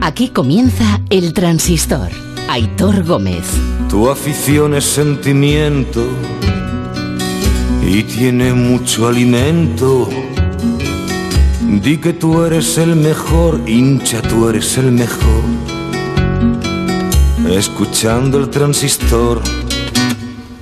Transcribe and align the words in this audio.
Aquí 0.00 0.28
comienza 0.28 1.00
El 1.10 1.32
Transistor. 1.32 2.08
Aitor 2.48 3.04
Gómez. 3.04 3.44
Tu 3.90 4.08
afición 4.08 4.74
es 4.74 4.84
sentimiento 4.84 6.06
y 7.84 8.04
tiene 8.04 8.52
mucho 8.52 9.08
alimento. 9.08 10.08
Di 11.82 11.98
que 11.98 12.12
tú 12.12 12.44
eres 12.44 12.78
el 12.78 12.94
mejor, 12.94 13.60
hincha, 13.66 14.22
tú 14.22 14.48
eres 14.48 14.78
el 14.78 14.92
mejor. 14.92 15.42
Escuchando 17.50 18.38
el 18.38 18.50
transistor. 18.50 19.42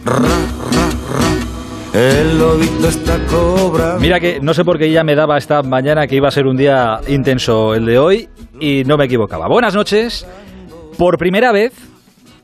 Ra, 0.04 0.18
ra, 0.18 0.88
ra. 1.12 2.00
El 2.00 2.38
lobito 2.38 2.88
está 2.88 3.18
cobra. 3.26 3.98
Mira 4.00 4.18
que 4.18 4.40
no 4.40 4.54
sé 4.54 4.64
por 4.64 4.78
qué 4.78 4.90
ya 4.90 5.04
me 5.04 5.14
daba 5.14 5.36
esta 5.36 5.62
mañana 5.62 6.06
que 6.06 6.16
iba 6.16 6.28
a 6.28 6.30
ser 6.30 6.46
un 6.46 6.56
día 6.56 7.00
intenso 7.06 7.74
el 7.74 7.84
de 7.84 7.98
hoy 7.98 8.28
y 8.60 8.84
no 8.84 8.96
me 8.96 9.04
equivocaba. 9.04 9.48
Buenas 9.48 9.74
noches. 9.74 10.26
Por 10.98 11.18
primera 11.18 11.52
vez, 11.52 11.72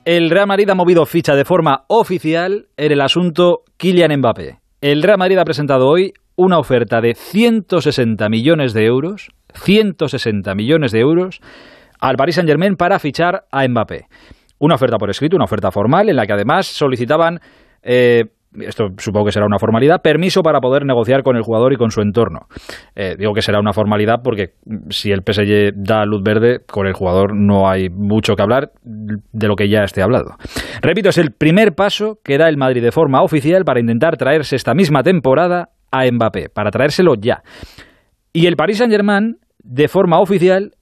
el 0.04 0.30
Real 0.30 0.46
Madrid 0.46 0.68
ha 0.70 0.74
movido 0.74 1.06
ficha 1.06 1.34
de 1.34 1.44
forma 1.44 1.84
oficial 1.88 2.66
en 2.76 2.92
el 2.92 3.00
asunto 3.00 3.60
Kylian 3.76 4.18
Mbappé. 4.18 4.58
El 4.80 5.02
Real 5.02 5.18
Madrid 5.18 5.38
ha 5.38 5.44
presentado 5.44 5.86
hoy 5.88 6.12
una 6.36 6.58
oferta 6.58 7.00
de 7.00 7.14
160 7.14 8.28
millones 8.28 8.72
de 8.72 8.84
euros, 8.84 9.30
160 9.54 10.54
millones 10.54 10.92
de 10.92 11.00
euros 11.00 11.40
al 12.00 12.16
Paris 12.16 12.34
Saint-Germain 12.34 12.74
para 12.74 12.98
fichar 12.98 13.44
a 13.50 13.66
Mbappé. 13.66 14.06
Una 14.58 14.74
oferta 14.74 14.96
por 14.98 15.10
escrito, 15.10 15.36
una 15.36 15.44
oferta 15.44 15.70
formal 15.70 16.08
en 16.08 16.16
la 16.16 16.26
que 16.26 16.32
además 16.32 16.66
solicitaban 16.66 17.38
eh, 17.82 18.24
esto 18.60 18.88
supongo 18.98 19.26
que 19.26 19.32
será 19.32 19.46
una 19.46 19.58
formalidad, 19.58 20.02
permiso 20.02 20.42
para 20.42 20.60
poder 20.60 20.84
negociar 20.84 21.22
con 21.22 21.36
el 21.36 21.42
jugador 21.42 21.72
y 21.72 21.76
con 21.76 21.90
su 21.90 22.00
entorno. 22.00 22.46
Eh, 22.94 23.16
digo 23.18 23.32
que 23.32 23.42
será 23.42 23.60
una 23.60 23.72
formalidad 23.72 24.22
porque 24.22 24.54
si 24.90 25.10
el 25.10 25.22
PSG 25.22 25.72
da 25.74 26.04
luz 26.04 26.22
verde, 26.22 26.60
con 26.66 26.86
el 26.86 26.92
jugador 26.92 27.34
no 27.34 27.68
hay 27.68 27.88
mucho 27.88 28.36
que 28.36 28.42
hablar 28.42 28.72
de 28.82 29.48
lo 29.48 29.56
que 29.56 29.68
ya 29.68 29.84
esté 29.84 30.02
hablado. 30.02 30.36
Repito, 30.80 31.08
es 31.08 31.18
el 31.18 31.32
primer 31.32 31.74
paso 31.74 32.18
que 32.22 32.38
da 32.38 32.48
el 32.48 32.56
Madrid 32.56 32.82
de 32.82 32.92
forma 32.92 33.22
oficial 33.22 33.64
para 33.64 33.80
intentar 33.80 34.16
traerse 34.16 34.56
esta 34.56 34.74
misma 34.74 35.02
temporada 35.02 35.70
a 35.90 36.10
Mbappé, 36.10 36.48
para 36.48 36.70
traérselo 36.70 37.14
ya. 37.14 37.42
Y 38.32 38.46
el 38.46 38.56
Paris 38.56 38.78
Saint-Germain, 38.78 39.38
de 39.62 39.88
forma 39.88 40.18
oficial, 40.18 40.72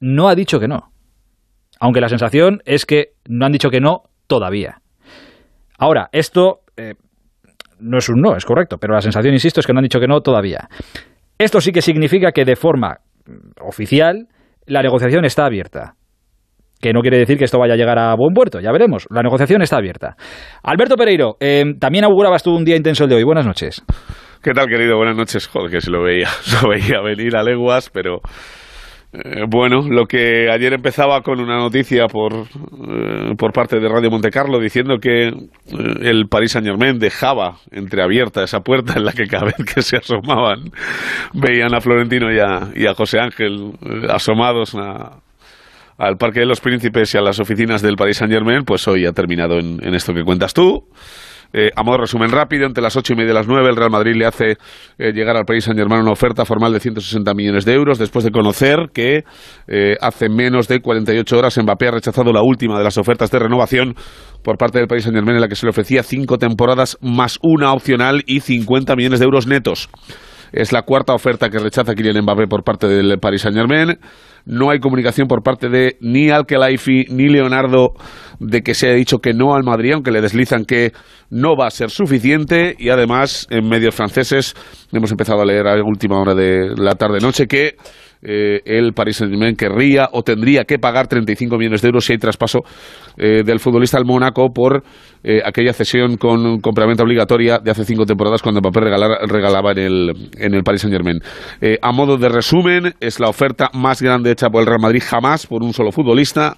no 0.00 0.28
ha 0.28 0.34
dicho 0.34 0.60
que 0.60 0.68
no. 0.68 0.92
Aunque 1.80 2.00
la 2.00 2.08
sensación 2.08 2.60
es 2.64 2.86
que 2.86 3.14
no 3.26 3.46
han 3.46 3.52
dicho 3.52 3.70
que 3.70 3.80
no 3.80 4.04
todavía. 4.26 4.82
Ahora, 5.78 6.08
esto 6.12 6.60
eh, 6.76 6.94
no 7.80 7.98
es 7.98 8.08
un 8.08 8.20
no, 8.20 8.36
es 8.36 8.44
correcto, 8.44 8.76
pero 8.78 8.94
la 8.94 9.00
sensación, 9.00 9.32
insisto, 9.32 9.60
es 9.60 9.66
que 9.66 9.72
no 9.72 9.78
han 9.78 9.84
dicho 9.84 10.00
que 10.00 10.08
no 10.08 10.20
todavía. 10.20 10.68
Esto 11.38 11.60
sí 11.60 11.72
que 11.72 11.82
significa 11.82 12.32
que 12.32 12.44
de 12.44 12.56
forma 12.56 12.98
mm, 13.26 13.64
oficial 13.66 14.26
la 14.66 14.82
negociación 14.82 15.24
está 15.24 15.46
abierta. 15.46 15.94
Que 16.80 16.92
no 16.92 17.00
quiere 17.00 17.18
decir 17.18 17.38
que 17.38 17.44
esto 17.44 17.58
vaya 17.58 17.74
a 17.74 17.76
llegar 17.76 17.98
a 17.98 18.14
buen 18.14 18.34
puerto, 18.34 18.60
ya 18.60 18.70
veremos. 18.70 19.06
La 19.10 19.22
negociación 19.22 19.62
está 19.62 19.78
abierta. 19.78 20.16
Alberto 20.62 20.96
Pereiro, 20.96 21.36
eh, 21.40 21.64
también 21.80 22.04
augurabas 22.04 22.42
tú 22.42 22.54
un 22.54 22.64
día 22.64 22.76
intenso 22.76 23.04
el 23.04 23.10
de 23.10 23.16
hoy. 23.16 23.24
Buenas 23.24 23.46
noches. 23.46 23.84
¿Qué 24.42 24.52
tal, 24.52 24.68
querido? 24.68 24.96
Buenas 24.96 25.16
noches. 25.16 25.48
Joder, 25.48 25.70
que 25.70 25.80
se 25.80 25.90
lo 25.90 26.02
veía, 26.02 26.28
lo 26.62 26.68
veía 26.68 27.00
venir 27.00 27.36
a 27.36 27.42
leguas, 27.42 27.90
pero 27.90 28.20
eh, 29.10 29.44
bueno, 29.48 29.88
lo 29.88 30.04
que 30.04 30.50
ayer 30.50 30.74
empezaba 30.74 31.22
con 31.22 31.40
una 31.40 31.56
noticia 31.56 32.08
por, 32.08 32.34
eh, 32.34 33.34
por 33.38 33.52
parte 33.54 33.80
de 33.80 33.88
Radio 33.88 34.10
Montecarlo 34.10 34.58
diciendo 34.60 34.98
que 35.00 35.28
eh, 35.28 35.32
el 36.02 36.28
Paris 36.28 36.52
Saint 36.52 36.66
Germain 36.66 36.98
dejaba 36.98 37.56
entreabierta 37.70 38.44
esa 38.44 38.60
puerta 38.60 38.94
en 38.96 39.06
la 39.06 39.12
que 39.12 39.26
cada 39.26 39.44
vez 39.56 39.56
que 39.74 39.80
se 39.80 39.96
asomaban 39.96 40.70
veían 41.32 41.74
a 41.74 41.80
Florentino 41.80 42.30
y 42.30 42.38
a, 42.38 42.90
a 42.90 42.94
José 42.94 43.18
Ángel 43.18 43.72
asomados 44.10 44.76
al 45.96 46.16
Parque 46.18 46.40
de 46.40 46.46
los 46.46 46.60
Príncipes 46.60 47.14
y 47.14 47.18
a 47.18 47.22
las 47.22 47.40
oficinas 47.40 47.80
del 47.80 47.96
Paris 47.96 48.18
Saint 48.18 48.32
Germain, 48.32 48.64
pues 48.64 48.86
hoy 48.88 49.06
ha 49.06 49.12
terminado 49.12 49.58
en, 49.58 49.82
en 49.82 49.94
esto 49.94 50.12
que 50.12 50.22
cuentas 50.22 50.52
tú. 50.52 50.84
Eh, 51.52 51.70
a 51.74 51.82
modo 51.82 51.96
de 51.96 52.02
resumen 52.02 52.30
rápido, 52.30 52.66
entre 52.66 52.82
las 52.82 52.96
ocho 52.96 53.14
y 53.14 53.16
media 53.16 53.30
y 53.30 53.34
las 53.34 53.48
nueve, 53.48 53.70
el 53.70 53.76
Real 53.76 53.90
Madrid 53.90 54.14
le 54.16 54.26
hace 54.26 54.58
eh, 54.98 55.12
llegar 55.12 55.36
al 55.36 55.44
país 55.44 55.64
Saint 55.64 55.78
Germain 55.78 56.02
una 56.02 56.12
oferta 56.12 56.44
formal 56.44 56.72
de 56.72 56.80
160 56.80 57.32
millones 57.34 57.64
de 57.64 57.72
euros, 57.72 57.98
después 57.98 58.24
de 58.24 58.30
conocer 58.30 58.90
que 58.92 59.24
eh, 59.66 59.96
hace 60.00 60.28
menos 60.28 60.68
de 60.68 60.80
48 60.80 61.38
horas 61.38 61.58
Mbappé 61.58 61.88
ha 61.88 61.92
rechazado 61.92 62.32
la 62.32 62.42
última 62.42 62.76
de 62.76 62.84
las 62.84 62.98
ofertas 62.98 63.30
de 63.30 63.38
renovación 63.38 63.94
por 64.42 64.58
parte 64.58 64.78
del 64.78 64.88
país 64.88 65.04
Saint 65.04 65.16
Germain 65.16 65.36
en 65.36 65.40
la 65.40 65.48
que 65.48 65.56
se 65.56 65.64
le 65.64 65.70
ofrecía 65.70 66.02
cinco 66.02 66.36
temporadas 66.36 66.98
más 67.00 67.38
una 67.42 67.72
opcional 67.72 68.22
y 68.26 68.40
50 68.40 68.94
millones 68.94 69.18
de 69.18 69.24
euros 69.24 69.46
netos. 69.46 69.88
Es 70.52 70.72
la 70.72 70.82
cuarta 70.82 71.14
oferta 71.14 71.50
que 71.50 71.58
rechaza 71.58 71.94
Kylian 71.94 72.22
Mbappé 72.22 72.46
por 72.46 72.62
parte 72.62 72.86
del 72.88 73.18
Paris 73.18 73.42
Saint 73.42 73.56
Germain. 73.56 73.98
No 74.48 74.70
hay 74.70 74.78
comunicación 74.78 75.28
por 75.28 75.42
parte 75.42 75.68
de 75.68 75.98
ni 76.00 76.30
Alkelaifi 76.30 77.04
ni 77.10 77.28
Leonardo 77.28 77.92
de 78.40 78.62
que 78.62 78.72
se 78.72 78.86
haya 78.86 78.96
dicho 78.96 79.18
que 79.18 79.34
no 79.34 79.54
al 79.54 79.62
Madrid, 79.62 79.92
aunque 79.92 80.10
le 80.10 80.22
deslizan 80.22 80.64
que 80.64 80.92
no 81.28 81.54
va 81.54 81.66
a 81.66 81.70
ser 81.70 81.90
suficiente. 81.90 82.74
Y 82.78 82.88
además, 82.88 83.46
en 83.50 83.68
medios 83.68 83.94
franceses, 83.94 84.54
hemos 84.90 85.10
empezado 85.10 85.42
a 85.42 85.44
leer 85.44 85.66
a 85.66 85.74
última 85.84 86.18
hora 86.18 86.34
de 86.34 86.74
la 86.78 86.94
tarde-noche 86.94 87.46
que 87.46 87.76
eh, 88.20 88.60
el 88.64 88.92
Paris 88.94 89.18
Saint-Germain 89.18 89.54
querría 89.54 90.08
o 90.12 90.22
tendría 90.22 90.64
que 90.64 90.78
pagar 90.78 91.06
35 91.06 91.56
millones 91.56 91.82
de 91.82 91.88
euros 91.88 92.04
si 92.04 92.14
hay 92.14 92.18
traspaso 92.18 92.60
eh, 93.16 93.42
del 93.44 93.60
futbolista 93.60 93.96
al 93.96 94.04
Mónaco 94.04 94.50
por 94.52 94.82
eh, 95.22 95.40
aquella 95.44 95.72
cesión 95.72 96.16
con 96.16 96.60
compraventa 96.60 97.04
obligatoria 97.04 97.58
de 97.58 97.70
hace 97.70 97.84
cinco 97.84 98.06
temporadas 98.06 98.42
cuando 98.42 98.60
Mbappé 98.60 98.80
regalaba 99.28 99.72
en 99.72 99.78
el, 99.78 100.30
en 100.36 100.54
el 100.54 100.62
Paris 100.64 100.82
Saint-Germain. 100.82 101.20
a 101.80 101.92
modo 101.92 102.16
de 102.16 102.28
resumen, 102.28 102.94
es 103.00 103.20
la 103.20 103.28
oferta 103.28 103.70
más 103.72 104.02
grande 104.02 104.32
hecha 104.32 104.48
por 104.48 104.62
el 104.62 104.66
Real 104.66 104.80
Madrid 104.80 105.02
jamás 105.04 105.46
por 105.46 105.62
un 105.62 105.72
solo 105.72 105.92
futbolista. 105.92 106.56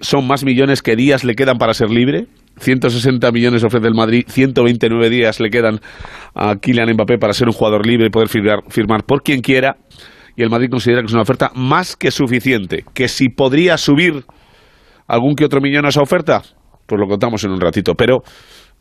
son 0.00 0.26
más 0.26 0.44
millones 0.44 0.80
que 0.82 0.96
días 0.96 1.24
le 1.24 1.34
quedan 1.34 1.58
para 1.58 1.74
ser 1.74 1.90
libre. 1.90 2.26
160 2.58 3.30
millones 3.32 3.64
ofrece 3.64 3.88
el 3.88 3.94
Madrid, 3.94 4.24
129 4.28 5.10
días 5.10 5.40
le 5.40 5.50
quedan 5.50 5.80
a 6.34 6.56
Kylian 6.56 6.92
Mbappé 6.94 7.18
para 7.18 7.32
ser 7.32 7.48
un 7.48 7.54
jugador 7.54 7.86
libre 7.86 8.06
y 8.06 8.10
poder 8.10 8.28
firmar, 8.28 8.60
firmar 8.68 9.04
por 9.04 9.22
quien 9.22 9.40
quiera 9.40 9.76
y 10.36 10.42
el 10.42 10.50
Madrid 10.50 10.68
considera 10.70 11.00
que 11.00 11.06
es 11.06 11.12
una 11.12 11.22
oferta 11.22 11.50
más 11.54 11.96
que 11.96 12.10
suficiente. 12.10 12.84
Que 12.94 13.08
si 13.08 13.28
podría 13.28 13.76
subir 13.76 14.24
algún 15.06 15.34
que 15.34 15.44
otro 15.44 15.60
millón 15.60 15.86
a 15.86 15.88
esa 15.88 16.02
oferta, 16.02 16.42
pues 16.86 17.00
lo 17.00 17.06
contamos 17.06 17.44
en 17.44 17.50
un 17.50 17.60
ratito. 17.60 17.94
Pero 17.94 18.22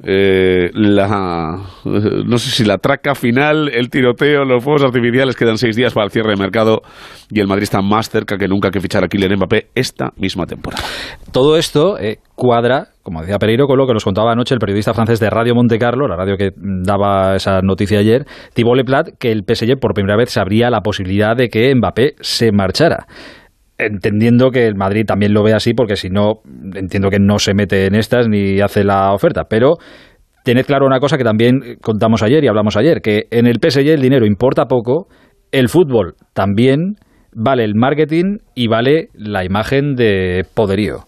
eh, 0.04 0.72
no 0.74 2.38
sé 2.38 2.52
si 2.52 2.66
la 2.66 2.78
traca 2.78 3.14
final, 3.16 3.70
el 3.74 3.90
tiroteo, 3.90 4.44
los 4.46 4.64
fuegos 4.64 4.84
artificiales 4.84 5.36
quedan 5.36 5.58
seis 5.58 5.76
días 5.76 5.94
para 5.94 6.06
el 6.06 6.12
cierre 6.12 6.32
de 6.32 6.38
mercado 6.38 6.82
y 7.30 7.40
el 7.40 7.48
Madrid 7.48 7.64
está 7.64 7.82
más 7.82 8.10
cerca 8.10 8.38
que 8.38 8.48
nunca 8.48 8.72
que 8.72 8.80
fichar 8.80 9.04
a 9.04 9.08
Kylian 9.08 9.36
Mbappé 9.36 9.70
esta 9.76 10.12
misma 10.18 10.46
temporada. 10.46 10.84
Todo 11.32 11.58
esto 11.58 12.00
eh, 12.00 12.20
cuadra, 12.36 12.91
como 13.04 13.22
decía 13.22 13.38
Pereiro, 13.40 13.68
con 13.68 13.78
lo 13.78 13.88
que 13.88 13.94
nos 13.94 14.04
contaba 14.04 14.32
anoche 14.32 14.54
el 14.54 14.60
periodista 14.60 14.94
francés 14.94 15.20
de 15.20 15.30
Radio 15.30 15.56
Monte 15.56 15.78
Carlo, 15.80 16.08
la 16.08 16.16
radio 16.16 16.38
que 16.38 16.52
daba 16.56 17.36
esa 17.36 17.62
noticia 17.62 18.00
ayer, 18.00 18.26
Thibault 18.54 18.78
Leplat, 18.78 19.10
que 19.20 19.32
el 19.32 19.44
PSG 19.44 19.80
por 19.80 19.94
primera 19.94 20.16
vez 20.16 20.30
se 20.30 20.40
abría 20.40 20.70
la 20.70 20.82
posibilidad 20.82 21.36
de 21.36 21.50
que 21.50 21.74
Mbappé 21.74 22.16
se 22.22 22.52
marchara. 22.52 23.08
Entendiendo 23.78 24.52
que 24.52 24.68
el 24.68 24.76
Madrid 24.76 25.06
también 25.08 25.34
lo 25.34 25.44
ve 25.44 25.54
así, 25.54 25.74
porque 25.74 25.96
si 25.96 26.10
no, 26.10 26.42
entiendo 26.76 27.10
que 27.10 27.18
no 27.20 27.40
se 27.40 27.54
mete 27.56 27.88
en 27.88 27.96
estas 27.96 28.28
ni 28.28 28.62
hace 28.62 28.84
la 28.84 29.14
oferta, 29.14 29.46
pero 29.50 29.74
tened 30.44 30.66
claro 30.66 30.86
una 30.86 31.00
cosa 31.00 31.18
que 31.18 31.24
también 31.24 31.78
contamos 31.82 32.22
ayer 32.22 32.44
y 32.44 32.48
hablamos 32.48 32.78
ayer, 32.78 33.02
que 33.02 33.24
en 33.32 33.48
el 33.48 33.58
PSG 33.60 33.88
el 33.88 34.02
dinero 34.02 34.26
importa 34.26 34.66
poco, 34.66 35.08
el 35.52 35.70
fútbol 35.70 36.14
también 36.34 36.96
vale 37.34 37.64
el 37.64 37.74
marketing 37.76 38.38
y 38.54 38.68
vale 38.68 39.10
la 39.14 39.44
imagen 39.44 39.96
de 39.96 40.46
poderío 40.54 41.06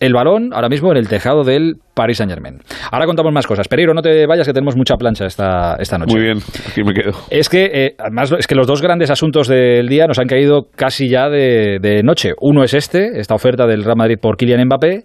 el 0.00 0.12
balón 0.12 0.50
ahora 0.52 0.68
mismo 0.68 0.90
en 0.90 0.98
el 0.98 1.08
tejado 1.08 1.44
del 1.44 1.74
Paris 1.94 2.18
Saint 2.18 2.32
Germain. 2.32 2.58
Ahora 2.90 3.06
contamos 3.06 3.32
más 3.32 3.46
cosas. 3.46 3.68
Pereiro, 3.68 3.94
no 3.94 4.02
te 4.02 4.26
vayas 4.26 4.46
que 4.46 4.52
tenemos 4.52 4.76
mucha 4.76 4.96
plancha 4.96 5.26
esta, 5.26 5.76
esta 5.78 5.98
noche. 5.98 6.14
Muy 6.14 6.24
bien, 6.24 6.38
aquí 6.70 6.82
me 6.82 6.94
quedo. 6.94 7.12
Es 7.30 7.48
que, 7.48 7.70
eh, 7.72 7.94
además, 7.98 8.32
es 8.38 8.46
que 8.46 8.54
los 8.54 8.66
dos 8.66 8.82
grandes 8.82 9.10
asuntos 9.10 9.48
del 9.48 9.88
día 9.88 10.06
nos 10.06 10.18
han 10.18 10.26
caído 10.26 10.68
casi 10.76 11.08
ya 11.08 11.28
de, 11.28 11.78
de 11.80 12.02
noche. 12.02 12.32
Uno 12.40 12.62
es 12.62 12.74
este, 12.74 13.18
esta 13.18 13.34
oferta 13.34 13.66
del 13.66 13.84
Real 13.84 13.96
Madrid 13.96 14.18
por 14.20 14.36
Kylian 14.36 14.64
Mbappé, 14.66 15.02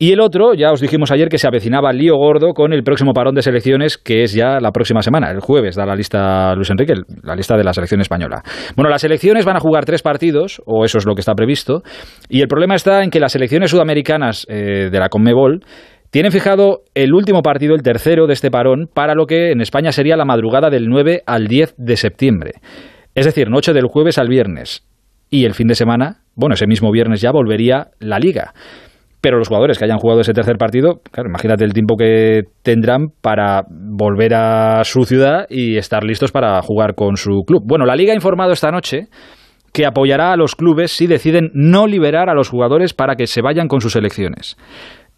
y 0.00 0.12
el 0.12 0.20
otro, 0.20 0.54
ya 0.54 0.70
os 0.70 0.80
dijimos 0.80 1.10
ayer 1.10 1.28
que 1.28 1.38
se 1.38 1.48
avecinaba 1.48 1.92
lío 1.92 2.14
gordo 2.14 2.52
con 2.54 2.72
el 2.72 2.84
próximo 2.84 3.12
parón 3.12 3.34
de 3.34 3.42
selecciones, 3.42 3.98
que 3.98 4.22
es 4.22 4.32
ya 4.32 4.60
la 4.60 4.70
próxima 4.70 5.02
semana, 5.02 5.32
el 5.32 5.40
jueves, 5.40 5.74
da 5.74 5.84
la 5.84 5.96
lista 5.96 6.54
Luis 6.54 6.70
Enrique, 6.70 6.94
la 7.24 7.34
lista 7.34 7.56
de 7.56 7.64
la 7.64 7.72
selección 7.72 8.00
española. 8.00 8.42
Bueno, 8.76 8.90
las 8.90 9.00
selecciones 9.00 9.44
van 9.44 9.56
a 9.56 9.60
jugar 9.60 9.84
tres 9.84 10.02
partidos, 10.02 10.62
o 10.66 10.84
eso 10.84 10.98
es 10.98 11.06
lo 11.06 11.16
que 11.16 11.20
está 11.20 11.34
previsto, 11.34 11.82
y 12.28 12.42
el 12.42 12.46
problema 12.46 12.76
está 12.76 13.02
en 13.02 13.10
que 13.10 13.18
las 13.18 13.32
selecciones 13.32 13.72
sudamericanas 13.72 14.46
eh, 14.48 14.88
de 14.88 14.98
la 15.00 15.08
Conmebol 15.08 15.64
tienen 16.10 16.30
fijado 16.30 16.82
el 16.94 17.12
último 17.12 17.42
partido, 17.42 17.74
el 17.74 17.82
tercero 17.82 18.28
de 18.28 18.34
este 18.34 18.52
parón, 18.52 18.88
para 18.94 19.14
lo 19.14 19.26
que 19.26 19.50
en 19.50 19.60
España 19.60 19.90
sería 19.90 20.16
la 20.16 20.24
madrugada 20.24 20.70
del 20.70 20.86
9 20.86 21.22
al 21.26 21.48
10 21.48 21.74
de 21.76 21.96
septiembre. 21.96 22.52
Es 23.16 23.26
decir, 23.26 23.50
noche 23.50 23.72
del 23.72 23.88
jueves 23.88 24.16
al 24.18 24.28
viernes. 24.28 24.84
Y 25.28 25.44
el 25.44 25.54
fin 25.54 25.66
de 25.66 25.74
semana, 25.74 26.20
bueno, 26.36 26.54
ese 26.54 26.68
mismo 26.68 26.92
viernes 26.92 27.20
ya 27.20 27.32
volvería 27.32 27.88
la 27.98 28.20
liga 28.20 28.54
pero 29.20 29.38
los 29.38 29.48
jugadores 29.48 29.78
que 29.78 29.84
hayan 29.84 29.98
jugado 29.98 30.20
ese 30.20 30.32
tercer 30.32 30.56
partido, 30.56 31.00
claro, 31.10 31.28
imagínate 31.28 31.64
el 31.64 31.72
tiempo 31.72 31.96
que 31.96 32.42
tendrán 32.62 33.08
para 33.20 33.62
volver 33.68 34.34
a 34.34 34.84
su 34.84 35.04
ciudad 35.04 35.46
y 35.48 35.76
estar 35.76 36.04
listos 36.04 36.32
para 36.32 36.60
jugar 36.62 36.94
con 36.94 37.16
su 37.16 37.42
club. 37.46 37.62
Bueno, 37.66 37.84
la 37.84 37.96
liga 37.96 38.12
ha 38.12 38.16
informado 38.16 38.52
esta 38.52 38.70
noche 38.70 39.08
que 39.72 39.86
apoyará 39.86 40.32
a 40.32 40.36
los 40.36 40.54
clubes 40.54 40.92
si 40.92 41.06
deciden 41.06 41.50
no 41.52 41.86
liberar 41.86 42.28
a 42.28 42.34
los 42.34 42.48
jugadores 42.48 42.94
para 42.94 43.16
que 43.16 43.26
se 43.26 43.42
vayan 43.42 43.68
con 43.68 43.80
sus 43.80 43.96
elecciones 43.96 44.56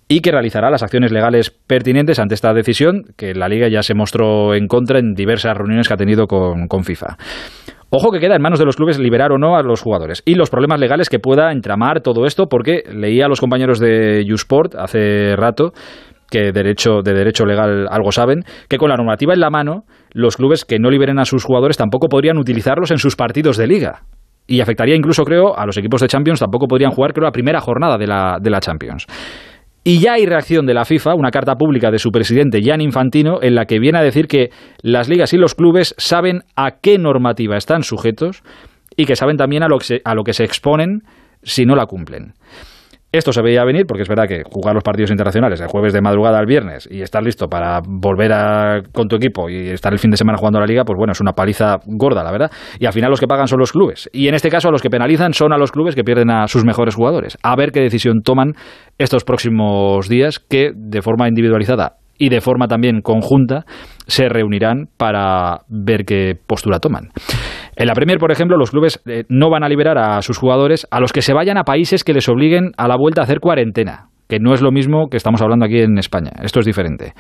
y 0.09 0.23
que 0.23 0.33
realizará 0.33 0.71
las 0.71 0.83
acciones 0.83 1.13
legales 1.13 1.51
pertinentes 1.51 2.19
ante 2.19 2.35
esta 2.35 2.53
decisión, 2.53 3.05
que 3.17 3.33
la 3.33 3.49
Liga 3.49 3.69
ya 3.69 3.85
se 3.85 3.95
mostró 3.95 4.55
en 4.55 4.67
contra 4.67 4.99
en 4.99 5.15
diversas 5.15 5.57
reuniones 5.57 5.87
que 5.87 5.95
ha 5.95 5.97
tenido 5.97 6.27
con, 6.27 6.67
con 6.67 6.83
FIFA. 6.83 7.17
Ojo 7.93 8.13
que 8.13 8.21
queda 8.21 8.37
en 8.37 8.43
manos 8.43 8.61
de 8.61 8.65
los 8.65 8.77
clubes 8.77 9.01
liberar 9.01 9.33
o 9.33 9.39
no 9.39 9.57
a 9.57 9.63
los 9.63 9.83
jugadores 9.83 10.23
y 10.25 10.37
los 10.37 10.49
problemas 10.49 10.79
legales 10.79 11.09
que 11.09 11.19
pueda 11.19 11.51
entramar 11.51 12.03
todo 12.03 12.25
esto, 12.25 12.47
porque 12.47 12.85
leía 12.89 13.27
a 13.27 13.29
los 13.29 13.41
compañeros 13.41 13.81
de 13.81 14.25
Usport 14.33 14.77
hace 14.77 15.35
rato 15.35 15.73
que 16.31 16.53
derecho, 16.53 17.03
de 17.03 17.13
derecho 17.13 17.45
legal 17.45 17.89
algo 17.91 18.13
saben, 18.13 18.45
que 18.69 18.79
con 18.79 18.91
la 18.91 18.97
normativa 18.97 19.35
en 19.35 19.41
la 19.41 19.51
mano, 19.51 19.83
los 20.13 20.37
clubes 20.37 20.65
que 20.65 20.79
no 20.79 20.89
liberen 20.89 21.19
a 21.19 21.25
sus 21.25 21.45
jugadores 21.45 21.77
tampoco 21.77 22.09
podrían 22.09 22.39
utilizarlos 22.39 22.93
en 22.93 22.99
sus 22.99 23.17
partidos 23.17 23.57
de 23.57 23.67
liga. 23.67 24.03
Y 24.47 24.61
afectaría 24.61 24.95
incluso, 24.95 25.25
creo, 25.25 25.57
a 25.59 25.67
los 25.67 25.77
equipos 25.77 26.01
de 26.01 26.07
Champions, 26.07 26.39
tampoco 26.39 26.67
podrían 26.69 26.93
jugar, 26.93 27.13
creo, 27.13 27.25
la 27.25 27.33
primera 27.33 27.61
jornada 27.61 27.99
de 27.99 28.07
la, 28.07 28.39
de 28.41 28.51
la 28.51 28.61
Champions. 28.61 29.07
Y 29.83 30.01
ya 30.01 30.15
hay 30.15 30.27
reacción 30.27 30.67
de 30.67 30.75
la 30.75 30.85
FIFA, 30.85 31.15
una 31.15 31.31
carta 31.31 31.55
pública 31.55 31.91
de 31.91 31.99
su 31.99 32.11
presidente 32.11 32.61
Jan 32.63 32.83
Infantino, 32.83 33.39
en 33.43 33.55
la 33.55 33.65
que 33.65 33.79
viene 33.79 33.99
a 33.99 34.03
decir 34.03 34.27
que 34.27 34.51
las 34.83 35.09
ligas 35.09 35.33
y 35.33 35.39
los 35.39 35.55
clubes 35.55 35.95
saben 35.97 36.43
a 36.55 36.73
qué 36.83 36.99
normativa 36.99 37.57
están 37.57 37.83
sujetos 37.83 38.43
y 38.97 39.07
que 39.07 39.17
saben 39.17 39.39
también 39.39 39.63
a 39.63 39.69
lo 39.69 39.79
que 39.79 39.85
se, 39.85 40.03
a 40.05 40.15
lo 40.15 40.23
que 40.23 40.35
se 40.35 40.45
exponen 40.45 41.03
si 41.43 41.65
no 41.65 41.77
la 41.77 41.87
cumplen. 41.87 42.35
Esto 43.13 43.33
se 43.33 43.43
veía 43.43 43.65
venir 43.65 43.87
porque 43.87 44.03
es 44.03 44.09
verdad 44.09 44.29
que 44.29 44.43
jugar 44.45 44.73
los 44.73 44.85
partidos 44.85 45.11
internacionales 45.11 45.61
el 45.61 45.67
jueves 45.67 45.93
de 45.93 46.01
madrugada 46.01 46.39
al 46.39 46.47
viernes 46.47 46.89
y 46.89 47.03
estar 47.03 47.21
listo 47.23 47.49
para 47.49 47.81
volver 47.85 48.33
a, 48.33 48.83
con 48.93 49.09
tu 49.09 49.17
equipo 49.17 49.51
y 49.51 49.71
estar 49.71 49.93
el 49.93 49.99
fin 49.99 50.13
de 50.13 50.17
semana 50.17 50.39
jugando 50.39 50.59
a 50.59 50.61
la 50.61 50.67
liga, 50.69 50.85
pues 50.85 50.97
bueno, 50.97 51.11
es 51.11 51.21
una 51.21 51.33
paliza 51.33 51.79
gorda, 51.87 52.23
la 52.23 52.31
verdad. 52.31 52.53
Y 52.79 52.87
al 52.87 52.93
final 52.93 53.11
los 53.11 53.19
que 53.19 53.27
pagan 53.27 53.49
son 53.49 53.59
los 53.59 53.73
clubes. 53.73 54.09
Y 54.13 54.29
en 54.29 54.35
este 54.35 54.49
caso 54.49 54.69
a 54.69 54.71
los 54.71 54.81
que 54.81 54.91
penalizan 54.91 55.33
son 55.33 55.53
a 55.53 55.59
los 55.59 55.73
clubes 55.73 55.97
que 55.97 56.05
pierden 56.05 56.31
a 56.31 56.47
sus 56.47 56.65
mejores 56.65 56.95
jugadores. 56.95 57.37
A 57.43 57.57
ver 57.57 57.73
qué 57.73 57.81
decisión 57.81 58.23
toman 58.23 58.53
estos 58.97 59.25
próximos 59.25 60.09
días 60.09 60.39
que 60.39 60.71
de 60.73 61.03
forma 61.03 61.27
individualizada 61.27 61.97
y 62.17 62.29
de 62.29 62.41
forma 62.41 62.69
también 62.69 63.01
conjunta 63.01 63.65
se 64.07 64.29
reunirán 64.29 64.89
para 64.97 65.63
ver 65.69 66.05
qué 66.05 66.35
postura 66.47 66.79
toman. 66.79 67.09
En 67.81 67.87
la 67.87 67.95
Premier, 67.95 68.19
por 68.19 68.31
ejemplo, 68.31 68.59
los 68.59 68.73
clubes 68.73 69.01
eh, 69.07 69.25
no 69.31 69.49
van 69.49 69.65
a 69.65 69.69
liberar 69.71 69.97
a 69.97 70.21
sus 70.21 70.37
jugadores 70.37 70.87
a 70.91 71.01
los 71.01 71.15
que 71.15 71.23
se 71.23 71.33
vayan 71.33 71.57
a 71.57 71.65
países 71.65 72.05
que 72.05 72.13
les 72.13 72.29
obliguen 72.29 72.73
a 72.77 72.87
la 72.87 72.99
vuelta 72.99 73.23
a 73.23 73.25
hacer 73.25 73.41
cuarentena, 73.41 74.11
que 74.29 74.39
no 74.39 74.53
es 74.53 74.61
lo 74.61 74.71
mismo 74.71 75.09
que 75.09 75.17
estamos 75.17 75.41
hablando 75.41 75.65
aquí 75.65 75.79
en 75.79 75.97
España. 75.97 76.31
Esto 76.43 76.61
es 76.61 76.67
diferente. 76.67 77.15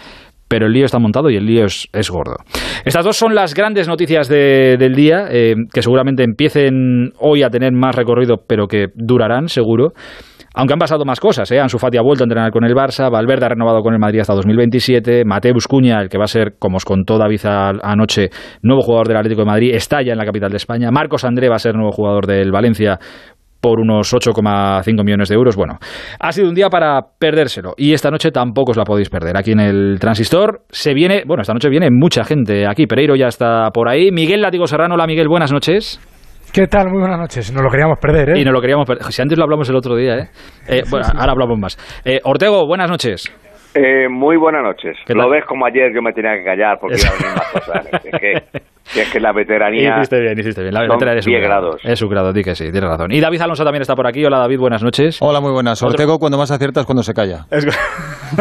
Pero 0.48 0.66
el 0.66 0.74
lío 0.74 0.84
está 0.84 0.98
montado 0.98 1.30
y 1.30 1.36
el 1.36 1.46
lío 1.46 1.64
es, 1.64 2.10
gordo. 2.10 2.36
Estas 2.84 3.06
dos 3.06 3.16
son 3.16 3.34
las 3.34 3.54
grandes 3.54 3.88
noticias 3.88 4.28
del 4.28 4.94
día, 4.94 5.28
eh, 5.30 5.54
que 5.72 5.80
seguramente 5.80 6.24
empiecen 6.24 7.12
hoy 7.18 7.42
a 7.42 7.48
tener 7.48 7.72
más 7.72 7.94
recorrido, 7.94 8.44
pero 8.46 8.66
que 8.66 8.88
durarán, 8.94 9.48
seguro. 9.48 9.92
Aunque 10.54 10.72
han 10.72 10.78
pasado 10.78 11.04
más 11.04 11.20
cosas, 11.20 11.50
¿eh? 11.52 11.60
Ansu 11.60 11.78
Fati 11.78 11.96
ha 11.96 12.02
vuelto 12.02 12.24
a 12.24 12.26
entrenar 12.26 12.50
con 12.50 12.64
el 12.64 12.74
Barça, 12.74 13.10
Valverde 13.10 13.46
ha 13.46 13.48
renovado 13.50 13.82
con 13.82 13.94
el 13.94 14.00
Madrid 14.00 14.20
hasta 14.20 14.34
2027, 14.34 15.24
Mateus 15.24 15.68
Cuña, 15.68 16.00
el 16.00 16.08
que 16.08 16.18
va 16.18 16.24
a 16.24 16.28
ser, 16.28 16.54
como 16.58 16.76
os 16.76 16.84
contó 16.84 17.18
David 17.18 17.40
anoche, 17.44 18.30
nuevo 18.62 18.82
jugador 18.82 19.08
del 19.08 19.16
Atlético 19.18 19.42
de 19.42 19.46
Madrid, 19.46 19.74
está 19.74 20.02
ya 20.02 20.12
en 20.12 20.18
la 20.18 20.24
capital 20.24 20.50
de 20.50 20.56
España, 20.56 20.90
Marcos 20.90 21.24
André 21.24 21.48
va 21.48 21.56
a 21.56 21.60
ser 21.60 21.74
nuevo 21.74 21.92
jugador 21.92 22.26
del 22.26 22.50
Valencia 22.50 22.98
por 23.60 23.78
unos 23.78 24.12
8,5 24.12 25.04
millones 25.04 25.28
de 25.28 25.34
euros. 25.34 25.54
Bueno, 25.54 25.78
ha 26.18 26.32
sido 26.32 26.48
un 26.48 26.54
día 26.54 26.68
para 26.68 27.00
perdérselo 27.18 27.74
y 27.76 27.92
esta 27.92 28.10
noche 28.10 28.30
tampoco 28.30 28.70
os 28.72 28.76
la 28.76 28.84
podéis 28.84 29.10
perder. 29.10 29.36
Aquí 29.36 29.52
en 29.52 29.60
el 29.60 29.98
Transistor 30.00 30.62
se 30.70 30.94
viene, 30.94 31.24
bueno, 31.26 31.42
esta 31.42 31.52
noche 31.52 31.68
viene 31.68 31.90
mucha 31.90 32.24
gente 32.24 32.66
aquí. 32.66 32.86
Pereiro 32.86 33.16
ya 33.16 33.28
está 33.28 33.70
por 33.70 33.88
ahí. 33.88 34.10
Miguel 34.10 34.40
Látigo 34.40 34.66
Serrano, 34.66 34.94
hola 34.94 35.06
Miguel, 35.06 35.28
buenas 35.28 35.52
noches. 35.52 36.00
¿Qué 36.52 36.66
tal? 36.66 36.90
Muy 36.90 36.98
buenas 36.98 37.18
noches. 37.18 37.52
Nos 37.52 37.62
lo 37.62 37.70
queríamos 37.70 37.98
perder, 38.00 38.30
¿eh? 38.30 38.40
Y 38.40 38.44
no 38.44 38.50
lo 38.50 38.60
queríamos 38.60 38.84
perder. 38.84 39.04
Si 39.12 39.22
antes 39.22 39.38
lo 39.38 39.44
hablamos 39.44 39.68
el 39.68 39.76
otro 39.76 39.94
día, 39.94 40.16
¿eh? 40.16 40.30
eh 40.66 40.82
bueno, 40.90 41.06
ahora 41.14 41.30
hablamos 41.30 41.56
más. 41.56 41.78
Eh, 42.04 42.18
Ortego, 42.24 42.66
buenas 42.66 42.90
noches. 42.90 43.30
Eh, 43.74 44.08
muy 44.08 44.36
buenas 44.36 44.62
noches. 44.62 44.96
Lo 45.08 45.30
ves 45.30 45.44
como 45.44 45.66
ayer 45.66 45.92
yo 45.94 46.02
me 46.02 46.12
tenía 46.12 46.36
que 46.36 46.44
callar 46.44 46.78
porque 46.80 46.96
iba 46.96 47.30
a 47.30 47.34
más 47.36 47.52
cosas. 47.52 47.90
Es 48.92 48.92
que, 48.92 49.02
es 49.02 49.12
que 49.12 49.20
la 49.20 49.32
veteranía. 49.32 49.98
Hiciste 49.98 50.20
bien, 50.20 50.36
hiciste 50.36 50.62
bien. 50.62 50.74
La 50.74 50.80
veteranía 50.80 51.20
es 51.20 51.26
10 51.26 51.42
grados. 51.42 51.80
Es 51.84 51.98
su 51.98 52.08
grado, 52.08 52.32
di 52.32 52.42
que 52.42 52.56
sí, 52.56 52.72
tienes 52.72 52.90
razón. 52.90 53.12
Y 53.12 53.20
David 53.20 53.40
Alonso 53.42 53.62
también 53.62 53.82
está 53.82 53.94
por 53.94 54.08
aquí. 54.08 54.24
Hola 54.24 54.38
David, 54.38 54.58
buenas 54.58 54.82
noches. 54.82 55.18
Hola, 55.22 55.40
muy 55.40 55.52
buenas. 55.52 55.80
Ortego, 55.82 56.18
cuando 56.18 56.38
más 56.38 56.50
aciertas, 56.50 56.86
cuando 56.86 57.04
se 57.04 57.14
calla. 57.14 57.44
Es... 57.50 57.66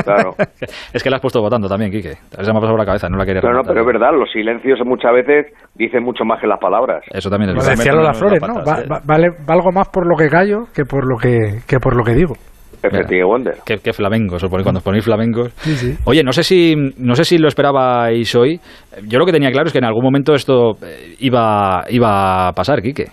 Claro. 0.03 0.33
es 0.93 1.03
que 1.03 1.09
la 1.09 1.17
has 1.17 1.21
puesto 1.21 1.41
votando 1.41 1.67
también, 1.67 1.91
Quique. 1.91 2.13
Se 2.13 2.37
me 2.37 2.49
ha 2.49 2.53
pasado 2.53 2.71
por 2.71 2.79
la 2.79 2.85
cabeza, 2.85 3.09
no 3.09 3.17
la 3.17 3.25
quería 3.25 3.41
No, 3.41 3.51
no, 3.51 3.61
pero 3.63 3.81
es 3.81 3.85
verdad, 3.85 4.11
los 4.17 4.31
silencios 4.31 4.79
muchas 4.85 5.13
veces 5.13 5.53
dicen 5.75 6.03
mucho 6.03 6.25
más 6.25 6.41
que 6.41 6.47
las 6.47 6.59
palabras. 6.59 7.03
Eso 7.11 7.29
también 7.29 7.51
es 7.51 7.55
verdad. 7.55 7.77
Decía 7.77 7.93
las 7.93 8.17
flores, 8.17 8.41
¿no? 8.41 8.63
vale, 9.05 9.29
valgo 9.45 9.71
más 9.71 9.87
por 9.89 10.07
lo 10.07 10.15
que 10.15 10.29
callo 10.29 10.65
que 10.73 10.85
por 10.85 11.07
lo 11.07 11.17
que, 11.17 11.61
que 11.67 11.77
por 11.77 11.95
lo 11.95 12.03
que 12.03 12.13
digo. 12.13 12.33
Efectivamente. 12.81 13.23
Wonder. 13.23 13.55
Qué, 13.65 13.77
qué 13.83 13.93
flamencos, 13.93 14.43
cuando 14.49 14.77
os 14.77 14.83
ponéis 14.83 15.03
flamencos. 15.03 15.53
Oye, 16.05 16.23
no 16.23 16.31
sé 16.31 16.43
si 16.43 16.75
no 16.97 17.15
sé 17.15 17.23
si 17.23 17.37
lo 17.37 17.47
esperabais 17.47 18.33
hoy. 18.35 18.59
Yo 19.07 19.19
lo 19.19 19.25
que 19.25 19.31
tenía 19.31 19.51
claro 19.51 19.67
es 19.67 19.73
que 19.73 19.79
en 19.79 19.85
algún 19.85 20.03
momento 20.03 20.33
esto 20.33 20.71
eh, 20.81 21.15
iba, 21.19 21.83
iba 21.89 22.47
a 22.47 22.51
pasar, 22.53 22.81
Quique. 22.81 23.07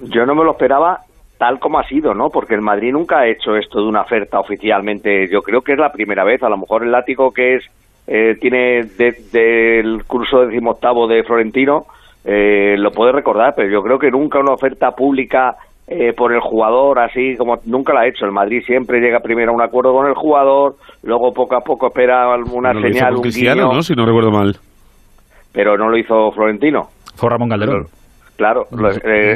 Yo 0.00 0.24
no 0.24 0.34
me 0.34 0.44
lo 0.44 0.52
esperaba 0.52 0.98
tal 1.38 1.58
como 1.58 1.78
ha 1.78 1.84
sido, 1.84 2.14
¿no? 2.14 2.28
Porque 2.28 2.54
el 2.54 2.60
Madrid 2.60 2.92
nunca 2.92 3.20
ha 3.20 3.28
hecho 3.28 3.56
esto 3.56 3.80
de 3.80 3.88
una 3.88 4.02
oferta 4.02 4.38
oficialmente. 4.38 5.26
Yo 5.30 5.40
creo 5.40 5.62
que 5.62 5.72
es 5.72 5.78
la 5.78 5.90
primera 5.90 6.24
vez. 6.24 6.42
A 6.42 6.48
lo 6.48 6.58
mejor 6.58 6.84
el 6.84 6.92
látigo 6.92 7.30
que 7.32 7.56
es 7.56 7.64
eh, 8.06 8.34
tiene 8.40 8.82
del 9.32 10.04
curso 10.06 10.40
decimoctavo 10.40 11.06
de 11.06 11.22
Florentino 11.22 11.84
eh, 12.24 12.76
lo 12.76 12.90
puede 12.90 13.12
recordar, 13.12 13.54
pero 13.56 13.70
yo 13.70 13.80
creo 13.82 13.98
que 13.98 14.10
nunca 14.10 14.40
una 14.40 14.52
oferta 14.52 14.90
pública 14.90 15.56
eh, 15.92 16.12
por 16.12 16.32
el 16.32 16.40
jugador, 16.40 17.00
así 17.00 17.34
como 17.36 17.56
nunca 17.64 17.92
lo 17.92 17.98
ha 17.98 18.06
hecho. 18.06 18.24
El 18.24 18.30
Madrid 18.30 18.62
siempre 18.64 19.00
llega 19.00 19.18
primero 19.18 19.50
a 19.50 19.54
un 19.56 19.60
acuerdo 19.60 19.92
con 19.92 20.06
el 20.06 20.14
jugador, 20.14 20.76
luego 21.02 21.32
poco 21.32 21.56
a 21.56 21.62
poco 21.62 21.88
espera 21.88 22.28
una 22.52 22.72
señal, 22.80 23.16
un 23.16 23.22
Cristiano, 23.22 23.72
¿no? 23.72 23.82
Si 23.82 23.94
no 23.94 24.06
recuerdo 24.06 24.30
mal. 24.30 24.54
Pero 25.52 25.76
no 25.76 25.88
lo 25.88 25.98
hizo 25.98 26.30
Florentino. 26.30 26.82
Fue 27.16 27.28
Ramón 27.28 27.48
Calderón. 27.48 27.86
Claro. 28.36 28.66
Eh, 29.04 29.34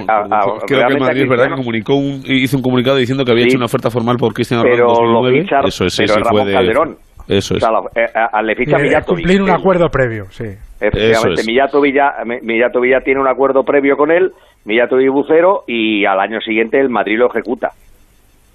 creo 0.67 0.87
que 0.87 0.95
el 0.95 1.01
Madrid 1.01 1.23
es 1.23 1.29
verdad 1.29 1.49
que 1.49 1.57
comunicó 1.57 1.97
un, 1.97 2.23
hizo 2.25 2.57
un 2.57 2.63
comunicado 2.63 2.99
diciendo 2.99 3.25
que 3.25 3.33
había 3.33 3.47
hecho 3.47 3.57
una 3.57 3.67
oferta 3.67 3.91
formal 3.91 4.17
por 4.17 4.33
Cristiano 4.33 4.63
Ronaldo 4.63 5.29
Eso 5.67 5.87
es, 5.87 5.97
pero 5.99 6.15
Ramón 6.23 6.53
Calderón. 6.53 6.97
Eso 7.27 7.57
es. 7.57 7.65
Eh, 7.97 8.43
le 8.45 8.55
ficha 8.55 8.79
Millato 8.79 9.07
Cumplir 9.15 9.43
un 9.43 9.51
acuerdo 9.51 9.89
previo, 9.89 10.27
sí. 10.31 10.45
Efectivamente, 10.81 11.43
Millato 11.47 11.81
Villa, 11.81 12.13
Millato 12.43 12.81
Villa 12.81 13.01
tiene 13.01 13.21
un 13.21 13.29
acuerdo 13.29 13.65
previo 13.65 13.97
con 13.97 14.13
él 14.13 14.31
Millato 14.65 15.01
y 15.01 15.09
Bucero 15.09 15.65
y 15.67 16.05
al 16.05 16.21
año 16.21 16.41
siguiente 16.41 16.79
el 16.81 16.89
Madrid 16.89 17.19
lo 17.19 17.27
ejecuta. 17.27 17.73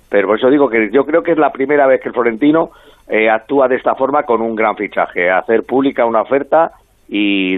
Pero 0.09 0.27
por 0.27 0.37
eso 0.37 0.49
digo 0.49 0.69
que 0.69 0.89
yo 0.91 1.05
creo 1.05 1.21
que 1.21 1.31
es 1.31 1.37
la 1.37 1.51
primera 1.51 1.85
vez 1.85 2.01
que 2.01 2.09
el 2.09 2.13
Florentino 2.13 2.71
eh, 3.07 3.29
actúa 3.29 3.67
de 3.67 3.75
esta 3.75 3.95
forma 3.95 4.23
con 4.23 4.41
un 4.41 4.55
gran 4.55 4.75
fichaje, 4.75 5.29
hacer 5.29 5.63
pública 5.63 6.05
una 6.05 6.21
oferta 6.21 6.71
y, 7.07 7.57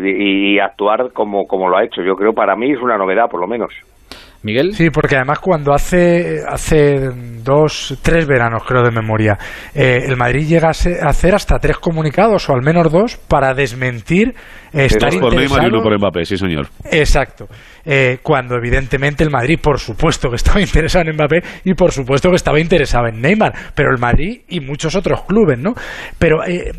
y 0.56 0.60
actuar 0.60 1.12
como, 1.14 1.48
como 1.48 1.70
lo 1.70 1.78
ha 1.78 1.84
hecho. 1.84 2.02
Yo 2.02 2.16
creo 2.16 2.34
para 2.34 2.56
mí 2.56 2.72
es 2.72 2.82
una 2.82 2.98
novedad, 2.98 3.30
por 3.30 3.40
lo 3.40 3.48
menos. 3.48 3.74
Miguel. 4.44 4.74
Sí, 4.74 4.90
porque 4.90 5.16
además 5.16 5.40
cuando 5.40 5.74
hace, 5.74 6.42
hace 6.48 7.10
dos, 7.44 7.98
tres 8.02 8.26
veranos, 8.26 8.64
creo 8.66 8.84
de 8.84 8.92
memoria, 8.92 9.38
eh, 9.76 10.04
el 10.08 10.18
Madrid 10.18 10.48
llega 10.48 10.70
a, 10.70 10.72
hacer 11.10 11.36
hasta 11.36 11.60
tres 11.60 11.78
comunicados, 11.78 12.50
o 12.50 12.54
al 12.54 12.62
menos 12.64 12.92
dos, 12.92 13.18
para 13.18 13.54
desmentir 13.54 14.34
estar 14.74 15.12
por 15.20 15.36
Neymar 15.36 15.64
y 15.64 15.68
uno 15.68 15.84
por 15.84 15.98
Mbappé, 15.98 16.26
sí 16.26 16.38
señor. 16.38 16.70
Exacto. 16.90 17.48
Eh, 17.86 18.20
cuando 18.24 18.56
evidentemente 18.56 19.24
el 19.24 19.30
Madrid, 19.30 19.60
por 19.62 19.80
supuesto 19.80 20.30
que 20.30 20.38
estaba 20.38 20.60
interesado 20.62 21.06
en 21.08 21.16
Mbappé 21.16 21.44
y 21.66 21.74
por 21.76 21.92
supuesto 21.92 22.30
que 22.30 22.36
estaba 22.36 22.60
interesado 22.60 23.08
en 23.08 23.22
Neymar, 23.22 23.54
pero 23.76 23.92
el 23.92 24.00
Madrid 24.00 24.42
y 24.50 24.60
muchos 24.60 24.96
otros 24.96 25.22
clubes, 25.24 25.60
¿no? 25.60 25.74
Pero 26.18 26.44
eh, 26.46 26.72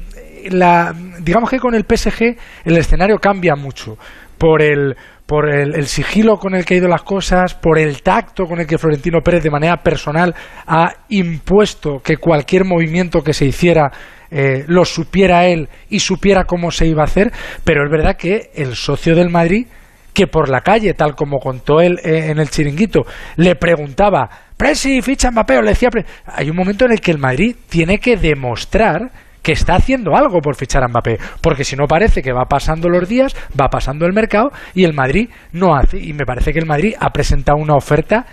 la, 0.50 0.92
digamos 1.20 1.50
que 1.50 1.58
con 1.58 1.74
el 1.74 1.84
PSG 1.84 2.36
el 2.64 2.76
escenario 2.76 3.18
cambia 3.18 3.54
mucho 3.54 3.96
por 4.42 4.60
el 4.60 4.96
por 5.24 5.48
el, 5.48 5.86
sigilo 5.86 6.36
con 6.36 6.56
el 6.56 6.64
que 6.64 6.74
ha 6.74 6.76
ido 6.78 6.88
las 6.88 7.04
cosas, 7.04 7.54
por 7.54 7.78
el 7.78 8.02
tacto 8.02 8.44
con 8.44 8.58
el 8.58 8.66
que 8.66 8.76
Florentino 8.76 9.20
Pérez 9.20 9.44
de 9.44 9.50
manera 9.50 9.76
personal 9.76 10.34
ha 10.66 10.92
impuesto 11.10 12.00
que 12.00 12.16
cualquier 12.16 12.64
movimiento 12.64 13.22
que 13.22 13.32
se 13.32 13.46
hiciera 13.46 13.92
eh, 14.32 14.64
lo 14.66 14.84
supiera 14.84 15.46
él 15.46 15.68
y 15.88 16.00
supiera 16.00 16.44
cómo 16.44 16.72
se 16.72 16.86
iba 16.86 17.02
a 17.02 17.04
hacer, 17.04 17.30
pero 17.62 17.84
es 17.84 17.90
verdad 17.90 18.16
que 18.16 18.50
el 18.56 18.74
socio 18.74 19.14
del 19.14 19.30
Madrid, 19.30 19.68
que 20.12 20.26
por 20.26 20.48
la 20.48 20.60
calle, 20.60 20.92
tal 20.92 21.14
como 21.14 21.38
contó 21.38 21.80
él 21.80 22.00
eh, 22.02 22.30
en 22.30 22.40
el 22.40 22.50
chiringuito, 22.50 23.02
le 23.36 23.54
preguntaba, 23.54 24.28
Presi, 24.56 25.00
ficha 25.02 25.30
Mbappé, 25.30 25.62
le 25.62 25.70
decía, 25.70 25.88
hay 26.26 26.50
un 26.50 26.56
momento 26.56 26.84
en 26.84 26.92
el 26.92 27.00
que 27.00 27.12
el 27.12 27.18
Madrid 27.18 27.54
tiene 27.68 27.98
que 27.98 28.16
demostrar 28.16 29.12
que 29.42 29.52
está 29.52 29.74
haciendo 29.74 30.14
algo 30.16 30.40
por 30.40 30.54
fichar 30.56 30.84
a 30.84 30.88
Mbappé, 30.88 31.18
porque 31.40 31.64
si 31.64 31.74
no 31.76 31.86
parece 31.86 32.22
que 32.22 32.32
va 32.32 32.44
pasando 32.44 32.88
los 32.88 33.08
días, 33.08 33.34
va 33.60 33.68
pasando 33.68 34.06
el 34.06 34.12
mercado 34.12 34.50
y 34.74 34.84
el 34.84 34.92
Madrid 34.94 35.28
no 35.52 35.74
hace. 35.74 35.98
Y 35.98 36.12
me 36.12 36.24
parece 36.24 36.52
que 36.52 36.58
el 36.60 36.66
Madrid 36.66 36.94
ha 37.00 37.10
presentado 37.10 37.58
una 37.58 37.74
oferta 37.74 38.24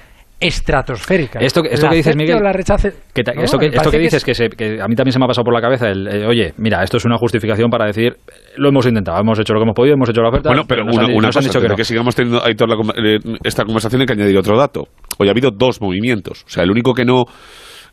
estratosférica. 0.42 1.40
Esto, 1.40 1.62
esto 1.66 1.86
La 1.88 1.92
que 1.92 1.98
dices, 1.98 2.16
Miguel, 2.16 2.40
la 2.42 2.54
rechace, 2.54 2.94
que 3.14 3.24
no, 3.24 3.42
esto, 3.44 3.58
que, 3.58 3.68
esto 3.68 3.92
que 3.92 3.98
que 3.98 4.04
dices, 4.04 4.18
es- 4.18 4.24
que, 4.24 4.34
se- 4.34 4.50
que 4.50 4.82
a 4.82 4.88
mí 4.88 4.96
también 4.96 5.12
se 5.12 5.20
me 5.20 5.26
ha 5.26 5.28
pasado 5.28 5.44
por 5.44 5.54
la 5.54 5.62
cabeza, 5.62 5.88
el, 5.90 6.08
eh, 6.08 6.26
oye, 6.26 6.54
mira, 6.58 6.82
esto 6.84 6.98
es 6.98 7.06
una 7.06 7.18
justificación 7.18 7.70
para 7.70 7.86
decir, 7.86 8.16
lo 8.56 8.70
hemos 8.70 8.86
intentado, 8.86 9.20
hemos 9.20 9.38
hecho 9.40 9.54
lo 9.54 9.60
que 9.60 9.64
hemos 9.64 9.76
podido, 9.76 9.96
hemos 9.96 10.10
hecho 10.10 10.22
la 10.22 10.30
oferta. 10.30 10.50
Bueno, 10.50 10.64
pero 10.68 10.84
una, 10.84 11.04
han- 11.04 11.12
una 11.14 11.28
cosa, 11.28 11.42
dicho 11.42 11.60
que 11.60 11.68
no. 11.68 11.84
sigamos 11.84 12.16
teniendo 12.16 12.42
Aitor, 12.46 12.70
la 12.70 12.76
com- 12.78 12.90
eh, 12.92 13.18
esta 13.44 13.66
conversación 13.66 14.02
hay 14.02 14.08
que 14.08 14.14
añadir 14.14 14.38
otro 14.38 14.58
dato. 14.58 14.88
Hoy 15.18 15.28
ha 15.28 15.32
habido 15.32 15.52
dos 15.52 15.82
movimientos. 15.82 16.44
O 16.46 16.50
sea, 16.50 16.64
el 16.64 16.72
único 16.72 16.94
que 16.94 17.04
no 17.04 17.26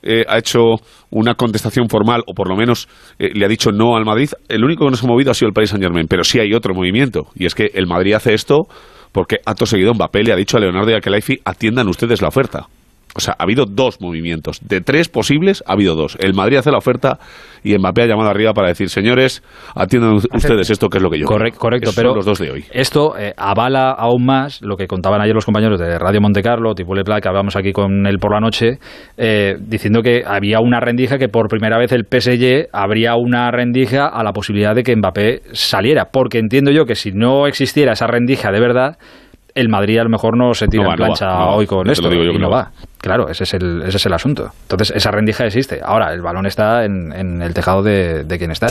eh, 0.03 0.25
ha 0.29 0.39
hecho 0.39 0.77
una 1.11 1.35
contestación 1.35 1.89
formal, 1.89 2.23
o 2.27 2.35
por 2.35 2.49
lo 2.49 2.57
menos 2.57 2.89
eh, 3.19 3.31
le 3.35 3.45
ha 3.45 3.49
dicho 3.49 3.71
no 3.71 3.97
al 3.97 4.05
Madrid, 4.05 4.31
el 4.49 4.65
único 4.65 4.85
que 4.85 4.91
no 4.91 4.97
se 4.97 5.07
ha 5.07 5.09
movido 5.09 5.31
ha 5.31 5.35
sido 5.35 5.49
el 5.49 5.55
Paris 5.55 5.71
Saint 5.71 5.83
Germain. 5.83 6.07
Pero 6.09 6.25
sí 6.25 6.39
hay 6.39 6.53
otro 6.55 6.75
movimiento, 6.75 7.29
y 7.35 7.47
es 7.47 7.55
que 7.55 7.71
el 7.75 7.87
Madrid 7.87 8.15
hace 8.15 8.35
esto 8.35 8.67
porque 9.13 9.37
acto 9.47 9.65
seguido 9.65 9.95
Mbappé 9.95 10.23
le 10.25 10.33
ha 10.35 10.37
dicho 10.37 10.59
a 10.59 10.61
Leonardo 10.61 10.91
y 10.91 10.95
a 10.95 11.01
Kelaifi, 11.01 11.41
atiendan 11.43 11.89
ustedes 11.89 12.21
la 12.21 12.29
oferta. 12.29 12.67
O 13.17 13.21
sea, 13.21 13.35
ha 13.39 13.43
habido 13.45 13.65
dos 13.67 14.01
movimientos. 14.01 14.61
De 14.63 14.81
tres 14.81 15.09
posibles, 15.09 15.65
ha 15.67 15.73
habido 15.73 15.95
dos. 15.97 16.17
El 16.21 16.35
Madrid 16.35 16.59
hace 16.59 16.71
la 16.71 16.79
oferta 16.79 17.19
y 17.65 17.77
Mbappé 17.79 18.03
ha 18.03 18.07
llamado 18.07 18.29
arriba 18.31 18.53
para 18.53 18.69
decir, 18.69 18.89
señores, 18.91 19.43
atiendan 19.75 20.15
ustedes 20.15 20.71
esto 20.71 20.89
que 20.89 20.99
es 20.99 21.03
lo 21.03 21.11
que 21.11 21.19
yo 21.19 21.27
Correc- 21.27 21.51
quiero". 21.53 21.59
correcto, 21.59 21.85
Esos 21.91 21.97
pero 21.97 22.09
son 22.11 22.17
los 22.19 22.27
dos 22.27 22.39
de 22.39 22.51
hoy. 22.51 22.65
esto 22.73 23.17
eh, 23.19 23.33
avala 23.37 23.91
aún 23.91 24.25
más 24.25 24.61
lo 24.63 24.77
que 24.77 24.87
contaban 24.87 25.21
ayer 25.21 25.35
los 25.35 25.45
compañeros 25.45 25.81
de 25.81 25.99
Radio 25.99 26.21
Monte 26.21 26.43
Carlo, 26.43 26.75
tipo 26.75 26.95
Le 26.95 27.03
Plat, 27.05 27.23
que 27.23 27.29
hablábamos 27.29 27.57
aquí 27.57 27.73
con 27.73 28.07
él 28.07 28.19
por 28.19 28.33
la 28.33 28.41
noche, 28.41 28.79
eh, 29.17 29.57
diciendo 29.61 30.03
que 30.03 30.23
había 30.27 30.61
una 30.61 30.79
rendija 30.81 31.19
que 31.19 31.29
por 31.29 31.49
primera 31.49 31.79
vez 31.79 31.93
el 31.93 32.05
PSG 32.05 32.69
habría 32.73 33.15
una 33.17 33.51
rendija 33.51 34.07
a 34.07 34.23
la 34.23 34.33
posibilidad 34.33 34.75
de 34.75 34.83
que 34.83 34.95
Mbappé 34.95 35.43
saliera, 35.53 36.07
porque 36.13 36.39
entiendo 36.39 36.71
yo 36.71 36.85
que 36.85 36.95
si 36.95 37.13
no 37.13 37.47
existiera 37.47 37.93
esa 37.95 38.07
rendija 38.07 38.53
de 38.53 38.61
verdad, 38.61 38.99
el 39.57 39.69
Madrid 39.69 39.99
a 39.99 40.05
lo 40.05 40.11
mejor 40.11 40.37
no 40.37 40.55
se 40.55 40.69
tira 40.69 40.85
No 40.85 40.89
va, 40.91 40.95
en 40.95 40.99
plancha 40.99 41.27
no 41.27 41.33
va. 41.39 41.47
hoy 41.57 41.67
con 41.67 41.91
esto 41.91 42.09
digo 42.09 42.23
yo 42.23 42.31
y 42.31 42.35
no 42.35 42.41
no 42.41 42.51
va. 42.51 42.57
va. 42.63 42.71
Claro, 42.99 43.29
ese 43.29 43.45
es 43.45 43.55
el, 43.55 43.83
ese 43.87 43.97
es 43.97 44.07
el 44.07 44.13
asunto. 44.13 44.51
Entonces, 44.63 44.93
esa 44.97 45.11
rendija 45.11 45.45
existe. 45.47 45.81
Ahora, 45.85 46.13
el 46.13 46.23
balón 46.23 46.47
está 46.47 46.85
en, 46.85 47.13
en 47.13 47.43
el 47.43 47.55
tejado 47.55 47.83
de, 47.83 48.25
de 48.25 48.39
quien 48.39 48.51
está. 48.51 48.69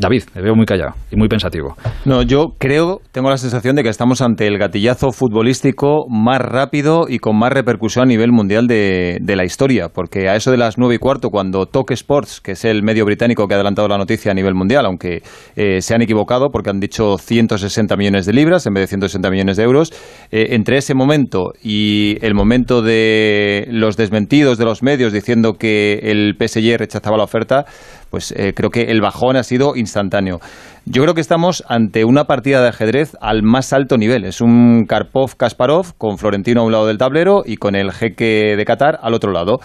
David, 0.00 0.22
me 0.34 0.40
veo 0.40 0.54
muy 0.54 0.64
callado 0.64 0.94
y 1.10 1.16
muy 1.16 1.28
pensativo. 1.28 1.76
No, 2.06 2.22
yo 2.22 2.54
creo, 2.58 3.00
tengo 3.12 3.28
la 3.28 3.36
sensación 3.36 3.76
de 3.76 3.82
que 3.82 3.90
estamos 3.90 4.22
ante 4.22 4.46
el 4.46 4.56
gatillazo 4.56 5.12
futbolístico 5.12 6.06
más 6.08 6.40
rápido 6.40 7.04
y 7.06 7.18
con 7.18 7.38
más 7.38 7.52
repercusión 7.52 8.04
a 8.04 8.06
nivel 8.06 8.32
mundial 8.32 8.66
de, 8.66 9.20
la 9.20 9.44
historia, 9.44 9.88
porque 9.88 10.28
a 10.28 10.36
eso 10.36 10.50
de 10.50 10.56
las 10.56 10.78
nueve 10.78 10.94
y 10.94 10.98
cuarto, 10.98 11.28
cuando 11.28 11.66
Talk 11.66 11.90
Sports, 11.92 12.40
que 12.40 12.52
es 12.52 12.64
el 12.64 12.82
medio 12.82 13.04
británico 13.04 13.46
que 13.46 13.54
ha 13.54 13.56
adelantado 13.58 13.88
la 13.88 13.98
noticia 13.98 14.32
a 14.32 14.34
nivel 14.34 14.54
mundial, 14.54 14.86
aunque 14.86 15.22
eh, 15.54 15.82
se 15.82 15.94
han 15.94 16.02
equivocado 16.02 16.48
porque 16.50 16.70
han 16.70 16.80
dicho 16.80 17.18
160 17.18 17.94
millones 17.96 18.26
de 18.26 18.32
libras 18.32 18.66
en 18.66 18.74
vez 18.74 18.84
de 18.84 18.86
160 18.88 19.30
millones 19.30 19.56
de 19.58 19.64
euros, 19.64 19.92
eh, 20.30 20.48
entre 20.50 20.78
ese 20.78 20.94
momento 20.94 21.52
y 21.62 22.16
el 22.22 22.34
momento 22.34 22.80
de 22.82 23.66
los 23.70 23.96
desmentidos 23.96 24.56
de 24.56 24.64
los 24.64 24.82
medios 24.82 25.12
diciendo 25.12 25.54
que 25.58 26.00
el 26.02 26.36
PSG 26.38 26.78
rechazaba 26.78 27.18
la 27.18 27.24
oferta, 27.24 27.66
pues 28.10 28.32
eh, 28.36 28.52
creo 28.54 28.70
que 28.70 28.90
el 28.90 29.00
bajón 29.00 29.36
ha 29.36 29.42
sido 29.42 29.76
instantáneo. 29.76 30.40
Yo 30.84 31.02
creo 31.02 31.14
que 31.14 31.20
estamos 31.20 31.62
ante 31.68 32.04
una 32.04 32.24
partida 32.24 32.60
de 32.62 32.68
ajedrez 32.68 33.16
al 33.20 33.42
más 33.42 33.72
alto 33.72 33.96
nivel. 33.96 34.24
Es 34.24 34.40
un 34.40 34.86
Karpov-Kasparov 34.86 35.94
con 35.96 36.18
Florentino 36.18 36.62
a 36.62 36.64
un 36.64 36.72
lado 36.72 36.86
del 36.86 36.98
tablero 36.98 37.42
y 37.44 37.56
con 37.56 37.74
el 37.74 37.92
jeque 37.92 38.56
de 38.56 38.64
Qatar 38.64 38.98
al 39.02 39.14
otro 39.14 39.30
lado. 39.30 39.60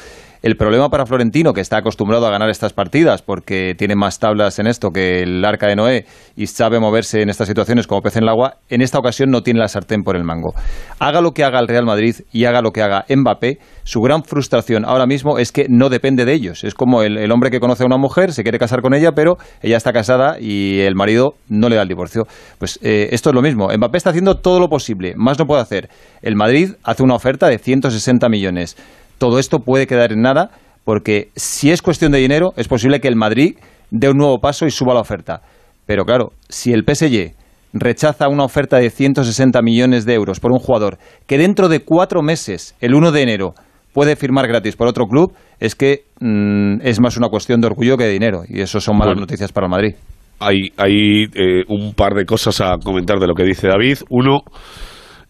El 0.45 0.57
problema 0.57 0.89
para 0.89 1.07
Florentino, 1.07 1.53
que 1.53 1.61
está 1.61 1.77
acostumbrado 1.77 2.27
a 2.27 2.29
ganar 2.29 2.51
estas 2.51 2.71
partidas 2.71 3.23
porque 3.23 3.73
tiene 3.75 3.95
más 3.95 4.19
tablas 4.19 4.59
en 4.59 4.67
esto 4.67 4.91
que 4.91 5.23
el 5.23 5.43
arca 5.43 5.65
de 5.65 5.75
Noé 5.75 6.05
y 6.35 6.45
sabe 6.45 6.79
moverse 6.79 7.23
en 7.23 7.31
estas 7.31 7.47
situaciones 7.47 7.87
como 7.87 8.03
pez 8.03 8.17
en 8.17 8.21
el 8.25 8.29
agua, 8.29 8.57
en 8.69 8.83
esta 8.83 8.99
ocasión 8.99 9.31
no 9.31 9.41
tiene 9.41 9.59
la 9.59 9.67
sartén 9.67 10.03
por 10.03 10.15
el 10.15 10.23
mango. 10.23 10.53
Haga 10.99 11.19
lo 11.19 11.31
que 11.31 11.43
haga 11.43 11.59
el 11.59 11.67
Real 11.67 11.83
Madrid 11.83 12.17
y 12.31 12.45
haga 12.45 12.61
lo 12.61 12.69
que 12.69 12.83
haga 12.83 13.05
Mbappé, 13.09 13.57
su 13.85 14.01
gran 14.01 14.23
frustración 14.23 14.85
ahora 14.85 15.07
mismo 15.07 15.39
es 15.39 15.51
que 15.51 15.65
no 15.67 15.89
depende 15.89 16.25
de 16.25 16.33
ellos. 16.33 16.63
Es 16.63 16.75
como 16.75 17.01
el, 17.01 17.31
hombre 17.31 17.49
que 17.49 17.59
conoce 17.59 17.81
a 17.81 17.87
una 17.87 17.97
mujer, 17.97 18.31
se 18.31 18.43
quiere 18.43 18.59
casar 18.59 18.83
con 18.83 18.93
ella, 18.93 19.13
pero 19.13 19.37
ella 19.63 19.77
está 19.77 19.93
casada 19.93 20.39
y 20.39 20.81
el 20.81 20.93
marido 20.93 21.33
no 21.49 21.69
le 21.69 21.75
da 21.75 21.81
el 21.81 21.87
divorcio. 21.87 22.27
Pues 22.59 22.77
eh, 22.83 23.09
esto 23.13 23.31
es 23.31 23.35
lo 23.35 23.41
mismo. 23.41 23.69
Mbappé 23.75 23.97
está 23.97 24.11
haciendo 24.11 24.35
todo 24.35 24.59
lo 24.59 24.69
posible, 24.69 25.15
más 25.17 25.39
no 25.39 25.47
puede 25.47 25.63
hacer. 25.63 25.89
El 26.21 26.35
Madrid 26.35 26.73
hace 26.83 27.01
una 27.01 27.15
oferta 27.15 27.47
de 27.47 27.57
160 27.57 28.29
millones. 28.29 28.77
Todo 29.25 29.39
esto 29.39 29.57
puede 29.57 29.87
quedar 29.87 30.11
en 30.11 30.21
nada 30.21 30.51
porque 30.83 31.29
si 31.35 31.71
es 31.71 31.81
cuestión 31.81 32.11
de 32.11 32.19
dinero, 32.19 32.53
es 32.57 32.67
posible 32.67 32.99
que 32.99 33.07
el 33.07 33.15
Madrid 33.15 33.55
dé 33.89 34.07
un 34.07 34.17
nuevo 34.17 34.37
paso 34.37 34.67
y 34.67 34.69
suba 34.69 34.93
la 34.93 34.99
oferta. 34.99 35.41
Pero 35.87 36.05
claro, 36.05 36.33
si 36.47 36.73
el 36.73 36.83
PSG 36.83 37.33
rechaza 37.73 38.27
una 38.29 38.43
oferta 38.43 38.77
de 38.77 38.91
160 38.91 39.59
millones 39.63 40.05
de 40.05 40.13
euros 40.13 40.39
por 40.39 40.51
un 40.51 40.59
jugador 40.59 40.99
que 41.25 41.39
dentro 41.39 41.69
de 41.69 41.79
cuatro 41.79 42.21
meses, 42.21 42.75
el 42.81 42.93
1 42.93 43.11
de 43.11 43.21
enero, 43.23 43.55
puede 43.93 44.15
firmar 44.15 44.47
gratis 44.47 44.75
por 44.75 44.87
otro 44.87 45.07
club, 45.07 45.33
es 45.59 45.73
que 45.73 46.03
mm, 46.19 46.81
es 46.83 47.01
más 47.01 47.17
una 47.17 47.29
cuestión 47.29 47.61
de 47.61 47.65
orgullo 47.65 47.97
que 47.97 48.03
de 48.03 48.11
dinero. 48.11 48.43
Y 48.47 48.61
eso 48.61 48.79
son 48.79 48.95
malas 48.95 49.15
Bueno. 49.15 49.21
noticias 49.21 49.51
para 49.51 49.65
el 49.65 49.71
Madrid. 49.71 49.95
Hay, 50.39 50.69
hay 50.77 51.23
eh, 51.33 51.63
un 51.67 51.95
par 51.95 52.13
de 52.13 52.25
cosas 52.25 52.61
a 52.61 52.77
comentar 52.77 53.17
de 53.17 53.25
lo 53.25 53.33
que 53.33 53.43
dice 53.43 53.69
David. 53.69 53.97
Uno, 54.11 54.41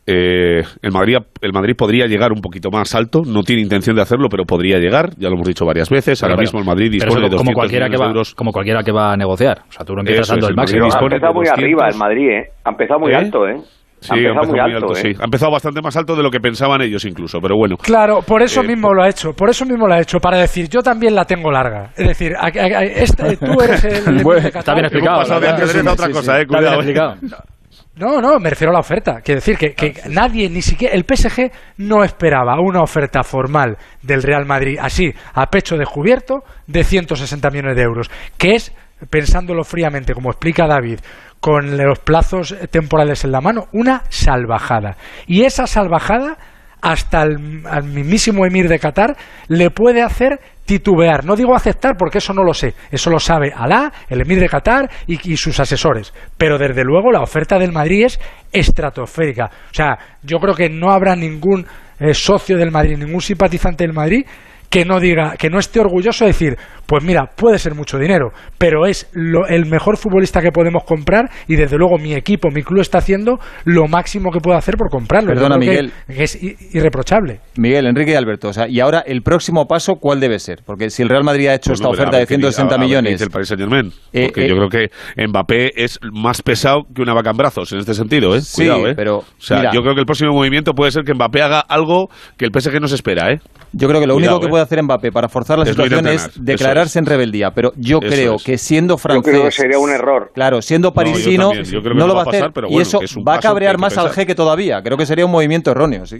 eh, 0.08 0.62
el, 0.82 0.92
Madrid, 0.92 1.18
el 1.42 1.52
Madrid 1.54 1.74
podría 1.78 2.06
llegar 2.06 2.32
un 2.32 2.42
poquito 2.42 2.70
más 2.72 2.94
alto. 2.96 3.22
No 3.26 3.42
tiene 3.44 3.62
intención 3.64 3.96
de 3.96 4.02
hacerlo, 4.04 4.28
pero 4.30 4.44
podría 4.46 4.78
llegar. 4.78 5.10
Ya 5.18 5.30
lo 5.30 5.36
hemos 5.36 5.48
dicho 5.48 5.66
varias 5.66 5.90
veces. 5.90 6.22
Ahora 6.24 6.36
Pero- 6.36 6.44
mismo 6.44 6.60
el 6.60 6.66
Madrid 6.66 6.92
dispone 6.92 7.12
eso 7.14 7.22
de 7.22 7.38
como 7.38 7.52
200 7.52 7.56
cualquiera 7.56 7.90
que 7.90 7.98
va, 7.98 8.08
euros. 8.08 8.36
como 8.36 8.52
cualquiera 8.52 8.84
que 8.84 8.92
va 8.92 9.14
a 9.14 9.18
negociar. 9.18 9.62
O 9.68 9.72
sea, 9.72 9.86
tú 9.86 9.94
no 9.94 10.02
empiezas 10.02 10.28
Eso 10.28 10.34
dando 10.34 10.46
es, 10.46 10.50
el 10.50 10.54
el 10.54 10.58
máximo. 10.58 10.84
ha 10.86 11.04
empezado 11.06 11.34
muy 11.34 11.46
200. 11.46 11.58
arriba 11.64 11.88
el 11.90 11.96
Madrid, 11.98 12.30
¿eh? 12.30 12.50
Ha 12.64 12.70
empezado 12.70 13.00
muy 13.00 13.12
¿Eh? 13.12 13.16
alto, 13.16 13.48
¿eh? 13.48 13.56
Sí, 14.02 14.12
ha 14.14 14.18
empezado 14.18 14.48
muy 14.52 14.60
alto, 14.60 14.92
¿eh? 14.92 14.96
sí. 14.96 15.08
Ha 15.20 15.24
empezado 15.26 15.52
bastante 15.52 15.82
más 15.82 15.98
alto 15.98 16.16
de 16.16 16.22
lo 16.22 16.30
que 16.30 16.40
pensaban 16.40 16.80
ellos 16.82 17.04
incluso, 17.06 17.40
pero 17.42 17.56
bueno. 17.58 17.76
Claro, 17.78 18.20
por 18.22 18.44
eso 18.44 18.62
Eh, 18.62 18.68
mismo 18.68 18.94
lo 18.94 19.02
ha 19.02 19.10
hecho, 19.10 19.34
por 19.34 19.50
eso 19.50 19.66
mismo 19.66 19.88
lo 19.88 19.96
ha 19.96 20.00
hecho, 20.02 20.20
para 20.20 20.38
decir, 20.38 20.68
yo 20.70 20.82
también 20.84 21.16
la 21.16 21.26
tengo 21.26 21.50
larga. 21.50 21.90
Es 21.98 22.08
decir, 22.10 22.34
a- 22.36 22.46
a- 22.46 22.80
a- 22.80 22.84
esta- 22.84 23.36
tú 23.36 23.60
eres 23.64 23.84
el... 23.86 24.18
el 24.20 24.24
Bueno, 24.24 24.42
de 24.42 24.50
está 24.50 24.74
bien 24.74 24.86
explicado. 24.86 25.16
Hemos 25.16 25.30
pasado 25.30 25.42
de 25.42 25.48
ajedrez 25.50 25.88
a 25.88 25.92
otra 25.94 26.10
cosa, 26.10 26.34
sí. 26.36 26.40
eh, 26.40 26.42
Está 26.44 26.60
bien 26.60 26.84
cuidado. 26.84 27.16
No, 27.98 28.20
no, 28.20 28.40
me 28.40 28.50
refiero 28.50 28.72
a 28.72 28.74
la 28.74 28.80
oferta. 28.82 29.22
Quiero 29.22 29.40
decir 29.40 29.58
que, 29.58 29.74
que 29.74 30.02
nadie, 30.10 30.50
ni 30.50 30.62
siquiera 30.62 30.94
el 30.94 31.06
PSG, 31.06 31.50
no 31.78 32.04
esperaba 32.04 32.60
una 32.60 32.82
oferta 32.82 33.24
formal 33.24 33.78
del 34.02 34.22
Real 34.22 34.46
Madrid 34.46 34.78
así, 34.82 35.14
a 35.34 35.46
pecho 35.46 35.78
descubierto, 35.78 36.44
de 36.68 36.84
160 36.84 37.50
millones 37.52 37.78
de 37.78 37.84
euros, 37.84 38.12
que 38.38 38.56
es, 38.56 38.74
pensándolo 39.10 39.64
fríamente, 39.64 40.14
como 40.14 40.30
explica 40.30 40.68
David, 40.68 41.00
con 41.40 41.78
los 41.78 42.00
plazos 42.00 42.54
temporales 42.70 43.24
en 43.24 43.32
la 43.32 43.40
mano, 43.40 43.68
una 43.72 44.04
salvajada. 44.10 44.98
Y 45.25 45.44
esa 45.44 45.66
salvajada, 45.66 46.38
hasta 46.82 47.24
el, 47.24 47.64
al 47.66 47.86
mismísimo 47.86 48.46
emir 48.46 48.68
de 48.68 48.80
Qatar, 48.80 49.16
le 49.48 49.70
puede 49.70 50.02
hacer 50.02 50.42
titubear. 50.66 51.24
No 51.24 51.36
digo 51.36 51.56
aceptar 51.56 51.96
porque 51.98 52.18
eso 52.18 52.34
no 52.34 52.44
lo 52.44 52.54
sé. 52.54 52.74
Eso 52.92 53.10
lo 53.10 53.20
sabe 53.20 53.54
Alá, 53.56 53.92
el 54.10 54.22
emir 54.22 54.40
de 54.40 54.50
Qatar 54.50 54.90
y, 55.08 55.38
sus 55.38 55.60
asesores. 55.60 56.14
Pero 56.38 56.58
desde 56.58 56.84
luego 56.84 57.12
la 57.12 57.22
oferta 57.22 57.58
del 57.58 57.72
Madrid 57.72 58.06
es 58.06 58.20
estratosférica. 58.52 59.46
O 59.46 59.74
sea, 59.74 59.98
yo 60.24 60.40
creo 60.40 60.56
que 60.56 60.70
no 60.70 60.92
habrá 60.92 61.16
ningún 61.16 61.66
eh, 62.00 62.14
socio 62.14 62.58
del 62.58 62.72
Madrid, 62.72 62.98
ningún 62.98 63.22
simpatizante 63.22 63.84
del 63.84 63.94
Madrid 63.94 64.26
que 64.70 64.84
no 64.84 65.00
diga, 65.00 65.36
que 65.38 65.50
no 65.50 65.60
esté 65.60 65.80
orgulloso 65.80 66.26
de 66.26 66.32
decir, 66.32 66.58
pues 66.86 67.04
mira, 67.04 67.30
puede 67.36 67.58
ser 67.60 67.75
mucho 67.75 67.98
dinero, 67.98 68.32
pero 68.58 68.86
es 68.86 69.10
lo- 69.13 69.48
el 69.48 69.65
mejor 69.65 69.98
futbolista 69.98 70.42
que 70.42 70.51
podemos 70.51 70.84
comprar 70.84 71.30
y 71.48 71.56
desde 71.56 71.77
luego 71.77 71.98
mi 71.98 72.13
equipo, 72.13 72.50
mi 72.51 72.63
club 72.63 72.82
está 72.82 73.00
haciendo 73.00 73.39
lo 73.65 73.88
máximo 73.88 74.32
que 74.32 74.39
puede 74.39 74.58
hacer 74.58 74.75
por 74.77 74.89
comprarlo. 74.89 75.30
Perdona, 75.34 75.58
Miguel. 75.58 75.92
que 76.08 76.24
es 76.24 76.38
irreprochable. 76.74 77.39
Miguel, 77.58 77.88
Enrique 77.88 78.12
y 78.12 78.15
Alberto, 78.15 78.50
o 78.50 78.54
sea, 78.54 78.68
y 78.68 78.80
ahora 78.80 79.00
el 79.06 79.22
próximo 79.22 79.65
paso, 79.65 79.96
¿cuál 80.00 80.20
debe 80.20 80.39
ser? 80.39 80.60
Porque 80.65 80.89
si 80.89 81.01
el 81.04 81.10
Real 81.10 81.24
Madrid 81.24 81.48
ha 81.48 81.56
hecho 81.56 81.70
Pues 81.72 81.80
esta 81.80 81.89
oferta 81.89 82.18
ver 82.18 82.22
de 82.22 82.27
qué 82.27 82.36
dice- 82.38 82.51
160 82.51 82.74
a- 82.74 82.77
a 82.77 82.80
ver 82.80 82.88
qué 82.88 82.88
millones, 83.01 83.22
el 83.22 83.30
Paris 83.30 83.48
Saint-Germain. 83.48 83.92
Eh, 84.13 84.25
Porque 84.27 84.46
eh, 84.46 84.50
yo 84.50 84.56
creo 84.56 84.70
que 84.70 85.25
Mbappé 85.27 85.84
es 85.84 86.00
más 86.12 86.42
pesado 86.42 86.84
que 86.94 87.01
una 87.01 87.13
vaca 87.13 87.32
en 87.32 87.38
brazos 87.38 87.72
en 87.74 87.80
este 87.80 87.94
sentido, 87.94 88.36
¿eh? 88.36 88.42
Sí, 88.42 88.63
Cuidado, 88.63 88.88
¿eh? 88.88 88.94
pero, 88.96 89.18
O 89.20 89.25
sea, 89.39 89.58
mira. 89.58 89.72
yo 89.74 89.82
creo 89.82 89.94
que 89.94 90.00
el 90.01 90.06
próximo 90.06 90.34
movimiento 90.34 90.74
puede 90.74 90.92
ser 90.92 91.04
que 91.04 91.13
Mbappé 91.13 91.42
haga 91.42 91.60
algo 91.62 92.10
que 92.38 92.46
el 92.46 92.51
PSG 92.51 92.80
no 92.80 92.88
se 92.88 92.96
espera, 92.96 93.32
¿eh? 93.32 93.39
yo 93.74 93.88
creo 93.88 94.00
que 94.00 94.08
lo 94.08 94.13
Cuidado, 94.15 94.36
único 94.36 94.39
que 94.42 94.48
eh. 94.48 94.50
puede 94.50 94.63
hacer 94.63 94.82
Mbappé 94.84 95.12
para 95.12 95.27
forzar 95.30 95.58
la 95.58 95.63
Es 95.63 95.70
situación 95.72 96.08
es 96.08 96.25
entrenar, 96.25 96.46
declararse 96.75 97.00
en 97.00 97.05
rebeldía, 97.05 97.51
pero 97.51 97.72
yo 97.77 98.00
Eso 98.01 98.13
creo 98.13 98.36
es. 98.36 98.44
que 98.44 98.58
siendo 98.58 98.96
Yo 98.96 98.98
francés, 98.98 99.34
creo 99.34 99.46
que 99.46 99.51
sería 99.51 99.79
un 99.79 99.89
error. 99.89 100.32
claro, 100.34 100.62
siendo 100.62 100.89
yo 100.89 100.94
parisino, 100.94 101.53
yo 101.53 101.82
no 101.82 101.94
no 101.96 102.08
lo 102.08 102.13
va 102.15 102.20
a 102.22 102.24
hacer 102.24 102.39
pasar, 102.41 102.51
pero 102.53 102.67
y 102.70 102.79
eso 102.79 103.01
es 103.01 103.15
va 103.17 103.36
a 103.36 103.39
cabrear 103.39 103.77
más 103.77 103.98
al 103.98 104.05
pensar. 104.05 104.22
jeque 104.22 104.36
todavía. 104.36 104.82
Creo 104.82 104.98
que 104.98 105.05
sería 105.05 105.25
un 105.25 105.32
movimiento 105.32 105.72
erróneo, 105.72 106.05
sí. 106.05 106.17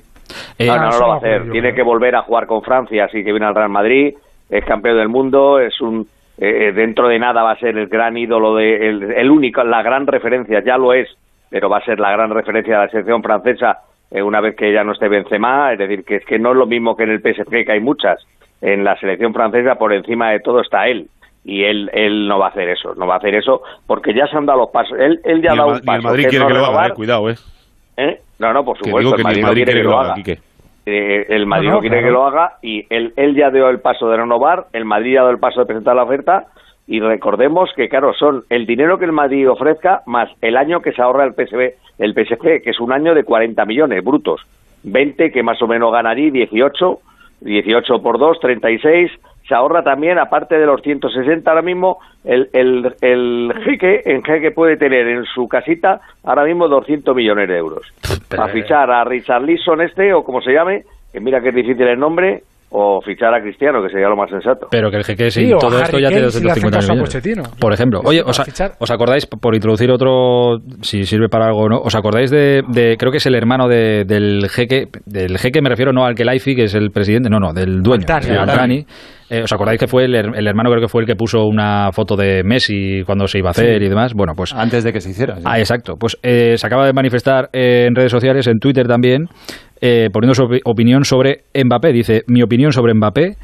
Eh, 0.58 0.68
no, 0.68 0.76
lo 0.76 1.08
va 1.08 1.14
a 1.16 1.18
hacer. 1.18 1.46
yo 1.46 1.52
Tiene 1.52 1.74
que 1.74 1.84
volver 1.84 2.16
a 2.16 2.22
jugar 2.22 2.48
con 2.48 2.62
Francia, 2.62 3.06
así 3.06 3.24
que 3.24 3.32
viene 3.32 3.46
al 3.46 3.56
Real 3.56 3.70
Madrid, 3.70 4.14
es 4.50 4.66
campeón 4.66 4.98
del 4.98 5.10
mundo, 5.10 5.60
es 5.60 5.80
un 5.82 6.08
eh, 6.38 6.72
dentro 6.74 7.08
de 7.08 7.20
nada 7.20 7.44
va 7.44 7.52
a 7.52 7.60
ser 7.60 7.78
el 7.78 7.88
gran 7.88 8.18
ídolo 8.18 8.56
de 8.56 8.90
el, 8.90 9.04
el 9.12 9.32
único, 9.32 9.64
la 9.64 9.82
gran 9.82 10.08
referencia, 10.08 10.62
ya 10.66 10.78
lo 10.78 10.94
es, 10.94 11.08
pero 11.50 11.70
va 11.70 11.78
a 11.78 11.86
ser 11.86 12.00
la 12.00 12.12
gran 12.12 12.30
referencia 12.30 12.76
de 12.78 12.86
la 12.86 12.92
selección 12.92 13.22
francesa 13.22 13.80
eh, 14.12 14.22
una 14.22 14.40
vez 14.42 14.56
que 14.56 14.72
ya 14.74 14.84
no 14.84 14.94
esté 14.94 15.08
Benzema, 15.10 15.72
es 15.74 15.80
decir, 15.80 16.04
que 16.04 16.18
es 16.18 16.26
que 16.26 16.38
no 16.40 16.52
es 16.52 16.58
lo 16.58 16.66
mismo 16.68 16.96
que 16.96 17.04
en 17.04 17.12
el 17.12 17.22
PSG 17.22 17.66
que 17.66 17.72
hay 17.72 17.80
muchas. 17.80 18.26
En 18.62 18.84
la 18.84 18.98
selección 19.00 19.34
francesa 19.34 19.76
por 19.76 19.94
encima 19.94 20.32
de 20.32 20.40
todo 20.40 20.62
está 20.62 20.88
él 20.88 21.08
y 21.44 21.64
él 21.64 21.90
él 21.94 22.28
no 22.28 22.40
va 22.40 22.48
a 22.48 22.50
hacer 22.50 22.70
eso, 22.70 22.96
no 22.96 23.06
va 23.06 23.16
a 23.16 23.18
hacer 23.18 23.36
eso 23.36 23.62
porque 23.86 24.14
ya 24.14 24.26
se 24.28 24.38
han 24.38 24.46
dado 24.46 24.60
los 24.60 24.70
pasos. 24.70 24.98
Él 25.00 25.20
él 25.24 25.42
ya 25.42 25.52
ha 25.52 25.56
dado 25.56 25.68
un 25.70 25.74
ni 25.74 25.80
el 25.80 25.86
paso. 25.86 26.02
Madrid 26.04 26.26
quiere 26.30 26.40
no 26.46 26.48
que 26.48 26.54
lo 26.54 26.66
haga, 26.66 26.88
eh, 26.88 26.92
cuidado, 26.94 27.30
¿eh? 27.30 27.36
¿eh? 27.98 28.20
No, 28.40 28.54
no, 28.54 28.66
por 28.66 28.78
supuesto, 28.78 29.12
que 29.14 29.22
el 29.22 29.24
Madrid 29.24 29.38
el 29.38 29.42
no 29.44 29.48
Madrid 29.48 29.64
quiere 29.64 29.72
quiere 29.72 29.82
que 29.82 29.88
lo 29.88 30.00
haga. 30.00 30.14
Quique. 30.16 30.40
eh, 30.88 31.26
el 31.30 31.46
Madrid 31.46 31.70
No, 31.70 31.80
quiere 31.80 31.98
claro. 31.98 32.08
que 32.08 32.12
lo 32.14 32.26
haga 32.26 32.54
y 32.62 32.86
él, 32.90 33.14
él 33.18 33.36
ya 33.36 33.50
dio 33.52 33.70
el 33.70 33.80
paso 33.80 34.10
de 34.10 34.18
renovar, 34.18 34.66
el 34.74 34.86
Madrid 34.86 35.14
ya 35.16 35.22
dio 35.22 35.30
el 35.30 35.40
paso 35.40 35.60
de 35.60 35.66
presentar 35.68 35.96
la 35.96 36.04
oferta 36.04 36.46
y 36.88 37.00
recordemos 37.00 37.72
que, 37.76 37.90
claro, 37.90 38.14
son 38.14 38.44
el 38.50 38.66
dinero 38.68 38.98
que 39.00 39.06
el 39.06 39.12
Madrid 39.12 39.50
ofrezca 39.50 40.02
más 40.06 40.30
el 40.42 40.56
año 40.58 40.82
que 40.82 40.92
se 40.94 41.02
ahorra 41.02 41.24
el 41.26 41.34
PSV, 41.34 41.74
el 42.00 42.14
PSG, 42.14 42.62
que 42.64 42.70
es 42.70 42.80
un 42.80 42.92
año 42.92 43.14
de 43.16 43.24
40 43.24 43.66
millones 43.66 44.04
brutos, 44.04 44.42
20 44.84 45.32
que 45.32 45.42
más 45.44 45.60
o 45.64 45.68
menos 45.68 45.92
ganaría, 45.92 46.30
18, 46.32 47.00
18 47.46 48.02
por 48.02 48.18
2, 48.20 48.40
36, 48.40 49.12
se 49.48 49.54
ahorra 49.56 49.84
también, 49.84 50.18
aparte 50.18 50.58
de 50.58 50.66
los 50.66 50.82
160 50.82 51.50
ahora 51.50 51.62
mismo, 51.62 52.00
el, 52.24 52.50
el, 52.54 52.96
el 53.02 53.54
jeque, 53.64 54.02
en 54.06 54.24
jeque 54.24 54.52
puede 54.52 54.76
tener 54.76 55.08
en 55.08 55.24
su 55.26 55.48
casita 55.48 56.02
ahora 56.24 56.44
mismo 56.44 56.68
200 56.68 57.16
millones 57.16 57.48
de 57.48 57.58
euros. 57.58 57.84
pero- 58.28 58.44
a 58.44 58.48
fichar 58.50 58.90
a 58.90 59.04
Richard 59.04 59.44
Leeson 59.44 59.82
este, 59.82 60.14
o 60.14 60.24
como 60.24 60.42
se 60.42 60.52
llame, 60.52 60.84
que 61.14 61.20
mira 61.20 61.40
que 61.42 61.50
es 61.50 61.56
difícil 61.56 61.88
el 61.88 62.00
nombre, 62.00 62.42
o 62.78 63.02
fichar 63.02 63.34
a 63.34 63.42
Cristiano, 63.42 63.82
que 63.82 63.90
sería 63.90 64.10
lo 64.10 64.18
más 64.18 64.30
sensato. 64.30 64.68
Pero 64.70 64.92
que 64.92 64.98
el 64.98 65.04
jeque 65.06 65.32
Sí, 65.32 65.46
sin 65.46 65.58
todo 65.58 65.78
Harry 65.78 65.84
esto 65.86 66.00
ya 66.00 66.10
Kane 66.10 66.16
tiene 66.22 66.32
si 66.32 66.44
le 66.44 66.52
hacen 66.52 66.64
250 66.64 66.78
caso 66.78 66.92
a 66.92 66.96
millones. 66.96 67.56
Por 67.60 67.74
ejemplo. 67.74 68.02
Oye, 68.04 68.22
¿os, 68.26 68.40
a- 68.40 68.72
os 68.80 68.92
acordáis, 68.92 69.26
por 69.28 69.56
introducir 69.56 69.90
otro, 69.92 70.58
si 70.82 71.06
sirve 71.06 71.30
para 71.30 71.46
algo 71.48 71.62
o 71.62 71.70
no, 71.70 71.78
¿os 71.80 71.96
acordáis 71.96 72.30
de, 72.32 72.64
de- 72.68 72.98
creo 72.98 73.12
que 73.12 73.18
es 73.18 73.26
el 73.26 73.36
hermano 73.36 73.68
de- 73.68 74.04
del 74.06 74.50
jeque, 74.50 74.88
del 75.06 75.38
jeque 75.38 75.62
me 75.62 75.70
refiero 75.70 75.94
no 75.94 76.06
al 76.06 76.16
Kelaifi, 76.16 76.56
que 76.56 76.64
es 76.66 76.76
el 76.76 76.92
presidente, 76.92 77.30
no, 77.30 77.40
no, 77.40 77.54
del 77.54 77.82
dueño, 77.82 78.02
Altani, 78.08 78.26
de 78.28 78.38
Altani. 78.38 78.52
Altani. 78.80 78.86
Eh, 79.30 79.42
¿Os 79.44 79.52
acordáis 79.52 79.80
que 79.80 79.88
fue 79.88 80.06
el, 80.06 80.14
el 80.16 80.48
hermano, 80.48 80.70
creo 80.70 80.82
que 80.82 80.88
fue 80.88 81.02
el 81.02 81.08
que 81.08 81.16
puso 81.16 81.46
una 81.46 81.90
foto 81.92 82.16
de 82.16 82.44
Messi 82.44 83.02
cuando 83.06 83.28
se 83.28 83.40
iba 83.40 83.50
a 83.50 83.52
hacer 83.52 83.82
y 83.82 83.90
demás? 83.90 84.14
Bueno, 84.14 84.34
pues 84.36 84.54
Antes 84.54 84.84
de 84.84 84.94
que 84.94 85.02
se 85.02 85.10
hiciera. 85.10 85.38
sí. 85.38 85.42
Ah, 85.46 85.58
exacto. 85.60 85.96
Pues 86.00 86.16
eh, 86.22 86.56
se 86.58 86.68
acaba 86.68 86.86
de 86.86 86.94
manifestar 86.94 87.50
en 87.52 87.96
redes 87.96 88.12
sociales, 88.12 88.46
en 88.48 88.60
Twitter 88.60 88.88
también, 88.88 89.26
eh, 89.82 90.10
poniendo 90.14 90.36
su 90.36 90.44
opi- 90.44 90.62
opinión 90.66 91.06
sobre 91.06 91.46
Mbappé. 91.56 91.92
Dice, 91.92 92.22
mi 92.28 92.44
opinión 92.44 92.72
sobre 92.72 92.94
Mbappé, 92.94 93.36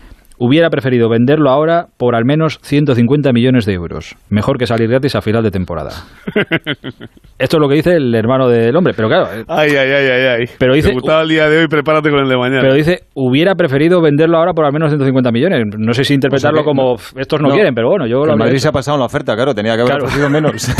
hubiera 0.43 0.71
preferido 0.71 1.07
venderlo 1.07 1.51
ahora 1.51 1.85
por 1.97 2.15
al 2.15 2.25
menos 2.25 2.57
150 2.63 3.31
millones 3.31 3.67
de 3.67 3.73
euros. 3.73 4.15
Mejor 4.29 4.57
que 4.57 4.65
salir 4.65 4.89
gratis 4.89 5.15
a 5.15 5.21
final 5.21 5.43
de 5.43 5.51
temporada. 5.51 5.91
Esto 7.37 7.57
es 7.57 7.61
lo 7.61 7.69
que 7.69 7.75
dice 7.75 7.91
el 7.95 8.13
hermano 8.15 8.47
del 8.49 8.75
hombre, 8.75 8.93
pero 8.95 9.07
claro... 9.07 9.25
eh, 9.33 9.43
Ay, 9.47 9.69
ay, 9.71 9.91
ay, 9.91 10.05
ay, 10.07 10.25
ay. 10.41 10.45
Pero 10.57 10.73
dice- 10.73 10.87
Te 10.89 10.93
gustaba 10.95 11.21
el 11.21 11.29
día 11.29 11.47
de 11.47 11.59
hoy, 11.59 11.67
prepárate 11.67 12.09
con 12.09 12.19
el 12.21 12.27
de 12.29 12.37
mañana. 12.37 12.61
Pero 12.61 12.73
dice, 12.73 13.01
hubiera 13.13 13.53
preferido 13.53 14.01
venderlo 14.01 14.37
ahora 14.37 14.53
por 14.53 14.65
al 14.65 14.73
menos 14.73 14.89
150 14.89 15.31
millones. 15.31 15.63
No 15.77 15.93
sé 15.93 16.03
si 16.03 16.15
interpretarlo 16.15 16.61
O 16.61 16.63
sea 16.63 16.71
que- 16.73 16.77
como 16.77 16.95
"F, 16.95 17.21
estos 17.21 17.39
no, 17.39 17.49
no. 17.49 17.53
quieren, 17.53 17.75
pero 17.75 17.89
bueno, 17.89 18.07
yo 18.07 18.25
lo 18.25 18.33
el 18.33 18.39
Madrid 18.39 18.57
se 18.57 18.67
ha 18.67 18.69
hecho". 18.69 18.73
pasado 18.73 18.95
en 18.95 18.99
la 19.01 19.05
oferta, 19.05 19.35
claro, 19.35 19.53
tenía 19.53 19.75
que 19.75 19.81
haber 19.81 19.91
Claro. 19.91 20.05
ofrecido 20.05 20.29
menos. 20.29 20.53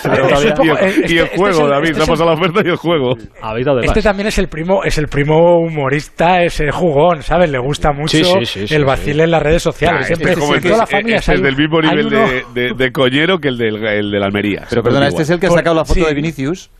Es 0.00 0.44
y 0.44 0.68
el, 0.68 1.10
y 1.12 1.18
el 1.18 1.28
juego, 1.28 1.48
es 1.50 1.58
el- 1.60 1.68
David, 1.68 1.84
este 1.90 1.94
se 1.94 2.00
ha 2.00 2.04
es 2.04 2.08
pasado 2.10 2.30
la 2.30 2.34
oferta 2.36 2.60
y 2.64 2.68
el 2.68 2.76
juego. 2.76 3.14
Este 3.82 4.02
también 4.02 4.28
es 4.28 4.38
el 4.38 4.48
primo, 4.48 4.82
es 4.84 4.96
el 4.98 5.08
primo 5.08 5.58
humorista, 5.60 6.42
ese 6.42 6.70
jugón, 6.70 7.22
¿sabes? 7.22 7.50
Le 7.50 7.58
gusta 7.58 7.92
mucho 7.92 8.16
Sí, 8.16 8.24
sí, 8.24 8.44
sí, 8.46 8.59
sí, 8.68 8.74
el 8.74 8.80
sí. 8.82 8.86
vacile 8.86 9.24
en 9.24 9.30
las 9.30 9.42
redes 9.42 9.62
sociales. 9.62 10.00
Ah, 10.02 10.06
Siempre, 10.06 10.30
este 10.30 10.40
es 10.40 10.46
como 10.46 10.54
el 10.54 10.58
en 10.58 10.62
toda 10.64 10.76
la 10.78 10.86
que- 10.86 10.96
familia 10.96 11.16
este 11.18 11.34
es 11.34 11.42
del 11.42 11.56
mismo 11.56 11.80
nivel 11.80 12.06
uno- 12.06 12.28
de, 12.28 12.44
de, 12.54 12.74
de 12.76 12.92
coñero 12.92 13.38
que 13.38 13.48
el 13.48 13.58
del, 13.58 13.76
el 13.84 14.10
del 14.10 14.22
Almería. 14.22 14.66
Pero 14.68 14.82
perdona, 14.82 15.08
este 15.08 15.22
es 15.22 15.30
el 15.30 15.40
que 15.40 15.46
ha 15.46 15.48
Por- 15.50 15.58
sacado 15.58 15.76
la 15.76 15.84
foto 15.84 16.00
sí. 16.00 16.06
de 16.06 16.14
Vinicius. 16.14 16.70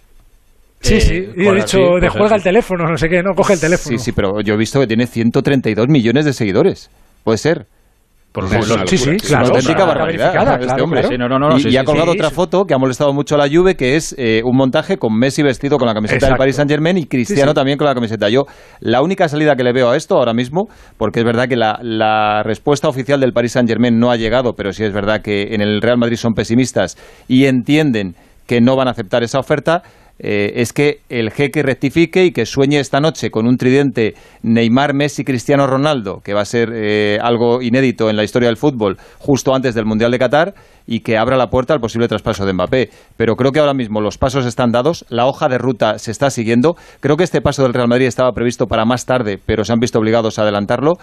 Sí, 0.82 0.94
Eh, 0.94 1.00
sí, 1.02 1.14
y 1.37 1.46
he 1.46 1.54
dicho, 1.54 1.78
de 1.78 2.00
pues 2.08 2.12
juega 2.12 2.37
el 2.37 2.42
teléfono, 2.42 2.84
no 2.88 2.96
sé 2.96 3.08
qué, 3.08 3.22
no, 3.22 3.34
coge 3.34 3.52
el 3.52 3.60
teléfono. 3.60 3.99
Sí, 3.99 4.02
sí, 4.02 4.12
pero 4.12 4.40
yo 4.40 4.54
he 4.54 4.56
visto 4.56 4.80
que 4.80 4.87
tiene 4.87 5.06
132 5.06 5.88
millones 5.88 6.25
de 6.25 6.32
seguidores. 6.32 6.90
Puede 7.22 7.37
ser. 7.37 7.66
Por 8.32 8.49
Sí, 8.49 8.56
claro. 8.56 9.16
es 9.16 9.30
una 9.30 9.40
auténtica 9.40 9.84
barbaridad 9.84 10.26
verificada, 10.32 10.54
este 10.54 10.66
claro, 10.66 10.84
hombre. 10.84 11.00
claro. 11.00 11.14
Sí, 11.14 11.18
no, 11.18 11.28
no, 11.28 11.38
no, 11.38 11.56
y, 11.56 11.60
sí, 11.62 11.68
y 11.70 11.76
ha 11.76 11.84
colgado 11.84 12.12
sí, 12.12 12.18
otra 12.18 12.28
sí. 12.28 12.34
foto 12.37 12.64
que 12.64 12.75
ha 12.75 12.78
molestado 12.78 13.12
mucho 13.12 13.34
a 13.34 13.38
la 13.38 13.49
Juve, 13.52 13.75
que 13.75 13.96
es 13.96 14.14
eh, 14.18 14.42
un 14.44 14.56
montaje 14.56 14.99
con 14.99 15.18
Messi 15.18 15.42
vestido 15.42 15.78
con 15.78 15.88
la 15.88 15.94
camiseta 15.94 16.14
del 16.14 16.25
Exacto. 16.34 16.38
Paris 16.38 16.54
Saint 16.56 16.70
Germain 16.70 16.96
y 16.96 17.06
Cristiano 17.06 17.42
Sí, 17.42 17.49
sí. 17.49 17.54
también 17.54 17.76
con 17.76 17.88
la 17.88 17.94
camiseta. 17.94 18.28
Yo, 18.28 18.44
la 18.78 19.02
única 19.02 19.28
salida 19.28 19.56
que 19.56 19.64
le 19.64 19.72
veo 19.72 19.90
a 19.90 19.96
esto 19.96 20.16
ahora 20.16 20.32
mismo, 20.32 20.68
porque 20.96 21.20
es 21.20 21.25
verdad 21.26 21.49
que 21.49 21.56
la, 21.56 21.80
la 21.82 22.42
respuesta 22.44 22.88
oficial 22.88 23.18
del 23.18 23.32
Paris 23.32 23.50
Saint 23.52 23.68
Germain 23.68 23.99
no 23.99 24.12
ha 24.12 24.16
llegado, 24.16 24.52
pero 24.54 24.72
sí 24.72 24.84
es 24.84 24.92
verdad 24.92 25.22
que 25.22 25.52
en 25.54 25.60
el 25.60 25.80
Real 25.82 25.99
Madrid 25.99 26.16
son 26.16 26.34
pesimistas 26.34 26.96
y 27.26 27.46
entienden 27.46 28.14
que 28.46 28.60
no 28.60 28.76
van 28.76 28.87
a 28.87 28.92
aceptar 28.92 29.25
esa 29.25 29.40
oferta. 29.40 29.82
Eh, 30.22 30.52
es 30.56 30.74
que 30.74 31.00
el 31.08 31.30
jeque 31.30 31.62
rectifique 31.62 32.26
y 32.26 32.32
que 32.32 32.44
sueñe 32.44 32.78
esta 32.78 33.00
noche 33.00 33.30
con 33.30 33.46
un 33.46 33.56
tridente 33.56 34.14
Neymar, 34.42 34.92
Messi, 34.92 35.24
Cristiano 35.24 35.66
Ronaldo, 35.66 36.20
que 36.22 36.34
va 36.34 36.42
a 36.42 36.44
ser 36.44 36.70
eh, 36.74 37.18
algo 37.22 37.62
inédito 37.62 38.10
en 38.10 38.16
la 38.16 38.24
historia 38.24 38.48
del 38.48 38.58
fútbol 38.58 38.98
justo 39.18 39.54
antes 39.54 39.75
del 39.75 39.86
Mundial 39.86 40.10
de 40.10 40.18
Qatar 40.18 40.54
y 40.86 41.00
que 41.00 41.16
abra 41.16 41.38
la 41.38 41.49
puerta 41.49 41.73
al 41.73 41.80
posible 41.80 42.06
traspaso 42.06 42.45
de 42.45 42.52
Mbappé. 42.52 42.90
Pero 43.16 43.34
creo 43.34 43.50
que 43.50 43.60
ahora 43.60 43.73
mismo 43.73 44.02
los 44.02 44.18
pasos 44.18 44.45
están 44.45 44.73
dados, 44.73 45.06
la 45.08 45.26
hoja 45.26 45.49
de 45.49 45.56
ruta 45.56 45.99
se 45.99 46.10
está 46.10 46.28
siguiendo. 46.28 46.76
Creo 47.00 47.16
que 47.16 47.25
este 47.25 47.40
paso 47.40 47.62
del 47.62 47.73
Real 47.73 47.88
Madrid 47.88 48.06
estaba 48.06 48.32
previsto 48.32 48.66
para 48.66 48.84
más 48.84 49.06
tarde, 49.06 49.38
pero 49.45 49.64
se 49.64 49.73
han 49.73 49.78
visto 49.78 49.99
obligados 49.99 50.38
a 50.38 50.42
adelantarlo. 50.42 50.95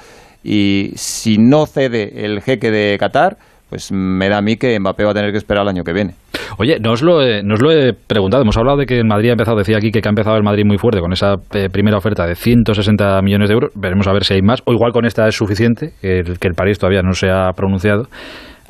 Y 0.43 0.91
si 0.95 1.37
no 1.37 1.65
cede 1.65 2.25
el 2.25 2.41
jeque 2.41 2.69
de 2.69 2.97
Qatar, 2.99 3.37
pues 3.69 3.91
me 3.91 4.29
da 4.29 4.37
a 4.37 4.41
mí 4.41 4.55
que 4.55 4.79
Mbappé 4.79 5.03
va 5.03 5.11
a 5.11 5.13
tener 5.13 5.31
que 5.31 5.37
esperar 5.37 5.63
el 5.63 5.69
año 5.69 5.83
que 5.83 5.93
viene. 5.93 6.15
Oye, 6.57 6.77
no 6.79 6.91
os, 6.91 7.01
lo 7.01 7.21
he, 7.21 7.43
no 7.43 7.55
lo 7.55 7.71
he 7.71 7.93
preguntado. 7.93 8.43
Hemos 8.43 8.57
hablado 8.57 8.77
de 8.77 8.85
que 8.85 8.97
el 8.97 9.05
Madrid 9.05 9.29
ha 9.29 9.33
empezado, 9.33 9.57
decía 9.57 9.77
aquí 9.77 9.91
que 9.91 10.01
ha 10.03 10.09
empezado 10.09 10.37
el 10.37 10.43
Madrid 10.43 10.63
muy 10.65 10.77
fuerte 10.77 10.99
con 11.01 11.11
esa 11.11 11.35
eh, 11.53 11.69
primera 11.71 11.97
oferta 11.97 12.25
de 12.25 12.35
160 12.35 13.21
millones 13.21 13.49
de 13.49 13.53
euros. 13.53 13.71
Veremos 13.75 14.07
a 14.07 14.13
ver 14.13 14.23
si 14.23 14.35
hay 14.35 14.41
más. 14.41 14.61
O 14.65 14.73
igual 14.73 14.91
con 14.91 15.05
esta 15.05 15.27
es 15.27 15.35
suficiente, 15.35 15.93
el, 16.01 16.39
que 16.39 16.47
el 16.47 16.53
París 16.53 16.79
todavía 16.79 17.01
no 17.01 17.13
se 17.13 17.29
ha 17.29 17.51
pronunciado. 17.51 18.07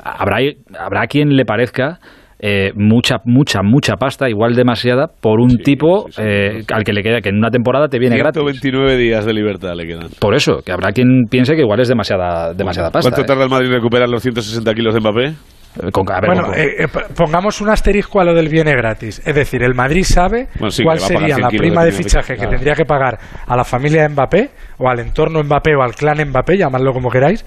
Habrá, 0.02 0.38
habrá 0.78 1.06
quien 1.06 1.36
le 1.36 1.44
parezca 1.44 1.98
eh, 2.40 2.70
mucha, 2.76 3.16
mucha, 3.24 3.62
mucha 3.62 3.96
pasta, 3.96 4.28
igual 4.28 4.54
demasiada, 4.54 5.06
por 5.20 5.40
un 5.40 5.50
Sí, 5.50 5.56
tipo 5.58 6.06
sí, 6.08 6.12
sí, 6.16 6.22
eh, 6.24 6.62
al 6.72 6.84
que 6.84 6.92
le 6.92 7.02
queda, 7.02 7.20
que 7.20 7.30
en 7.30 7.36
una 7.38 7.50
temporada 7.50 7.88
te 7.88 7.98
viene 7.98 8.16
gratis. 8.16 8.40
129 8.42 8.96
días 8.96 9.24
de 9.24 9.32
libertad 9.32 9.74
le 9.74 9.86
quedan. 9.86 10.08
Por 10.20 10.34
eso, 10.34 10.58
que 10.64 10.72
habrá 10.72 10.92
quien 10.92 11.24
piense 11.30 11.54
que 11.54 11.62
igual 11.62 11.80
es 11.80 11.88
demasiada, 11.88 12.52
demasiada 12.54 12.90
pasta. 12.90 13.10
¿Cuánto 13.10 13.22
eh. 13.22 13.26
tarda 13.26 13.44
el 13.44 13.50
Madrid 13.50 13.66
en 13.68 13.74
recuperar 13.74 14.08
los 14.08 14.22
160 14.22 14.72
kilos 14.74 14.94
de 14.94 15.00
Mbappé? 15.00 15.24
Eh, 15.26 15.90
con- 15.92 16.10
a 16.10 16.20
ver, 16.20 16.26
Bueno, 16.30 16.42
con- 16.46 16.54
eh, 16.54 16.74
eh, 16.78 16.86
pongamos 17.16 17.60
un 17.60 17.68
asterisco 17.70 18.20
a 18.20 18.24
lo 18.24 18.34
del 18.34 18.48
viene 18.48 18.72
gratis. 18.72 19.20
Es 19.26 19.34
decir, 19.34 19.62
el 19.62 19.74
Madrid 19.74 20.02
sabe 20.04 20.46
Bueno, 20.58 20.70
sí, 20.70 20.82
cuál 20.82 20.98
sería 21.00 21.34
100 21.36 21.40
la 21.40 21.48
prima 21.48 21.84
de 21.84 21.92
fichaje 21.92 22.32
que 22.34 22.38
claro. 22.38 22.50
tendría 22.52 22.74
que 22.74 22.84
pagar 22.84 23.18
a 23.46 23.56
la 23.56 23.64
familia 23.64 24.02
de 24.02 24.08
Mbappé 24.10 24.50
o 24.78 24.88
al 24.88 25.00
entorno 25.00 25.42
Mbappé 25.42 25.74
o 25.76 25.82
al 25.82 25.94
clan 25.94 26.18
Mbappé, 26.28 26.56
llamadlo 26.56 26.92
como 26.92 27.10
queráis, 27.10 27.44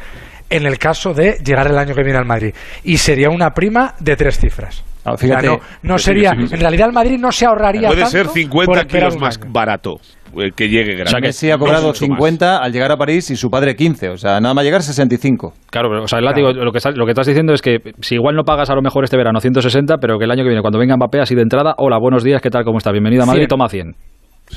en 0.51 0.65
el 0.67 0.77
caso 0.77 1.13
de 1.13 1.37
llegar 1.43 1.67
el 1.67 1.77
año 1.77 1.95
que 1.95 2.03
viene 2.03 2.19
al 2.19 2.25
Madrid. 2.25 2.53
Y 2.83 2.97
sería 2.97 3.29
una 3.29 3.51
prima 3.51 3.95
de 3.99 4.15
tres 4.15 4.37
cifras. 4.37 4.83
Ah, 5.03 5.13
O 5.13 5.17
sea, 5.17 5.41
no, 5.41 5.57
no 5.81 5.97
sí, 5.97 6.05
sería. 6.05 6.31
sí, 6.37 6.47
sí. 6.47 6.53
En 6.53 6.59
realidad, 6.61 6.87
el 6.89 6.93
Madrid 6.93 7.17
no 7.19 7.31
se 7.31 7.45
ahorraría. 7.47 7.87
Puede 7.87 8.01
tanto 8.01 8.11
ser 8.11 8.25
por 8.27 8.33
50 8.35 8.79
esperar 8.81 9.09
kilos 9.09 9.19
más 9.21 9.39
barato 9.51 9.95
eh, 10.37 10.51
que 10.55 10.69
llegue 10.69 10.93
gratis. 10.93 11.09
sea 11.09 11.19
que 11.21 11.27
Messi 11.27 11.49
ha 11.49 11.53
No 11.53 11.59
cobrado 11.59 11.87
más. 11.87 11.97
50 11.97 12.57
al 12.57 12.71
llegar 12.71 12.91
a 12.91 12.97
París 12.97 13.31
y 13.31 13.35
su 13.35 13.49
padre 13.49 13.75
15. 13.75 14.09
O 14.09 14.17
sea, 14.17 14.39
nada 14.39 14.53
más 14.53 14.63
llegar 14.63 14.83
65. 14.83 15.53
Claro, 15.71 15.89
pero, 15.89 16.03
o 16.03 16.07
sea, 16.07 16.19
el 16.19 16.25
látigo, 16.25 16.51
lo, 16.53 16.71
que 16.71 16.77
estás, 16.77 16.95
lo 16.95 17.05
que 17.05 17.11
estás 17.11 17.25
diciendo 17.25 17.53
es 17.53 17.63
que 17.63 17.77
si 18.01 18.15
igual 18.15 18.35
no 18.35 18.43
pagas 18.43 18.69
a 18.69 18.75
lo 18.75 18.81
mejor 18.83 19.03
este 19.03 19.17
verano 19.17 19.39
160, 19.39 19.97
pero 19.97 20.19
que 20.19 20.25
el 20.25 20.31
año 20.31 20.43
que 20.43 20.49
viene, 20.49 20.61
cuando 20.61 20.77
venga 20.77 20.95
Mbappé, 20.95 21.19
así 21.21 21.33
de 21.33 21.41
entrada, 21.41 21.73
hola, 21.77 21.97
buenos 21.99 22.23
días, 22.23 22.39
¿qué 22.41 22.51
tal? 22.51 22.63
¿Cómo 22.63 22.77
está? 22.77 22.91
Bienvenido 22.91 23.23
a 23.23 23.25
Madrid, 23.25 23.41
100. 23.43 23.47
toma 23.49 23.69
100. 23.69 23.95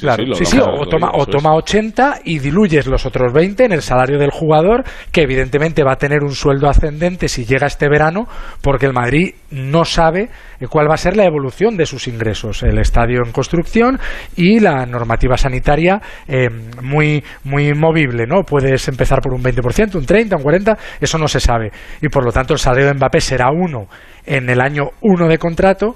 Claro, 0.01 0.35
sí, 0.35 0.45
sí, 0.45 0.59
o 0.59 0.87
toma, 0.87 1.11
o 1.15 1.27
toma 1.27 1.51
es. 1.51 1.63
80 1.65 2.21
y 2.25 2.39
diluyes 2.39 2.87
los 2.87 3.07
otros 3.07 3.33
20 3.33 3.65
en 3.65 3.73
el 3.73 3.83
salario 3.83 4.19
del 4.19 4.31
jugador, 4.31 4.85
que 5.13 5.23
evidentemente 5.23 5.83
va 5.85 5.93
a 5.93 5.97
tener 5.97 6.23
un 6.23 6.35
sueldo 6.35 6.69
ascendente 6.69 7.29
si 7.29 7.45
llega 7.45 7.67
este 7.67 7.89
verano, 7.89 8.27
porque 8.61 8.87
el 8.87 8.93
Madrid 8.93 9.35
no 9.51 9.85
sabe 9.85 10.31
eh, 10.61 10.67
cuál 10.69 10.89
va 10.91 10.95
a 10.95 10.99
ser 10.99 11.17
la 11.17 11.25
evolución 11.25 11.77
de 11.77 11.87
sus 11.87 12.09
ingresos. 12.09 12.63
El 12.63 12.79
estadio 12.79 13.23
en 13.25 13.33
construcción 13.33 13.99
y 14.37 14.61
la 14.61 14.85
normativa 14.87 15.37
sanitaria 15.37 16.01
eh, 16.27 16.49
muy, 16.83 17.23
muy 17.45 17.73
movible, 17.73 18.27
¿no? 18.27 18.43
Puedes 18.43 18.87
empezar 18.89 19.21
por 19.21 19.33
un 19.33 19.43
20%, 19.43 19.95
un 19.95 20.07
30%, 20.07 20.37
un 20.37 20.43
40%, 20.43 20.77
eso 21.01 21.19
no 21.19 21.29
se 21.29 21.41
sabe. 21.41 21.71
Y 22.03 22.09
por 22.09 22.25
lo 22.25 22.33
tanto 22.33 22.55
el 22.55 22.59
salario 22.59 22.87
de 22.87 22.95
Mbappé 22.95 23.21
será 23.21 23.51
uno 23.51 23.87
en 24.27 24.49
el 24.49 24.61
año 24.61 24.91
1 25.03 25.29
de 25.29 25.39
contrato 25.39 25.95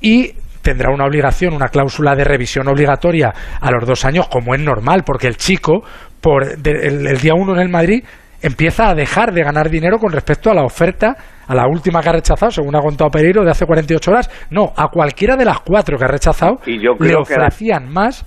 y 0.00 0.32
tendrá 0.62 0.92
una 0.92 1.04
obligación, 1.06 1.54
una 1.54 1.68
cláusula 1.68 2.14
de 2.14 2.24
revisión 2.24 2.68
obligatoria 2.68 3.32
a 3.60 3.70
los 3.70 3.86
dos 3.86 4.04
años, 4.04 4.28
como 4.28 4.54
es 4.54 4.60
normal, 4.60 5.02
porque 5.04 5.26
el 5.26 5.36
chico, 5.36 5.82
por 6.20 6.56
de- 6.58 6.86
el, 6.88 7.06
el 7.06 7.18
día 7.18 7.32
uno 7.34 7.54
en 7.54 7.60
el 7.60 7.68
Madrid, 7.68 8.04
empieza 8.42 8.88
a 8.90 8.94
dejar 8.94 9.32
de 9.32 9.42
ganar 9.42 9.68
dinero 9.68 9.98
con 9.98 10.12
respecto 10.12 10.50
a 10.50 10.54
la 10.54 10.62
oferta, 10.64 11.14
a 11.46 11.54
la 11.54 11.66
última 11.66 12.00
que 12.00 12.08
ha 12.08 12.12
rechazado, 12.12 12.50
según 12.50 12.74
ha 12.76 12.80
contado 12.80 13.10
Pereiro, 13.10 13.44
de 13.44 13.50
hace 13.50 13.66
48 13.66 14.10
horas. 14.10 14.46
No, 14.50 14.72
a 14.76 14.88
cualquiera 14.88 15.36
de 15.36 15.44
las 15.44 15.60
cuatro 15.60 15.98
que 15.98 16.04
ha 16.04 16.08
rechazado, 16.08 16.58
Y 16.66 16.78
yo 16.80 16.92
le 16.92 16.98
creo 16.98 17.22
que 17.24 17.34
la- 17.34 17.46
ofrecían 17.46 17.92
más, 17.92 18.24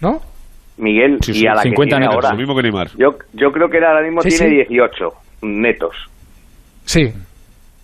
¿no? 0.00 0.20
Miguel, 0.78 1.16
Sí, 1.22 1.32
y 1.32 1.34
sí, 1.36 1.46
a 1.46 1.54
la 1.54 1.62
50 1.62 1.96
que 1.96 2.00
tiene 2.00 2.06
netos, 2.06 2.14
ahora. 2.16 2.30
Lo 2.32 2.36
mismo 2.38 2.54
que 2.54 2.62
Neymar. 2.62 2.88
Yo, 2.98 3.08
yo 3.32 3.50
creo 3.50 3.68
que 3.68 3.78
ahora 3.78 4.02
mismo 4.02 4.20
Sí, 4.20 4.28
tiene 4.28 4.50
sí. 4.50 4.56
18 4.68 5.08
netos. 5.42 5.96
Sí, 6.84 7.12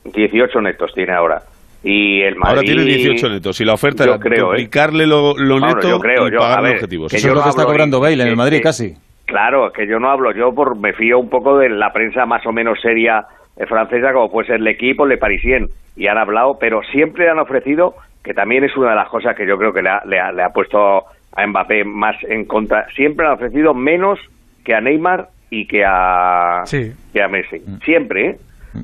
18 0.05 0.61
netos 0.61 0.93
tiene 0.95 1.15
ahora. 1.15 1.43
Y 1.85 2.23
el 2.23 2.37
Madrid... 2.37 2.49
Ahora 2.59 2.63
tiene 2.63 2.85
18 2.85 3.29
netos. 3.29 3.61
Y 3.61 3.65
la 3.65 3.75
oferta 3.75 4.05
Yo 4.05 4.13
era 4.13 4.21
creo, 4.21 4.47
¿eh? 4.55 4.59
duplicarle 4.59 5.07
lo, 5.07 5.35
lo 5.37 5.59
Bueno, 5.59 5.75
neto 5.75 5.89
yo 5.89 5.99
creo, 5.99 6.29
y 6.29 6.33
yo, 6.33 6.39
pagar 6.39 6.59
a 6.59 6.63
ver, 6.63 6.73
los 6.75 6.83
objetivos. 6.83 7.11
que 7.11 7.17
Eso 7.17 7.29
es 7.29 7.35
lo 7.35 7.43
que 7.43 7.49
está 7.49 7.65
cobrando 7.65 7.99
Bale 8.01 8.15
en 8.15 8.21
el 8.21 8.29
que- 8.31 8.37
Madrid, 8.37 8.57
que- 8.59 8.63
casi. 8.63 8.95
Claro, 9.27 9.73
que 9.73 9.87
yo 9.87 9.99
no 9.99 10.11
hablo, 10.11 10.33
yo 10.33 10.53
por, 10.55 10.77
me 10.79 10.93
fío 10.93 11.19
un 11.19 11.31
poco 11.31 11.59
de 11.59 11.71
la 11.71 11.93
prensa 11.93 12.27
más 12.27 12.45
o 12.47 12.53
menos 12.53 12.79
seria 12.83 13.25
eh, 13.57 13.67
francesa, 13.67 14.13
como 14.13 14.31
puede 14.31 14.49
ser 14.49 14.57
el 14.57 14.69
equipo, 14.69 15.07
Le 15.07 15.17
Parisien, 15.17 15.69
y 15.97 16.07
han 16.07 16.19
hablado, 16.19 16.59
pero 16.61 16.83
siempre 16.93 17.29
han 17.31 17.39
ofrecido, 17.39 17.95
que 18.23 18.35
también 18.35 18.63
es 18.65 18.77
una 18.77 18.91
de 18.91 18.97
las 18.97 19.09
cosas 19.09 19.35
que 19.37 19.47
yo 19.47 19.57
creo 19.59 19.73
que 19.73 19.83
le 19.83 19.89
ha, 19.91 20.03
le 20.07 20.21
ha- 20.21 20.33
le 20.33 20.43
ha 20.43 20.51
puesto 20.51 21.05
a 21.35 21.47
Mbappé 21.47 21.85
más 21.85 22.17
en 22.29 22.45
contra. 22.45 22.87
Siempre 22.95 23.27
han 23.27 23.33
ofrecido 23.33 23.73
menos 23.75 24.19
que 24.65 24.75
a 24.75 24.81
Neymar 24.81 25.29
y 25.51 25.67
que 25.67 25.83
a, 25.85 26.63
Sí. 26.67 26.93
que 27.13 27.23
a 27.23 27.29
Messi. 27.29 27.59
Siempre, 27.85 28.27
¿eh? 28.31 28.37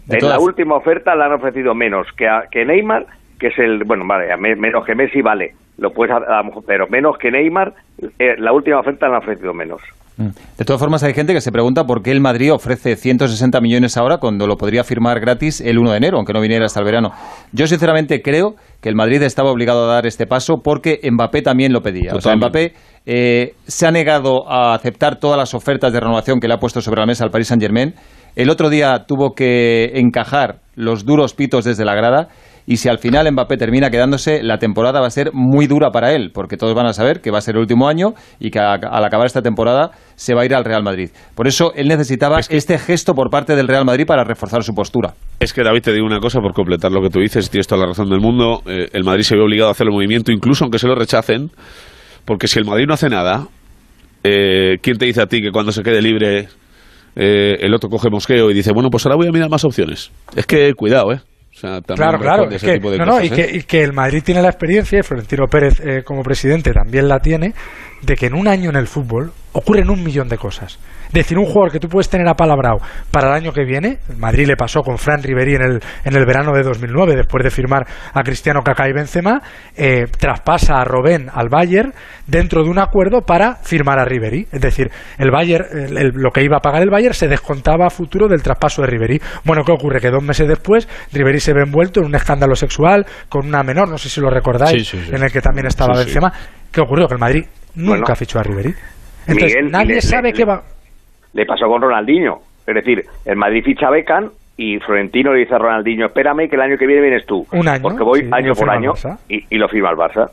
En 0.09 0.29
la 0.29 0.39
última 0.39 0.77
oferta 0.77 1.15
le 1.15 1.25
han 1.25 1.33
ofrecido 1.33 1.75
menos 1.75 2.07
que 2.17 2.29
a 2.29 2.43
que 2.51 2.65
Neymar, 2.65 3.07
que 3.39 3.49
es 3.49 3.59
el. 3.59 3.85
Bueno, 3.85 4.05
vale, 4.07 4.27
menos 4.37 4.85
que 4.85 4.95
Messi, 4.95 5.23
vale. 5.23 5.55
Lo 5.79 5.91
puedes, 5.93 6.15
a- 6.15 6.43
pero 6.67 6.87
menos 6.89 7.17
que 7.19 7.31
Neymar, 7.31 7.73
eh, 8.19 8.35
la 8.39 8.53
última 8.53 8.81
oferta 8.81 9.07
le 9.09 9.15
han 9.15 9.23
ofrecido 9.23 9.55
menos. 9.55 9.81
Mm. 10.17 10.31
De 10.59 10.65
todas 10.65 10.81
formas, 10.81 11.05
hay 11.05 11.15
gente 11.15 11.33
que 11.33 11.41
se 11.41 11.53
pregunta 11.53 11.85
por 11.85 12.03
qué 12.03 12.11
el 12.11 12.21
Madrid 12.21 12.53
ofrece 12.53 12.97
160 12.97 13.61
millones 13.61 13.97
ahora 13.97 14.19
cuando 14.19 14.49
lo 14.49 14.57
podría 14.57 14.83
firmar 14.83 15.21
gratis 15.21 15.61
el 15.61 15.79
1 15.79 15.93
de 15.93 15.97
enero, 15.97 16.17
aunque 16.17 16.33
no 16.33 16.41
viniera 16.41 16.67
hasta 16.67 16.81
el 16.81 16.87
verano. 16.87 17.13
Yo, 17.53 17.69
sinceramente, 17.69 18.21
creo 18.21 18.57
que 18.83 18.89
el 18.89 18.97
Madrid 18.97 19.23
estaba 19.23 19.53
obligado 19.53 19.85
a 19.89 19.95
dar 19.95 20.07
este 20.07 20.27
paso 20.27 20.61
porque 20.61 20.99
Mbappé 21.09 21.43
también 21.43 21.73
lo 21.73 21.83
pedía. 21.83 22.15
O 22.17 22.21
sea. 22.21 22.35
Mbappé 22.35 22.73
eh, 23.07 23.55
se 23.69 23.87
ha 23.87 23.93
negado 23.93 24.51
a 24.51 24.75
aceptar 24.75 25.21
todas 25.21 25.39
las 25.39 25.55
ofertas 25.55 25.93
de 25.93 26.01
renovación 26.01 26.41
que 26.41 26.49
le 26.49 26.55
ha 26.55 26.59
puesto 26.59 26.81
sobre 26.81 26.99
la 27.01 27.07
mesa 27.07 27.23
al 27.23 27.31
Paris 27.31 27.47
Saint-Germain. 27.47 27.95
El 28.39 28.51
otro 28.51 28.71
día 28.71 29.05
tuvo 29.05 29.35
que 29.35 29.91
encajar 29.97 30.61
los 30.77 31.05
duros 31.05 31.35
pitos 31.35 31.65
desde 31.65 31.85
la 31.85 31.97
grada. 31.97 32.29
Y 32.69 32.77
si 32.77 32.89
al 32.89 32.99
final 32.99 33.27
Mbappé 33.33 33.57
termina 33.57 33.91
quedándose, 33.91 34.45
la 34.45 34.59
temporada 34.59 35.01
va 35.01 35.09
a 35.09 35.11
ser 35.11 35.31
muy 35.33 35.67
dura 35.67 35.91
para 35.91 36.13
él, 36.13 36.31
porque 36.33 36.57
todos 36.57 36.73
van 36.73 36.87
a 36.87 36.93
saber 36.93 37.21
que 37.21 37.33
va 37.33 37.39
a 37.39 37.41
ser 37.41 37.57
el 37.57 37.63
último 37.63 37.89
año 37.89 38.13
y 38.39 38.51
que 38.51 38.61
a- 38.61 38.75
al 38.75 39.05
acabar 39.05 39.27
esta 39.27 39.43
temporada 39.43 39.91
se 40.15 40.35
va 40.35 40.43
a 40.43 40.45
ir 40.45 40.55
al 40.55 40.65
Real 40.65 40.85
Madrid. 40.85 41.11
Por 41.35 41.49
eso 41.49 41.73
él 41.75 41.89
necesitaba 41.89 42.39
este 42.49 42.79
gesto 42.79 43.13
por 43.15 43.29
parte 43.29 43.57
del 43.57 43.67
Real 43.67 43.85
Madrid 43.85 44.07
para 44.07 44.23
reforzar 44.23 44.63
su 44.63 44.73
postura. 44.73 45.15
Es 45.41 45.53
que 45.53 45.65
David, 45.65 45.83
te 45.83 45.93
digo 45.93 46.07
una 46.07 46.21
cosa 46.21 46.39
por 46.41 46.53
completar 46.53 46.93
lo 46.93 47.03
que 47.03 47.11
tú 47.11 47.19
dices, 47.19 47.51
tienes 47.51 47.67
toda 47.67 47.81
la 47.81 47.89
razón 47.89 48.09
del 48.09 48.21
mundo. 48.21 48.63
eh, 48.67 48.89
el 48.93 49.03
Madrid 49.03 49.23
se 49.25 49.35
ve 49.35 49.43
obligado 49.43 49.71
a 49.71 49.73
hacer 49.73 49.89
el 49.89 49.93
movimiento, 49.93 50.31
incluso 50.31 50.63
aunque 50.63 50.79
se 50.79 50.87
lo 50.87 50.95
rechacen, 50.95 51.51
porque 52.25 52.47
si 52.47 52.61
el 52.61 52.67
Madrid 52.67 52.85
no 52.87 52.95
hace 52.95 53.09
nada, 53.09 53.49
eh, 54.23 54.77
¿quién 54.81 54.97
te 54.97 55.07
dice 55.07 55.23
a 55.23 55.27
ti 55.27 55.41
que 55.43 55.51
cuando 55.51 55.73
se 55.73 55.83
quede 55.83 56.01
libre 56.03 56.49
eh, 57.21 57.57
el 57.61 57.75
otro 57.75 57.91
coge 57.91 58.11
mosqueo 58.11 58.49
y 58.49 58.55
dice, 58.55 58.71
bueno, 58.73 58.91
pues 58.91 59.05
ahora 59.05 59.17
voy 59.17 59.27
a 59.27 59.33
mirar 59.33 59.51
más 59.51 59.65
opciones? 59.65 60.13
Es 60.37 60.47
que 60.47 60.73
cuidado, 60.75 61.13
¿eh? 61.13 61.21
O 61.53 61.61
sea, 61.61 61.81
Claro, 61.81 62.21
claro. 62.21 62.49
Es 62.49 62.63
que, 62.63 62.79
no, 62.79 63.21
y, 63.21 63.27
¿eh? 63.27 63.31
que, 63.31 63.57
y 63.57 63.63
que 63.65 63.83
el 63.83 63.93
Madrid 63.93 64.23
tiene 64.25 64.41
la 64.41 64.49
experiencia, 64.49 65.01
y 65.01 65.03
Florentino 65.03 65.47
Pérez 65.49 65.81
eh, 65.81 66.03
como 66.05 66.23
presidente 66.23 66.73
también 66.73 67.09
la 67.09 67.19
tiene, 67.19 67.55
de 68.03 68.15
que 68.15 68.27
en 68.27 68.35
un 68.35 68.47
año 68.47 68.71
en 68.71 68.77
el 68.77 68.87
fútbol 68.87 69.33
ocurren 69.59 69.91
un 69.91 70.03
millón 70.03 70.29
de 70.29 70.37
cosas. 70.39 70.79
Es 71.09 71.13
decir, 71.15 71.39
un 71.39 71.47
jugador 71.47 71.73
que 71.73 71.79
tú 71.81 71.89
puedes 71.89 72.11
tener 72.11 72.29
apalabrado 72.29 72.79
para 73.11 73.29
el 73.29 73.35
año 73.35 73.53
que 73.53 73.65
viene, 73.65 73.99
Madrid 74.19 74.47
le 74.47 74.57
pasó 74.57 74.83
con 74.83 74.99
Fran 74.99 75.23
Riveri 75.23 75.55
en 75.55 75.63
el, 75.63 75.81
en 76.05 76.15
el 76.17 76.27
verano 76.27 76.53
de 76.53 76.63
2009, 76.63 77.15
después 77.17 77.43
de 77.43 77.51
firmar 77.51 77.87
a 78.13 78.23
Cristiano 78.23 78.61
Kaká 78.63 78.89
y 78.89 78.93
Benzema, 78.93 79.41
eh, 79.75 80.05
traspasa 80.19 80.81
a 80.81 80.85
Robén 80.85 81.29
al 81.33 81.49
Bayern 81.49 81.95
dentro 82.27 82.63
de 82.63 82.69
un 82.69 82.79
acuerdo 82.79 83.23
para 83.23 83.57
firmar 83.57 83.99
a 83.99 84.05
Riveri. 84.05 84.47
Es 84.53 84.61
decir, 84.61 84.91
el 85.17 85.31
Bayern, 85.31 85.65
el- 85.73 85.97
el- 85.97 86.13
lo 86.15 86.31
que 86.31 86.43
iba 86.45 86.59
a 86.59 86.61
pagar 86.61 86.83
el 86.83 86.91
Bayern 86.91 87.15
se 87.15 87.27
descontaba 87.27 87.87
a 87.87 87.91
futuro 87.91 88.29
del 88.29 88.43
traspaso 88.43 88.83
de 88.83 88.89
Riveri. 88.89 89.19
Bueno, 89.45 89.63
¿qué 89.65 89.73
ocurre? 89.73 90.01
Que 90.01 90.11
dos 90.11 90.23
meses 90.23 90.47
después 90.47 90.87
Riveri 91.13 91.41
se 91.41 91.55
ve 91.55 91.63
envuelto 91.63 92.01
en 92.01 92.07
un 92.07 92.15
escándalo 92.15 92.55
sexual 92.55 93.07
con 93.31 93.47
una 93.47 93.63
menor, 93.63 93.89
no 93.89 93.97
sé 93.97 94.11
si 94.11 94.21
lo 94.21 94.29
recordáis, 94.29 94.87
Sí, 94.89 94.99
sí, 94.99 95.05
sí. 95.07 95.15
en 95.15 95.23
el 95.23 95.33
que 95.33 95.41
también 95.41 95.67
estaba. 95.67 95.97
Benzema. 95.97 96.31
¿Qué 96.71 96.83
ocurrió? 96.83 97.07
Que 97.09 97.15
el 97.15 97.21
Madrid 97.21 97.45
nunca 97.77 97.99
Bueno. 98.01 98.17
fichó 98.17 98.39
a 98.39 98.43
Riveri. 98.43 98.75
Entonces, 99.29 99.55
Miguel, 99.57 99.71
nadie 99.71 99.95
le- 99.97 100.01
sabe 100.03 100.29
le- 100.29 100.35
qué 100.35 100.45
va... 100.45 100.63
Le 101.35 101.47
pasó 101.47 101.67
con 101.69 101.81
Ronaldinho. 101.83 102.39
Es 102.67 102.75
decir, 102.75 103.05
el 103.25 103.37
Madrid 103.37 103.63
ficha 103.65 103.87
a 103.89 103.91
Beckham 103.91 104.31
y 104.57 104.79
Florentino 104.81 105.33
le 105.33 105.41
dice 105.41 105.55
a 105.55 105.59
Ronaldinho, 105.59 106.07
espérame 106.07 106.49
que 106.49 106.57
el 106.57 106.63
año 106.63 106.77
que 106.77 106.87
viene 106.87 107.03
vienes 107.03 107.25
tú. 107.27 107.47
Un 107.53 107.69
año, 107.69 107.83
Porque 107.83 108.03
voy 108.03 108.21
sí, 108.21 108.29
año 108.33 108.55
por 108.55 108.69
año 108.71 108.93
y, 109.29 109.45
y 109.49 109.57
lo 109.57 109.69
firma 109.69 109.91
el 109.91 109.97
Barça. 109.97 110.31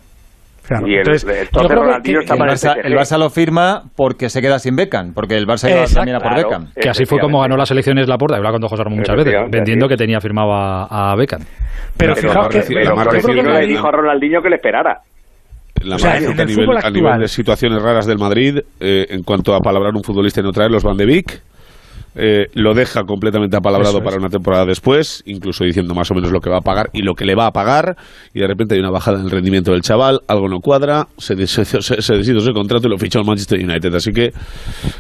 Claro, 0.67 0.87
Y 0.87 0.93
el- 0.93 0.99
entonces, 1.01 1.49
que- 1.51 1.57
Ronaldinho 1.75 2.19
que- 2.19 2.23
está 2.25 2.33
El 2.33 2.39
Barça, 2.41 2.75
el 2.83 2.93
Barça 2.95 3.17
lo 3.19 3.29
firma 3.29 3.83
porque 3.95 4.29
se 4.29 4.41
queda 4.41 4.57
sin 4.57 4.75
Beckham, 4.75 5.13
porque 5.13 5.35
el 5.37 5.45
Barça 5.45 5.69
iba 5.69 5.81
Exacto, 5.81 5.95
también 5.97 6.15
a 6.15 6.19
por 6.19 6.31
claro. 6.33 6.49
Beckham. 6.49 6.67
Que 6.73 6.89
así 6.89 7.05
fue 7.05 7.19
como 7.19 7.39
ganó 7.41 7.55
las 7.55 7.69
elecciones 7.69 8.07
Laporta, 8.07 8.35
he 8.35 8.37
hablado 8.37 8.59
con 8.59 8.67
José 8.67 8.83
Ramón 8.83 8.99
muchas 8.99 9.15
veces, 9.15 9.35
vendiendo 9.51 9.87
que 9.87 9.95
tenía 9.95 10.19
firmado 10.19 10.53
a, 10.53 11.11
a 11.11 11.15
Beckham. 11.15 11.41
Pero 11.95 12.15
Pero 12.15 12.27
fijaos 12.29 12.47
que... 12.49 12.61
Pero 12.67 12.79
la 12.79 12.83
yo 12.83 12.95
creo 12.95 13.09
que 13.11 13.15
el 13.17 13.21
Florentino 13.23 13.59
le 13.59 13.67
dijo 13.67 13.87
a 13.87 13.91
Ronaldinho 13.91 14.41
que 14.41 14.49
le 14.49 14.55
esperara. 14.55 15.01
La 15.85 15.97
O 15.97 15.99
sea, 15.99 16.13
a, 16.13 16.17
el 16.17 16.47
nivel, 16.47 17.11
a 17.13 17.17
de 17.19 17.27
situaciones 17.27 17.81
raras 17.81 18.07
del 18.07 18.17
Madrid, 18.17 18.59
eh, 18.79 19.05
en 19.09 19.21
cuanto 19.21 19.53
a 19.53 19.59
palabrar 19.59 19.93
un 19.95 20.03
futbolista 20.03 20.39
y 20.41 20.43
no 20.43 20.51
traerlos, 20.51 20.83
Van 20.83 20.97
de 20.97 21.05
Beek, 21.05 21.41
eh, 22.15 22.47
lo 22.53 22.73
deja 22.73 23.03
completamente 23.03 23.57
apalabrado 23.57 23.97
es. 23.97 24.03
para 24.03 24.17
una 24.17 24.29
temporada 24.29 24.65
después, 24.65 25.21
incluso 25.25 25.65
diciendo 25.65 25.93
más 25.93 26.09
o 26.11 26.15
menos 26.15 26.31
lo 26.31 26.39
que 26.39 26.49
va 26.49 26.57
a 26.57 26.61
pagar 26.61 26.89
y 26.93 27.01
lo 27.01 27.13
que 27.13 27.25
le 27.25 27.35
va 27.35 27.47
a 27.47 27.51
pagar, 27.51 27.95
y 28.33 28.39
de 28.39 28.47
repente 28.47 28.75
hay 28.75 28.79
una 28.79 28.91
bajada 28.91 29.19
en 29.19 29.25
el 29.25 29.31
rendimiento 29.31 29.71
del 29.71 29.81
chaval, 29.81 30.21
algo 30.27 30.47
no 30.47 30.59
cuadra, 30.59 31.07
se, 31.17 31.35
se, 31.47 31.65
se, 31.65 31.81
se 31.81 32.15
deshizo 32.15 32.37
ese 32.37 32.53
contrato 32.53 32.87
y 32.87 32.91
lo 32.91 32.97
fichó 32.97 33.19
el 33.19 33.25
Manchester 33.25 33.59
United. 33.59 33.93
Así 33.95 34.11
que, 34.11 34.31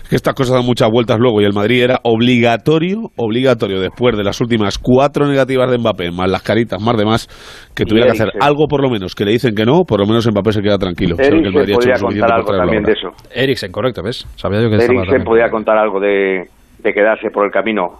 que 0.09 0.15
estas 0.15 0.33
cosas 0.33 0.55
dan 0.55 0.65
muchas 0.65 0.89
vueltas 0.91 1.17
luego, 1.19 1.41
y 1.41 1.45
el 1.45 1.53
Madrid 1.53 1.83
era 1.83 1.99
obligatorio, 2.03 3.11
obligatorio, 3.15 3.79
después 3.79 4.17
de 4.17 4.23
las 4.23 4.41
últimas 4.41 4.77
cuatro 4.77 5.27
negativas 5.27 5.71
de 5.71 5.77
Mbappé, 5.77 6.11
más 6.11 6.29
las 6.29 6.43
caritas, 6.43 6.81
más 6.81 6.97
demás, 6.97 7.29
que 7.73 7.85
tuviera 7.85 8.07
que 8.07 8.13
hacer 8.13 8.31
algo 8.41 8.67
por 8.67 8.81
lo 8.81 8.89
menos, 8.89 9.15
que 9.15 9.23
le 9.23 9.31
dicen 9.31 9.55
que 9.55 9.65
no, 9.65 9.83
por 9.83 10.01
lo 10.01 10.05
menos 10.05 10.27
Mbappé 10.29 10.51
se 10.51 10.61
queda 10.61 10.77
tranquilo. 10.77 11.15
Eriksen 11.17 11.53
podría 11.53 11.95
contar 11.97 12.33
algo 12.33 12.51
también 12.51 12.83
de 12.83 12.91
eso. 12.91 13.09
Eriksen, 13.33 13.71
correcto, 13.71 14.01
¿ves? 14.03 14.27
Sabía 14.35 14.61
yo 14.61 14.69
que 14.69 14.83
Eriksen 14.83 15.23
podía 15.23 15.49
contar 15.49 15.77
algo 15.77 15.99
de, 15.99 16.43
de 16.85 16.93
quedarse 16.93 17.29
por 17.33 17.45
el 17.45 17.51
camino 17.51 17.99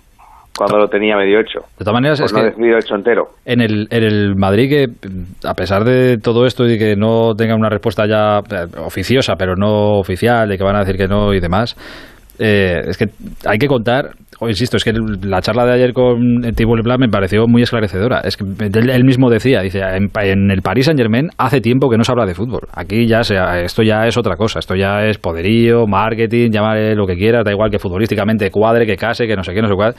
cuando 0.57 0.77
lo 0.77 0.87
tenía 0.87 1.17
medio 1.17 1.41
hecho. 1.41 1.59
De 1.77 1.83
todas 1.83 1.93
maneras, 1.95 2.21
Pues 2.21 2.31
es 2.31 2.37
no 2.37 2.41
que 2.43 2.49
decidido 2.51 2.77
hecho 2.77 2.95
entero. 2.95 3.23
en 3.45 3.59
el, 3.59 3.87
en 3.89 4.03
el 4.03 4.35
Madrid 4.37 4.69
que, 4.69 4.85
a 5.45 5.53
pesar 5.53 5.83
de 5.83 6.17
todo 6.17 6.45
esto 6.45 6.65
y 6.65 6.77
que 6.77 6.95
no 6.95 7.33
tenga 7.35 7.55
una 7.55 7.67
respuesta 7.67 8.05
ya 8.07 8.39
eh, 8.39 8.65
oficiosa, 8.85 9.35
pero 9.37 9.55
no 9.57 9.99
oficial, 9.99 10.47
de 10.47 10.57
que 10.57 10.63
van 10.63 10.77
a 10.77 10.79
decir 10.79 10.95
que 10.95 11.07
no 11.07 11.33
y 11.33 11.41
demás, 11.41 11.75
eh, 12.39 12.81
es 12.87 12.97
que 12.97 13.05
hay 13.45 13.57
que 13.57 13.67
contar, 13.67 14.11
o 14.39 14.49
insisto, 14.49 14.77
es 14.77 14.83
que 14.83 14.93
la 15.23 15.41
charla 15.41 15.65
de 15.65 15.73
ayer 15.73 15.93
con 15.93 16.41
Thibaut 16.55 16.77
Leblanc 16.77 16.99
me 16.99 17.07
pareció 17.07 17.47
muy 17.47 17.61
esclarecedora. 17.61 18.21
Es 18.21 18.35
que 18.35 18.43
él, 18.43 19.03
mismo 19.05 19.29
decía, 19.29 19.61
dice, 19.61 19.79
en, 19.79 20.09
en 20.21 20.51
el 20.51 20.61
Paris 20.61 20.85
Saint 20.85 20.99
Germain 20.99 21.29
hace 21.37 21.61
tiempo 21.61 21.89
que 21.89 21.97
no 21.97 22.03
se 22.03 22.11
habla 22.11 22.25
de 22.25 22.33
fútbol. 22.33 22.67
Aquí 22.73 23.07
ya 23.07 23.23
sea, 23.23 23.61
esto 23.61 23.83
ya 23.83 24.05
es 24.07 24.17
otra 24.17 24.35
cosa, 24.35 24.59
esto 24.59 24.75
ya 24.75 25.05
es 25.05 25.17
poderío, 25.17 25.87
marketing, 25.87 26.51
llámale 26.51 26.95
lo 26.95 27.05
que 27.07 27.15
quieras, 27.15 27.45
da 27.45 27.51
igual 27.51 27.71
que 27.71 27.79
futbolísticamente 27.79 28.51
cuadre, 28.51 28.85
que 28.85 28.97
case, 28.97 29.25
que 29.25 29.35
no 29.35 29.43
sé 29.43 29.53
qué, 29.53 29.61
no 29.61 29.69
sé 29.69 29.75
cuál. 29.75 29.95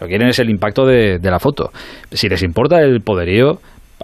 Lo 0.00 0.06
que 0.06 0.10
quieren 0.10 0.28
es 0.28 0.38
el 0.38 0.50
impacto 0.50 0.84
de, 0.84 1.18
la 1.22 1.38
foto. 1.38 1.70
Si 2.10 2.28
les 2.28 2.42
importa 2.42 2.80
el 2.80 3.00
poderío, 3.00 3.58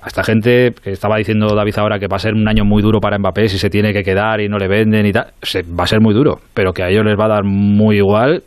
esta 0.07 0.23
gente 0.25 0.73
que 0.83 0.91
estaba 0.91 1.17
diciendo 1.17 1.55
David 1.55 1.79
ahora 1.79 1.99
que 1.99 2.07
va 2.09 2.17
a 2.17 2.21
ser 2.21 2.35
un 2.35 2.47
año 2.49 2.65
muy 2.65 2.83
duro 2.83 3.01
para 3.01 3.19
Mbappé 3.19 3.49
si 3.49 3.59
se 3.59 3.71
tiene 3.71 3.93
que 3.93 4.03
quedar 4.03 4.41
y 4.41 4.49
no 4.49 4.59
le 4.59 4.69
venden 4.69 5.07
y 5.07 5.13
tal, 5.13 5.27
se, 5.43 5.63
va 5.63 5.85
a 5.85 5.87
ser 5.87 6.01
muy 6.01 6.15
duro, 6.15 6.41
pero 6.53 6.73
que 6.73 6.83
a 6.83 6.89
ellos 6.89 7.05
les 7.05 7.19
va 7.19 7.27
a 7.27 7.29
dar 7.29 7.45
muy 7.45 7.97
igual, 7.97 8.43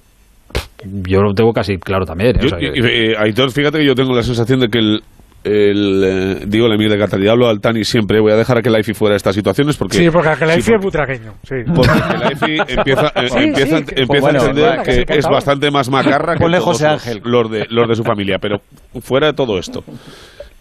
yo 0.84 1.22
lo 1.22 1.34
tengo 1.34 1.52
casi 1.54 1.78
claro 1.78 2.06
también. 2.06 2.36
¿eh? 2.36 2.40
O 2.40 2.44
Yo- 2.44 2.50
sea, 2.50 2.60
que- 2.60 3.12
eh, 3.12 3.16
Aitor, 3.18 3.52
fíjate 3.52 3.80
que 3.80 3.86
yo 3.86 3.96
tengo 3.96 4.14
la 4.16 4.24
sensación 4.24 4.60
de 4.60 4.68
que 4.68 4.78
el, 4.78 5.02
el, 5.44 6.04
eh, 6.04 6.44
digo 6.46 6.68
el 6.68 6.74
emir 6.74 6.90
de 6.92 6.98
Qatar 6.98 7.20
y 7.22 7.28
hablo 7.28 7.48
al 7.48 7.62
Tani 7.62 7.84
siempre 7.86 8.20
voy 8.20 8.34
a 8.34 8.36
dejar 8.36 8.58
a 8.58 8.62
que 8.62 8.70
Laifi 8.70 8.94
fuera 8.94 9.14
de 9.14 9.18
estas 9.18 9.34
situaciones 9.34 9.78
porque 9.78 9.98
Sí, 9.98 10.10
porque 10.12 10.30
aquel 10.30 10.50
sí, 10.52 10.62
sí, 10.62 10.74
es 10.74 10.82
butraqueño. 10.84 11.34
Sí. 11.44 11.56
porque 11.74 11.92
Laifi 12.20 12.58
empieza, 12.76 13.08
eh, 13.16 13.30
Sí, 13.30 13.38
empieza, 13.40 13.78
sí, 13.78 13.84
que- 13.86 14.02
empieza 14.02 14.22
bueno, 14.22 14.40
a 14.40 14.42
entender 14.46 14.66
bueno, 14.78 14.84
que 14.84 15.18
es 15.18 15.26
bastante 15.28 15.72
más 15.72 15.90
macarra 15.90 16.36
que 16.38 16.44
todos 16.46 16.64
José 16.64 16.84
los- 16.86 16.94
Ángel. 16.94 17.22
Los, 17.24 17.50
de, 17.52 17.66
los 17.70 17.88
de 17.88 17.96
su 17.96 18.04
familia, 18.04 18.38
pero 18.40 18.58
fuera 19.02 19.28
de 19.28 19.34
todo 19.34 19.58
esto, 19.58 19.84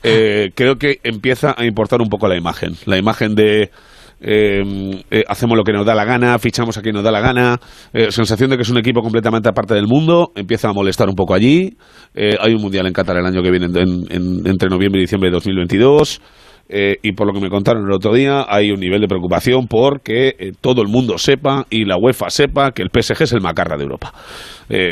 eh, 0.06 0.50
creo 0.54 0.76
que 0.76 0.98
empieza 1.02 1.54
a 1.56 1.64
importar 1.66 2.00
un 2.00 2.08
poco 2.08 2.28
la 2.28 2.36
imagen, 2.36 2.72
la 2.86 2.96
imagen 2.98 3.34
de 3.34 3.70
eh, 4.18 4.62
eh, 5.10 5.24
hacemos 5.28 5.56
lo 5.58 5.62
que 5.64 5.72
nos 5.72 5.84
da 5.84 5.94
la 5.94 6.04
gana, 6.06 6.38
fichamos 6.38 6.78
a 6.78 6.82
quien 6.82 6.94
nos 6.94 7.04
da 7.04 7.10
la 7.10 7.20
gana, 7.20 7.58
eh, 7.92 8.10
sensación 8.10 8.48
de 8.48 8.56
que 8.56 8.62
es 8.62 8.70
un 8.70 8.78
equipo 8.78 9.02
completamente 9.02 9.48
aparte 9.48 9.74
del 9.74 9.86
mundo, 9.86 10.32
empieza 10.34 10.68
a 10.70 10.72
molestar 10.72 11.08
un 11.08 11.14
poco 11.14 11.34
allí, 11.34 11.76
hay 12.14 12.54
un 12.54 12.62
mundial 12.62 12.86
en 12.86 12.94
Qatar 12.94 13.18
el 13.18 13.26
año 13.26 13.42
que 13.42 13.50
viene, 13.50 13.66
en- 13.66 14.06
en- 14.10 14.46
entre 14.46 14.70
noviembre 14.70 15.00
y 15.00 15.04
diciembre 15.04 15.28
de 15.28 15.34
2022. 15.34 16.20
eh, 16.68 16.96
y 17.00 17.12
por 17.12 17.28
lo 17.28 17.32
que 17.32 17.38
me 17.40 17.48
contaron 17.48 17.84
el 17.86 17.92
otro 17.92 18.12
día, 18.12 18.44
hay 18.48 18.72
un 18.72 18.80
nivel 18.80 19.00
de 19.00 19.06
preocupación 19.06 19.68
porque 19.68 20.32
todo 20.60 20.82
el 20.82 20.88
mundo 20.88 21.16
sepa 21.16 21.64
y 21.70 21.84
la 21.84 21.96
UEFA 21.96 22.28
sepa 22.28 22.72
que 22.72 22.82
el 22.82 22.88
PSG 22.90 23.22
es 23.22 23.32
el 23.34 23.40
macarra 23.40 23.76
de 23.76 23.84
Europa. 23.84 24.12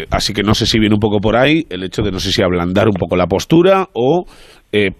Así 0.08 0.32
que 0.32 0.44
no 0.44 0.54
sé 0.54 0.66
si 0.66 0.78
viene 0.78 0.94
un 0.94 1.00
poco 1.00 1.18
por 1.18 1.34
ahí 1.34 1.66
el 1.70 1.82
hecho 1.82 2.02
de 2.02 2.12
no 2.12 2.20
sé 2.20 2.30
si 2.30 2.42
ablandar 2.44 2.86
un 2.86 2.94
poco 2.94 3.16
la 3.16 3.26
postura 3.26 3.88
o 3.92 4.24
eh, 4.74 4.90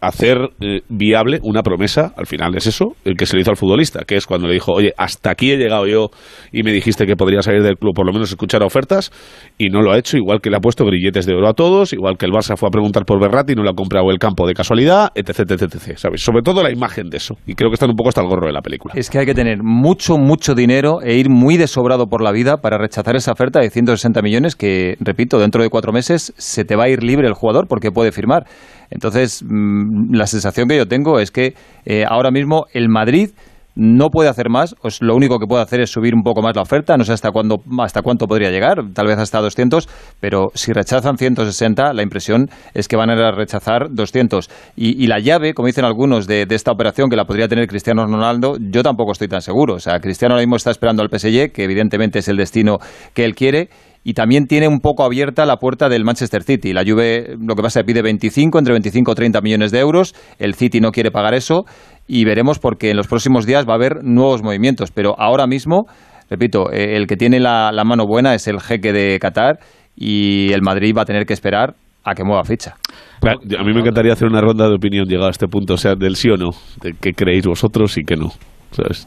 hacer 0.00 0.38
eh, 0.60 0.82
viable 0.88 1.40
una 1.42 1.62
promesa, 1.62 2.12
al 2.16 2.26
final 2.26 2.54
es 2.56 2.68
eso, 2.68 2.94
el 3.04 3.16
que 3.16 3.26
se 3.26 3.34
le 3.34 3.42
hizo 3.42 3.50
al 3.50 3.56
futbolista, 3.56 4.04
que 4.06 4.14
es 4.14 4.26
cuando 4.26 4.46
le 4.46 4.54
dijo, 4.54 4.72
oye, 4.72 4.92
hasta 4.96 5.30
aquí 5.30 5.50
he 5.50 5.56
llegado 5.56 5.88
yo 5.88 6.10
y 6.52 6.62
me 6.62 6.70
dijiste 6.70 7.04
que 7.04 7.16
podría 7.16 7.42
salir 7.42 7.62
del 7.64 7.76
club, 7.76 7.94
por 7.94 8.06
lo 8.06 8.12
menos 8.12 8.30
escuchar 8.30 8.62
ofertas, 8.62 9.10
y 9.58 9.70
no 9.70 9.82
lo 9.82 9.90
ha 9.90 9.98
hecho, 9.98 10.16
igual 10.16 10.40
que 10.40 10.50
le 10.50 10.56
ha 10.56 10.60
puesto 10.60 10.84
grilletes 10.84 11.26
de 11.26 11.34
oro 11.34 11.48
a 11.48 11.54
todos, 11.54 11.92
igual 11.92 12.16
que 12.16 12.26
el 12.26 12.32
Barça 12.32 12.56
fue 12.56 12.68
a 12.68 12.70
preguntar 12.70 13.04
por 13.04 13.20
Berratti 13.20 13.52
y 13.52 13.56
no 13.56 13.64
le 13.64 13.70
ha 13.70 13.74
comprado 13.74 14.10
el 14.12 14.18
campo 14.18 14.46
de 14.46 14.54
casualidad, 14.54 15.10
etc, 15.16 15.40
etc, 15.40 15.62
etc, 15.62 15.98
¿sabes? 15.98 16.22
Sobre 16.22 16.42
todo 16.42 16.62
la 16.62 16.70
imagen 16.70 17.10
de 17.10 17.16
eso, 17.16 17.36
y 17.44 17.54
creo 17.54 17.70
que 17.70 17.74
están 17.74 17.90
un 17.90 17.96
poco 17.96 18.10
hasta 18.10 18.20
el 18.20 18.28
gorro 18.28 18.46
de 18.46 18.52
la 18.52 18.62
película. 18.62 18.94
Es 18.96 19.10
que 19.10 19.18
hay 19.18 19.26
que 19.26 19.34
tener 19.34 19.58
mucho, 19.64 20.16
mucho 20.16 20.54
dinero 20.54 21.02
e 21.02 21.16
ir 21.16 21.28
muy 21.28 21.56
desobrado 21.56 22.06
por 22.06 22.22
la 22.22 22.30
vida 22.30 22.58
para 22.58 22.78
rechazar 22.78 23.16
esa 23.16 23.32
oferta 23.32 23.58
de 23.58 23.70
160 23.70 24.22
millones 24.22 24.54
que, 24.54 24.96
repito, 25.00 25.40
dentro 25.40 25.62
de 25.62 25.68
cuatro 25.68 25.92
meses 25.92 26.32
se 26.36 26.64
te 26.64 26.76
va 26.76 26.84
a 26.84 26.88
ir 26.88 27.02
libre 27.02 27.26
el 27.26 27.34
jugador 27.34 27.66
porque 27.66 27.90
puede 27.90 28.12
firmar. 28.12 28.46
Entonces, 28.94 29.44
mm, 29.46 30.14
la 30.14 30.26
sensación 30.26 30.68
que 30.68 30.76
yo 30.76 30.86
tengo 30.86 31.18
es 31.18 31.30
que 31.30 31.54
eh, 31.84 32.04
ahora 32.08 32.30
mismo 32.30 32.64
el 32.72 32.88
Madrid 32.88 33.30
no 33.76 34.10
puede 34.10 34.28
hacer 34.28 34.50
más, 34.50 34.74
pues 34.80 35.02
lo 35.02 35.16
único 35.16 35.38
que 35.38 35.46
puede 35.46 35.62
hacer 35.62 35.80
es 35.80 35.90
subir 35.90 36.14
un 36.14 36.22
poco 36.22 36.42
más 36.42 36.54
la 36.54 36.62
oferta, 36.62 36.96
no 36.96 37.04
sé 37.04 37.12
hasta 37.12 37.30
cuándo, 37.32 37.56
hasta 37.80 38.02
cuánto 38.02 38.26
podría 38.26 38.50
llegar, 38.50 38.78
tal 38.94 39.06
vez 39.06 39.18
hasta 39.18 39.40
200, 39.40 39.88
pero 40.20 40.50
si 40.54 40.72
rechazan 40.72 41.18
160, 41.18 41.92
la 41.92 42.02
impresión 42.02 42.48
es 42.72 42.86
que 42.86 42.96
van 42.96 43.10
a 43.10 43.32
rechazar 43.32 43.88
200. 43.90 44.48
Y, 44.76 45.06
la 45.08 45.18
llave, 45.18 45.54
como 45.54 45.66
dicen 45.66 45.84
algunos, 45.84 46.26
de, 46.26 46.46
esta 46.48 46.70
operación 46.70 47.10
que 47.10 47.16
la 47.16 47.24
podría 47.24 47.48
tener 47.48 47.66
Cristiano 47.66 48.06
Ronaldo, 48.06 48.56
yo 48.60 48.82
tampoco 48.82 49.12
estoy 49.12 49.28
tan 49.28 49.42
seguro. 49.42 49.74
O 49.74 49.80
sea, 49.80 49.98
Cristiano 49.98 50.34
ahora 50.34 50.42
mismo 50.42 50.56
está 50.56 50.70
esperando 50.70 51.02
al 51.02 51.08
PSG, 51.08 51.50
que 51.52 51.64
evidentemente 51.64 52.20
es 52.20 52.28
el 52.28 52.36
destino 52.36 52.78
que 53.12 53.24
él 53.24 53.34
quiere, 53.34 53.70
y 54.04 54.12
también 54.12 54.46
tiene 54.46 54.68
un 54.68 54.80
poco 54.80 55.02
abierta 55.02 55.46
la 55.46 55.56
puerta 55.56 55.88
del 55.88 56.04
Manchester 56.04 56.42
City. 56.42 56.74
La 56.74 56.84
Juve 56.86 57.36
lo 57.40 57.56
que 57.56 57.62
pasa 57.62 57.80
es 57.80 57.84
que 57.84 57.92
pide 57.92 58.02
25, 58.02 58.58
entre 58.58 58.72
25 58.72 59.10
y 59.10 59.14
30 59.14 59.40
millones 59.40 59.72
de 59.72 59.80
euros, 59.80 60.14
el 60.38 60.54
City 60.54 60.80
no 60.80 60.92
quiere 60.92 61.10
pagar 61.10 61.32
eso 61.34 61.64
y 62.06 62.24
veremos 62.26 62.58
porque 62.58 62.90
en 62.90 62.98
los 62.98 63.08
próximos 63.08 63.46
días 63.46 63.66
va 63.66 63.72
a 63.72 63.76
haber 63.76 64.04
nuevos 64.04 64.42
movimientos, 64.42 64.90
pero 64.92 65.18
ahora 65.18 65.46
mismo, 65.46 65.86
repito, 66.28 66.70
eh, 66.70 66.96
el 66.96 67.06
que 67.06 67.16
tiene 67.16 67.40
la, 67.40 67.72
mano 67.84 68.06
buena 68.06 68.34
es 68.34 68.46
el 68.46 68.60
jeque 68.60 68.92
de 68.92 69.18
Qatar 69.18 69.58
y 69.96 70.52
el 70.52 70.60
Madrid 70.60 70.94
va 70.96 71.02
a 71.02 71.06
tener 71.06 71.24
que 71.24 71.32
esperar 71.32 71.74
a 72.04 72.14
que 72.14 72.24
mueva 72.24 72.44
ficha. 72.44 72.74
A 73.22 73.64
mí 73.64 73.72
me 73.72 73.80
encantaría 73.80 74.12
hacer 74.12 74.28
una 74.28 74.42
ronda 74.42 74.68
de 74.68 74.74
opinión 74.74 75.06
llegado 75.06 75.28
a 75.28 75.30
este 75.30 75.48
punto, 75.48 75.74
o 75.74 75.78
sea, 75.78 75.94
del 75.94 76.16
sí 76.16 76.28
o 76.28 76.36
no, 76.36 76.50
de 76.82 76.94
qué 77.00 77.14
creéis 77.14 77.46
vosotros 77.46 77.96
y 77.96 78.04
qué 78.04 78.16
no, 78.16 78.32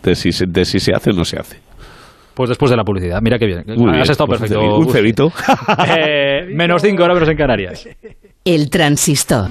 de, 0.02 0.16
si, 0.16 0.32
de 0.48 0.66
si 0.66 0.80
se 0.80 0.94
hace 0.94 1.12
o 1.12 1.14
no 1.14 1.24
se 1.24 1.38
hace. 1.38 1.67
Pues 2.38 2.50
después 2.50 2.70
de 2.70 2.78
la 2.78 2.84
publicidad. 2.84 3.20
Mira 3.20 3.40
qué 3.40 3.48
bien. 3.48 3.66
Has 4.00 4.10
estado 4.12 4.28
pues 4.28 4.40
perfecto. 4.40 4.78
Un 4.78 4.92
cebito. 4.92 5.34
eh, 5.98 6.48
menos 6.54 6.84
5 6.84 7.04
horas 7.04 7.28
en 7.28 7.36
Canarias. 7.36 7.90
El 8.46 8.70
transistor. 8.70 9.50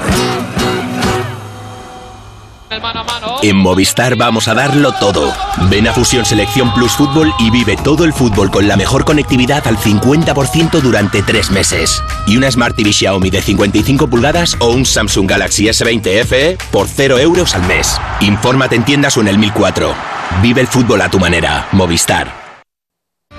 En 3.42 3.56
Movistar 3.56 4.14
vamos 4.14 4.46
a 4.46 4.54
darlo 4.54 4.92
todo. 4.92 5.32
Ven 5.68 5.88
a 5.88 5.92
Fusión 5.92 6.24
Selección 6.24 6.72
Plus 6.74 6.92
Fútbol 6.92 7.32
y 7.40 7.50
vive 7.50 7.76
todo 7.82 8.04
el 8.04 8.12
fútbol 8.12 8.52
con 8.52 8.68
la 8.68 8.76
mejor 8.76 9.04
conectividad 9.04 9.66
al 9.66 9.78
50% 9.78 10.80
durante 10.80 11.22
tres 11.22 11.50
meses. 11.50 12.00
Y 12.28 12.36
una 12.36 12.48
Smart 12.52 12.76
TV 12.76 12.92
Xiaomi 12.92 13.30
de 13.30 13.42
55 13.42 14.06
pulgadas 14.06 14.56
o 14.60 14.68
un 14.68 14.86
Samsung 14.86 15.28
Galaxy 15.28 15.64
S20 15.64 16.24
FE 16.24 16.58
por 16.70 16.86
0 16.86 17.18
euros 17.18 17.56
al 17.56 17.66
mes. 17.66 18.00
Infórmate 18.20 18.76
en 18.76 18.84
tiendas 18.84 19.16
o 19.16 19.22
en 19.22 19.28
el 19.28 19.38
1004. 19.38 19.92
Vive 20.40 20.60
el 20.60 20.68
fútbol 20.68 21.02
a 21.02 21.10
tu 21.10 21.18
manera. 21.18 21.66
Movistar. 21.72 22.45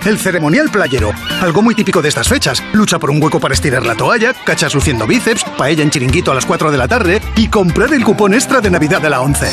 El 0.06 0.18
ceremonial 0.18 0.70
playero, 0.70 1.12
algo 1.42 1.62
muy 1.62 1.76
típico 1.76 2.02
de 2.02 2.10
estas 2.10 2.28
fechas. 2.28 2.64
Lucha 2.74 3.00
por 3.00 3.10
un 3.10 3.22
hueco 3.22 3.40
para 3.40 3.54
estirar 3.54 3.86
la 3.86 3.96
toalla, 3.96 4.34
cachas 4.34 4.74
luciendo 4.74 5.06
bíceps, 5.06 5.44
paella 5.58 5.84
en 5.84 5.90
chiringuito 5.90 6.32
a 6.32 6.36
las 6.36 6.46
4 6.46 6.72
de 6.72 6.78
la 6.78 6.88
tarde 6.88 7.22
y 7.36 7.48
comprar 7.50 7.94
el 7.94 8.04
cupón 8.04 8.34
extra 8.34 8.62
de 8.62 8.70
Navidad 8.70 9.02
de 9.02 9.10
la 9.10 9.22
11. 9.22 9.48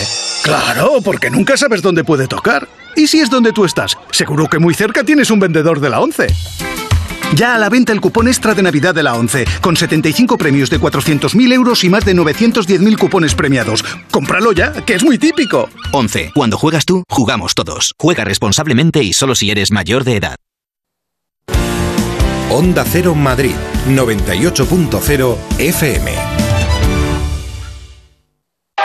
Claro, 0.45 0.99
porque 1.03 1.31
nunca 1.31 1.57
sabes 1.57 1.83
dónde 1.83 2.05
puede 2.05 2.29
tocar. 2.29 2.69
¿Y 2.97 3.09
si 3.09 3.21
es 3.21 3.31
donde 3.31 3.53
tú 3.53 3.65
estás? 3.65 3.97
Seguro 4.11 4.47
que 4.47 4.59
muy 4.59 4.75
cerca 4.75 5.03
tienes 5.03 5.31
un 5.31 5.41
vendedor 5.41 5.81
de 5.81 5.91
la 5.91 6.01
11. 6.01 6.27
Ya 7.35 7.57
a 7.57 7.59
la 7.59 7.69
venta 7.69 7.93
el 7.93 8.01
cupón 8.01 8.29
extra 8.29 8.55
de 8.55 8.63
Navidad 8.63 8.95
de 8.95 9.03
la 9.03 9.15
11, 9.15 9.45
con 9.61 9.77
75 9.77 10.39
premios 10.39 10.71
de 10.71 10.81
400.000 10.81 11.53
euros 11.53 11.83
y 11.83 11.89
más 11.89 12.05
de 12.05 12.15
910.000 12.15 12.97
cupones 12.97 13.35
premiados. 13.35 13.85
¡Cómpralo 14.13 14.53
ya, 14.53 14.73
que 14.73 14.95
es 14.95 15.03
muy 15.03 15.19
típico! 15.19 15.69
11. 15.91 16.31
Cuando 16.33 16.57
juegas 16.57 16.85
tú, 16.85 17.03
jugamos 17.09 17.55
todos. 17.55 17.95
Juega 17.99 18.25
responsablemente 18.25 19.03
y 19.03 19.13
solo 19.13 19.35
si 19.35 19.51
eres 19.51 19.73
mayor 19.73 20.05
de 20.05 20.17
edad. 20.17 20.37
Onda 22.51 22.85
Cero 22.85 23.17
Madrid, 23.17 23.55
98.0 23.89 25.37
FM. 25.59 26.44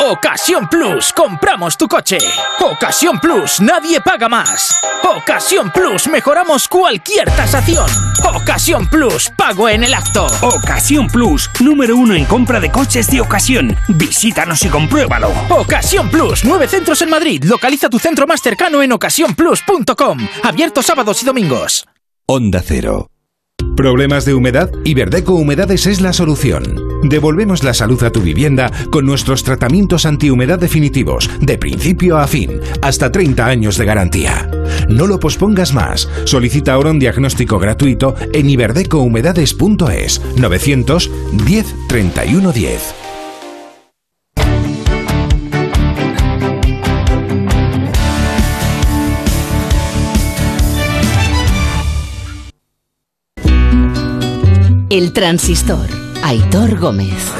Ocasión 0.01 0.69
Plus, 0.69 1.11
compramos 1.11 1.77
tu 1.77 1.85
coche. 1.89 2.19
Ocasión 2.61 3.19
Plus, 3.19 3.59
nadie 3.59 3.99
paga 3.99 4.29
más. 4.29 4.79
Ocasión 5.03 5.71
Plus, 5.71 6.07
mejoramos 6.07 6.69
cualquier 6.69 7.29
tasación. 7.31 7.85
Ocasión 8.33 8.87
Plus, 8.87 9.29
pago 9.35 9.67
en 9.67 9.83
el 9.83 9.93
acto. 9.93 10.27
Ocasión 10.41 11.07
Plus, 11.07 11.49
número 11.59 11.97
uno 11.97 12.13
en 12.13 12.23
compra 12.23 12.61
de 12.61 12.71
coches 12.71 13.07
de 13.07 13.19
ocasión. 13.19 13.75
Visítanos 13.89 14.63
y 14.63 14.69
compruébalo. 14.69 15.33
Ocasión 15.49 16.09
Plus, 16.09 16.45
nueve 16.45 16.69
centros 16.69 17.01
en 17.01 17.09
Madrid. 17.09 17.43
Localiza 17.43 17.89
tu 17.89 17.99
centro 17.99 18.25
más 18.25 18.41
cercano 18.41 18.81
en 18.81 18.93
ocasiónplus.com. 18.93 20.19
Abierto 20.43 20.81
sábados 20.81 21.21
y 21.23 21.25
domingos. 21.25 21.85
Onda 22.25 22.63
Cero. 22.65 23.09
¿Problemas 23.75 24.23
de 24.23 24.33
humedad? 24.33 24.71
Iberdeco 24.85 25.33
Humedades 25.33 25.87
es 25.87 25.99
la 25.99 26.13
solución. 26.13 26.88
Devolvemos 27.03 27.63
la 27.63 27.73
salud 27.73 28.01
a 28.03 28.11
tu 28.11 28.21
vivienda 28.21 28.71
con 28.89 29.05
nuestros 29.05 29.43
tratamientos 29.43 30.05
antihumedad 30.05 30.59
definitivos, 30.59 31.29
de 31.39 31.57
principio 31.57 32.17
a 32.17 32.27
fin, 32.27 32.59
hasta 32.81 33.11
30 33.11 33.45
años 33.45 33.77
de 33.77 33.85
garantía. 33.85 34.49
No 34.89 35.07
lo 35.07 35.19
pospongas 35.19 35.73
más. 35.73 36.09
Solicita 36.25 36.73
ahora 36.73 36.91
un 36.91 36.99
diagnóstico 36.99 37.59
gratuito 37.59 38.15
en 38.33 38.49
iberdecohumedades.es 38.49 40.21
910 40.37 41.75
3110. 41.87 42.95
El 54.89 55.13
transistor. 55.13 56.08
Aitor 56.29 56.77
Gómez. 56.77 57.33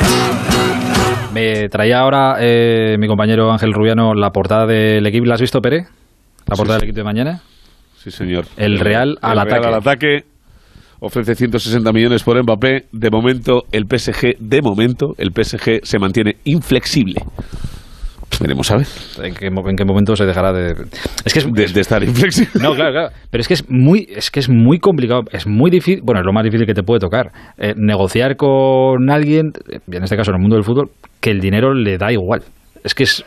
Me 1.32 1.70
traía 1.70 2.00
ahora 2.00 2.38
eh, 2.40 2.98
mi 2.98 3.08
compañero 3.08 3.52
Ángel 3.52 3.72
Rubiano 3.72 4.16
la 4.16 4.32
portada 4.32 4.66
del 4.66 5.06
equipo. 5.06 5.26
¿La 5.26 5.36
has 5.36 5.42
visto, 5.42 5.62
Pere? 5.62 5.86
La 6.48 6.56
portada 6.56 6.80
del 6.80 6.86
equipo 6.86 6.98
de 6.98 7.04
mañana. 7.04 7.42
Sí, 7.98 8.10
señor. 8.10 8.46
El 8.58 8.80
Real 8.80 9.20
al 9.22 9.38
ataque. 9.38 9.68
al 9.68 9.76
ataque. 9.76 10.24
Ofrece 11.02 11.36
160 11.36 11.92
millones 11.92 12.24
por 12.24 12.42
Mbappé. 12.42 12.88
De 12.92 13.12
momento, 13.12 13.66
el 13.72 13.86
PSG, 13.86 14.40
de 14.40 14.62
momento, 14.64 15.14
el 15.20 15.34
PSG 15.36 15.82
se 15.84 16.00
mantiene 16.00 16.38
inflexible. 16.46 17.22
Veremos 18.42 18.72
a 18.72 18.78
ver. 18.78 18.88
¿En 19.24 19.34
qué, 19.34 19.48
en 19.48 19.76
qué 19.76 19.86
momento 19.86 20.16
se 20.16 20.26
dejará 20.26 20.54
de. 20.54 20.72
Es 21.26 21.34
que 21.34 21.40
es, 21.40 21.74
de, 21.74 21.82
estar 21.82 22.04
inflexible. 22.04 22.52
No, 22.62 22.74
claro, 22.74 22.92
claro. 22.92 23.10
Pero 23.30 23.42
es 23.42 23.48
que 23.48 23.54
es 23.56 23.70
muy, 23.70 24.08
es 24.10 24.32
que 24.32 24.40
es 24.40 24.50
muy 24.50 24.80
complicado. 24.80 25.24
Es 25.32 25.48
muy 25.48 25.70
difícil. 25.70 26.02
Bueno, 26.04 26.22
es 26.22 26.26
lo 26.26 26.34
más 26.34 26.44
difícil 26.44 26.66
que 26.66 26.74
te 26.74 26.84
puede 26.84 27.00
tocar. 27.00 27.32
Eh, 27.58 27.74
negociar 27.76 28.36
con 28.36 29.10
alguien, 29.10 29.52
en 29.92 30.04
este 30.04 30.16
caso 30.16 30.32
en 30.32 30.36
el 30.36 30.42
mundo 30.42 30.56
del 30.56 30.64
fútbol, 30.64 30.90
que 31.20 31.32
el 31.32 31.40
dinero 31.40 31.74
le 31.74 31.98
da 31.98 32.12
igual. 32.12 32.42
Es 32.84 32.96
que 32.96 33.04
es 33.04 33.26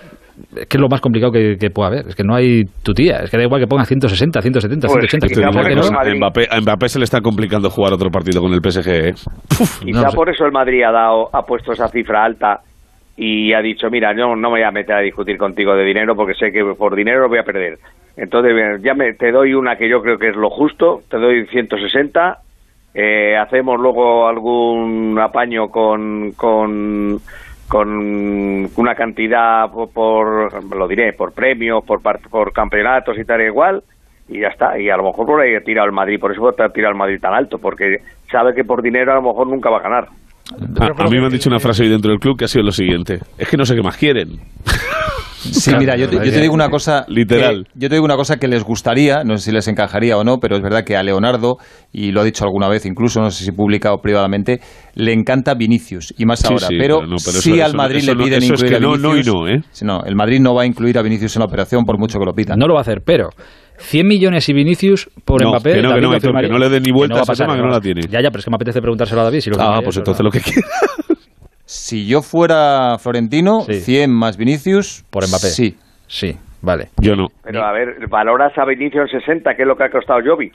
es 0.57 0.67
que 0.67 0.77
es 0.77 0.81
lo 0.81 0.89
más 0.89 1.01
complicado 1.01 1.31
que, 1.31 1.57
que 1.59 1.71
pueda 1.71 1.89
haber. 1.89 2.09
Es 2.09 2.15
que 2.15 2.25
no 2.25 2.35
hay 2.35 2.65
tu 2.83 2.93
tía. 2.93 3.19
Es 3.19 3.31
que 3.31 3.37
da 3.37 3.45
igual 3.45 3.61
que 3.61 3.67
ponga 3.67 3.85
160, 3.85 4.41
170, 4.41 4.89
180. 4.89 5.47
a, 5.47 6.15
Mbappé, 6.15 6.49
a 6.51 6.61
Mbappé 6.61 6.89
se 6.89 6.99
le 6.99 7.05
está 7.05 7.21
complicando 7.21 7.71
jugar 7.71 7.93
otro 7.93 8.11
partido 8.11 8.41
con 8.41 8.53
el 8.53 8.61
PSG. 8.61 8.89
¿eh? 8.89 9.13
Quizá 9.85 10.09
por 10.15 10.31
eso 10.31 10.45
el 10.45 10.53
Madrid 10.53 10.83
ha, 10.85 10.93
dado, 10.93 11.29
ha 11.33 11.43
puesto 11.43 11.73
esa 11.73 11.89
cifra 11.89 12.25
alta 12.25 12.61
y 13.17 13.53
ha 13.53 13.61
dicho, 13.61 13.91
mira, 13.91 14.15
yo 14.15 14.35
no 14.35 14.37
me 14.37 14.49
voy 14.49 14.63
a 14.63 14.71
meter 14.71 14.97
a 14.97 15.01
discutir 15.01 15.37
contigo 15.37 15.75
de 15.75 15.85
dinero 15.85 16.17
porque 16.17 16.35
sé 16.35 16.51
que 16.51 16.65
por 16.65 16.95
dinero 16.95 17.29
voy 17.29 17.39
a 17.39 17.45
perder. 17.45 17.79
Entonces, 18.17 18.83
ya 18.83 18.95
me, 18.95 19.15
te 19.15 19.31
doy 19.33 19.55
una 19.55 19.77
que 19.77 19.89
yo 19.89 20.03
creo 20.03 20.19
que 20.19 20.29
es 20.29 20.37
lo 20.37 20.51
justo, 20.51 21.03
te 21.09 21.17
doy 21.19 21.47
160, 21.47 22.39
eh, 22.95 23.37
hacemos 23.37 23.81
luego 23.81 24.29
algún 24.29 25.19
apaño 25.19 25.71
con, 25.71 26.33
con, 26.33 27.21
una 28.77 28.95
cantidad 28.95 29.71
por, 29.71 30.75
lo 30.75 30.89
diré, 30.89 31.15
por 31.15 31.33
premios, 31.33 31.83
por, 31.85 32.03
por 32.03 32.53
campeonatos 32.53 33.19
y 33.19 33.25
tal 33.25 33.41
igual, 33.41 33.83
y 34.29 34.41
ya 34.41 34.49
está. 34.49 34.79
Y 34.79 34.91
a 34.91 34.97
lo 34.97 35.05
mejor 35.05 35.27
por 35.27 35.41
ahí 35.41 35.59
tira 35.65 35.83
al 35.83 35.93
Madrid, 35.93 36.21
por 36.21 36.33
eso 36.33 36.55
tira 36.75 36.89
al 36.89 36.95
Madrid 36.95 37.19
tan 37.19 37.33
alto, 37.33 37.59
porque 37.59 38.03
sabe 38.31 38.55
que 38.55 38.65
por 38.65 38.83
dinero 38.83 39.13
a 39.13 39.17
lo 39.17 39.23
mejor 39.23 39.47
nunca 39.47 39.71
va 39.71 39.79
a 39.79 39.83
ganar. 39.83 40.09
A, 40.81 41.09
mí 41.09 41.19
me 41.19 41.27
han 41.27 41.33
dicho 41.33 41.49
una 41.49 41.59
frase 41.59 41.85
hoy 41.85 41.91
dentro 41.91 42.11
del 42.11 42.19
club 42.19 42.37
que 42.39 42.45
ha 42.45 42.49
sido 42.49 42.65
lo 42.65 42.73
siguiente. 42.73 43.21
Es 43.39 43.49
que 43.49 43.57
no 43.57 43.65
sé 43.65 43.75
qué 43.75 43.83
más 43.83 43.97
quieren. 43.97 44.41
Sí, 45.43 45.73
mira, 45.77 45.97
yo 45.97 46.09
te, 46.09 46.21
digo 46.41 46.55
una 46.55 46.69
cosa. 46.69 47.05
Literal. 47.09 47.67
yo 47.75 47.89
te 47.89 47.97
digo 47.97 48.05
una 48.05 48.17
cosa 48.17 48.37
que 48.37 48.47
les 48.47 48.63
gustaría, 48.63 49.25
no 49.25 49.37
sé 49.37 49.47
si 49.47 49.53
les 49.53 49.67
encajaría 49.67 50.17
o 50.17 50.25
no, 50.25 50.39
pero 50.39 50.57
es 50.57 50.63
verdad 50.63 50.85
que 50.85 50.97
a 50.97 51.03
Leonardo, 51.03 51.57
y 51.93 52.13
lo 52.13 52.21
ha 52.21 52.25
dicho 52.25 52.45
alguna 52.45 52.69
vez 52.69 52.87
incluso, 52.87 53.21
no 53.21 53.31
sé 53.31 53.45
si 53.45 53.53
publicado 53.53 53.99
privadamente, 53.99 54.61
le 54.95 55.13
encanta 55.13 55.55
Vinicius, 55.55 56.15
y 56.17 56.27
más 56.27 56.45
ahora. 56.45 56.69
pero, 56.69 57.01
sí 57.19 57.61
al 57.61 57.75
Madrid 57.75 58.03
le 58.05 58.15
piden 58.15 58.45
incluir 58.45 58.77
a 58.77 58.79
Vinicius. 58.79 59.27
No, 59.27 59.49
¿eh? 59.49 59.61
no, 59.83 60.05
el 60.05 60.15
Madrid 60.15 60.41
no 60.41 60.55
va 60.55 60.63
a 60.63 60.67
incluir 60.67 60.97
a 60.99 61.03
Vinicius 61.03 61.35
en 61.37 61.41
la 61.41 61.47
operación 61.47 61.85
por 61.85 61.99
mucho 61.99 62.19
que 62.19 62.25
lo 62.25 62.35
pidan. 62.35 62.59
No 62.59 62.67
lo 62.67 62.75
va 62.75 62.81
a 62.81 62.83
hacer, 62.83 63.03
pero 63.05 63.31
100 63.83 64.07
millones 64.07 64.49
y 64.49 64.53
Vinicius 64.53 65.11
por 65.25 65.45
Mbappé. 65.47 65.75
Que 65.75 65.83
no, 65.83 65.95
que 65.95 66.01
no, 66.01 66.11
que 66.19 66.49
no 66.49 66.59
le 66.59 66.69
den 66.69 66.83
ni 66.83 66.91
vuelta 66.93 67.21
a 67.21 67.33
esa 67.33 67.47
que 67.47 67.57
no 67.57 67.69
la 67.69 67.81
tiene. 67.81 68.03
Ya, 68.03 68.21
ya, 68.21 68.31
pero 68.31 68.41
es 68.41 68.45
que 68.45 68.51
me 68.51 68.57
apetece 68.57 68.81
preguntárselo 68.81 69.21
a 69.21 69.25
David. 69.25 69.41
Si 69.41 69.51
lo 69.51 69.61
ah, 69.61 69.81
pues 69.83 69.97
entonces 69.97 70.25
lo 70.25 70.31
que 70.31 70.41
quiera. 70.41 70.67
Si 71.65 72.07
yo 72.07 72.21
fuera 72.21 72.99
Florentino, 72.99 73.63
100 73.63 74.11
más 74.11 74.37
Vinicius. 74.37 75.05
Por 75.09 75.27
Mbappé. 75.27 75.47
Sí. 75.47 75.77
Sí, 76.07 76.37
vale. 76.61 76.91
Yo 77.01 77.17
no. 77.17 77.29
Pero 77.43 77.65
a 77.65 77.73
ver, 77.73 78.07
valoras 78.09 78.53
a 78.59 78.67
Vinicius 78.67 79.11
en 79.15 79.21
60, 79.21 79.55
que 79.55 79.63
es 79.63 79.69
lo 79.69 79.77
que 79.77 79.85
ha 79.85 79.91
costado 79.91 80.21
Jovic. 80.23 80.53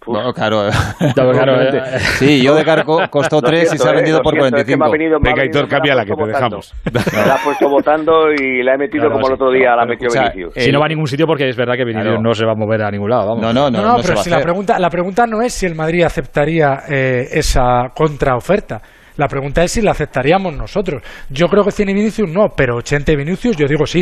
No, 0.08 0.32
claro. 0.32 0.64
No, 1.00 1.30
claro, 1.32 1.60
eh. 1.60 1.98
Sí, 2.18 2.42
yo 2.42 2.54
de 2.54 2.64
cargo 2.64 2.98
costó 3.10 3.36
Lo 3.36 3.42
3 3.42 3.74
y 3.74 3.78
se 3.78 3.86
ha 3.88 3.92
eh, 3.92 3.96
vendido 3.96 4.20
por 4.20 4.32
siento, 4.32 4.56
es 4.56 4.64
que 4.64 4.76
45. 4.76 4.90
venido- 4.92 5.18
Venga, 5.20 5.44
Hitor, 5.44 5.68
me 5.68 5.94
la 5.94 6.04
que 6.04 6.08
te 6.08 6.14
votando. 6.14 6.56
dejamos. 6.56 6.74
Me 7.12 7.26
la 7.26 7.34
ha 7.34 7.44
puesto 7.44 7.68
votando 7.68 8.32
y 8.32 8.62
la 8.62 8.74
he 8.74 8.78
metido 8.78 9.02
Claro, 9.04 9.14
como 9.16 9.28
el 9.28 9.34
otro 9.34 9.50
día 9.50 9.70
la 9.76 9.82
Pero 9.82 9.88
metió 9.88 10.06
escucha, 10.08 10.30
Vinicius. 10.32 10.54
Si 10.64 10.72
no 10.72 10.80
va 10.80 10.86
a 10.86 10.88
ningún 10.88 11.06
sitio 11.08 11.26
porque 11.26 11.48
es 11.48 11.56
verdad 11.56 11.74
que 11.74 11.84
Vinicius 11.84 12.04
Claro. 12.14 12.22
no 12.22 12.32
se 12.32 12.46
va 12.46 12.52
a 12.52 12.54
mover 12.54 12.82
a 12.82 12.90
ningún 12.90 13.10
lado, 13.10 13.26
vamos. 13.28 13.42
No, 13.42 13.52
no, 13.52 13.70
No, 13.70 13.78
no, 13.78 13.82
no, 13.86 13.92
no 13.96 14.02
se 14.02 14.08
pero 14.08 14.22
si 14.22 14.30
la 14.30 14.40
pregunta, 14.40 14.78
la 14.78 14.88
pregunta 14.88 15.26
no 15.26 15.42
es 15.42 15.52
si 15.52 15.66
el 15.66 15.74
Madrid 15.74 16.04
aceptaría 16.04 16.78
eh, 16.88 17.26
esa 17.32 17.90
contraoferta. 17.94 18.80
La 19.16 19.26
pregunta 19.26 19.62
es 19.64 19.72
si 19.72 19.82
la 19.82 19.90
aceptaríamos 19.90 20.54
nosotros. 20.56 21.02
Yo 21.28 21.48
creo 21.48 21.64
que 21.64 21.72
100 21.72 21.88
y 21.88 21.94
Vinicius 21.94 22.30
no, 22.30 22.46
pero 22.56 22.76
80 22.76 23.12
y 23.12 23.16
Vinicius 23.16 23.56
yo 23.56 23.66
digo 23.66 23.84
sí. 23.84 24.00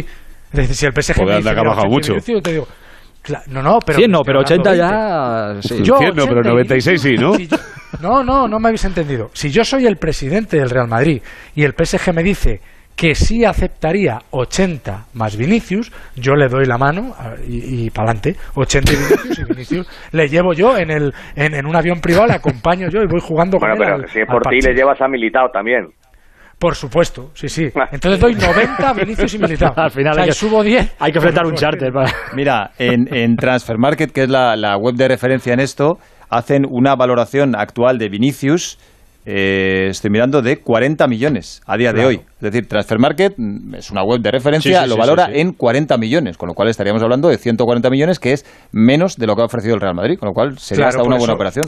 Es 0.53 0.69
decir, 0.69 0.75
si 0.77 0.87
el 0.87 0.93
PSG 0.93 1.15
Joder, 1.17 1.27
me 1.29 1.35
anda 1.39 1.51
dice, 1.51 1.55
que 1.55 1.61
ha 1.67 1.69
bajado 1.71 1.87
80 1.89 1.89
y 1.89 1.91
mucho. 1.95 2.13
Vinicius, 2.13 2.37
yo 2.37 2.43
te 2.43 2.53
digo, 2.53 2.67
no, 3.49 3.63
no, 3.63 3.79
pero 3.85 3.99
100 3.99 4.11
no, 4.11 4.23
pero 4.23 4.41
80 4.41 4.71
hablando 4.71 5.61
ya... 5.61 5.63
sí. 5.63 5.83
Yo 5.83 5.99
100 5.99 6.15
no, 6.17 6.27
pero 6.27 6.41
80 6.41 6.49
y 6.49 6.53
96 6.53 7.01
sí, 7.01 7.15
¿no? 7.17 7.35
Si 7.35 7.47
yo- 7.47 7.57
no, 8.01 8.23
no, 8.25 8.47
no 8.49 8.59
me 8.59 8.69
habéis 8.69 8.85
entendido. 8.85 9.31
Si 9.33 9.51
yo 9.51 9.65
soy 9.65 9.87
el 9.87 9.97
presidente 9.97 10.59
del 10.59 10.71
Real 10.71 10.89
Madrid 10.89 11.23
y 11.55 11.65
el 11.65 11.73
PSG 11.73 12.13
me 12.13 12.23
dice 12.23 12.61
que 12.95 13.15
sí 13.15 13.45
aceptaría 13.45 14.21
80 14.31 15.07
más 15.15 15.37
Vinicius, 15.37 15.93
yo 16.15 16.35
le 16.35 16.49
doy 16.49 16.65
la 16.65 16.79
mano 16.79 17.15
a- 17.19 17.35
y, 17.47 17.91
para 17.91 18.11
adelante. 18.11 18.37
80 18.55 18.93
y 18.93 18.97
Vinicius 18.97 19.39
y 19.39 19.45
Vinicius 19.45 19.89
le 20.13 20.29
llevo 20.29 20.53
yo 20.55 20.77
en, 20.79 20.91
el, 20.91 21.15
en, 21.35 21.55
en 21.55 21.67
un 21.67 21.77
avión 21.77 22.01
privado, 22.01 22.27
le 22.27 22.35
acompaño 22.35 22.89
yo 22.89 23.03
y 23.03 23.07
voy 23.07 23.21
jugando 23.21 23.59
Bueno, 23.59 23.77
con 23.77 23.83
él 23.85 23.91
pero 23.93 24.05
al- 24.05 24.11
si 24.11 24.21
es 24.21 24.27
por 24.27 24.43
ti 24.45 24.61
le 24.61 24.75
llevas 24.75 25.01
a 25.01 25.09
Militao 25.09 25.51
también. 25.51 25.89
Por 26.59 26.75
supuesto, 26.75 27.31
sí, 27.35 27.49
sí. 27.51 27.69
Entonces 27.93 28.19
doy 28.19 28.35
90 28.35 28.93
Vinicius 28.95 29.35
y 29.35 29.39
Militao. 29.39 29.75
Al 29.77 29.91
final 29.91 30.13
O 30.13 30.15
sea, 30.15 30.23
hay 30.25 30.29
que- 30.31 30.35
subo 30.35 30.63
10. 30.63 30.93
Hay 30.99 31.13
que 31.13 31.19
enfrentar 31.19 31.45
un 31.47 31.55
charter 31.55 31.93
para... 31.93 32.11
Mira, 32.35 32.71
en, 32.79 33.15
en 33.15 33.37
Transfer 33.37 33.77
Market, 33.77 34.11
que 34.11 34.23
es 34.23 34.29
la, 34.31 34.57
la 34.57 34.77
web 34.79 34.95
de 34.95 35.07
referencia 35.09 35.53
en 35.53 35.61
esto, 35.61 35.99
hacen 36.31 36.67
una 36.69 36.95
valoración 36.97 37.55
actual 37.55 37.99
de 37.99 38.09
Vinicius, 38.09 38.79
eh, 39.27 39.89
estoy 39.91 40.09
mirando, 40.11 40.41
de 40.41 40.57
40 40.59 41.07
millones 41.09 41.61
a 41.67 41.77
día 41.77 41.93
de 41.93 42.07
hoy. 42.07 42.15
Es 42.37 42.41
decir, 42.41 42.67
Transfer 42.69 42.99
Market 43.01 43.35
mm, 43.37 43.75
es 43.75 43.91
una 43.91 44.03
web 44.03 44.21
de 44.21 44.31
referencia, 44.31 44.79
Sí, 44.79 44.85
sí, 44.85 44.89
lo 44.89 44.95
sí, 44.95 45.01
valora 45.01 45.27
sí, 45.27 45.33
sí. 45.35 45.41
en 45.41 45.53
40 45.53 45.99
millones, 45.99 46.39
con 46.39 46.47
lo 46.49 46.55
cual 46.55 46.69
estaríamos 46.69 47.03
hablando 47.03 47.29
de 47.29 47.37
140 47.37 47.91
millones, 47.91 48.19
que 48.19 48.33
es 48.33 48.47
menos 48.73 49.17
de 49.17 49.27
lo 49.27 49.37
que 49.37 49.43
ha 49.43 49.45
ofrecido 49.47 49.75
el 49.75 49.81
Real 49.83 49.95
Madrid, 49.95 50.17
con 50.19 50.29
lo 50.29 50.33
cual 50.33 50.59
sería 50.59 50.85
Claro, 50.85 50.89
hasta 51.01 51.03
una 51.09 51.17
buena 51.19 51.33
eso- 51.33 51.35
operación. 51.35 51.65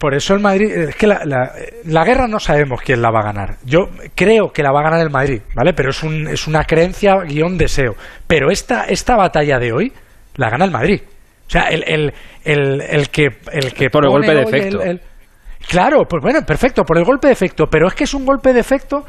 Por 0.00 0.14
eso 0.14 0.32
el 0.32 0.40
Madrid, 0.40 0.72
es 0.72 0.96
que 0.96 1.06
la, 1.06 1.20
la- 1.26 1.52
la 1.84 2.04
guerra 2.04 2.26
no 2.26 2.40
sabemos 2.40 2.80
quién 2.82 3.02
la 3.02 3.10
va 3.10 3.20
a 3.20 3.24
ganar. 3.24 3.56
Yo 3.66 3.90
creo 4.14 4.50
que 4.50 4.62
la 4.62 4.72
va 4.72 4.80
a 4.80 4.84
ganar 4.84 5.00
el 5.00 5.10
Madrid, 5.10 5.42
¿vale? 5.54 5.74
Pero 5.74 5.90
es, 5.90 6.02
un, 6.02 6.26
es 6.26 6.46
una 6.46 6.64
creencia 6.64 7.16
guion 7.18 7.58
deseo. 7.58 7.92
Pero 8.26 8.50
esta, 8.50 8.84
esta 8.84 9.14
batalla 9.16 9.58
de 9.58 9.72
hoy 9.74 9.92
la 10.36 10.48
gana 10.48 10.64
el 10.64 10.70
Madrid. 10.70 11.02
O 11.46 11.50
sea, 11.50 11.64
el, 11.68 11.84
el, 11.86 12.14
el, 12.44 12.80
el 12.80 13.08
que, 13.10 13.26
el 13.52 13.74
que 13.74 13.90
Por 13.90 14.04
el 14.06 14.10
golpe 14.10 14.34
de 14.34 14.40
efecto. 14.42 14.78
Claro, 15.68 16.04
pues 16.08 16.22
bueno, 16.22 16.40
perfecto, 16.46 16.82
por 16.84 16.96
el 16.96 17.04
golpe 17.04 17.26
de 17.26 17.34
efecto. 17.34 17.66
Pero 17.70 17.86
es 17.88 17.94
que 17.94 18.04
es 18.04 18.14
un 18.14 18.24
golpe 18.24 18.54
de 18.54 18.60
efecto 18.60 19.04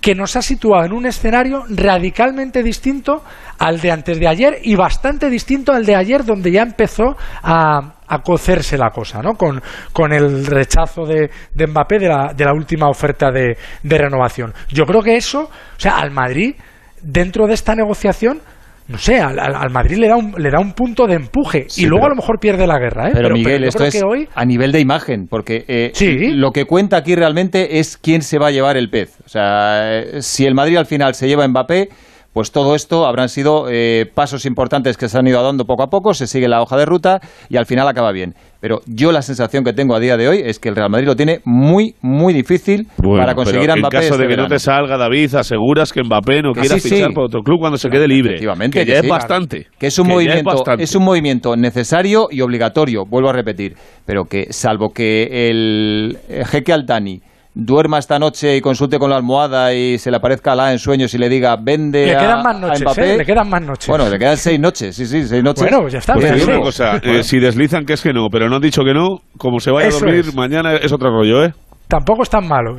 que 0.00 0.14
nos 0.14 0.36
ha 0.36 0.42
situado 0.42 0.84
en 0.84 0.92
un 0.92 1.06
escenario 1.06 1.64
radicalmente 1.68 2.62
distinto 2.62 3.24
al 3.58 3.80
de 3.80 3.90
antes 3.90 4.20
de 4.20 4.28
ayer 4.28 4.58
y 4.62 4.76
bastante 4.76 5.28
distinto 5.28 5.72
al 5.72 5.84
de 5.84 5.96
ayer 5.96 6.24
donde 6.24 6.52
ya 6.52 6.62
empezó 6.62 7.16
a, 7.42 7.94
a 8.08 8.18
cocerse 8.22 8.76
la 8.78 8.90
cosa, 8.90 9.20
¿no? 9.22 9.34
Con, 9.34 9.60
con 9.92 10.12
el 10.12 10.46
rechazo 10.46 11.04
de, 11.04 11.30
de 11.54 11.66
Mbappé 11.66 11.98
de 11.98 12.08
la, 12.08 12.32
de 12.36 12.44
la 12.44 12.52
última 12.52 12.88
oferta 12.88 13.30
de, 13.30 13.56
de 13.82 13.98
renovación. 13.98 14.52
Yo 14.68 14.84
creo 14.84 15.02
que 15.02 15.16
eso, 15.16 15.42
o 15.42 15.50
sea, 15.80 15.98
al 15.98 16.10
Madrid, 16.10 16.54
dentro 17.02 17.46
de 17.46 17.54
esta 17.54 17.74
negociación, 17.74 18.40
no 18.88 18.98
sé, 18.98 19.18
al, 19.20 19.36
al- 19.40 19.70
Madrid 19.70 19.96
le 19.96 20.06
da, 20.06 20.16
un, 20.16 20.32
le 20.38 20.48
da 20.48 20.60
un 20.60 20.72
punto 20.72 21.06
de 21.08 21.14
empuje 21.14 21.64
Sí, 21.68 21.82
y 21.82 21.86
luego 21.86 22.02
pero- 22.02 22.06
a 22.06 22.14
lo 22.14 22.22
mejor 22.22 22.38
pierde 22.38 22.66
la 22.68 22.78
guerra, 22.78 23.08
¿eh? 23.08 23.12
Pero, 23.14 23.30
Miguel, 23.34 23.62
yo 23.62 23.68
esto 23.68 23.78
creo 23.78 23.88
es 23.88 23.94
que 23.94 24.02
hoy 24.06 24.28
a 24.32 24.44
nivel 24.44 24.70
de 24.70 24.78
imagen, 24.78 25.26
porque 25.28 25.64
eh, 25.66 25.90
Sí. 25.92 26.28
lo 26.34 26.52
que 26.52 26.66
cuenta 26.66 26.96
aquí 26.98 27.16
realmente 27.16 27.80
es 27.80 27.96
quién 27.96 28.22
se 28.22 28.38
va 28.38 28.46
a 28.46 28.50
llevar 28.52 28.76
el 28.76 28.88
pez. 28.88 29.18
O 29.24 29.28
sea, 29.28 30.00
eh, 30.02 30.22
si 30.22 30.46
el 30.46 30.54
Madrid 30.54 30.76
al 30.76 30.86
final 30.86 31.14
se 31.14 31.26
lleva 31.26 31.42
a 31.44 31.48
Mbappé, 31.48 31.88
pues 32.36 32.52
todo 32.52 32.74
esto 32.74 33.06
habrán 33.06 33.30
sido 33.30 33.64
eh, 33.70 34.04
pasos 34.14 34.44
importantes 34.44 34.98
que 34.98 35.08
se 35.08 35.16
han 35.16 35.26
ido 35.26 35.42
dando 35.42 35.64
poco 35.64 35.84
a 35.84 35.86
poco, 35.86 36.12
se 36.12 36.26
sigue 36.26 36.48
la 36.48 36.60
hoja 36.60 36.76
de 36.76 36.84
ruta 36.84 37.18
y 37.48 37.56
al 37.56 37.64
final 37.64 37.88
acaba 37.88 38.12
bien. 38.12 38.34
Pero 38.60 38.80
yo 38.84 39.10
la 39.10 39.22
sensación 39.22 39.64
que 39.64 39.72
tengo 39.72 39.94
a 39.94 40.00
día 40.00 40.18
de 40.18 40.28
hoy 40.28 40.42
es 40.44 40.58
que 40.58 40.68
el 40.68 40.76
Real 40.76 40.90
Madrid 40.90 41.06
lo 41.06 41.16
tiene 41.16 41.40
muy, 41.46 41.94
muy 42.02 42.34
difícil 42.34 42.88
Bueno, 42.98 43.22
para 43.22 43.34
conseguir 43.34 43.70
a 43.70 43.76
Mbappé. 43.76 43.96
En 43.96 44.02
caso 44.02 44.14
este 44.16 44.22
de 44.24 44.28
que 44.28 44.36
no 44.36 44.48
te 44.48 44.58
salga, 44.58 44.98
David, 44.98 45.34
aseguras 45.34 45.94
que 45.94 46.02
Mbappé 46.02 46.42
no 46.42 46.52
quiera 46.52 46.78
sí, 46.78 46.90
fichar 46.90 47.08
sí. 47.08 47.14
por 47.14 47.24
otro 47.24 47.40
club 47.40 47.58
cuando 47.58 47.78
se 47.78 47.88
quede 47.88 48.06
libre. 48.06 48.32
Efectivamente, 48.32 48.80
que 48.80 48.84
que 48.84 48.92
ya 48.92 49.00
sí. 49.00 49.06
es 49.06 49.10
bastante. 49.10 49.66
Que 49.78 49.86
es 49.86 49.98
un 49.98 50.06
Que 50.06 50.12
movimiento, 50.12 50.64
es 50.76 50.94
un 50.94 51.04
movimiento 51.04 51.56
necesario 51.56 52.28
y 52.30 52.42
obligatorio, 52.42 53.06
vuelvo 53.06 53.30
a 53.30 53.32
repetir, 53.32 53.76
pero 54.04 54.24
que 54.24 54.52
salvo 54.52 54.90
que 54.90 55.48
el 55.48 56.18
jeque 56.44 56.74
Altani 56.74 57.22
duerma 57.58 57.98
esta 57.98 58.18
noche 58.18 58.54
y 58.54 58.60
consulte 58.60 58.98
con 58.98 59.08
la 59.08 59.16
almohada 59.16 59.72
y 59.72 59.98
se 59.98 60.10
le 60.10 60.18
aparezca 60.18 60.52
Alá 60.52 60.72
en 60.72 60.78
sueños 60.78 61.14
y 61.14 61.18
le 61.18 61.30
diga 61.30 61.56
vende 61.56 62.04
le 62.04 62.14
a, 62.14 62.18
quedan 62.18 62.42
más 62.42 62.56
a 62.56 62.58
noches, 62.60 62.82
Mbappé", 62.82 63.14
¿eh? 63.14 63.18
Le 63.18 63.24
quedan 63.24 63.48
más 63.48 63.62
noches. 63.62 63.88
Bueno, 63.88 64.08
le 64.10 64.18
quedan 64.18 64.36
seis 64.36 64.60
noches, 64.60 64.94
sí, 64.94 65.06
sí, 65.06 65.26
seis 65.26 65.42
noches. 65.42 65.62
Bueno, 65.62 65.80
pues 65.80 65.94
ya 65.94 65.98
está, 66.00 66.12
Pues 66.12 66.26
te 66.26 66.32
bien, 66.34 66.46
digo 66.46 66.50
sí. 66.52 66.56
una 66.56 66.64
cosa, 66.66 67.00
eh, 67.02 67.22
si 67.22 67.38
deslizan 67.38 67.86
que 67.86 67.94
es 67.94 68.02
que 68.02 68.12
no, 68.12 68.28
pero 68.30 68.50
no 68.50 68.56
han 68.56 68.62
dicho 68.62 68.84
que 68.84 68.92
no, 68.92 69.22
como 69.38 69.58
se 69.58 69.70
vaya 69.70 69.88
Eso 69.88 69.96
a 69.96 70.00
dormir 70.00 70.24
es. 70.28 70.34
mañana 70.34 70.74
es 70.76 70.92
otro 70.92 71.10
rollo, 71.10 71.44
¿eh? 71.44 71.54
Tampoco 71.88 72.24
es 72.24 72.30
tan 72.30 72.48
malo. 72.48 72.76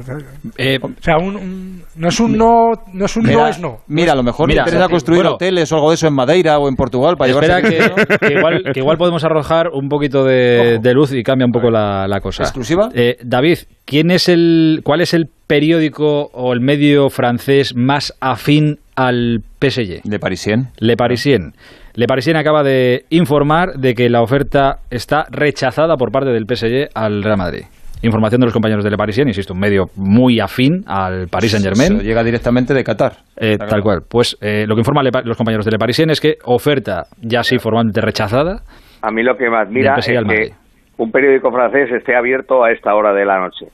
Eh, 0.58 0.80
O 0.82 0.90
sea, 1.00 1.18
un, 1.18 1.36
un- 1.38 1.84
no 1.96 2.10
es 2.10 2.20
un 2.20 2.38
no, 2.38 2.72
no 2.94 3.06
es 3.06 3.16
un 3.16 3.24
Mira, 3.24 3.38
no 3.38 3.48
es 3.48 3.60
no. 3.60 3.78
mira, 3.88 4.12
a 4.12 4.16
lo 4.16 4.24
mejor 4.24 4.48
Mira, 4.48 4.64
le 4.64 4.70
interesa 4.70 4.90
construir 4.90 5.20
bueno. 5.22 5.36
hoteles 5.36 5.72
o 5.72 5.76
algo 5.76 5.90
de 5.90 5.96
eso 5.96 6.08
en 6.08 6.14
Madeira 6.14 6.60
o 6.60 6.68
en 6.68 6.76
Portugal 6.76 7.16
para 7.18 7.32
Espera 7.32 7.62
que, 7.62 7.70
que 8.20 8.34
igual, 8.34 8.64
que 8.74 8.80
igual 8.82 8.98
podemos 8.98 9.24
arrojar 9.24 9.70
un 9.70 9.88
poquito 9.88 10.26
de, 10.26 10.80
luz 10.94 11.14
y 11.14 11.24
cambia 11.24 11.46
un 11.46 11.54
poco 11.54 11.72
la, 11.72 12.06
la 12.08 12.20
cosa. 12.20 12.44
¿Exclusiva? 12.44 12.90
Eh, 12.94 13.18
David, 13.24 13.60
¿quién 13.86 14.12
es 14.12 14.28
el, 14.28 14.82
¿cuál 14.84 15.00
es 15.02 15.14
el 15.14 15.30
periódico 15.48 16.30
o 16.34 16.52
el 16.54 16.60
medio 16.60 17.10
francés 17.10 17.76
más 17.76 18.14
afín 18.20 18.80
al 18.96 19.42
PSG? 19.62 20.02
de 20.04 20.20
Parisien. 20.20 20.68
Le 20.80 20.98
Parisien. 20.98 21.54
Le 21.94 22.08
Parisien 22.08 22.36
acaba 22.36 22.62
de 22.64 23.06
informar 23.10 23.74
de 23.80 23.96
que 23.96 24.10
la 24.10 24.22
oferta 24.22 24.80
está 24.92 25.26
rechazada 25.32 25.96
por 25.98 26.12
parte 26.12 26.30
del 26.32 26.46
PSG 26.46 26.90
al 26.94 27.24
Real 27.24 27.38
Madrid. 27.38 27.64
Información 28.04 28.40
de 28.42 28.46
los 28.46 28.54
compañeros 28.54 28.84
de 28.84 28.92
Le 28.92 28.98
Parisien, 28.98 29.28
insisto, 29.28 29.54
un 29.54 29.60
medio 29.60 29.86
muy 29.96 30.40
afín 30.40 30.84
al 30.86 31.28
Paris 31.30 31.52
Saint 31.52 31.64
Se 31.66 31.70
Germain. 31.70 31.98
lo 31.98 32.04
llega 32.04 32.24
directamente 32.24 32.74
de 32.74 32.84
Qatar. 32.84 33.14
Eh, 33.36 33.58
tal 33.58 33.82
cual. 33.82 34.02
Pues 34.08 34.38
eh, 34.40 34.66
lo 34.68 34.76
que 34.76 34.82
informan 34.82 35.06
los 35.26 35.36
compañeros 35.38 35.66
de 35.66 35.72
Le 35.72 35.80
Parisien 35.80 36.10
es 36.12 36.22
que 36.22 36.36
oferta 36.46 37.06
ya 37.22 37.42
sí 37.44 37.58
formalmente 37.58 38.00
rechazada. 38.02 38.62
A 39.02 39.12
mí 39.12 39.24
lo 39.24 39.36
que 39.36 39.50
me 39.50 39.58
admira 39.58 39.96
es 39.98 40.08
Madrid. 40.24 40.38
que 40.50 40.54
un 40.98 41.12
periódico 41.12 41.52
francés 41.52 41.90
esté 41.92 42.16
abierto 42.16 42.64
a 42.64 42.72
esta 42.72 42.94
hora 42.94 43.14
de 43.14 43.26
la 43.26 43.40
noche. 43.40 43.66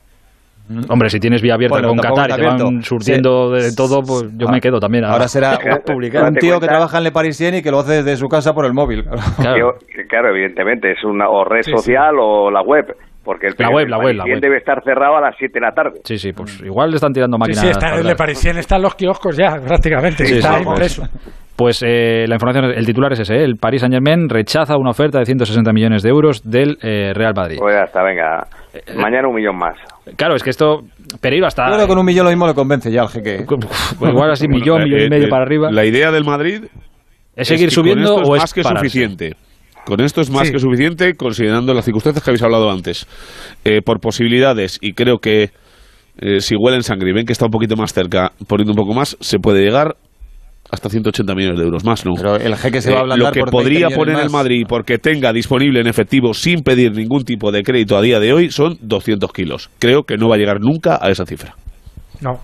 Hombre, 0.87 1.09
si 1.09 1.19
tienes 1.19 1.41
vía 1.41 1.55
abierta 1.55 1.75
Bueno, 1.75 1.89
con 1.89 1.97
Qatar 1.97 2.31
y 2.31 2.35
te 2.35 2.45
van 2.47 2.81
surtiendo 2.81 3.53
Sí. 3.59 3.65
de 3.65 3.75
todo, 3.75 4.01
pues 4.01 4.31
yo 4.37 4.47
Ah, 4.47 4.51
me 4.53 4.61
quedo 4.61 4.79
también. 4.79 5.03
Ahora 5.03 5.27
será 5.27 5.57
Claro, 5.61 5.81
un, 5.85 5.93
publicar. 5.95 6.23
un 6.29 6.35
tío 6.35 6.57
que 6.61 6.67
trabaja 6.67 6.99
en 6.99 7.03
Le 7.03 7.11
Parisien 7.11 7.55
y 7.55 7.61
que 7.61 7.69
lo 7.69 7.79
hace 7.79 7.95
desde 8.01 8.15
su 8.15 8.27
casa 8.29 8.53
por 8.53 8.65
el 8.65 8.73
móvil. 8.73 9.03
Claro. 9.37 9.75
Evidentemente, 10.29 10.91
es 10.91 11.03
una 11.03 11.27
o 11.29 11.43
red 11.43 11.63
Sí, 11.63 11.71
sí. 11.71 11.77
social 11.77 12.15
o 12.17 12.49
la 12.49 12.61
web, 12.61 12.85
porque 13.23 13.47
el 13.47 13.53
La 13.57 13.69
web, 13.69 13.87
la 13.87 13.97
web, 13.97 14.15
la 14.15 14.23
web. 14.25 14.39
debe 14.41 14.57
estar 14.57 14.83
cerrado 14.83 15.15
a 15.17 15.21
las 15.21 15.35
7 15.37 15.53
de 15.53 15.61
la 15.61 15.71
tarde. 15.71 15.99
Sí, 16.03 16.17
sí, 16.17 16.31
pues 16.33 16.61
igual 16.61 16.89
le 16.89 16.95
están 16.95 17.13
tirando 17.13 17.37
Sí, 17.37 17.39
máquinas. 17.39 17.61
sí, 17.61 17.69
está, 17.69 17.91
de 17.91 17.99
atrás. 18.01 18.15
Parisien 18.15 18.57
están 18.57 18.81
los 18.81 18.95
kioscos 18.95 19.37
ya, 19.37 19.55
prácticamente. 19.65 20.25
Sí, 20.25 20.37
está 20.37 20.57
sí, 20.59 20.63
impreso. 20.67 21.03
Pues 21.55 21.83
eh, 21.85 22.25
la 22.27 22.35
información, 22.35 22.65
el 22.75 22.85
titular 22.85 23.13
es 23.13 23.19
ese, 23.19 23.35
¿eh? 23.35 23.43
el 23.43 23.57
Paris 23.57 23.81
Saint 23.81 23.93
Germain 23.93 24.27
rechaza 24.27 24.75
una 24.75 24.89
oferta 24.89 25.19
de 25.19 25.25
160 25.25 25.71
millones 25.71 26.01
de 26.01 26.09
euros 26.09 26.41
del 26.43 26.77
eh, 26.81 27.13
Real 27.13 27.33
Madrid. 27.35 27.57
Pues 27.59 27.75
ya 27.75 27.83
está, 27.83 28.01
venga. 28.03 28.47
Eh, 28.73 28.95
Mañana 28.95 29.27
un 29.27 29.35
millón 29.35 29.57
más. 29.57 29.75
Claro, 30.17 30.33
es 30.35 30.41
que 30.43 30.49
esto, 30.49 30.79
Pereiro 31.21 31.45
hasta... 31.45 31.67
Yo 31.67 31.73
creo 31.75 31.85
que 31.85 31.89
con 31.89 31.99
un 31.99 32.05
millón 32.05 32.25
lo 32.25 32.31
mismo 32.31 32.47
le 32.47 32.55
convence 32.55 32.91
ya 32.91 33.01
al 33.01 33.09
jeque. 33.09 33.45
Pues 33.47 34.11
igual 34.11 34.31
así 34.31 34.47
millón, 34.47 34.83
millón 34.83 35.01
y 35.01 35.09
medio 35.09 35.29
para 35.29 35.43
arriba. 35.43 35.69
La 35.71 35.85
idea 35.85 36.11
del 36.11 36.23
Madrid 36.25 36.63
¿Es 37.35 37.47
seguir 37.47 37.67
que 37.69 37.71
subiendo 37.75 38.15
con 38.15 38.21
esto 38.23 38.31
o 38.31 38.35
es 38.35 38.39
es 38.39 38.43
más 38.43 38.53
que 38.55 38.61
pararse? 38.63 38.85
suficiente? 38.89 39.33
Con 39.85 39.99
esto 40.01 40.21
es 40.21 40.29
más 40.29 40.47
Sí. 40.47 40.53
que 40.53 40.59
suficiente, 40.59 41.13
considerando 41.15 41.73
las 41.73 41.83
circunstancias 41.85 42.23
que 42.23 42.29
habéis 42.29 42.43
hablado 42.43 42.71
antes. 42.71 43.05
Eh, 43.65 43.81
por 43.83 43.99
posibilidades, 43.99 44.77
y 44.81 44.93
creo 44.93 45.17
que 45.17 45.49
eh, 46.19 46.39
si 46.41 46.55
huelen 46.55 46.83
sangre 46.83 47.09
y 47.09 47.13
ven 47.13 47.25
que 47.25 47.33
está 47.33 47.45
un 47.45 47.51
poquito 47.51 47.75
más 47.75 47.91
cerca, 47.93 48.31
poniendo 48.47 48.71
un 48.71 48.77
poco 48.77 48.93
más, 48.93 49.17
se 49.19 49.39
puede 49.39 49.63
llegar 49.63 49.95
hasta 50.71 50.89
180 50.89 51.35
millones 51.35 51.57
de 51.59 51.65
euros 51.65 51.83
más, 51.83 52.05
¿no? 52.05 52.13
Pero 52.15 52.35
el 52.35 52.55
jeque 52.55 52.81
se 52.81 52.91
va 52.93 53.01
a 53.01 53.03
Eh, 53.15 53.17
lo 53.17 53.31
que 53.31 53.39
por 53.41 53.51
20 53.51 53.51
podría 53.51 53.89
poner 53.89 54.15
más. 54.15 54.23
el 54.25 54.29
Madrid 54.31 54.65
porque 54.67 54.97
tenga 54.97 55.33
disponible 55.33 55.81
en 55.81 55.87
efectivo 55.87 56.33
sin 56.33 56.61
pedir 56.61 56.93
ningún 56.95 57.23
tipo 57.25 57.51
de 57.51 57.61
crédito 57.63 57.97
a 57.97 58.01
día 58.01 58.19
de 58.19 58.31
hoy 58.33 58.49
son 58.51 58.77
200 58.81 59.31
kilos. 59.33 59.69
Creo 59.79 60.03
que 60.03 60.17
no 60.17 60.29
va 60.29 60.35
a 60.35 60.37
llegar 60.37 60.59
nunca 60.61 60.97
a 61.01 61.09
esa 61.11 61.25
cifra. 61.25 61.55
No, 62.21 62.39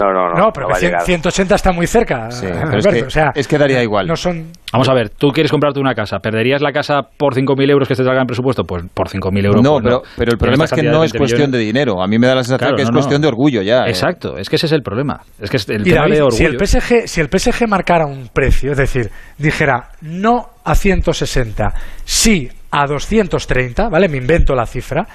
No, 0.00 0.12
no, 0.12 0.28
no. 0.30 0.34
no, 0.46 0.50
pero 0.52 0.66
va 0.66 0.72
que 0.72 0.76
a 0.78 0.80
100 0.80 0.90
llegar. 0.90 1.02
180 1.04 1.54
está 1.54 1.72
muy 1.72 1.86
cerca. 1.86 2.30
Sí, 2.30 2.46
Alberto, 2.46 2.66
pero 2.70 2.78
es 2.78 2.86
que, 2.86 3.02
o 3.04 3.10
sea, 3.10 3.30
es 3.34 3.46
que 3.48 3.58
daría 3.58 3.82
igual. 3.82 4.06
no 4.06 4.16
son. 4.16 4.50
Vamos 4.72 4.88
a 4.88 4.94
ver, 4.94 5.10
tú 5.10 5.28
quieres 5.30 5.50
comprarte 5.50 5.80
una 5.80 5.94
casa, 5.94 6.18
¿perderías 6.20 6.62
la 6.62 6.70
casa 6.72 7.00
por 7.16 7.34
5.000 7.34 7.70
euros 7.70 7.88
que 7.88 7.94
te 7.94 8.04
salga 8.04 8.20
en 8.20 8.26
presupuesto? 8.26 8.64
Pues 8.64 8.84
por 8.94 9.08
5.000 9.08 9.46
euros. 9.46 9.62
no, 9.62 9.72
pues 9.72 9.84
pero, 9.84 10.02
pero 10.16 10.32
el 10.32 10.38
problema 10.38 10.64
es 10.64 10.72
que 10.72 10.82
no 10.82 11.02
es 11.04 11.12
cuestión 11.12 11.50
de 11.50 11.58
dinero. 11.58 12.02
A 12.02 12.06
mí 12.06 12.18
me 12.18 12.26
da 12.26 12.34
la 12.36 12.42
sensación 12.44 12.58
Claro, 12.68 12.76
que 12.76 12.82
es 12.82 12.88
no, 12.88 12.92
no. 12.94 12.98
cuestión 13.00 13.20
de 13.22 13.28
orgullo 13.28 13.62
ya. 13.62 13.84
eh. 13.86 13.88
Exacto, 13.90 14.36
es 14.36 14.48
que 14.48 14.56
ese 14.56 14.66
es 14.66 14.72
el 14.72 14.82
problema. 14.82 15.20
Es 15.40 15.50
que 15.50 15.56
es 15.56 15.68
el 15.68 15.80
Y 15.82 15.90
tema 15.90 16.02
David, 16.02 16.14
de 16.14 16.22
orgullo. 16.22 16.36
si 16.36 16.44
el 16.44 16.56
PSG, 16.66 17.08
si 17.08 17.20
el 17.20 17.28
PSG 17.28 17.68
marcara 17.68 18.06
un 18.06 18.28
precio, 18.32 18.72
es 18.72 18.78
decir, 18.78 19.10
dijera 19.38 19.90
no 20.02 20.46
a 20.64 20.74
160, 20.74 21.72
sí 22.04 22.48
a 22.70 22.86
230, 22.86 23.88
¿vale? 23.88 24.08
Me 24.08 24.18
invento 24.18 24.54
la 24.54 24.66
cifra. 24.66 25.06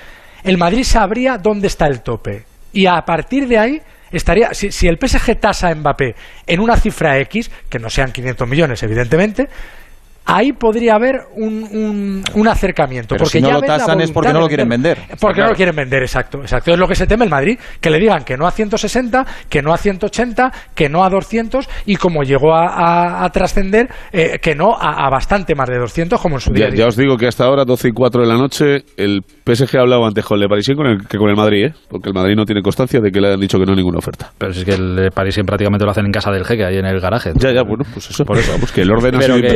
El 0.43 0.57
Madrid 0.57 0.83
sabría 0.83 1.38
dónde 1.38 1.67
está 1.67 1.88
el 1.88 2.01
tope. 2.01 2.43
Y 2.73 2.86
a 2.88 3.01
partir 3.05 3.47
de 3.47 3.57
ahí 3.57 3.81
estaría 4.12 4.53
si, 4.53 4.72
si 4.72 4.88
el 4.88 4.97
PSG 4.97 5.39
tasa 5.39 5.70
a 5.70 5.76
Mbappé 5.76 6.16
en 6.47 6.60
una 6.60 6.78
cifra 6.78 7.18
X, 7.20 7.51
que 7.70 7.80
no 7.80 7.89
sean 7.89 8.12
500 8.12 8.47
millones, 8.47 8.84
evidentemente, 8.84 9.47
ahí 10.26 10.53
podría 10.53 10.95
haber 10.95 11.21
un, 11.36 11.63
un, 11.71 12.23
un 12.34 12.47
acercamiento. 12.47 13.09
Pero 13.09 13.19
porque 13.26 13.38
si 13.38 13.41
no 13.41 13.49
ya 13.49 13.53
lo 13.55 13.61
tasan 13.61 14.01
es 14.01 14.11
porque 14.11 14.34
no 14.34 14.39
lo 14.39 14.47
quieren 14.47 14.67
vender. 14.69 14.97
Porque 15.19 15.41
no 15.41 15.47
lo 15.49 15.55
quieren 15.55 15.76
vender, 15.76 16.01
exacto, 16.03 16.39
exacto. 16.41 16.71
Es 16.71 16.78
lo 16.80 16.88
que 16.88 16.95
se 16.95 17.07
teme 17.07 17.26
el 17.26 17.32
Madrid, 17.32 17.57
que 17.80 17.89
le 17.89 17.99
digan 17.99 18.23
que 18.23 18.38
no 18.38 18.47
a 18.47 18.51
160, 18.51 19.26
que 19.49 19.61
no 19.61 19.73
a 19.73 19.78
180, 19.78 20.51
que 20.73 20.89
no 20.89 21.03
a 21.03 21.09
200 21.09 21.67
y 21.86 21.95
como 21.97 22.23
llegó 22.23 22.53
a, 22.53 22.67
a- 22.67 23.23
a 23.26 23.30
trascender, 23.30 23.89
eh, 24.11 24.39
que 24.41 24.55
no 24.55 24.73
a, 24.76 25.05
a 25.05 25.09
bastante 25.09 25.55
más 25.55 25.69
de 25.69 25.78
200 25.78 26.19
como 26.19 26.36
en 26.36 26.41
su 26.41 26.51
día. 26.53 26.69
Ya, 26.69 26.76
ya 26.76 26.88
os 26.88 26.95
digo 26.97 27.17
que 27.17 27.28
hasta 27.28 27.45
ahora, 27.45 27.65
12 27.65 27.89
y 27.89 27.91
4 27.91 28.21
de 28.21 28.28
la 28.28 28.36
noche, 28.38 28.84
el 28.97 29.21
PSG 29.45 29.78
ha 29.78 29.82
hablado 29.82 30.05
antes 30.05 30.26
con 30.26 30.41
el 30.41 30.47
Parisien 30.49 30.78
con 30.78 30.88
el, 30.88 31.07
que 31.07 31.17
con 31.17 31.30
el 31.30 31.36
Madrid, 31.36 31.65
¿eh? 31.67 31.73
porque 31.89 32.09
el 32.09 32.15
Madrid 32.15 32.36
no 32.36 32.45
tiene 32.45 32.61
constancia 32.61 32.99
de 32.99 33.11
que 33.11 33.21
le 33.21 33.28
hayan 33.28 33.39
dicho 33.39 33.57
que 33.59 33.65
no 33.65 33.71
hay 33.71 33.78
ninguna 33.78 33.99
oferta. 33.99 34.32
Pero 34.38 34.53
si 34.53 34.59
es 34.59 34.65
que 34.65 34.73
el 34.73 34.95
de 34.95 35.11
París 35.11 35.39
prácticamente 35.45 35.86
lo 35.86 35.91
hacen 35.91 36.05
en 36.05 36.11
casa 36.11 36.32
del 36.32 36.45
jeque, 36.45 36.65
ahí 36.65 36.78
en 36.78 36.86
el 36.86 36.99
garaje. 36.99 37.32
Ya, 37.36 37.51
ya, 37.51 37.63
bueno, 37.63 37.84
pues 37.93 38.09
eso. 38.09 38.26
Por 38.26 38.38
eso. 38.38 38.53
Que 38.73 38.82
el 38.82 38.91
orden 38.91 39.15
ha 39.15 39.19
Pero 39.19 39.36
sido 39.36 39.47
que- 39.47 39.53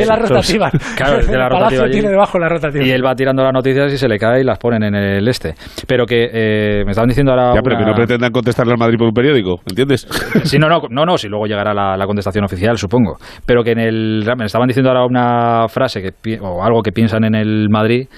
Tiene 0.68 0.78
la 0.88 0.88
rotativa. 0.90 0.96
Claro, 0.96 1.20
tiene 1.20 1.38
la 1.38 1.48
rotativa 1.48 1.84
allí. 1.84 1.92
tiene 1.92 2.08
debajo 2.10 2.38
la 2.38 2.48
rotativa. 2.48 2.84
Y 2.84 2.90
él 2.90 3.04
va 3.04 3.14
tirando 3.14 3.42
las 3.42 3.52
noticias 3.52 3.92
y 3.92 3.96
se 3.96 4.08
le 4.08 4.18
cae 4.18 4.40
y 4.40 4.44
las 4.44 4.58
ponen 4.58 4.82
en 4.82 4.94
el 4.94 5.28
este. 5.28 5.54
Pero 5.86 6.06
que 6.06 6.28
eh, 6.32 6.82
me 6.84 6.90
estaban 6.90 7.08
diciendo 7.08 7.32
ahora. 7.32 7.54
Ya, 7.54 7.62
pero 7.62 7.78
que 7.78 7.84
no 7.84 7.94
pretendan 7.94 8.30
contestarle 8.32 8.72
al 8.72 8.78
Madrid 8.78 8.98
por 8.98 9.08
un 9.08 9.14
periódico, 9.14 9.60
¿entiendes? 9.68 10.06
Sí, 10.44 10.58
no, 10.58 10.68
no, 10.68 10.80
no, 10.88 11.04
no, 11.04 11.16
si 11.16 11.28
luego 11.28 11.46
llegará 11.46 11.72
la, 11.74 11.96
la 11.96 12.06
contestación 12.06 12.44
oficial, 12.44 12.76
supongo. 12.76 13.16
Pero 13.46 13.62
que 13.62 13.72
en 13.72 13.78
el. 13.78 14.24
Me 14.36 14.46
estaban 14.46 14.66
diciendo 14.68 14.90
ahora 14.90 15.04
una 15.04 15.68
frase 15.68 16.00
que, 16.02 16.38
o 16.40 16.64
algo 16.64 16.82
que 16.82 16.92
piensan 16.92 17.24
en 17.24 17.34
el 17.34 17.68
Madrid. 17.70 18.08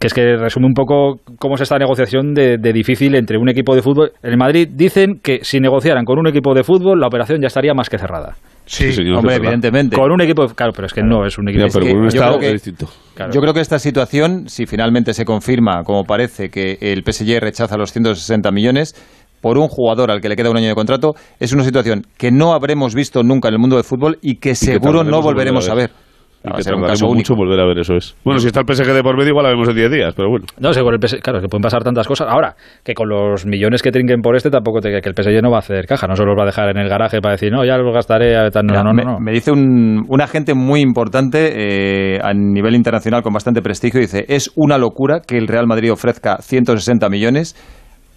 Que 0.00 0.06
es 0.06 0.14
que 0.14 0.36
resume 0.36 0.66
un 0.66 0.74
poco 0.74 1.20
cómo 1.38 1.54
es 1.54 1.60
esta 1.60 1.78
negociación 1.78 2.34
de, 2.34 2.56
de 2.58 2.72
difícil 2.72 3.14
entre 3.14 3.36
un 3.38 3.48
equipo 3.48 3.74
de 3.74 3.82
fútbol. 3.82 4.12
En 4.22 4.30
el 4.30 4.36
Madrid 4.38 4.68
dicen 4.72 5.20
que 5.22 5.40
si 5.42 5.60
negociaran 5.60 6.04
con 6.04 6.18
un 6.18 6.26
equipo 6.26 6.54
de 6.54 6.64
fútbol, 6.64 6.98
la 6.98 7.06
operación 7.06 7.40
ya 7.40 7.48
estaría 7.48 7.74
más 7.74 7.88
que 7.90 7.98
cerrada. 7.98 8.34
Sí, 8.66 8.92
señor, 8.92 9.18
Hombre, 9.18 9.36
evidentemente. 9.36 9.96
Con 9.96 10.10
un 10.10 10.20
equipo 10.20 10.46
de. 10.46 10.54
Claro, 10.54 10.72
pero 10.74 10.86
es 10.86 10.92
que 10.92 11.02
no 11.02 11.24
es 11.24 11.38
un 11.38 11.48
equipo 11.48 11.66
Ya, 11.66 11.72
pero 11.72 11.86
que 11.86 11.92
con 11.92 12.00
un 12.02 12.08
yo 12.08 12.08
Estado 12.08 12.38
creo 12.38 12.40
que- 12.40 12.46
es 12.56 12.62
distinto. 12.64 12.88
Claro. 13.14 13.32
Yo 13.32 13.40
creo 13.40 13.54
que 13.54 13.60
esta 13.60 13.78
situación, 13.78 14.48
si 14.48 14.66
finalmente 14.66 15.14
se 15.14 15.24
confirma, 15.24 15.82
como 15.84 16.04
parece, 16.04 16.50
que 16.50 16.76
el 16.80 17.02
PSG 17.04 17.40
rechaza 17.40 17.76
los 17.76 17.92
160 17.92 18.50
millones 18.50 18.94
por 19.40 19.56
un 19.58 19.68
jugador 19.68 20.10
al 20.10 20.20
que 20.20 20.28
le 20.28 20.36
queda 20.36 20.50
un 20.50 20.56
año 20.56 20.68
de 20.68 20.74
contrato, 20.74 21.14
es 21.38 21.52
una 21.52 21.62
situación 21.62 22.02
que 22.18 22.30
no 22.32 22.52
habremos 22.54 22.94
visto 22.94 23.22
nunca 23.22 23.48
en 23.48 23.54
el 23.54 23.60
mundo 23.60 23.76
del 23.76 23.84
fútbol 23.84 24.18
y 24.20 24.36
que 24.36 24.54
seguro 24.54 25.04
no 25.04 25.22
volveremos 25.22 25.68
a 25.68 25.72
volver 25.74 25.84
a 25.84 25.88
ver. 25.88 26.05
Y 26.52 26.56
que 26.56 26.62
ser 26.62 26.74
un 26.74 26.80
tardaremos 26.80 27.00
caso 27.00 27.06
único. 27.06 27.16
mucho 27.16 27.34
volver 27.36 27.60
a 27.60 27.66
ver 27.66 27.78
eso 27.78 27.94
es. 27.94 28.16
Bueno, 28.24 28.38
si 28.40 28.46
está 28.46 28.60
el 28.60 28.66
PSG 28.66 28.92
de 28.92 29.02
por 29.02 29.16
medio, 29.16 29.30
igual 29.30 29.44
la 29.44 29.50
vemos 29.50 29.68
en 29.68 29.74
10 29.76 29.90
días, 29.90 30.14
pero 30.16 30.28
bueno. 30.30 30.46
No 30.58 30.72
sé, 30.72 30.82
con 30.82 30.94
el 30.94 31.00
PS 31.00 31.16
claro, 31.22 31.40
que 31.40 31.48
pueden 31.48 31.62
pasar 31.62 31.82
tantas 31.82 32.06
cosas. 32.06 32.28
Ahora, 32.30 32.54
que 32.84 32.94
con 32.94 33.08
los 33.08 33.46
millones 33.46 33.82
que 33.82 33.90
trinquen 33.90 34.20
por 34.22 34.36
este, 34.36 34.50
tampoco 34.50 34.80
te, 34.80 34.90
que 35.00 35.08
el 35.08 35.14
PSG 35.14 35.42
no 35.42 35.50
va 35.50 35.56
a 35.56 35.60
hacer 35.60 35.86
caja, 35.86 36.06
no 36.06 36.16
se 36.16 36.24
los 36.24 36.36
va 36.38 36.42
a 36.42 36.46
dejar 36.46 36.68
en 36.70 36.78
el 36.78 36.88
garaje 36.88 37.20
para 37.20 37.32
decir, 37.32 37.52
no, 37.52 37.64
ya 37.64 37.76
los 37.76 37.92
gastaré. 37.94 38.36
a 38.36 38.50
tal". 38.50 38.66
No, 38.66 38.72
Mira, 38.72 38.82
no, 38.82 38.92
no, 38.92 38.94
me, 38.94 39.04
no. 39.04 39.18
me 39.20 39.32
dice 39.32 39.50
un, 39.52 40.04
un 40.08 40.20
agente 40.20 40.54
muy 40.54 40.80
importante 40.80 42.14
eh, 42.16 42.18
a 42.22 42.32
nivel 42.34 42.74
internacional 42.74 43.22
con 43.22 43.32
bastante 43.32 43.62
prestigio, 43.62 44.00
dice, 44.00 44.24
es 44.28 44.50
una 44.56 44.78
locura 44.78 45.20
que 45.26 45.36
el 45.38 45.46
Real 45.48 45.66
Madrid 45.66 45.92
ofrezca 45.92 46.38
160 46.40 47.08
millones 47.08 47.54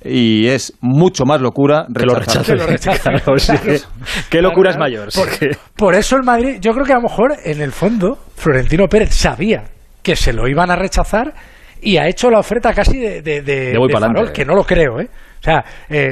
y 0.03 0.47
es 0.47 0.73
mucho 0.81 1.25
más 1.25 1.41
locura 1.41 1.85
que 1.93 2.05
lo 2.05 2.15
rechazar. 2.15 2.45
Que 2.45 2.55
lo 2.55 2.65
rechace. 2.67 2.99
Claro, 3.11 3.37
sí. 3.39 3.53
Claro. 3.57 3.79
Qué 4.29 4.41
locura 4.41 4.69
es 4.71 4.77
Claro, 4.77 4.91
mayor. 4.91 5.09
Por, 5.13 5.29
sí 5.29 5.39
que- 5.39 5.57
por 5.75 5.95
eso 5.95 6.15
el 6.15 6.23
Madrid, 6.23 6.57
yo 6.61 6.71
creo 6.73 6.85
que 6.85 6.93
a 6.93 6.97
lo 6.97 7.01
mejor 7.03 7.33
en 7.43 7.61
el 7.61 7.71
fondo 7.71 8.17
Florentino 8.35 8.87
Pérez 8.87 9.13
sabía 9.13 9.63
que 10.01 10.15
se 10.15 10.31
lo 10.33 10.47
iban 10.47 10.71
a 10.71 10.75
rechazar 10.75 11.33
y 11.81 11.97
ha 11.97 12.07
hecho 12.07 12.29
la 12.29 12.39
oferta 12.39 12.73
casi 12.73 12.97
de, 12.97 13.21
de, 13.21 13.41
de- 13.41 13.73
De 13.73 13.89
farol, 13.99 14.31
que 14.31 14.45
no 14.45 14.55
lo 14.55 14.63
creo, 14.63 14.99
¿eh? 14.99 15.07
O 15.39 15.43
sea, 15.43 15.63
eh, 15.89 16.09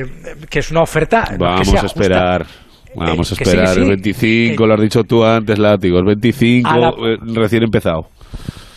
que 0.49 0.59
es 0.59 0.71
una 0.71 0.81
oferta 0.83 1.23
es 1.23 1.29
que 1.31 1.37
Vamos 1.37 1.67
sea 1.67 1.79
a 1.79 1.81
justa. 1.83 2.01
esperar. 2.01 2.45
Vamos 2.95 3.31
a 3.31 3.35
Eh, 3.35 3.37
esperar. 3.41 3.67
sí. 3.75 3.79
El 3.81 3.87
25, 3.89 4.65
lo 4.65 4.73
has 4.73 4.81
dicho 4.81 5.03
tú 5.03 5.23
antes, 5.23 5.59
Látigo. 5.59 5.99
El 5.99 6.05
25, 6.05 6.69
A 6.69 6.77
la- 6.77 6.89
eh, 6.89 7.17
recién 7.35 7.63
empezado. 7.63 8.07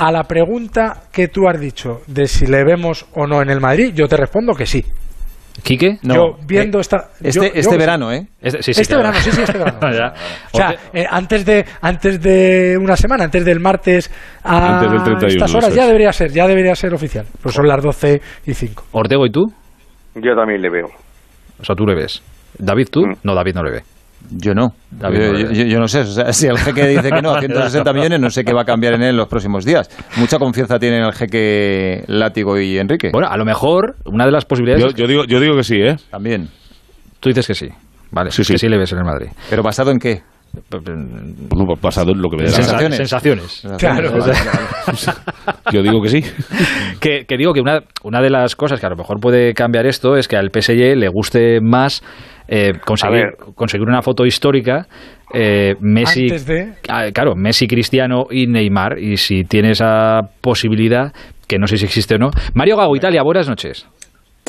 A 0.01 0.11
la 0.11 0.25
pregunta 0.25 1.03
que 1.13 1.29
tú 1.29 1.47
has 1.47 1.61
dicho 1.61 2.01
de 2.07 2.27
si 2.27 2.47
le 2.47 2.65
vemos 2.65 3.07
o 3.15 3.27
no 3.27 3.43
en 3.43 3.51
el 3.51 3.61
Madrid, 3.61 3.93
yo 3.95 4.09
te 4.09 4.17
respondo 4.17 4.55
que 4.55 4.65
sí. 4.65 4.85
¿Quique? 5.63 5.99
No, 6.03 6.15
yo 6.15 6.37
viendo 6.47 6.79
eh, 6.79 6.81
esta... 6.81 7.11
Este, 7.21 7.33
yo- 7.33 7.43
este 7.45 7.63
yo- 7.73 7.79
verano, 7.79 8.11
¿eh? 8.11 8.27
Este, 8.41 8.63
sí, 8.63 8.73
sí, 8.73 8.81
este 8.81 8.97
verano, 8.97 9.19
sí, 9.19 9.31
sí, 9.31 9.43
este 9.43 9.59
verano. 9.59 9.79
Ya. 9.93 10.15
O 10.53 10.57
sea, 10.57 10.75
eh, 10.95 11.05
antes 11.09 11.45
de 11.45 11.67
antes 11.83 12.19
de 12.21 12.79
una 12.81 12.97
semana, 12.97 13.25
antes 13.25 13.45
del 13.45 13.61
martes 13.61 14.11
a 14.43 14.79
Antes 14.79 14.91
del 14.91 15.03
31, 15.03 15.29
estas 15.29 15.55
horas 15.55 15.75
ya 15.75 15.87
debería 15.87 16.13
ser, 16.13 16.31
ya 16.33 16.47
debería 16.47 16.75
ser 16.75 16.95
oficial. 16.95 17.27
Pues 17.43 17.55
son 17.55 17.69
las 17.69 17.83
12 17.83 18.23
y 18.47 18.55
5. 18.55 18.85
Ortego, 18.93 19.27
¿y 19.27 19.31
tú? 19.31 19.53
Yo 20.15 20.35
también 20.35 20.63
le 20.63 20.71
veo. 20.71 20.87
O 21.61 21.65
sea, 21.65 21.77
tú 21.77 21.85
le 21.85 21.95
ves. 21.95 22.23
¿David, 22.59 22.87
tú? 22.91 23.01
Mm. 23.03 23.17
No, 23.23 23.35
David 23.35 23.55
no 23.55 23.63
le 23.65 23.71
ve. 23.71 23.83
Yo 24.31 24.55
no. 24.55 24.75
David 24.91 25.19
yo, 25.19 25.33
yo- 25.39 25.51
yo- 25.53 25.65
yo 25.65 25.79
no 25.81 25.89
sé. 25.89 26.01
O 26.01 26.05
sea, 26.07 26.33
si 26.33 26.47
el 26.47 26.57
jeque 26.59 26.87
dice 26.87 27.11
que 27.11 27.23
no, 27.23 27.39
160 27.39 27.93
millones, 27.93 28.21
no 28.21 28.31
sé 28.31 28.45
qué 28.45 28.53
va 28.53 28.63
a 28.63 28.65
cambiar 28.65 28.95
en 28.95 29.03
él 29.03 29.09
en 29.11 29.17
los 29.17 29.27
próximos 29.29 29.65
días. 29.65 29.89
Mucha 30.17 30.39
confianza 30.39 30.79
tienen 30.79 31.03
el 31.03 31.13
jeque 31.13 32.05
Látigo 32.07 32.59
y 32.59 32.79
Enrique. 32.79 33.11
Bueno, 33.13 33.29
a 33.29 33.37
lo 33.37 33.45
mejor 33.45 33.97
una 34.05 34.25
de 34.27 34.31
las 34.33 34.45
posibilidades. 34.45 34.95
Yo, 34.95 35.07
digo, 35.07 35.25
yo 35.25 35.41
digo 35.41 35.57
que 35.57 35.65
sí, 35.65 35.77
¿eh? 35.81 35.97
También. 36.11 36.49
Tú 37.19 37.29
dices 37.29 37.47
que 37.47 37.55
sí. 37.55 37.69
Vale, 38.13 38.31
Sí, 38.31 38.45
sí. 38.45 38.53
que 38.55 38.59
sí 38.59 38.69
le 38.69 38.79
ves 38.79 38.93
en 38.93 38.99
el 38.99 39.05
Madrid. 39.05 39.29
¿Pero 39.49 39.63
basado 39.63 39.91
en 39.91 39.99
qué? 39.99 40.23
Pues 40.69 40.83
basado 41.81 42.11
en 42.13 42.21
lo 42.23 42.29
que 42.29 42.37
me 42.39 42.43
gana. 42.45 42.57
Sensaciones. 42.57 42.97
Sensaciones. 42.97 43.63
Claro. 43.79 44.13
Yo 45.73 45.83
digo 45.83 46.03
que 46.03 46.09
sí. 46.09 46.25
que, 47.01 47.25
que 47.27 47.37
digo 47.37 47.53
que 47.53 47.61
una, 47.61 47.83
una 48.03 48.21
de 48.21 48.31
las 48.31 48.57
cosas 48.57 48.81
que 48.81 48.87
a 48.87 48.91
lo 48.91 48.97
mejor 48.97 49.21
puede 49.21 49.55
cambiar 49.55 49.87
esto 49.87 50.17
es 50.17 50.27
que 50.29 50.37
al 50.37 50.51
PSG 50.51 50.97
le 50.97 51.09
guste 51.09 51.61
más 51.61 52.03
eh, 52.53 52.73
conseguir, 52.85 53.37
conseguir 53.55 53.87
una 53.89 54.03
foto 54.03 54.27
histórica 54.27 54.87
eh, 55.33 55.77
Messi 55.81 56.25
Antes 56.25 56.47
de- 56.47 56.73
Ah, 56.89 57.07
claro 57.15 57.35
Messi 57.37 57.69
Cristiano 57.69 58.27
y 58.31 58.47
Neymar 58.49 58.99
y 58.99 59.17
si 59.17 59.45
tiene 59.45 59.71
esa 59.71 60.21
posibilidad 60.41 61.13
que 61.47 61.59
no 61.59 61.67
sé 61.69 61.79
si 61.79 61.85
existe 61.85 62.17
o 62.17 62.19
no. 62.19 62.31
Mario 62.55 62.77
Gago 62.77 62.97
Italia 62.97 63.23
buenas 63.23 63.49
noches 63.49 63.87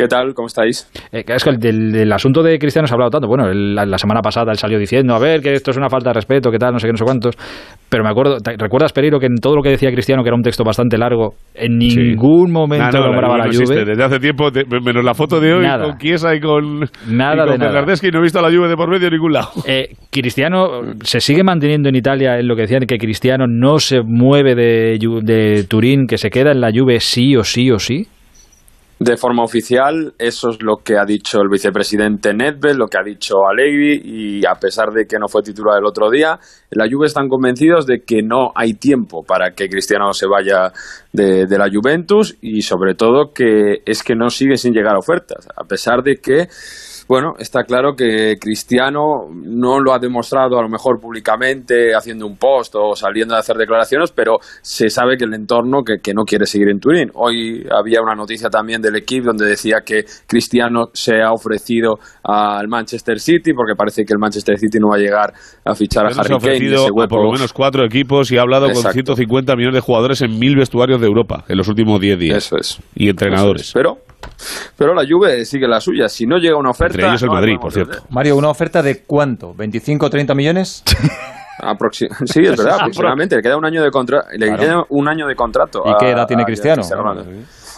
¿Qué 0.02 0.08
tal? 0.08 0.34
¿Cómo 0.34 0.48
estáis? 0.48 0.90
Eh, 1.12 1.24
es 1.28 1.44
que 1.44 1.50
el- 1.52 1.60
del, 1.60 1.92
del 1.92 2.12
asunto 2.12 2.42
de 2.42 2.58
Cristiano 2.58 2.88
se 2.88 2.94
ha 2.94 2.96
hablado 2.96 3.12
tanto. 3.12 3.28
Bueno, 3.28 3.48
el- 3.48 3.76
la, 3.76 3.86
la 3.86 4.00
semana 4.00 4.20
pasada 4.22 4.52
él 4.52 4.58
salió 4.58 4.80
diciendo, 4.80 5.14
a 5.14 5.20
ver, 5.20 5.42
que 5.42 5.54
esto 5.54 5.70
es 5.70 5.78
una 5.78 5.90
falta 5.90 6.10
de 6.10 6.16
respeto, 6.16 6.50
que 6.50 6.58
tal, 6.58 6.74
no 6.74 6.80
sé 6.80 6.88
qué, 6.88 6.92
no 6.94 6.98
sé 6.98 7.04
cuántos. 7.04 7.36
Pero 7.88 8.04
me 8.04 8.10
acuerdo, 8.10 8.38
¿te- 8.40 8.56
¿recuerdas, 8.58 8.94
Pereiro, 8.94 9.20
que 9.20 9.28
en 9.28 9.36
todo 9.36 9.56
lo 9.56 9.62
que 9.62 9.70
decía 9.70 9.92
Cristiano, 9.92 10.24
que 10.24 10.30
era 10.30 10.36
un 10.36 10.42
texto 10.42 10.64
bastante 10.64 10.98
largo, 10.98 11.36
en 11.54 11.78
ningún 11.78 12.52
momento 12.52 12.86
Nah, 12.98 13.00
no, 13.00 13.08
nombraba 13.12 13.38
la 13.38 13.46
existe. 13.46 13.76
Juve? 13.76 13.86
Desde 13.86 14.04
hace 14.04 14.20
tiempo, 14.20 14.50
de- 14.50 14.66
menos 14.84 15.04
la 15.06 15.14
foto 15.14 15.40
de 15.40 15.54
hoy 15.54 15.64
Nada. 15.64 15.86
con 15.86 16.00
Chiesa 16.00 16.34
y 16.34 16.40
con, 16.40 16.80
Nada 17.08 17.36
y 17.36 17.38
con 17.38 17.52
de 17.52 17.58
nada. 17.60 17.82
No 17.86 18.20
he 18.20 18.22
visto 18.24 18.40
a 18.40 18.42
la 18.42 18.50
Juve 18.50 18.70
de 18.70 18.76
por 18.76 18.90
medio 18.90 19.06
en 19.08 19.14
ningún 19.14 19.34
lado. 19.34 19.50
Eh, 19.68 19.90
Cristiano 20.12 20.82
se 21.04 21.22
sigue 21.22 21.44
manteniendo 21.44 21.90
en 21.90 21.96
Italia 21.96 22.40
en 22.40 22.48
lo 22.48 22.56
que 22.56 22.64
decían 22.64 22.88
que 22.88 22.98
Cristiano 22.98 23.46
no 23.48 23.78
se 23.78 24.02
mueve 24.02 24.56
de, 24.56 24.98
de 25.22 25.64
Turín, 25.66 26.08
que 26.08 26.18
se 26.18 26.32
queda 26.32 26.54
en 26.54 26.60
la 26.60 26.72
Juve 26.76 27.00
sí 27.02 27.36
o 27.36 27.44
sí 27.44 27.70
o 27.70 27.78
sí. 27.78 28.08
De 29.04 29.18
forma 29.18 29.44
oficial, 29.44 30.14
eso 30.20 30.52
es 30.52 30.62
lo 30.62 30.84
que 30.84 30.96
ha 30.96 31.06
dicho 31.06 31.42
el 31.42 31.50
vicepresidente 31.50 32.36
Nedved, 32.36 32.76
lo 32.76 32.86
que 32.86 33.00
ha 33.00 33.04
dicho 33.04 33.48
Allegri, 33.48 34.00
y 34.06 34.46
a 34.46 34.54
pesar 34.54 34.92
de 34.92 35.08
que 35.08 35.18
no 35.18 35.28
fue 35.28 35.42
titular 35.42 35.80
el 35.80 35.88
otro 35.88 36.12
día, 36.12 36.40
la 36.70 36.88
Juve 36.88 37.08
están 37.08 37.28
convencidos 37.28 37.88
de 37.88 38.04
que 38.04 38.22
no 38.22 38.52
hay 38.54 38.76
tiempo 38.76 39.24
para 39.24 39.56
que 39.56 39.70
Cristiano 39.70 40.14
se 40.14 40.28
vaya 40.28 40.72
de, 41.12 41.48
de 41.48 41.58
la 41.58 41.68
Juventus 41.68 42.38
y 42.42 42.62
sobre 42.62 42.94
todo 42.94 43.34
que 43.34 43.82
es 43.88 44.04
que 44.04 44.14
no 44.14 44.30
sigue 44.30 44.56
sin 44.56 44.72
llegar 44.72 44.96
ofertas, 44.96 45.48
a 45.56 45.64
pesar 45.64 46.04
de 46.04 46.18
que 46.18 46.48
bueno, 47.12 47.34
está 47.38 47.66
claro 47.66 47.94
que 47.94 48.38
Cristiano 48.40 49.28
no 49.34 49.82
lo 49.82 49.94
ha 49.94 50.00
demostrado 50.00 50.58
a 50.58 50.62
lo 50.62 50.70
mejor 50.70 50.98
públicamente 50.98 51.94
haciendo 51.94 52.26
un 52.26 52.38
post 52.38 52.74
o 52.78 52.96
saliendo 52.96 53.36
a 53.36 53.40
hacer 53.40 53.58
declaraciones, 53.58 54.14
pero 54.14 54.38
se 54.62 54.90
sabe 54.90 55.18
que 55.18 55.26
el 55.26 55.34
entorno 55.34 55.84
que, 55.84 55.98
que 56.02 56.14
no 56.14 56.24
quiere 56.24 56.46
seguir 56.46 56.70
en 56.70 56.80
Turín. 56.80 57.12
Hoy 57.16 57.68
había 57.70 58.00
una 58.02 58.16
noticia 58.16 58.48
también 58.48 58.82
del 58.82 58.96
equipo 58.96 59.28
donde 59.28 59.46
decía 59.46 59.80
que 59.86 60.06
Cristiano 60.26 60.86
se 60.94 61.22
ha 61.22 61.34
ofrecido 61.34 61.96
al 62.24 62.70
Manchester 62.70 63.20
City 63.20 63.52
porque 63.54 63.76
parece 63.76 64.06
que 64.06 64.14
el 64.14 64.20
Manchester 64.20 64.58
City 64.58 64.80
no 64.80 64.92
va 64.92 64.96
a 64.96 65.00
llegar 65.00 65.34
a 65.66 65.76
fichar 65.76 66.06
a 66.06 66.12
ha 66.12 66.12
Harry 66.12 66.30
Kane. 66.30 66.34
y 66.34 66.38
ofrecido 66.38 66.86
a 67.04 67.08
por 67.10 67.26
lo 67.26 67.34
menos 67.34 67.52
cuatro 67.52 67.84
equipos 67.84 68.32
y 68.32 68.38
ha 68.38 68.42
hablado 68.42 68.68
con 68.68 68.78
Exacto. 68.78 69.16
150 69.16 69.54
millones 69.58 69.76
de 69.76 69.82
jugadores 69.82 70.22
en 70.22 70.40
mil 70.40 70.56
vestuarios 70.56 71.02
de 71.02 71.08
Europa 71.08 71.44
en 71.50 71.58
los 71.58 71.68
últimos 71.68 72.00
10 72.00 72.18
días. 72.18 72.38
Eso 72.38 72.56
es. 72.56 72.80
Y 72.96 73.10
entrenadores. 73.10 73.64
Es. 73.64 73.74
Pero, 73.74 73.98
pero 74.78 74.94
la 74.94 75.04
Juve 75.10 75.46
sigue 75.46 75.68
la 75.68 75.80
suya. 75.80 76.08
Si 76.10 76.26
no 76.26 76.38
llega 76.38 76.58
una 76.58 76.72
oferta... 76.72 76.96
Entre 76.96 77.08
ellos 77.10 77.22
el 77.24 77.28
no 77.30 77.34
Madrid, 77.36 77.56
por 77.60 77.72
cierto. 77.72 78.00
Mario, 78.10 78.36
¿una 78.38 78.50
oferta 78.50 78.82
de 78.82 79.04
cuánto? 79.06 79.54
¿25 79.54 80.04
o 80.06 80.10
30 80.10 80.34
millones? 80.36 80.84
Aproxi- 81.62 82.10
sí, 82.26 82.40
es 82.42 82.58
verdad, 82.58 82.76
aproximadamente. 82.80 83.36
Le 83.36 83.42
queda 83.44 83.58
un 83.58 83.66
año 83.66 83.84
de, 83.84 83.92
contra- 83.92 84.24
le 84.36 84.48
Claro. 84.48 84.62
queda 84.62 84.84
un 84.90 85.08
año 85.08 85.28
de 85.28 85.36
contrato. 85.36 85.84
¿Y 85.86 85.94
qué 86.00 86.08
a- 86.08 86.12
edad 86.12 86.28
tiene 86.28 86.44
a 86.44 86.46
Cristiano? 86.46 86.82
Ronaldo. 86.92 87.24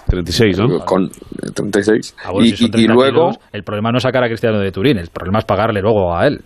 36, 0.07 0.59
¿no? 0.59 0.79
Con 0.85 1.09
36. 1.53 2.15
Ah, 2.23 2.31
bueno, 2.31 2.45
y, 2.45 2.55
si 2.55 2.65
y- 2.65 2.67
y 2.67 2.71
30 2.71 2.93
luego, 2.93 3.29
kilos, 3.31 3.37
el 3.51 3.63
problema 3.63 3.91
no 3.91 3.97
es 3.97 4.03
sacar 4.03 4.23
a 4.23 4.27
Cristiano 4.27 4.59
de 4.59 4.71
Turín, 4.71 4.97
el 4.97 5.07
problema 5.09 5.39
es 5.39 5.45
pagarle 5.45 5.81
luego 5.81 6.15
a 6.15 6.27
él. 6.27 6.41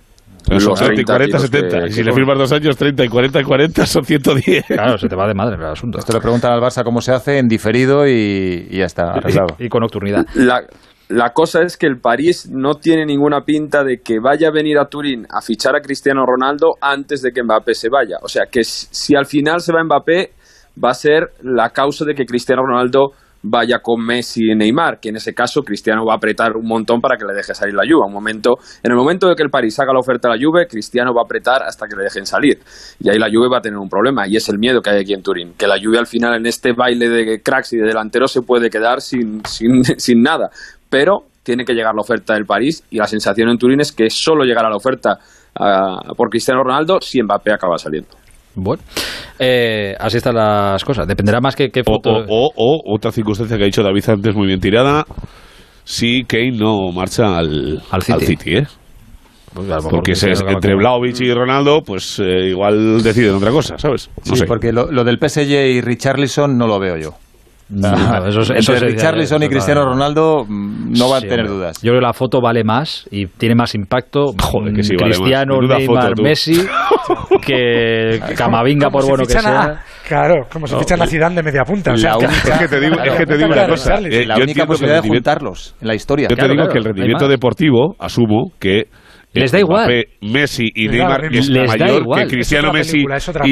Pero 0.47 0.59
son 0.59 0.69
los 0.71 0.79
30 0.79 1.01
y 1.01 1.05
40, 1.05 1.25
tiros 1.25 1.41
70. 1.41 1.79
que- 1.79 1.85
y 1.87 1.91
si 1.91 1.97
que 1.99 2.03
le 2.05 2.13
firmas 2.13 2.37
dos 2.37 2.51
años, 2.51 2.77
30 2.77 3.03
y 3.05 3.07
40 3.09 3.39
y 3.41 3.43
40 3.43 3.85
son 3.85 4.05
110. 4.05 4.65
Claro, 4.67 4.97
se 4.97 5.07
te 5.07 5.15
va 5.15 5.27
de 5.27 5.33
madre 5.33 5.55
el 5.55 5.63
asunto. 5.65 5.99
Esto 5.99 6.13
le 6.13 6.19
preguntan 6.21 6.51
al 6.53 6.61
Barça 6.61 6.83
cómo 6.83 7.01
se 7.01 7.11
hace 7.11 7.37
en 7.37 7.47
diferido 7.47 8.07
y, 8.07 8.67
y 8.69 8.77
ya 8.77 8.85
está, 8.85 9.11
arreglado. 9.13 9.55
Y 9.59 9.69
con 9.69 9.81
nocturnidad. 9.81 10.25
La, 10.35 10.61
la 11.09 11.29
cosa 11.33 11.61
es 11.61 11.77
que 11.77 11.87
el 11.87 11.99
París 11.99 12.49
no 12.51 12.75
tiene 12.75 13.05
ninguna 13.05 13.41
pinta 13.41 13.83
de 13.83 13.99
que 14.03 14.19
vaya 14.19 14.49
a 14.49 14.51
venir 14.51 14.77
a 14.77 14.85
Turín 14.89 15.25
a 15.29 15.41
fichar 15.41 15.75
a 15.75 15.81
Cristiano 15.81 16.25
Ronaldo 16.25 16.73
antes 16.81 17.21
de 17.21 17.31
que 17.31 17.43
Mbappé 17.43 17.73
se 17.73 17.89
vaya. 17.89 18.17
O 18.21 18.27
sea 18.27 18.43
que 18.51 18.63
si 18.63 18.87
si 18.91 19.15
al 19.15 19.25
final 19.25 19.61
se 19.61 19.71
va 19.73 19.83
Mbappé, 19.83 20.31
va 20.83 20.89
a 20.91 20.93
ser 20.93 21.31
la 21.43 21.69
causa 21.69 22.03
de 22.05 22.13
que 22.13 22.25
Cristiano 22.25 22.61
Ronaldo 22.65 23.11
vaya 23.43 23.79
con 23.79 24.03
Messi 24.05 24.51
y 24.51 24.55
Neymar, 24.55 24.99
que 24.99 25.09
en 25.09 25.17
ese 25.17 25.33
caso 25.33 25.63
Cristiano 25.63 26.05
va 26.05 26.13
a 26.13 26.17
apretar 26.17 26.55
un 26.55 26.67
montón 26.67 27.01
para 27.01 27.17
que 27.17 27.25
le 27.25 27.33
deje 27.33 27.53
salir 27.53 27.73
la 27.73 27.83
Juve. 27.83 28.05
Un 28.05 28.13
momento, 28.13 28.57
en 28.83 28.91
el 28.91 28.97
momento 28.97 29.27
de 29.27 29.35
que 29.35 29.43
el 29.43 29.49
París 29.49 29.79
haga 29.79 29.93
la 29.93 29.99
oferta 29.99 30.27
a 30.27 30.35
la 30.35 30.37
Juve, 30.41 30.67
Cristiano 30.67 31.13
va 31.13 31.21
a 31.21 31.25
apretar 31.25 31.63
hasta 31.63 31.87
que 31.87 31.95
le 31.95 32.03
dejen 32.03 32.25
salir. 32.25 32.59
Y 32.99 33.09
ahí 33.09 33.17
la 33.17 33.27
Juve 33.31 33.49
va 33.49 33.59
a 33.59 33.61
tener 33.61 33.77
un 33.77 33.89
problema, 33.89 34.27
y 34.27 34.35
es 34.35 34.49
el 34.49 34.57
miedo 34.57 34.81
que 34.81 34.89
hay 34.89 35.01
aquí 35.01 35.13
en 35.13 35.23
Turín, 35.23 35.53
que 35.57 35.67
la 35.67 35.77
Juve 35.81 35.97
al 35.97 36.07
final 36.07 36.35
en 36.35 36.45
este 36.45 36.73
baile 36.73 37.09
de 37.09 37.41
cracks 37.41 37.73
y 37.73 37.77
de 37.77 37.87
delanteros 37.87 38.31
se 38.31 38.41
puede 38.41 38.69
quedar 38.69 39.01
sin, 39.01 39.43
sin, 39.45 39.83
sin 39.97 40.21
nada. 40.21 40.49
Pero 40.89 41.25
tiene 41.43 41.63
que 41.63 41.73
llegar 41.73 41.95
la 41.95 42.01
oferta 42.01 42.33
del 42.33 42.45
París, 42.45 42.83
y 42.89 42.97
la 42.97 43.07
sensación 43.07 43.49
en 43.49 43.57
Turín 43.57 43.79
es 43.79 43.91
que 43.91 44.09
solo 44.09 44.43
llegará 44.43 44.69
la 44.69 44.75
oferta 44.75 45.17
ah, 45.55 46.13
por 46.15 46.29
Cristiano 46.29 46.63
Ronaldo 46.63 46.99
si 47.01 47.21
Mbappé 47.21 47.53
acaba 47.53 47.77
saliendo. 47.77 48.09
Bueno, 48.59 48.81
eh, 49.37 49.93
así 49.99 50.17
están 50.17 50.33
las 50.35 50.83
cosas. 50.83 51.07
Dependerá 51.07 51.39
más 51.39 51.55
que, 51.55 51.69
que 51.69 51.81
O, 51.81 51.83
foto. 51.83 52.09
o- 52.09 52.23
o- 52.27 52.51
o 52.55 52.95
otra 52.95 53.11
circunstancia 53.11 53.55
que 53.55 53.63
ha 53.63 53.67
dicho 53.67 53.83
David 53.83 54.03
antes, 54.09 54.35
muy 54.35 54.47
bien 54.47 54.59
tirada. 54.59 55.05
Si 55.83 56.23
Kane 56.23 56.51
no 56.57 56.91
marcha 56.91 57.37
al, 57.37 57.81
Al 57.91 58.01
City. 58.01 58.57
¿eh? 58.57 58.67
Pues 59.53 59.67
a 59.67 59.75
lo 59.75 59.77
mejor 59.77 59.91
Porque 59.91 60.15
se- 60.15 60.31
entre 60.31 60.75
Vlaovic 60.75 61.21
y 61.21 61.31
Ronaldo, 61.33 61.81
pues 61.85 62.19
eh, 62.19 62.49
igual 62.49 63.01
deciden 63.03 63.35
otra 63.35 63.51
cosa, 63.51 63.77
¿sabes? 63.77 64.09
No 64.25 64.35
Sí, 64.35 64.39
sé. 64.41 64.45
porque 64.45 64.71
lo, 64.73 64.91
lo 64.91 65.03
del 65.03 65.17
PSG 65.19 65.51
y 65.51 65.81
Richarlison 65.81 66.57
no 66.57 66.67
lo 66.67 66.79
veo 66.79 66.97
yo. 66.97 67.11
No, 67.69 67.89
Ah, 67.89 68.23
eso 68.27 68.39
es- 68.39 68.49
entre 68.49 68.59
eso 68.59 68.73
es- 68.75 68.81
Richarlison 68.81 69.43
y 69.43 69.49
Cristiano 69.49 69.83
Ronaldo 69.83 70.45
mm, 70.47 70.93
no 70.97 71.09
va 71.09 71.17
a 71.17 71.19
Sí, 71.21 71.27
tener 71.27 71.47
dudas. 71.47 71.81
Yo 71.81 71.89
creo 71.91 71.99
que 71.99 72.05
la 72.05 72.13
foto 72.13 72.39
vale 72.39 72.63
más 72.63 73.05
y 73.11 73.25
tiene 73.27 73.55
más 73.55 73.75
impacto. 73.75 74.27
Joder, 74.41 74.73
que 74.73 74.83
sí, 74.83 74.93
mm, 74.93 74.97
vale 75.01 75.09
más. 75.09 75.17
Cristiano, 75.19 75.59
Neymar, 75.61 75.81
foto. 76.11 76.23
Messi, 76.23 76.65
que 77.45 78.19
Camavinga, 78.37 78.89
por 78.89 79.03
si 79.03 79.09
bueno 79.09 79.25
que 79.25 79.37
a- 79.37 79.41
sea. 79.41 79.83
Claro, 80.07 80.47
como 80.51 80.67
si 80.67 80.73
No, 80.73 80.79
fichan 80.79 81.01
a 81.01 81.07
Zidane 81.07 81.35
de 81.35 81.43
media 81.43 81.63
punta. 81.65 81.91
O 81.91 81.97
sea, 81.97 82.17
única- 82.17 82.31
Es 82.53 82.59
que 82.59 82.67
te 82.69 82.79
digo, 82.79 82.95
es 83.03 83.13
que 83.13 83.25
te 83.25 83.37
digo 83.37 83.49
una 83.51 83.67
cosa. 83.67 83.95
eh, 83.99 84.25
la 84.25 84.37
única 84.37 84.65
posibilidad 84.65 85.01
de 85.03 85.09
juntarlos 85.09 85.75
en 85.81 85.87
la 85.87 85.95
historia. 85.95 86.27
Yo 86.29 86.35
Claro, 86.35 86.47
te 86.47 86.53
digo 86.53 86.63
claro, 86.63 86.71
que 86.73 86.77
el 86.79 86.85
rendimiento 86.85 87.27
deportivo, 87.27 87.95
asumo 87.99 88.51
que 88.59 88.85
Les 89.39 89.51
da 89.51 89.59
igual. 89.59 89.85
Mbappé, 89.85 90.03
Messi 90.21 90.65
y 90.73 90.87
da 90.87 90.93
Neymar 90.93 91.25
es 91.25 91.49
Les 91.49 91.67
da 91.67 91.77
mayor 91.77 92.01
igual. 92.01 92.23
que 92.23 92.27
Cristiano 92.35 92.71
Messi 92.73 93.05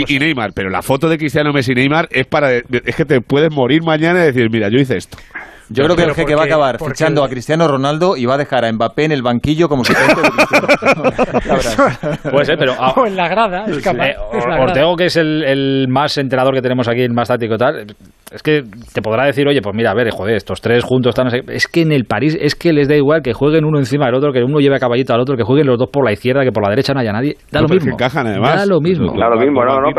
y 0.08 0.20
Neymar. 0.20 0.52
Pero 0.56 0.70
la 0.70 0.82
foto 0.82 1.10
de 1.10 1.18
Cristiano 1.18 1.52
Messi 1.54 1.72
y 1.72 1.76
Neymar 1.76 2.08
es 2.12 2.28
para 2.28 2.52
es 2.54 2.96
que 2.96 3.06
te 3.06 3.22
puedes 3.22 3.52
morir 3.52 3.82
mañana 3.84 4.24
y 4.24 4.28
decir, 4.28 4.50
mira, 4.52 4.70
yo 4.70 4.78
hice 4.80 4.98
esto. 4.98 5.18
Yo 5.70 5.84
creo 5.84 5.96
que 5.96 6.04
el 6.04 6.14
jeque 6.14 6.36
va 6.36 6.44
a 6.44 6.46
acabar 6.46 6.78
fichando 6.80 7.22
el- 7.22 7.28
a 7.28 7.30
Cristiano 7.30 7.68
Ronaldo 7.68 8.16
y 8.18 8.26
va 8.26 8.36
a 8.36 8.38
dejar 8.38 8.66
a 8.66 8.72
Mbappé 8.72 9.06
en 9.06 9.12
el 9.12 9.22
banquillo 9.24 9.68
como 9.68 9.84
suplente 9.84 10.22
de 10.22 10.30
Cristiano. 10.30 10.68
Puede 12.32 12.46
ser, 12.46 12.58
pero. 12.58 12.74
o 12.96 13.06
en 13.06 13.16
la 13.16 13.28
grada, 13.28 13.66
es 13.66 13.84
capaz. 13.84 14.08
eh, 14.08 14.12
es 14.12 14.18
la 14.18 14.26
Or- 14.38 14.44
grada. 14.58 14.64
Ortego, 14.64 14.96
que 14.96 15.06
es 15.06 15.18
el, 15.18 15.44
el 15.44 15.88
más 15.90 16.18
entrenador 16.18 16.54
que 16.54 16.62
tenemos 16.62 16.88
aquí, 16.88 17.02
el 17.02 17.14
más 17.14 17.28
táctico 17.28 17.56
y 17.56 17.58
tal, 17.58 17.86
es 18.32 18.44
que 18.44 18.64
te 18.94 19.02
podrá 19.02 19.26
decir, 19.26 19.48
oye, 19.48 19.62
pues 19.62 19.76
mira, 19.76 19.92
a 19.92 19.94
ver, 19.94 20.10
joder, 20.12 20.36
estos 20.36 20.62
tres 20.62 20.84
juntos 20.84 21.10
están. 21.10 21.28
así. 21.28 21.40
Es 21.48 21.68
que 21.68 21.82
en 21.82 21.92
el 21.92 22.06
París 22.06 22.38
es 22.40 22.56
que 22.56 22.74
les 22.74 22.88
da 22.88 22.96
igual 22.96 23.22
que 23.22 23.34
jueguen 23.34 23.66
uno 23.66 23.78
encima 23.80 24.06
del 24.06 24.16
otro, 24.16 24.32
que 24.32 24.44
uno 24.44 24.60
lleve 24.60 24.76
a 24.76 24.80
caballito 24.80 25.14
al 25.14 25.22
otro, 25.22 25.36
que 25.36 25.44
jueguen 25.44 25.68
los 25.68 25.78
dos 25.78 25.90
por 25.92 26.06
la 26.06 26.12
izquierda, 26.12 26.44
que 26.44 26.52
por 26.52 26.64
la 26.64 26.70
derecha 26.70 26.94
no 26.94 27.00
haya 27.00 27.12
nadie. 27.12 27.36
Da 27.52 27.62
No, 27.62 27.68
lo 27.68 27.74
mismo. 27.76 27.86
que 27.86 27.94
encajan 28.04 28.28
además. 28.28 28.56
Da 28.56 28.66
lo 28.66 28.80
mismo. 28.82 29.14
Da 29.18 29.30
lo 29.30 29.38
mismo, 29.40 29.64
no, 29.64 29.80
no, 29.82 29.90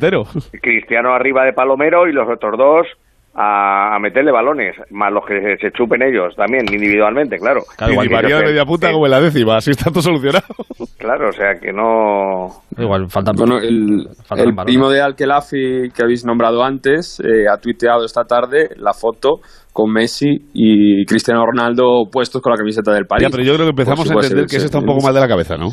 pero-. 0.00 0.24
Cristiano 0.60 1.12
arriba 1.14 1.44
de 1.44 1.52
Palomero 1.52 2.06
y 2.08 2.12
los 2.12 2.26
otros 2.28 2.58
dos 2.58 2.86
a, 3.34 3.96
a 3.96 3.98
meterle 3.98 4.30
balones, 4.32 4.76
más 4.90 5.10
los 5.12 5.24
que 5.26 5.40
se, 5.40 5.56
se 5.68 5.72
chupen 5.72 6.02
ellos 6.02 6.34
también, 6.36 6.64
individualmente, 6.72 7.38
claro. 7.38 7.60
Claro, 7.76 7.92
y 8.04 8.08
María 8.08 8.36
de 8.38 8.44
media 8.46 8.64
punta 8.64 8.92
como 8.92 9.06
en 9.06 9.10
la 9.12 9.20
décima, 9.20 9.56
así 9.56 9.70
está 9.70 9.90
todo 9.90 10.02
solucionado. 10.02 10.44
Claro, 11.02 11.30
o 11.30 11.32
sea 11.32 11.54
que 11.60 11.72
no... 11.72 12.46
Igual, 12.78 13.08
faltan. 13.10 13.34
Bueno, 13.36 13.58
el, 13.58 14.06
faltan 14.24 14.46
el 14.48 14.52
balones. 14.54 14.64
primo 14.66 14.88
de 14.88 15.00
Al-Khelafi 15.02 15.90
que 15.92 16.02
habéis 16.04 16.24
nombrado 16.24 16.62
antes 16.62 17.18
eh, 17.20 17.46
ha 17.52 17.56
tuiteado 17.56 18.04
esta 18.04 18.22
tarde 18.22 18.68
la 18.76 18.92
foto 18.92 19.40
con 19.72 19.92
Messi 19.92 20.28
y 20.54 21.04
Cristiano 21.04 21.44
Ronaldo 21.44 22.04
puestos 22.12 22.40
con 22.40 22.52
la 22.52 22.56
camiseta 22.56 22.92
del 22.92 23.06
París. 23.06 23.26
Ya, 23.26 23.30
pero 23.32 23.42
yo 23.42 23.54
creo 23.54 23.66
que 23.66 23.70
empezamos 23.70 24.08
a 24.08 24.14
entender 24.14 24.46
que 24.46 24.56
ese 24.56 24.60
se- 24.60 24.66
está 24.66 24.78
un 24.78 24.86
poco 24.86 25.02
mal 25.02 25.12
de 25.12 25.20
la 25.20 25.26
cabeza, 25.28 25.56
¿no? 25.56 25.70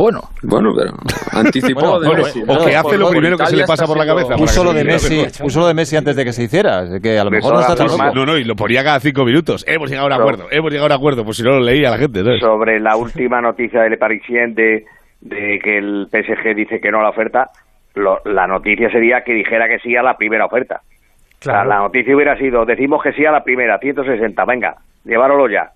Bueno, 0.00 0.20
Bueno, 0.42 0.72
pero 0.76 0.92
anticipó 1.32 1.80
Bueno, 1.80 2.00
de 2.00 2.06
bueno, 2.08 2.22
Messi. 2.24 2.42
o 2.46 2.64
que 2.64 2.76
hace 2.76 2.96
lo 2.98 3.10
primero 3.10 3.36
que 3.36 3.46
se 3.46 3.56
le 3.56 3.64
pasa 3.66 3.86
por 3.86 3.96
la 3.98 4.06
cabeza. 4.06 4.34
Puso 4.36 4.64
lo 4.64 4.72
de 4.72 4.84
Messi, 4.84 5.26
puso 5.42 5.60
lo 5.60 5.66
de 5.66 5.74
Messi 5.74 5.96
antes 5.96 6.16
de 6.16 6.24
que 6.24 6.32
se 6.32 6.44
hiciera, 6.44 6.84
que 7.02 7.18
a 7.18 7.24
lo 7.24 7.30
mejor 7.30 7.54
no 7.54 7.60
está 7.60 7.74
tan 7.74 7.86
loco. 7.88 8.14
No, 8.14 8.26
no, 8.26 8.36
y 8.38 8.44
lo 8.44 8.54
ponía 8.56 8.82
cada 8.82 9.00
cinco 9.00 9.24
minutos. 9.24 9.64
Hemos 9.68 9.90
llegado 9.90 10.06
a 10.06 10.14
un 10.16 10.20
acuerdo, 10.20 10.46
hemos 10.50 10.70
llegado 10.70 10.86
a 10.86 10.94
un 10.96 11.00
acuerdo, 11.00 11.24
pues 11.24 11.36
si 11.36 11.42
no 11.42 11.50
lo 11.50 11.60
leía 11.60 11.90
la 11.90 11.98
gente. 11.98 12.22
Sobre 12.40 12.80
la 12.80 12.96
última 12.96 13.40
noticia 13.40 13.82
del 13.82 13.98
Parisien 13.98 14.54
de, 14.54 14.84
de 15.20 15.58
que 15.62 15.78
el 15.78 16.06
PSG 16.10 16.54
dice 16.54 16.80
que 16.80 16.90
no 16.90 17.00
a 17.00 17.02
la 17.02 17.10
oferta, 17.10 17.50
lo- 17.94 18.20
la 18.24 18.46
noticia 18.46 18.90
sería 18.90 19.22
que 19.22 19.32
dijera 19.34 19.68
que 19.68 19.78
sí 19.80 19.96
a 19.96 20.02
la 20.02 20.16
primera 20.16 20.46
oferta. 20.46 20.80
O 20.82 21.42
sea, 21.42 21.52
Claro. 21.54 21.68
la 21.68 21.78
noticia 21.78 22.14
hubiera 22.14 22.36
sido, 22.38 22.64
decimos 22.64 23.02
que 23.02 23.12
sí 23.12 23.24
a 23.24 23.32
la 23.32 23.42
primera, 23.44 23.78
160, 23.78 24.44
venga, 24.44 24.76
llévalo 25.04 25.48
ya. 25.48 25.70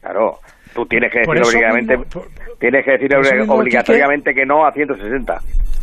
Claro, 0.00 0.38
tú 0.78 0.86
tienes 0.86 1.10
que 1.12 1.18
decir 1.20 1.30
obligatoriamente, 1.42 1.96
mismo- 1.96 2.10
por- 2.12 2.28
tienes 2.58 2.84
que 2.84 2.90
decir 2.92 3.10
obligatoriamente 3.48 4.32
que 4.34 4.46
no 4.46 4.64
a 4.64 4.72
160. 4.72 5.34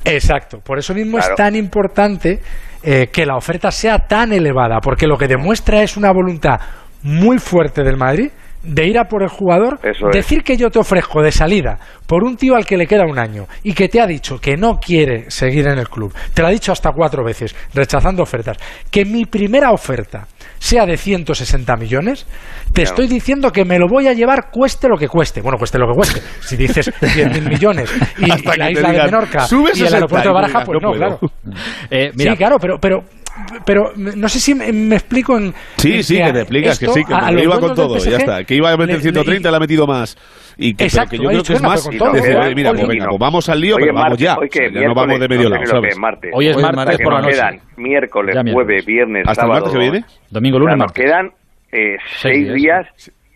Exacto, 0.05 0.59
por 0.59 0.77
eso 0.79 0.93
mismo 0.93 1.17
Claro. 1.17 1.33
es 1.33 1.37
tan 1.37 1.55
importante 1.55 2.39
eh, 2.83 3.07
que 3.11 3.25
la 3.25 3.35
oferta 3.35 3.71
sea 3.71 3.97
tan 4.07 4.31
elevada, 4.31 4.79
porque 4.79 5.07
lo 5.07 5.17
que 5.17 5.27
demuestra 5.27 5.81
es 5.81 5.97
una 5.97 6.11
voluntad 6.11 6.59
muy 7.03 7.39
fuerte 7.39 7.83
del 7.83 7.97
Madrid 7.97 8.29
de 8.65 8.87
ir 8.87 8.97
a 8.99 9.05
por 9.05 9.23
el 9.23 9.29
jugador, 9.29 9.79
Eso 9.83 10.07
es. 10.09 10.15
decir 10.15 10.43
que 10.43 10.57
yo 10.57 10.69
te 10.69 10.79
ofrezco 10.79 11.21
de 11.21 11.31
salida 11.31 11.77
por 12.07 12.23
un 12.23 12.35
tío 12.37 12.55
al 12.55 12.65
que 12.65 12.77
le 12.77 12.87
queda 12.87 13.03
un 13.09 13.17
año 13.19 13.45
y 13.63 13.73
que 13.73 13.87
te 13.89 14.01
ha 14.01 14.07
dicho 14.07 14.39
que 14.39 14.57
no 14.57 14.79
quiere 14.79 15.29
seguir 15.29 15.67
en 15.67 15.77
el 15.79 15.89
club, 15.89 16.13
te 16.33 16.41
lo 16.41 16.47
ha 16.47 16.51
dicho 16.51 16.71
hasta 16.71 16.91
cuatro 16.91 17.23
veces, 17.23 17.55
rechazando 17.73 18.23
ofertas, 18.23 18.57
que 18.91 19.05
mi 19.05 19.25
primera 19.25 19.71
oferta 19.71 20.27
sea 20.59 20.85
de 20.85 20.97
160 20.97 21.75
millones, 21.75 22.25
te 22.73 22.81
Claro. 22.83 22.89
estoy 22.89 23.07
diciendo 23.07 23.51
que 23.51 23.65
me 23.65 23.77
lo 23.77 23.87
voy 23.87 24.07
a 24.07 24.13
llevar 24.13 24.49
cueste 24.51 24.87
lo 24.87 24.97
que 24.97 25.07
cueste. 25.07 25.41
Bueno, 25.41 25.57
cueste 25.57 25.77
lo 25.77 25.87
que 25.87 25.93
cueste. 25.93 26.21
Si 26.41 26.55
dices 26.57 26.91
10.000 27.01 27.47
millones 27.49 27.93
y, 28.17 28.31
Hasta 28.31 28.55
y 28.55 28.57
la 28.59 28.71
isla 28.71 28.91
de 28.91 29.03
Menorca 29.03 29.41
"Sube 29.47 29.69
y 29.69 29.81
el 29.81 29.89
60", 29.89 29.95
aeropuerto 29.97 30.29
de 30.29 30.33
Baraja, 30.33 30.63
pues 30.65 30.79
"No 30.81 30.89
no, 30.91 30.97
puedo". 30.97 31.17
claro. 31.19 31.33
eh, 31.91 32.09
Sí, 32.11 32.17
mira, 32.17 32.35
claro, 32.35 32.57
pero, 32.59 32.77
pero, 32.79 33.03
pero 33.65 33.91
no 33.95 34.29
sé 34.29 34.39
si 34.39 34.55
me, 34.55 34.71
me 34.71 34.95
explico 34.95 35.37
en. 35.37 35.53
Sí, 35.77 35.93
en 35.93 36.03
sí, 36.03 36.17
que 36.17 36.33
te 36.33 36.39
explicas 36.41 36.79
que 36.79 36.87
sí, 36.87 37.03
que 37.03 37.13
a- 37.13 37.31
iba 37.31 37.59
con 37.59 37.75
todo, 37.75 37.99
PSG 37.99 38.09
ya 38.11 38.17
está. 38.17 38.43
Que 38.43 38.55
iba 38.55 38.71
a 38.71 38.77
meter 38.77 38.95
le- 38.95 39.01
130, 39.01 39.47
le- 39.49 39.51
le 39.51 39.57
ha 39.57 39.59
metido 39.59 39.87
más. 39.87 40.17
Y 40.57 40.73
que, 40.73 40.85
Exacto, 40.85 41.11
que 41.11 41.17
yo 41.17 41.29
creo 41.29 41.43
que 41.43 41.53
es 41.53 41.61
más. 41.61 41.83
todo. 41.97 42.11
decir, 42.13 42.37
mira, 42.55 42.71
pues 42.73 42.87
venga, 42.87 43.07
pues 43.07 43.19
vamos 43.19 43.49
al 43.49 43.59
lío, 43.59 43.75
Hoy 43.75 43.81
pero 43.81 43.93
vamos 43.93 44.09
martes, 44.11 44.25
ya. 44.25 44.37
hoy 44.37 44.49
que 44.49 44.71
ya 44.71 44.87
no 44.87 44.93
vamos 44.95 45.19
de 45.19 45.27
medio 45.27 45.49
no 45.49 45.55
lado, 45.57 45.81
martes. 45.99 46.31
hoy 46.33 46.47
es 46.47 46.55
martes 46.57 46.75
martes 46.77 46.97
por 47.03 47.13
la 47.13 47.19
nos 47.19 47.25
noche. 47.27 47.35
quedan 47.37 47.59
miércoles, 47.77 48.37
jueves, 48.53 48.85
viernes, 48.85 49.23
¿Hasta 49.27 49.43
el 49.43 49.49
martes 49.49 49.71
que 49.73 49.79
viene? 49.79 50.05
Domingo, 50.29 50.59
lunes, 50.59 50.77
nos 50.77 50.87
martes. 50.87 51.05
quedan 51.05 51.31
eh, 51.71 51.97
seis 52.21 52.53
días. 52.53 52.87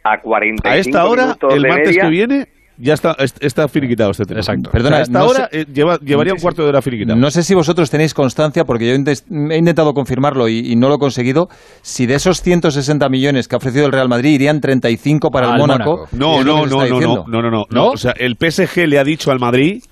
a 0.02 0.22
45 0.22 0.70
A 0.70 0.78
esta 0.78 1.06
hora, 1.06 1.24
minutos 1.24 1.54
el 1.56 1.68
martes 1.68 1.98
que 1.98 2.08
viene, 2.08 2.48
ya 2.80 2.94
está, 2.94 3.12
est- 3.20 3.38
está 3.44 3.68
finiquitado 3.68 4.12
este 4.12 4.24
tema. 4.26 4.40
Exacto. 4.40 4.72
Perdona, 4.72 4.98
a 4.98 5.02
esta 5.02 5.20
no 5.20 5.26
hora 5.28 5.50
sé- 5.52 5.62
eh, 5.62 5.66
lleva- 5.74 6.00
llevaría 6.00 6.34
un 6.34 6.40
cuarto 6.40 6.64
de 6.64 6.70
hora 6.70 6.82
finiquitado. 6.82 7.20
No 7.20 7.30
sé 7.30 7.44
si 7.44 7.54
vosotros 7.54 7.90
tenéis 7.90 8.14
constancia, 8.14 8.64
porque 8.66 8.88
yo 8.88 8.94
he 8.94 9.58
intentado 9.58 9.94
confirmarlo 9.94 10.48
y, 10.48 10.60
y 10.72 10.76
no 10.76 10.88
lo 10.90 10.96
he 10.96 11.00
conseguido, 11.00 11.50
si 11.82 12.06
de 12.06 12.16
esos 12.16 12.42
160 12.42 13.08
millones 13.10 13.48
que 13.48 13.56
ha 13.56 13.58
ofrecido 13.58 13.86
el 13.86 13.92
Real 13.92 14.10
Madrid 14.10 14.32
irían 14.34 14.62
35 14.62 15.30
para 15.30 15.48
el 15.48 15.54
Al 15.54 15.60
Mónaco. 15.60 16.08
No, 16.14 16.44
no, 16.44 16.66
no, 16.66 16.80
no, 17.28 17.42
no, 17.42 17.52
no, 17.52 17.66
¿No? 17.70 17.88
O 17.90 17.98
sea, 17.98 18.12
el 18.18 18.36
PSG 18.38 18.88
le 18.88 18.98
ha 19.00 19.04
dicho 19.04 19.32
al 19.32 19.40
Madrid, 19.40 19.84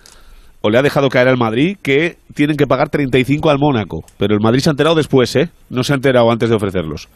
o 0.62 0.70
le 0.70 0.78
ha 0.78 0.82
dejado 0.82 1.10
caer 1.10 1.28
al 1.28 1.38
Madrid, 1.38 1.78
que 1.82 2.18
tienen 2.34 2.58
que 2.58 2.66
pagar 2.68 2.90
35 2.90 3.50
al 3.50 3.60
Mónaco. 3.60 4.04
Pero 4.18 4.34
el 4.34 4.42
Madrid 4.42 4.60
se 4.62 4.70
ha 4.70 4.72
enterado 4.72 4.96
después, 4.96 5.36
¿eh? 5.36 5.50
No 5.70 5.84
se 5.84 5.94
ha 5.94 5.96
enterado 5.96 6.32
antes 6.32 6.50
de 6.50 6.56
ofrecerlos. 6.56 7.08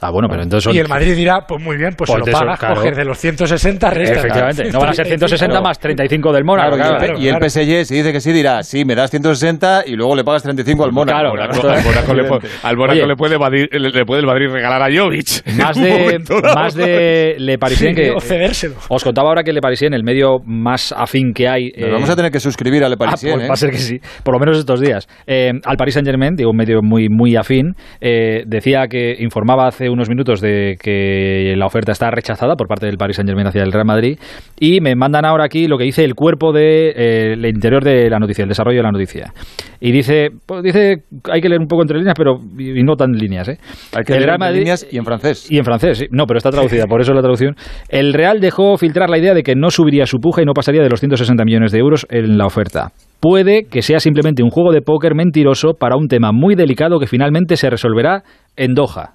Ah, 0.00 0.10
bueno, 0.10 0.28
pero 0.28 0.42
entonces 0.42 0.64
son. 0.64 0.74
Y 0.74 0.78
el 0.78 0.88
Madrid 0.88 1.14
dirá, 1.14 1.40
pues 1.48 1.62
muy 1.62 1.76
bien, 1.76 1.94
pues, 1.96 2.10
Pues 2.10 2.18
se 2.24 2.24
de 2.26 2.30
lo 2.32 2.36
eso, 2.36 2.38
pagas, 2.44 2.58
claro. 2.60 2.74
coges 2.76 2.96
de 2.96 3.04
los 3.04 3.18
160 3.18 3.90
restas. 3.90 4.18
Efectivamente, 4.18 4.64
no 4.72 4.78
van 4.80 4.88
a 4.90 4.92
ser 4.92 5.06
160 5.06 5.46
Claro. 5.46 5.62
más 5.64 5.78
35 5.78 6.32
del 6.32 6.44
Mónaco. 6.44 6.76
Claro, 6.76 6.90
y 6.90 6.92
el- 6.92 6.98
claro. 6.98 7.20
y 7.20 7.28
el. 7.28 7.50
PSG, 7.50 7.84
si 7.86 7.94
dice 7.96 8.12
que 8.12 8.20
sí, 8.20 8.32
dirá, 8.32 8.62
sí, 8.62 8.84
me 8.84 8.94
das 8.94 9.10
160 9.10 9.84
y 9.86 9.96
luego 9.96 10.14
le 10.14 10.24
pagas 10.24 10.42
35 10.42 10.84
al 10.84 10.92
Mónaco. 10.92 11.18
Claro, 11.18 11.42
Al 11.42 11.48
claro. 11.50 11.80
Mónaco- 11.82 12.14
le, 13.06 13.16
puede, 13.16 13.38
Madrid- 13.38 13.68
le, 13.72 13.90
le 13.90 14.04
puede 14.04 14.20
el 14.20 14.26
Madrid 14.26 14.48
regalar 14.50 14.82
a 14.82 14.86
Jovic. 14.94 15.46
Más 15.56 15.76
de, 15.80 16.18
más 16.54 16.74
de 16.74 17.36
Le 17.38 17.58
Parisien 17.58 17.94
Sí, 17.94 18.02
que. 18.02 18.10
o 18.10 18.20
cedérselo. 18.20 18.74
Os 18.88 19.02
contaba 19.04 19.28
ahora 19.28 19.42
que 19.42 19.52
Le 19.52 19.60
Parisien, 19.60 19.94
el 19.94 20.02
medio 20.04 20.38
más 20.44 20.92
afín 20.96 21.32
que 21.34 21.48
hay. 21.48 21.70
Nos 21.76 21.88
eh, 21.88 21.92
vamos 21.92 22.10
a 22.10 22.16
tener 22.16 22.30
que 22.30 22.40
suscribir 22.40 22.84
a 22.84 22.88
Le 22.88 22.94
Ah, 22.94 22.98
Parisien, 22.98 23.34
pues 23.34 23.44
¿eh? 23.44 23.48
va 23.48 23.54
a 23.54 23.56
ser 23.56 23.70
que 23.70 23.78
sí, 23.78 23.98
por 24.22 24.34
lo 24.34 24.40
menos 24.40 24.58
estos 24.58 24.80
días. 24.80 25.06
Eh, 25.26 25.52
al 25.64 25.76
Paris 25.76 25.94
Saint 25.94 26.06
Germain, 26.06 26.34
digo, 26.34 26.50
un 26.50 26.56
medio 26.56 26.80
muy, 26.82 27.08
muy 27.08 27.36
afín, 27.36 27.72
eh, 28.00 28.42
decía 28.46 28.86
que 28.88 29.14
informaba 29.18 29.68
hace 29.68 29.85
hace 29.86 29.90
unos 29.90 30.08
minutos 30.08 30.40
de 30.40 30.76
que 30.80 31.54
la 31.56 31.66
oferta 31.66 31.92
está 31.92 32.10
rechazada 32.10 32.56
por 32.56 32.66
parte 32.66 32.86
del 32.86 32.96
Paris 32.96 33.16
Saint 33.16 33.28
Germain 33.28 33.46
hacia 33.46 33.62
el 33.62 33.72
Real 33.72 33.86
Madrid 33.86 34.18
y 34.58 34.80
me 34.80 34.94
mandan 34.94 35.24
ahora 35.24 35.44
aquí 35.44 35.66
lo 35.68 35.78
que 35.78 35.84
dice 35.84 36.04
el 36.04 36.14
cuerpo 36.14 36.52
del 36.52 37.40
de, 37.40 37.48
interior 37.48 37.84
de 37.84 38.10
la 38.10 38.18
noticia, 38.18 38.42
el 38.42 38.48
desarrollo 38.48 38.78
de 38.78 38.82
la 38.82 38.92
noticia. 38.92 39.32
Y 39.80 39.92
dice, 39.92 40.30
pues 40.46 40.62
dice, 40.62 41.04
hay 41.30 41.40
que 41.40 41.48
leer 41.48 41.60
un 41.60 41.68
poco 41.68 41.82
entre 41.82 41.98
líneas, 41.98 42.14
pero 42.16 42.38
y 42.58 42.82
no 42.82 42.96
tan 42.96 43.12
líneas, 43.12 43.48
¿eh? 43.48 43.58
Hay 43.94 44.04
que 44.04 44.14
leer 44.14 44.30
entre 44.30 44.52
líneas 44.52 44.86
y 44.90 44.96
en 44.96 45.04
francés. 45.04 45.50
Y 45.50 45.58
en 45.58 45.64
francés, 45.64 45.98
sí. 45.98 46.06
No, 46.10 46.24
pero 46.26 46.38
está 46.38 46.50
traducida, 46.50 46.86
por 46.86 47.00
eso 47.00 47.12
la 47.12 47.20
traducción. 47.20 47.54
El 47.88 48.14
Real 48.14 48.40
dejó 48.40 48.76
filtrar 48.78 49.10
la 49.10 49.18
idea 49.18 49.34
de 49.34 49.42
que 49.42 49.54
no 49.54 49.70
subiría 49.70 50.06
su 50.06 50.18
puja 50.18 50.42
y 50.42 50.44
no 50.44 50.54
pasaría 50.54 50.82
de 50.82 50.88
los 50.88 51.00
160 51.00 51.44
millones 51.44 51.72
de 51.72 51.78
euros 51.78 52.06
en 52.10 52.38
la 52.38 52.46
oferta. 52.46 52.92
Puede 53.20 53.64
que 53.64 53.82
sea 53.82 54.00
simplemente 54.00 54.42
un 54.42 54.50
juego 54.50 54.72
de 54.72 54.82
póker 54.82 55.14
mentiroso 55.14 55.74
para 55.78 55.96
un 55.96 56.08
tema 56.08 56.32
muy 56.32 56.54
delicado 56.54 56.98
que 56.98 57.06
finalmente 57.06 57.56
se 57.56 57.70
resolverá 57.70 58.22
en 58.56 58.74
Doha. 58.74 59.14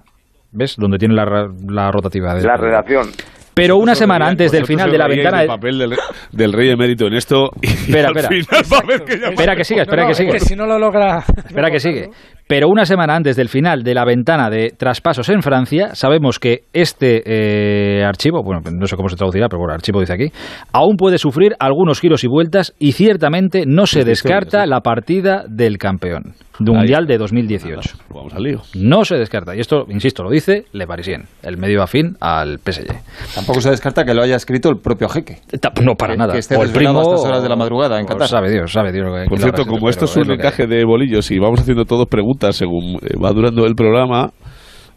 ¿Ves? 0.52 0.76
Donde 0.76 0.98
tiene 0.98 1.14
la, 1.14 1.24
la 1.68 1.90
rotativa. 1.90 2.34
De 2.34 2.42
la 2.42 2.56
redacción. 2.56 3.08
Pero 3.54 3.76
una 3.76 3.94
semana 3.94 4.26
antes 4.28 4.50
del 4.50 4.64
final 4.64 4.90
de 4.90 4.98
la 4.98 5.08
ventana. 5.08 5.42
El 5.42 5.48
papel 5.48 5.78
del, 5.78 5.94
del, 6.32 6.52
rey 6.52 6.70
emérito 6.70 7.06
en 7.06 7.14
esto. 7.14 7.50
espera, 7.60 8.08
espera. 8.08 8.28
Que 8.28 9.14
espera 9.14 9.56
que 9.56 9.64
siga, 9.64 9.82
espera 9.82 10.02
no, 10.02 10.08
que 10.08 10.14
siga. 10.14 10.32
que 10.32 10.40
si 10.40 10.56
no 10.56 10.66
lo 10.66 10.78
logra. 10.78 11.18
Espera 11.18 11.70
que 11.70 11.78
sigue. 11.78 12.08
Pero 12.46 12.68
una 12.68 12.84
semana 12.84 13.14
antes 13.14 13.36
del 13.36 13.48
final 13.48 13.82
de 13.82 13.94
la 13.94 14.04
ventana 14.04 14.50
de 14.50 14.70
traspasos 14.76 15.28
en 15.28 15.42
Francia, 15.42 15.94
sabemos 15.94 16.38
que 16.38 16.64
este 16.72 17.22
eh, 17.24 18.04
archivo, 18.04 18.42
bueno, 18.42 18.60
no 18.70 18.86
sé 18.86 18.96
cómo 18.96 19.08
se 19.08 19.16
traducirá, 19.16 19.48
pero 19.48 19.60
bueno, 19.60 19.74
archivo 19.74 20.00
dice 20.00 20.14
aquí, 20.14 20.32
aún 20.72 20.96
puede 20.96 21.18
sufrir 21.18 21.54
algunos 21.58 22.00
giros 22.00 22.24
y 22.24 22.28
vueltas 22.28 22.74
y 22.78 22.92
ciertamente 22.92 23.64
no 23.66 23.86
se 23.86 24.04
descarta 24.04 24.66
la 24.66 24.80
partida 24.80 25.44
del 25.48 25.78
campeón 25.78 26.34
de 26.58 26.72
Mundial 26.72 27.06
de 27.06 27.18
2018. 27.18 27.70
Nada, 27.74 28.04
vamos 28.14 28.34
al 28.34 28.42
lío. 28.42 28.60
No 28.74 29.04
se 29.04 29.16
descarta. 29.16 29.56
Y 29.56 29.60
esto, 29.60 29.84
insisto, 29.88 30.22
lo 30.22 30.30
dice 30.30 30.64
Le 30.72 30.86
Parisien, 30.86 31.24
el 31.42 31.56
medio 31.56 31.82
afín 31.82 32.16
al 32.20 32.58
PSG. 32.58 33.34
Tampoco 33.34 33.60
se 33.60 33.70
descarta 33.70 34.04
que 34.04 34.14
lo 34.14 34.22
haya 34.22 34.36
escrito 34.36 34.68
el 34.68 34.76
propio 34.76 35.08
jeque. 35.08 35.38
No, 35.82 35.94
para 35.94 36.14
que, 36.14 36.18
nada. 36.18 36.32
Que 36.32 36.40
esté 36.40 36.56
o 36.56 36.62
el 36.62 36.70
primo 36.70 36.98
a 36.98 37.02
estas 37.02 37.24
horas 37.24 37.42
de 37.42 37.48
la 37.48 37.56
madrugada 37.56 37.98
en 37.98 38.06
Qatar. 38.06 38.28
Sabe 38.28 38.50
Dios, 38.50 38.72
sabe 38.72 38.92
Dios. 38.92 39.08
Por 39.28 39.38
cierto, 39.38 39.64
como 39.66 39.88
esto 39.88 40.04
es 40.04 40.16
un 40.16 40.30
encaje 40.30 40.66
de 40.66 40.84
bolillos 40.84 41.30
y 41.30 41.38
vamos 41.38 41.60
haciendo 41.60 41.84
todos 41.84 42.06
preguntas 42.08 42.56
según 42.56 42.98
va 43.22 43.32
durando 43.32 43.66
el 43.66 43.74
programa, 43.74 44.30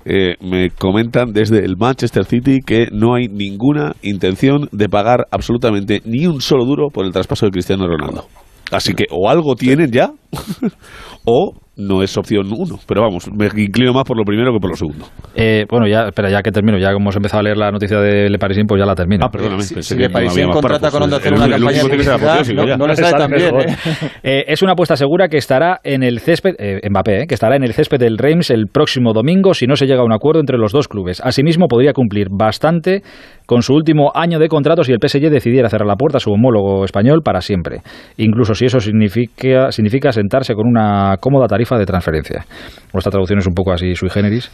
eh, 0.06 0.36
me 0.40 0.70
comentan 0.70 1.34
desde 1.34 1.66
el 1.66 1.78
Manchester 1.78 2.26
City 2.26 2.60
que 2.66 2.88
no 2.92 3.16
hay 3.16 3.28
ninguna 3.28 3.94
intención 4.04 4.70
de 4.72 4.88
pagar 4.88 5.26
absolutamente 5.32 6.02
ni 6.06 6.28
un 6.28 6.42
solo 6.42 6.64
duro 6.66 6.90
por 6.94 7.06
el 7.06 7.12
traspaso 7.12 7.48
de 7.48 7.52
Cristiano 7.52 7.88
Ronaldo. 7.88 8.28
Así 8.76 8.94
que 8.94 9.06
o 9.10 9.30
algo 9.30 9.56
tienen 9.56 9.92
ya, 9.92 10.12
o 11.26 11.54
no 11.78 12.02
es 12.02 12.16
opción 12.18 12.48
uno. 12.52 12.80
Pero 12.88 13.02
vamos, 13.02 13.30
me 13.32 13.48
inclino 13.56 13.94
más 13.94 14.04
por 14.04 14.18
lo 14.18 14.24
primero 14.24 14.54
que 14.54 14.60
por 14.60 14.70
lo 14.70 14.76
segundo. 14.76 15.06
Eh, 15.36 15.66
bueno, 15.70 15.88
ya, 15.88 16.08
espera, 16.08 16.30
ya 16.30 16.42
que 16.42 16.52
termino, 16.52 16.78
ya 16.78 16.92
hemos 16.92 17.16
empezado 17.16 17.42
a 17.42 17.44
leer 17.44 17.58
la 17.58 17.72
noticia 17.72 18.00
de 18.00 18.30
Le 18.30 18.38
Parisien, 18.38 18.66
pues 18.68 18.80
ya 18.80 18.86
la 18.86 18.96
termino. 18.96 19.26
Ah, 19.26 19.30
perdóname. 19.30 19.64
Si, 19.64 19.82
si 19.82 19.96
Le 19.96 20.10
Parisien 20.10 20.50
contrata 20.50 20.90
con 20.92 21.04
Onda 21.04 21.20
Cero 21.22 21.36
una 21.38 21.50
campaña 21.50 21.84
de 21.84 22.54
no, 22.54 22.78
no 22.78 22.88
le 22.88 22.96
sale 22.96 23.18
tan 23.18 23.32
bien. 23.32 23.56
¿eh? 23.60 23.76
eh, 24.24 24.46
es 24.48 24.62
una 24.62 24.74
apuesta 24.74 24.96
segura 24.96 25.28
que 25.28 25.38
estará 25.38 25.80
en 25.84 26.04
el 26.04 26.20
césped, 26.20 26.56
eh, 26.58 26.82
Mbappé, 26.90 27.24
eh, 27.24 27.28
que 27.28 27.34
estará 27.34 27.56
en 27.56 27.64
el 27.64 27.74
césped 27.74 28.00
del 28.00 28.18
Reims 28.18 28.50
el 28.50 28.68
próximo 28.68 29.14
domingo 29.14 29.54
si 29.54 29.66
no 29.66 29.76
se 29.76 29.86
llega 29.86 30.02
a 30.02 30.06
un 30.06 30.14
acuerdo 30.14 30.40
entre 30.40 30.58
los 30.58 30.72
dos 30.72 30.88
clubes. 30.88 31.22
Asimismo, 31.24 31.68
podría 31.68 31.94
cumplir 31.94 32.28
bastante 32.32 33.04
con 33.46 33.62
su 33.62 33.74
último 33.74 34.12
año 34.14 34.40
de 34.40 34.48
contrato 34.48 34.84
si 34.84 34.92
el 34.92 35.00
PSG 35.00 35.30
decidiera 35.30 35.70
cerrar 35.70 35.88
la 35.88 35.96
puerta 35.96 36.18
a 36.18 36.20
su 36.20 36.32
homólogo 36.32 36.86
español 36.86 37.22
para 37.24 37.42
siempre, 37.42 37.82
incluso 38.18 38.56
si 38.56 38.66
eso 38.66 38.80
significa, 38.80 39.72
significa 39.72 40.12
sentarse 40.12 40.54
con 40.56 40.68
una 40.68 41.18
cómoda 41.20 41.48
tarifa 41.48 41.65
de 41.78 41.86
transferencia. 41.86 42.46
Nuestra 42.94 43.12
traducción 43.12 43.40
es 43.40 43.48
un 43.48 43.54
poco 43.54 43.72
así 43.72 43.96
sui 43.96 44.10
generis, 44.10 44.52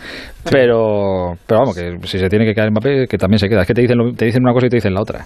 pero, 0.49 1.34
pero 1.45 1.59
vamos, 1.59 1.76
que 1.76 1.97
si 2.07 2.18
se 2.18 2.30
tiene 2.30 2.45
que 2.45 2.53
quedar 2.53 2.68
en 2.68 2.74
Mbappé, 2.74 3.07
que 3.07 3.18
también 3.18 3.39
se 3.39 3.49
queda. 3.49 3.62
Es 3.62 3.68
que 3.68 3.74
te 3.74 3.82
dicen, 3.82 3.97
te 4.16 4.26
dicen 4.26 4.43
una 4.43 4.53
cosa 4.53 4.68
y 4.68 4.70
te 4.70 4.78
dicen 4.78 4.93
la 4.93 5.01
otra. 5.01 5.26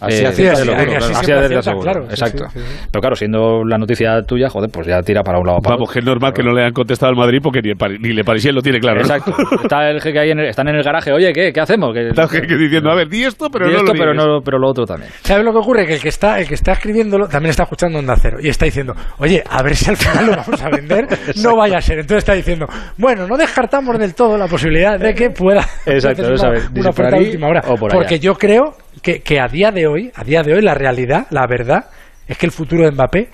Así, 0.00 0.18
Eh, 0.18 0.22
lo 0.22 0.28
así, 0.30 0.42
juro, 0.42 0.52
así 0.52 1.24
claro. 1.26 1.80
claro, 1.80 2.02
sí, 2.04 2.10
Exacto. 2.10 2.44
sí, 2.52 2.58
sí. 2.60 2.64
Pero 2.90 3.00
claro, 3.00 3.16
siendo 3.16 3.64
la 3.64 3.76
noticia 3.78 4.22
tuya, 4.26 4.48
joder, 4.48 4.70
pues 4.72 4.86
ya 4.86 5.00
tira 5.02 5.22
para 5.22 5.38
un 5.38 5.46
lado 5.46 5.58
para 5.60 5.76
Vamos, 5.76 5.92
que 5.92 5.98
es 5.98 6.04
normal 6.04 6.32
que 6.32 6.42
no 6.42 6.52
le 6.52 6.62
hayan 6.62 6.72
contestado 6.72 7.10
al 7.10 7.16
Madrid 7.16 7.38
porque 7.42 7.60
ni, 7.62 7.70
el 7.70 7.76
Pari- 7.76 7.98
ni 8.00 8.12
Le 8.14 8.24
Parisien 8.24 8.54
lo 8.54 8.62
tiene 8.62 8.80
claro. 8.80 9.00
¿no? 9.00 9.02
Exacto. 9.02 9.34
Está 9.62 9.90
el 9.90 10.00
jeque 10.00 10.18
ahí, 10.18 10.30
en 10.30 10.38
el- 10.40 10.48
están 10.48 10.68
en 10.68 10.76
el 10.76 10.82
garaje. 10.82 11.12
Oye, 11.12 11.32
¿qué, 11.32 11.52
qué 11.52 11.60
hacemos? 11.60 11.92
Que, 11.94 12.08
Está 12.08 12.22
el 12.22 12.28
jeque 12.28 12.56
diciendo, 12.56 12.90
a 12.90 12.94
ver, 12.94 13.08
di 13.08 13.24
esto, 13.24 13.48
pero 13.50 13.66
di 13.66 13.72
no 13.72 13.78
esto, 13.80 13.92
lo 13.92 13.98
pero, 13.98 14.14
no, 14.14 14.40
pero 14.44 14.58
lo 14.58 14.68
otro 14.70 14.84
también. 14.86 15.10
¿Sabes 15.22 15.44
lo 15.44 15.52
que 15.52 15.58
ocurre? 15.58 15.86
Que 15.86 15.94
el 15.94 16.00
que 16.00 16.08
está, 16.08 16.40
el 16.40 16.48
que 16.48 16.54
está 16.54 16.72
escribiéndolo 16.72 17.28
también 17.28 17.50
está 17.50 17.64
escuchando 17.64 17.98
Onda 17.98 18.16
Cero 18.16 18.38
y 18.40 18.48
está 18.48 18.64
diciendo, 18.64 18.94
oye, 19.18 19.42
a 19.48 19.62
ver 19.62 19.76
si 19.76 19.90
al 19.90 19.96
final 19.96 20.26
lo 20.26 20.32
vamos 20.36 20.62
a 20.62 20.68
vender, 20.70 21.06
no 21.42 21.56
vaya 21.56 21.78
a 21.78 21.80
ser. 21.80 21.98
Entonces 21.98 22.18
está 22.18 22.32
diciendo, 22.34 22.66
bueno, 22.96 23.26
no 23.26 23.36
descartamos 23.36 23.98
del 23.98 24.14
todo 24.14 24.38
la 24.38 24.46
posibilidad 24.46 24.98
de 24.98 25.14
que 25.14 25.30
pueda 25.30 25.64
Exacto, 25.86 26.22
una, 26.22 26.48
una 26.90 27.08
aquí 27.08 27.24
última 27.26 27.48
hora. 27.48 27.60
o 27.68 27.74
por 27.76 27.90
allá. 27.92 28.00
Porque 28.00 28.18
yo 28.18 28.34
creo 28.34 28.74
que, 29.02 29.20
que 29.20 29.40
a 29.40 29.48
día 29.48 29.70
de 29.70 29.86
hoy, 29.86 30.10
a 30.14 30.24
día 30.24 30.42
de 30.42 30.54
hoy, 30.54 30.62
la 30.62 30.74
realidad, 30.74 31.26
la 31.30 31.46
verdad, 31.46 31.86
es 32.26 32.38
que 32.38 32.46
el 32.46 32.52
futuro 32.52 32.84
de 32.84 32.92
Mbappé 32.92 33.28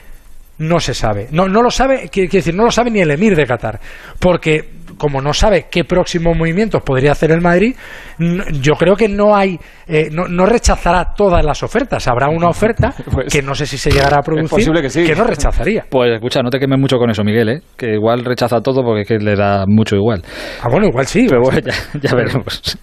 no 0.59 0.80
se 0.80 0.94
sabe. 0.94 1.28
No, 1.32 1.48
no 1.48 1.62
lo 1.62 1.70
sabe, 1.70 2.09
quiere 2.09 2.28
decir, 2.30 2.54
no 2.54 2.64
lo 2.64 2.70
sabe 2.70 2.90
ni 2.90 3.00
el 3.00 3.11
emir 3.11 3.36
de 3.36 3.46
Qatar. 3.46 3.78
Porque 4.18 4.76
como 4.96 5.20
no 5.20 5.34
sabe 5.34 5.66
qué 5.70 5.84
próximos 5.84 6.36
movimientos 6.36 6.82
podría 6.82 7.12
hacer 7.12 7.30
el 7.30 7.40
Madrid, 7.40 7.76
yo 8.18 8.74
creo 8.74 8.96
que 8.96 9.09
no 9.09 9.36
hay, 9.36 9.59
eh, 9.86 10.09
no, 10.11 10.26
no 10.28 10.46
rechazará 10.46 11.12
todas 11.14 11.44
las 11.44 11.62
ofertas. 11.62 12.07
Habrá 12.09 12.28
una 12.28 12.48
oferta 12.48 12.94
que 13.30 13.42
no 13.42 13.54
sé 13.54 13.66
si 13.66 13.76
se 13.76 13.90
llegará 13.90 14.18
a 14.18 14.22
producir, 14.22 14.48
posible 14.48 14.82
que 14.82 14.90
sí. 14.90 15.04
no 15.16 15.24
rechazaría. 15.24 15.84
Pues 15.96 16.12
escucha, 16.12 16.42
no 16.42 16.50
te 16.50 16.59
quemes 16.59 16.78
mucho 16.78 16.98
con 16.98 17.11
eso, 17.11 17.22
Miguel, 17.22 17.48
¿eh? 17.48 17.61
que 17.76 17.94
igual 17.94 18.24
rechaza 18.24 18.61
todo 18.61 18.82
porque 18.82 19.02
es 19.02 19.09
que 19.09 19.18
le 19.18 19.34
da 19.34 19.64
mucho 19.66 19.96
igual. 19.96 20.22
Ah, 20.62 20.68
bueno, 20.70 20.86
igual 20.88 21.07
sí. 21.07 21.26
Pero 21.28 21.40
bueno, 21.42 21.61
ya, 21.61 21.72
ya 22.00 22.14
veremos. 22.14 22.78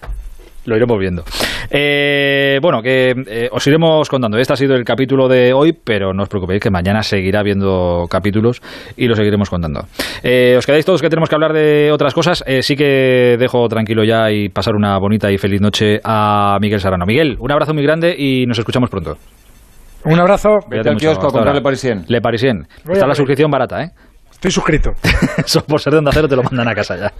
Lo 0.66 0.76
iremos 0.76 0.98
viendo. 0.98 1.24
Eh, 1.70 2.58
bueno, 2.62 2.80
que 2.80 3.14
eh, 3.26 3.48
os 3.52 3.66
iremos 3.66 4.08
contando. 4.08 4.38
Este 4.38 4.52
ha 4.52 4.56
sido 4.56 4.74
el 4.74 4.84
capítulo 4.84 5.28
de 5.28 5.52
hoy, 5.52 5.72
pero 5.72 6.12
no 6.14 6.22
os 6.22 6.28
preocupéis 6.28 6.60
que 6.60 6.70
mañana 6.70 7.02
seguirá 7.02 7.42
viendo 7.42 8.06
capítulos 8.08 8.62
y 8.96 9.06
lo 9.06 9.14
seguiremos 9.14 9.50
contando. 9.50 9.82
Eh, 10.22 10.54
os 10.56 10.64
quedáis 10.64 10.84
todos 10.84 11.02
que 11.02 11.10
tenemos 11.10 11.28
que 11.28 11.34
hablar 11.34 11.52
de 11.52 11.90
otras 11.92 12.14
cosas. 12.14 12.42
Eh, 12.46 12.62
sí 12.62 12.76
que 12.76 13.36
dejo 13.38 13.68
tranquilo 13.68 14.04
ya 14.04 14.30
y 14.30 14.48
pasar 14.48 14.74
una 14.74 14.98
bonita 14.98 15.30
y 15.30 15.38
feliz 15.38 15.60
noche 15.60 16.00
a 16.02 16.56
Miguel 16.60 16.80
Serrano. 16.80 17.04
Miguel, 17.06 17.36
un 17.38 17.52
abrazo 17.52 17.74
muy 17.74 17.82
grande 17.82 18.14
y 18.16 18.46
nos 18.46 18.58
escuchamos 18.58 18.88
pronto. 18.88 19.16
Un 20.04 20.20
abrazo. 20.20 20.48
Cuídate 20.66 20.90
al 20.90 20.96
kiosco 20.96 21.08
a 21.08 21.26
Hasta 21.26 21.38
comprar 21.38 21.48
ahora. 21.48 21.58
Le 21.58 21.62
Parisien. 21.62 22.04
Le 22.08 22.20
Parisien. 22.20 22.66
Voy 22.84 22.94
Está 22.94 23.06
la 23.06 23.14
suscripción 23.14 23.50
barata, 23.50 23.82
¿eh? 23.82 23.90
Estoy 24.30 24.50
suscrito. 24.50 24.90
Eso 25.38 25.64
por 25.64 25.80
ser 25.80 25.94
de 25.94 26.00
onda 26.00 26.10
cero 26.12 26.28
te 26.28 26.36
lo 26.36 26.42
mandan 26.42 26.68
a 26.68 26.74
casa 26.74 26.96
ya. 26.96 27.12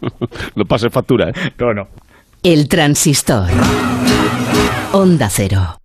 No 0.56 0.64
pases 0.64 0.92
factura, 0.92 1.28
¿eh? 1.28 1.32
No, 1.58 1.74
no. 1.74 1.88
El 2.44 2.66
transistor. 2.66 3.48
Onda 4.90 5.28
cero. 5.30 5.78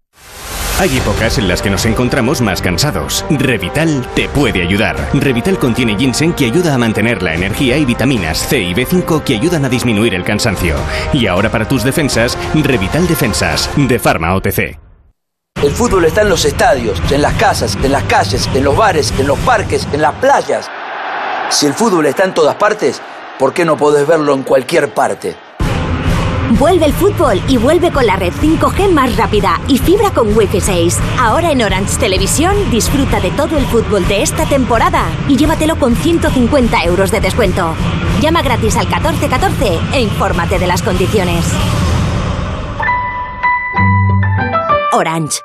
Hay 0.80 0.98
épocas 0.98 1.38
en 1.38 1.48
las 1.48 1.62
que 1.62 1.70
nos 1.70 1.86
encontramos 1.86 2.42
más 2.42 2.64
cansados. 2.64 3.24
Revital 3.30 4.08
te 4.16 4.28
puede 4.28 4.64
ayudar. 4.64 4.96
Revital 5.14 5.60
contiene 5.60 5.96
ginseng 5.96 6.34
que 6.34 6.46
ayuda 6.46 6.74
a 6.74 6.80
mantener 6.80 7.22
la 7.22 7.36
energía 7.36 7.78
y 7.78 7.86
vitaminas 7.86 8.40
C 8.40 8.60
y 8.60 8.74
B5 8.74 9.24
que 9.24 9.36
ayudan 9.36 9.66
a 9.66 9.70
disminuir 9.70 10.16
el 10.16 10.24
cansancio. 10.24 10.76
Y 11.14 11.28
ahora 11.28 11.52
para 11.52 11.68
tus 11.68 11.84
defensas, 11.84 12.36
Revital 12.56 13.06
Defensas, 13.06 13.70
de 13.76 14.00
Pharma 14.00 14.34
OTC. 14.34 14.80
El 15.62 15.72
fútbol 15.74 16.06
está 16.06 16.24
en 16.24 16.30
los 16.30 16.44
estadios, 16.44 17.00
en 17.12 17.22
las 17.22 17.36
casas, 17.36 17.78
en 17.84 17.92
las 17.92 18.06
calles, 18.06 18.50
en 18.56 18.64
los 18.64 18.76
bares, 18.76 19.14
en 19.20 19.28
los 19.28 19.38
parques, 19.40 19.88
en 19.94 20.02
las 20.02 20.16
playas. 20.16 20.72
Si 21.52 21.68
el 21.68 21.76
fútbol 21.76 22.08
está 22.08 22.24
en 22.24 22.34
todas 22.34 22.56
partes, 22.56 23.00
¿por 23.38 23.54
qué 23.54 23.64
no 23.64 23.78
podés 23.78 24.08
verlo 24.08 24.34
en 24.34 24.42
cualquier 24.42 24.92
parte? 24.92 25.36
Vuelve 26.52 26.86
el 26.86 26.94
fútbol 26.94 27.42
y 27.50 27.58
vuelve 27.58 27.92
con 27.92 28.06
la 28.06 28.16
red 28.16 28.32
5G 28.32 28.90
más 28.92 29.18
rápida 29.18 29.60
y 29.68 29.78
fibra 29.80 30.12
con 30.12 30.36
Wi-Fi 30.36 30.62
6. 30.62 30.98
Ahora 31.20 31.52
en 31.52 31.62
Orange 31.62 31.98
Televisión 31.98 32.56
disfruta 32.72 33.20
de 33.20 33.32
todo 33.32 33.58
el 33.58 33.66
fútbol 33.66 34.08
de 34.08 34.22
esta 34.22 34.46
temporada 34.46 35.10
y 35.28 35.36
llévatelo 35.36 35.78
con 35.78 35.96
150 35.96 36.84
euros 36.86 37.12
de 37.12 37.20
descuento. 37.20 37.76
Llama 38.22 38.42
gratis 38.42 38.78
al 38.78 38.86
1414 38.86 39.80
e 39.94 40.02
infórmate 40.02 40.58
de 40.58 40.68
las 40.68 40.82
condiciones. 40.82 41.46
Orange. 44.94 45.42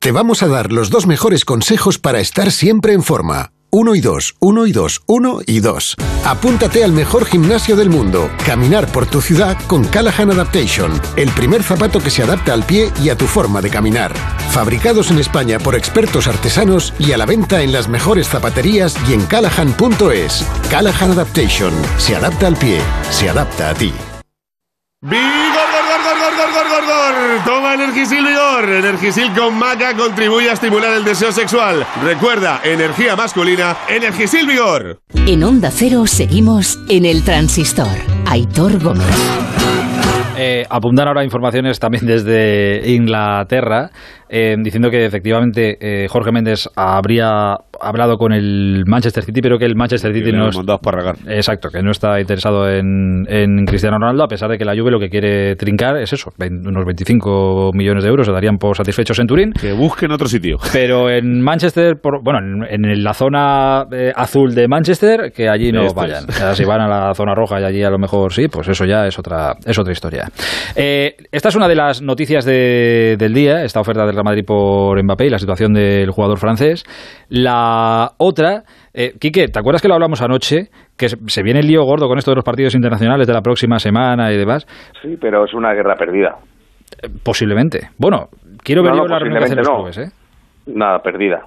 Te 0.00 0.10
vamos 0.10 0.42
a 0.42 0.48
dar 0.48 0.72
los 0.72 0.90
dos 0.90 1.06
mejores 1.06 1.44
consejos 1.44 1.98
para 1.98 2.18
estar 2.18 2.50
siempre 2.50 2.92
en 2.92 3.02
forma. 3.02 3.53
Uno 3.76 3.96
y 3.96 4.00
dos, 4.00 4.36
uno 4.38 4.68
y 4.68 4.70
dos, 4.70 5.02
uno 5.06 5.40
y 5.44 5.58
dos. 5.58 5.96
Apúntate 6.24 6.84
al 6.84 6.92
mejor 6.92 7.24
gimnasio 7.24 7.74
del 7.74 7.90
mundo. 7.90 8.30
Caminar 8.46 8.86
por 8.86 9.04
tu 9.04 9.20
ciudad 9.20 9.58
con 9.66 9.82
Callahan 9.82 10.30
Adaptation, 10.30 10.92
el 11.16 11.28
primer 11.32 11.64
zapato 11.64 11.98
que 11.98 12.10
se 12.10 12.22
adapta 12.22 12.52
al 12.52 12.62
pie 12.62 12.92
y 13.02 13.08
a 13.08 13.16
tu 13.16 13.26
forma 13.26 13.60
de 13.60 13.70
caminar. 13.70 14.14
Fabricados 14.50 15.10
en 15.10 15.18
España 15.18 15.58
por 15.58 15.74
expertos 15.74 16.28
artesanos 16.28 16.94
y 17.00 17.10
a 17.10 17.16
la 17.16 17.26
venta 17.26 17.62
en 17.62 17.72
las 17.72 17.88
mejores 17.88 18.28
zapaterías 18.28 18.96
y 19.08 19.14
en 19.14 19.26
callahan.es. 19.26 20.46
Callahan 20.70 21.10
Adaptation. 21.10 21.74
Se 21.98 22.14
adapta 22.14 22.46
al 22.46 22.56
pie, 22.56 22.78
se 23.10 23.28
adapta 23.28 23.70
a 23.70 23.74
ti. 23.74 23.92
¡Vigor, 25.02 25.83
gor, 26.04 26.18
gor, 26.18 26.36
gor, 26.36 26.52
gor, 26.52 26.68
gor, 26.68 26.84
gor, 26.84 26.84
gor! 26.84 27.44
Toma 27.44 27.74
Energisil 27.74 28.24
Vigor. 28.24 28.68
Energisil 28.68 29.32
con 29.32 29.58
maca 29.58 29.94
contribuye 29.96 30.50
a 30.50 30.52
estimular 30.52 30.92
el 30.94 31.04
deseo 31.04 31.32
sexual. 31.32 31.86
Recuerda, 32.02 32.60
energía 32.62 33.16
masculina, 33.16 33.76
Energisil 33.88 34.46
Vigor. 34.46 35.00
En 35.26 35.42
Onda 35.42 35.70
Cero 35.70 36.06
seguimos 36.06 36.78
en 36.88 37.06
el 37.06 37.24
transistor. 37.24 37.96
Aitor 38.26 38.82
Gómez. 38.82 39.06
Eh, 40.36 40.66
apuntan 40.68 41.06
ahora 41.06 41.22
informaciones 41.22 41.78
también 41.78 42.06
desde 42.06 42.82
Inglaterra 42.90 43.90
eh, 44.28 44.56
diciendo 44.58 44.90
que 44.90 45.04
efectivamente 45.04 45.76
eh, 45.80 46.08
Jorge 46.08 46.32
Méndez 46.32 46.68
habría 46.76 47.56
hablado 47.80 48.16
con 48.16 48.32
el 48.32 48.84
Manchester 48.86 49.22
City, 49.24 49.40
pero 49.42 49.58
que 49.58 49.66
el 49.66 49.76
Manchester 49.76 50.14
City 50.14 50.32
no 50.32 50.48
es, 50.48 50.58
exacto, 51.28 51.68
que 51.68 51.82
no 51.82 51.90
está 51.90 52.20
interesado 52.20 52.68
en, 52.70 53.26
en, 53.28 53.66
Cristiano 53.66 53.98
Ronaldo, 53.98 54.24
a 54.24 54.28
pesar 54.28 54.50
de 54.50 54.56
que 54.56 54.64
la 54.64 54.74
Juve 54.74 54.90
lo 54.90 54.98
que 54.98 55.10
quiere 55.10 55.56
trincar 55.56 55.96
es 55.98 56.12
eso, 56.12 56.32
unos 56.38 56.84
25 56.84 57.72
millones 57.74 58.04
de 58.04 58.10
euros 58.10 58.26
se 58.26 58.32
darían 58.32 58.56
por 58.56 58.76
satisfechos 58.76 59.18
en 59.18 59.26
Turín. 59.26 59.52
Que 59.52 59.72
busquen 59.72 60.10
otro 60.12 60.28
sitio. 60.28 60.58
Pero 60.72 61.10
en 61.10 61.42
Manchester, 61.42 61.96
por, 62.00 62.22
bueno, 62.22 62.64
en, 62.68 62.84
la 63.02 63.12
zona 63.12 63.84
eh, 63.90 64.12
azul 64.14 64.54
de 64.54 64.68
Manchester, 64.68 65.32
que 65.32 65.48
allí 65.48 65.72
no 65.72 65.92
vayan. 65.94 66.24
si 66.54 66.64
van 66.64 66.80
a 66.80 66.88
la 66.88 67.14
zona 67.14 67.34
roja 67.34 67.60
y 67.60 67.64
allí 67.64 67.82
a 67.82 67.90
lo 67.90 67.98
mejor 67.98 68.32
sí, 68.32 68.48
pues 68.48 68.68
eso 68.68 68.84
ya 68.84 69.06
es 69.06 69.18
otra, 69.18 69.56
es 69.64 69.78
otra 69.78 69.92
historia. 69.92 70.28
esta 70.74 71.48
es 71.48 71.56
una 71.56 71.68
de 71.68 71.74
las 71.74 72.00
noticias 72.00 72.44
de, 72.44 73.16
del 73.18 73.34
día, 73.34 73.64
esta 73.64 73.80
oferta 73.80 74.06
del 74.16 74.24
Madrid 74.24 74.44
por 74.46 75.02
Mbappé 75.02 75.26
y 75.26 75.30
la 75.30 75.38
situación 75.38 75.72
del 75.72 76.10
jugador 76.10 76.38
francés. 76.38 76.84
La 77.28 78.10
otra, 78.18 78.62
eh, 78.92 79.12
Quique, 79.18 79.48
¿te 79.48 79.58
acuerdas 79.58 79.82
que 79.82 79.88
lo 79.88 79.94
hablamos 79.94 80.22
anoche? 80.22 80.68
Que 80.96 81.08
se 81.08 81.42
viene 81.42 81.60
el 81.60 81.66
lío 81.66 81.82
gordo 81.84 82.06
con 82.06 82.18
esto 82.18 82.30
de 82.30 82.36
los 82.36 82.44
partidos 82.44 82.74
internacionales 82.74 83.26
de 83.26 83.32
la 83.32 83.40
próxima 83.40 83.78
semana 83.78 84.32
y 84.32 84.36
demás. 84.36 84.66
Sí, 85.02 85.16
pero 85.20 85.44
es 85.44 85.54
una 85.54 85.72
guerra 85.72 85.96
perdida. 85.96 86.36
Eh, 87.02 87.08
posiblemente. 87.22 87.88
Bueno, 87.98 88.28
quiero 88.62 88.82
ver 88.82 88.94
yo 88.94 89.06
la 89.06 89.18
reunión 89.18 89.42
los 89.42 89.68
clubes, 89.68 89.98
¿eh? 89.98 90.10
Nada, 90.66 91.00
perdida. 91.00 91.46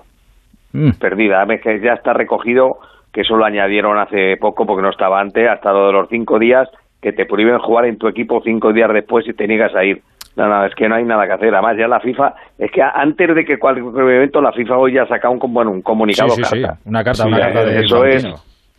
Mm. 0.73 0.91
Perdida. 0.99 1.45
que 1.63 1.79
ya 1.81 1.93
está 1.93 2.13
recogido, 2.13 2.77
que 3.11 3.21
eso 3.21 3.35
lo 3.35 3.45
añadieron 3.45 3.97
hace 3.97 4.37
poco 4.37 4.65
porque 4.65 4.83
no 4.83 4.89
estaba 4.89 5.19
antes, 5.19 5.47
hasta 5.49 5.71
lo 5.71 5.87
de 5.87 5.93
los 5.93 6.09
cinco 6.09 6.39
días, 6.39 6.69
que 7.01 7.13
te 7.13 7.25
prohíben 7.25 7.59
jugar 7.59 7.85
en 7.85 7.97
tu 7.97 8.07
equipo 8.07 8.41
cinco 8.43 8.73
días 8.73 8.89
después 8.93 9.27
y 9.27 9.33
te 9.33 9.47
niegas 9.47 9.73
a 9.75 9.83
ir. 9.83 10.01
No, 10.37 10.47
no, 10.47 10.65
es 10.65 10.75
que 10.75 10.87
no 10.87 10.95
hay 10.95 11.03
nada 11.03 11.25
que 11.25 11.33
hacer. 11.33 11.53
Además, 11.53 11.75
ya 11.79 11.87
la 11.87 11.99
FIFA, 11.99 12.35
es 12.59 12.71
que 12.71 12.79
antes 12.81 13.35
de 13.35 13.43
que 13.43 13.57
cualquier 13.57 13.87
evento, 13.87 14.39
la 14.39 14.51
FIFA 14.51 14.77
hoy 14.77 14.93
ya 14.93 15.01
ha 15.01 15.07
sacado 15.07 15.33
un, 15.33 15.51
bueno, 15.51 15.71
un 15.71 15.81
comunicado. 15.81 16.29
Sí, 16.29 16.43
sí, 16.43 16.61
carta. 16.61 16.79
una 16.85 17.03
carta, 17.03 17.25
una 17.25 17.39
carta 17.39 17.65
de 17.65 17.79
Eso 17.79 18.05
es. 18.05 18.27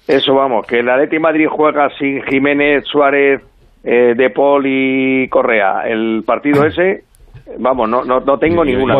Eso 0.06 0.34
vamos, 0.34 0.66
que 0.66 0.78
el 0.78 0.88
Atleti 0.88 1.18
Madrid 1.18 1.48
juega 1.50 1.90
sin 1.98 2.22
Jiménez, 2.22 2.84
Suárez, 2.86 3.42
eh, 3.82 4.14
De 4.16 4.30
Paul 4.30 4.64
y 4.66 5.28
Correa. 5.28 5.82
El 5.86 6.22
partido 6.24 6.64
ese 6.66 7.02
Vamos, 7.58 7.88
no, 7.88 8.04
no, 8.04 8.20
no 8.20 8.38
tengo 8.38 8.64
ninguna. 8.64 8.96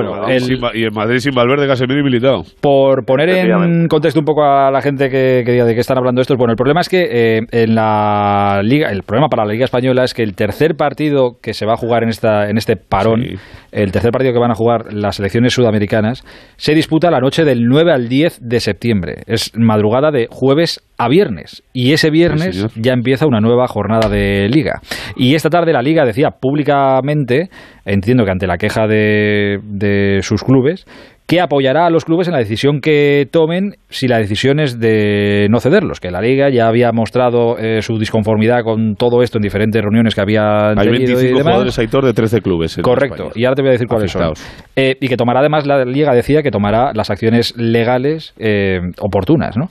y 0.74 0.82
el 0.82 0.92
Madrid 0.92 1.18
sin 1.18 1.34
Valverde, 1.34 1.66
Casemiro 1.66 2.00
y 2.00 2.04
militado. 2.04 2.42
Por 2.60 3.04
poner 3.04 3.28
en 3.28 3.86
contexto 3.88 4.20
un 4.20 4.24
poco 4.24 4.42
a 4.42 4.70
la 4.70 4.80
gente 4.80 5.10
que, 5.10 5.42
que 5.44 5.52
diga 5.52 5.64
de 5.64 5.74
qué 5.74 5.80
están 5.80 5.98
hablando 5.98 6.20
estos, 6.20 6.36
bueno, 6.36 6.52
el 6.52 6.56
problema 6.56 6.80
es 6.80 6.88
que 6.88 7.08
eh, 7.10 7.40
en 7.50 7.74
la 7.74 8.60
liga, 8.62 8.90
el 8.90 9.02
problema 9.02 9.28
para 9.28 9.44
la 9.44 9.52
Liga 9.52 9.64
Española 9.64 10.04
es 10.04 10.14
que 10.14 10.22
el 10.22 10.34
tercer 10.34 10.76
partido 10.76 11.38
que 11.42 11.52
se 11.52 11.66
va 11.66 11.74
a 11.74 11.76
jugar 11.76 12.02
en 12.02 12.08
esta 12.08 12.48
en 12.48 12.56
este 12.56 12.76
parón, 12.76 13.22
el 13.70 13.92
tercer 13.92 14.12
partido 14.12 14.32
que 14.32 14.38
van 14.38 14.50
a 14.50 14.54
jugar 14.54 14.92
las 14.92 15.16
selecciones 15.16 15.52
sudamericanas, 15.52 16.24
se 16.56 16.74
disputa 16.74 17.10
la 17.10 17.20
noche 17.20 17.44
del 17.44 17.66
9 17.66 17.92
al 17.92 18.08
10 18.08 18.40
de 18.42 18.60
septiembre. 18.60 19.22
Es 19.26 19.52
madrugada 19.56 20.10
de 20.10 20.26
jueves 20.30 20.80
a 20.98 21.08
viernes. 21.08 21.62
Y 21.72 21.92
ese 21.92 22.10
viernes 22.10 22.66
ya 22.76 22.92
empieza 22.92 23.26
una 23.26 23.40
nueva 23.40 23.68
jornada 23.68 24.08
de 24.08 24.48
liga. 24.48 24.80
Y 25.16 25.34
esta 25.34 25.48
tarde 25.48 25.72
la 25.72 25.82
liga 25.82 26.04
decía 26.04 26.30
públicamente, 26.30 27.50
entiendo 27.88 28.24
que 28.24 28.30
ante 28.30 28.46
la 28.46 28.58
queja 28.58 28.86
de, 28.86 29.58
de 29.64 30.20
sus 30.22 30.42
clubes, 30.42 30.86
que 31.28 31.42
apoyará 31.42 31.84
a 31.84 31.90
los 31.90 32.06
clubes 32.06 32.26
en 32.26 32.32
la 32.32 32.38
decisión 32.38 32.80
que 32.80 33.28
tomen 33.30 33.74
si 33.90 34.08
la 34.08 34.16
decisión 34.16 34.60
es 34.60 34.80
de 34.80 35.46
no 35.50 35.60
cederlos, 35.60 36.00
que 36.00 36.10
la 36.10 36.22
Liga 36.22 36.48
ya 36.48 36.68
había 36.68 36.90
mostrado 36.90 37.58
eh, 37.58 37.82
su 37.82 37.98
disconformidad 37.98 38.62
con 38.64 38.94
todo 38.94 39.22
esto 39.22 39.36
en 39.36 39.42
diferentes 39.42 39.82
reuniones 39.82 40.14
que 40.14 40.22
había 40.22 40.70
Hay 40.70 40.88
25 40.88 41.40
jugadores, 41.40 41.78
Aitor, 41.78 42.06
de 42.06 42.14
13 42.14 42.40
clubes. 42.40 42.78
Correcto, 42.82 43.30
y 43.34 43.44
ahora 43.44 43.56
te 43.56 43.62
voy 43.62 43.68
a 43.68 43.72
decir 43.72 43.86
cuáles 43.86 44.10
son. 44.10 44.32
Eh, 44.74 44.96
y 45.02 45.06
que 45.06 45.18
tomará 45.18 45.40
además, 45.40 45.66
la 45.66 45.84
Liga 45.84 46.14
decía 46.14 46.42
que 46.42 46.50
tomará 46.50 46.92
las 46.94 47.10
acciones 47.10 47.54
legales 47.58 48.32
eh, 48.38 48.80
oportunas. 48.98 49.54
¿no? 49.58 49.68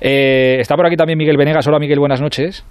está 0.00 0.76
por 0.76 0.86
aquí 0.86 0.96
también 0.96 1.16
Miguel 1.16 1.38
Venegas. 1.38 1.66
Hola 1.66 1.78
Miguel, 1.78 2.00
buenas 2.00 2.20
noches. 2.20 2.66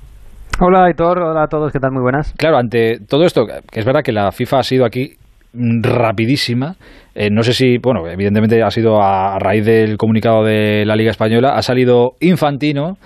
Hola 0.59 0.85
Aitor, 0.85 1.19
hola 1.19 1.43
a 1.43 1.47
todos, 1.47 1.71
¿qué 1.71 1.79
tal? 1.79 1.91
Muy 1.91 2.01
buenas. 2.01 2.33
Claro, 2.35 2.57
ante 2.57 2.97
todo 3.07 3.25
esto, 3.25 3.45
que 3.45 3.79
es 3.79 3.85
verdad 3.85 4.01
que 4.03 4.11
la 4.11 4.31
FIFA 4.31 4.59
ha 4.59 4.63
sido 4.63 4.85
aquí 4.85 5.11
rapidísima. 5.53 6.75
Eh, 7.13 7.29
no 7.31 7.43
sé 7.43 7.53
si, 7.53 7.77
bueno, 7.77 8.07
evidentemente 8.07 8.63
ha 8.63 8.71
sido 8.71 8.99
a, 8.99 9.37
raíz 9.37 9.65
del 9.65 9.97
comunicado 9.97 10.43
de 10.43 10.83
la 10.83 10.95
Liga 10.95 11.11
Española, 11.11 11.53
ha 11.55 11.61
salido 11.61 12.13
Infantino 12.21 12.97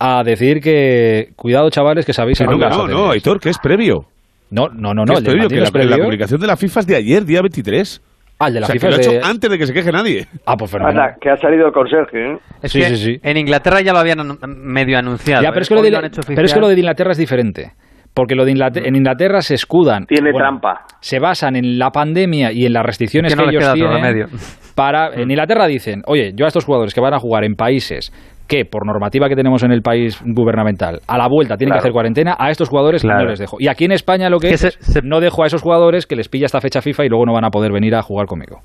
a 0.00 0.24
decir 0.24 0.60
que, 0.60 1.28
cuidado 1.36 1.70
chavales, 1.70 2.04
que 2.04 2.12
sabéis... 2.12 2.40
no, 2.40 2.56
no, 2.56 2.88
no, 2.88 3.10
Aitor, 3.12 3.38
que 3.38 3.50
es 3.50 3.58
previo. 3.58 4.06
No, 4.50 4.66
no, 4.68 4.92
no, 4.92 5.04
no. 5.04 5.14
Es 5.14 5.22
previo, 5.22 5.48
que 5.48 5.60
la, 5.60 5.70
la, 5.84 5.98
comunicación 5.98 6.40
de 6.40 6.46
la 6.48 6.56
FIFA 6.56 6.80
es 6.80 6.86
de 6.86 6.96
ayer, 6.96 7.24
día 7.24 7.42
23. 7.42 8.02
Ah, 8.40 8.48
el 8.48 8.54
de 8.54 8.60
la 8.60 8.66
o 8.66 8.70
FIFA 8.70 8.86
que 8.88 8.94
lo 8.94 8.96
ha 8.96 9.00
hecho 9.00 9.26
antes 9.26 9.50
de 9.50 9.58
que 9.58 9.66
se 9.66 9.72
queje 9.72 9.90
nadie. 9.90 10.26
Ah, 10.46 10.54
pues 10.56 10.70
fenomenal. 10.70 11.16
que 11.20 11.30
ha 11.30 11.36
salido 11.36 11.66
el 11.66 11.72
conserje, 11.72 12.32
¿eh? 12.32 12.38
sí, 12.64 12.82
sí, 12.82 12.96
sí. 12.96 13.20
En 13.22 13.36
Inglaterra 13.36 13.80
ya 13.80 13.92
lo 13.92 13.98
habían 13.98 14.18
medio 14.46 14.98
anunciado. 14.98 15.42
Ya, 15.42 15.50
pero, 15.50 15.62
es 15.62 15.68
que, 15.68 15.74
lo 15.74 15.82
de, 15.82 16.10
pero 16.28 16.44
es 16.44 16.54
que 16.54 16.60
lo 16.60 16.68
de 16.68 16.74
Inglaterra 16.74 17.12
es 17.12 17.18
diferente 17.18 17.72
porque 18.18 18.34
lo 18.34 18.44
de 18.44 18.50
en 18.50 18.96
Inglaterra 18.96 19.42
se 19.42 19.54
escudan. 19.54 20.04
Tiene 20.06 20.32
trampa. 20.32 20.86
Se 20.98 21.20
basan 21.20 21.54
en 21.54 21.78
la 21.78 21.90
pandemia 21.90 22.50
y 22.52 22.66
en 22.66 22.72
las 22.72 22.84
restricciones 22.84 23.32
que, 23.32 23.42
ellos 23.44 23.72
tienen. 23.74 24.26
Para, 24.74 25.14
en 25.14 25.30
Inglaterra 25.30 25.68
dicen, 25.68 26.02
oye, 26.04 26.32
yo 26.34 26.44
a 26.44 26.48
estos 26.48 26.64
jugadores 26.64 26.94
que 26.94 27.00
van 27.00 27.14
a 27.14 27.20
jugar 27.20 27.44
en 27.44 27.54
países 27.54 28.12
que 28.48 28.64
por 28.64 28.86
normativa 28.86 29.28
que 29.28 29.36
tenemos 29.36 29.62
en 29.62 29.70
el 29.70 29.82
país 29.82 30.18
gubernamental, 30.24 31.00
a 31.06 31.18
la 31.18 31.28
vuelta 31.28 31.56
tienen 31.56 31.74
que 31.74 31.80
hacer 31.80 31.92
cuarentena, 31.92 32.34
a 32.38 32.50
estos 32.50 32.68
jugadores 32.70 33.04
no 33.04 33.24
les 33.24 33.38
dejo. 33.38 33.58
Y 33.60 33.68
aquí 33.68 33.84
en 33.84 33.92
España 33.92 34.30
lo 34.30 34.40
que, 34.40 34.50
es, 34.50 34.78
no 35.04 35.20
dejo 35.20 35.44
a 35.44 35.46
esos 35.46 35.62
jugadores 35.62 36.06
que 36.06 36.16
les 36.16 36.28
pilla 36.28 36.46
esta 36.46 36.60
fecha 36.60 36.80
FIFA 36.80 37.04
y 37.04 37.08
luego 37.10 37.26
no 37.26 37.34
van 37.34 37.44
a 37.44 37.50
poder 37.50 37.70
venir 37.70 37.94
a 37.94 38.02
jugar 38.02 38.26
conmigo. 38.26 38.60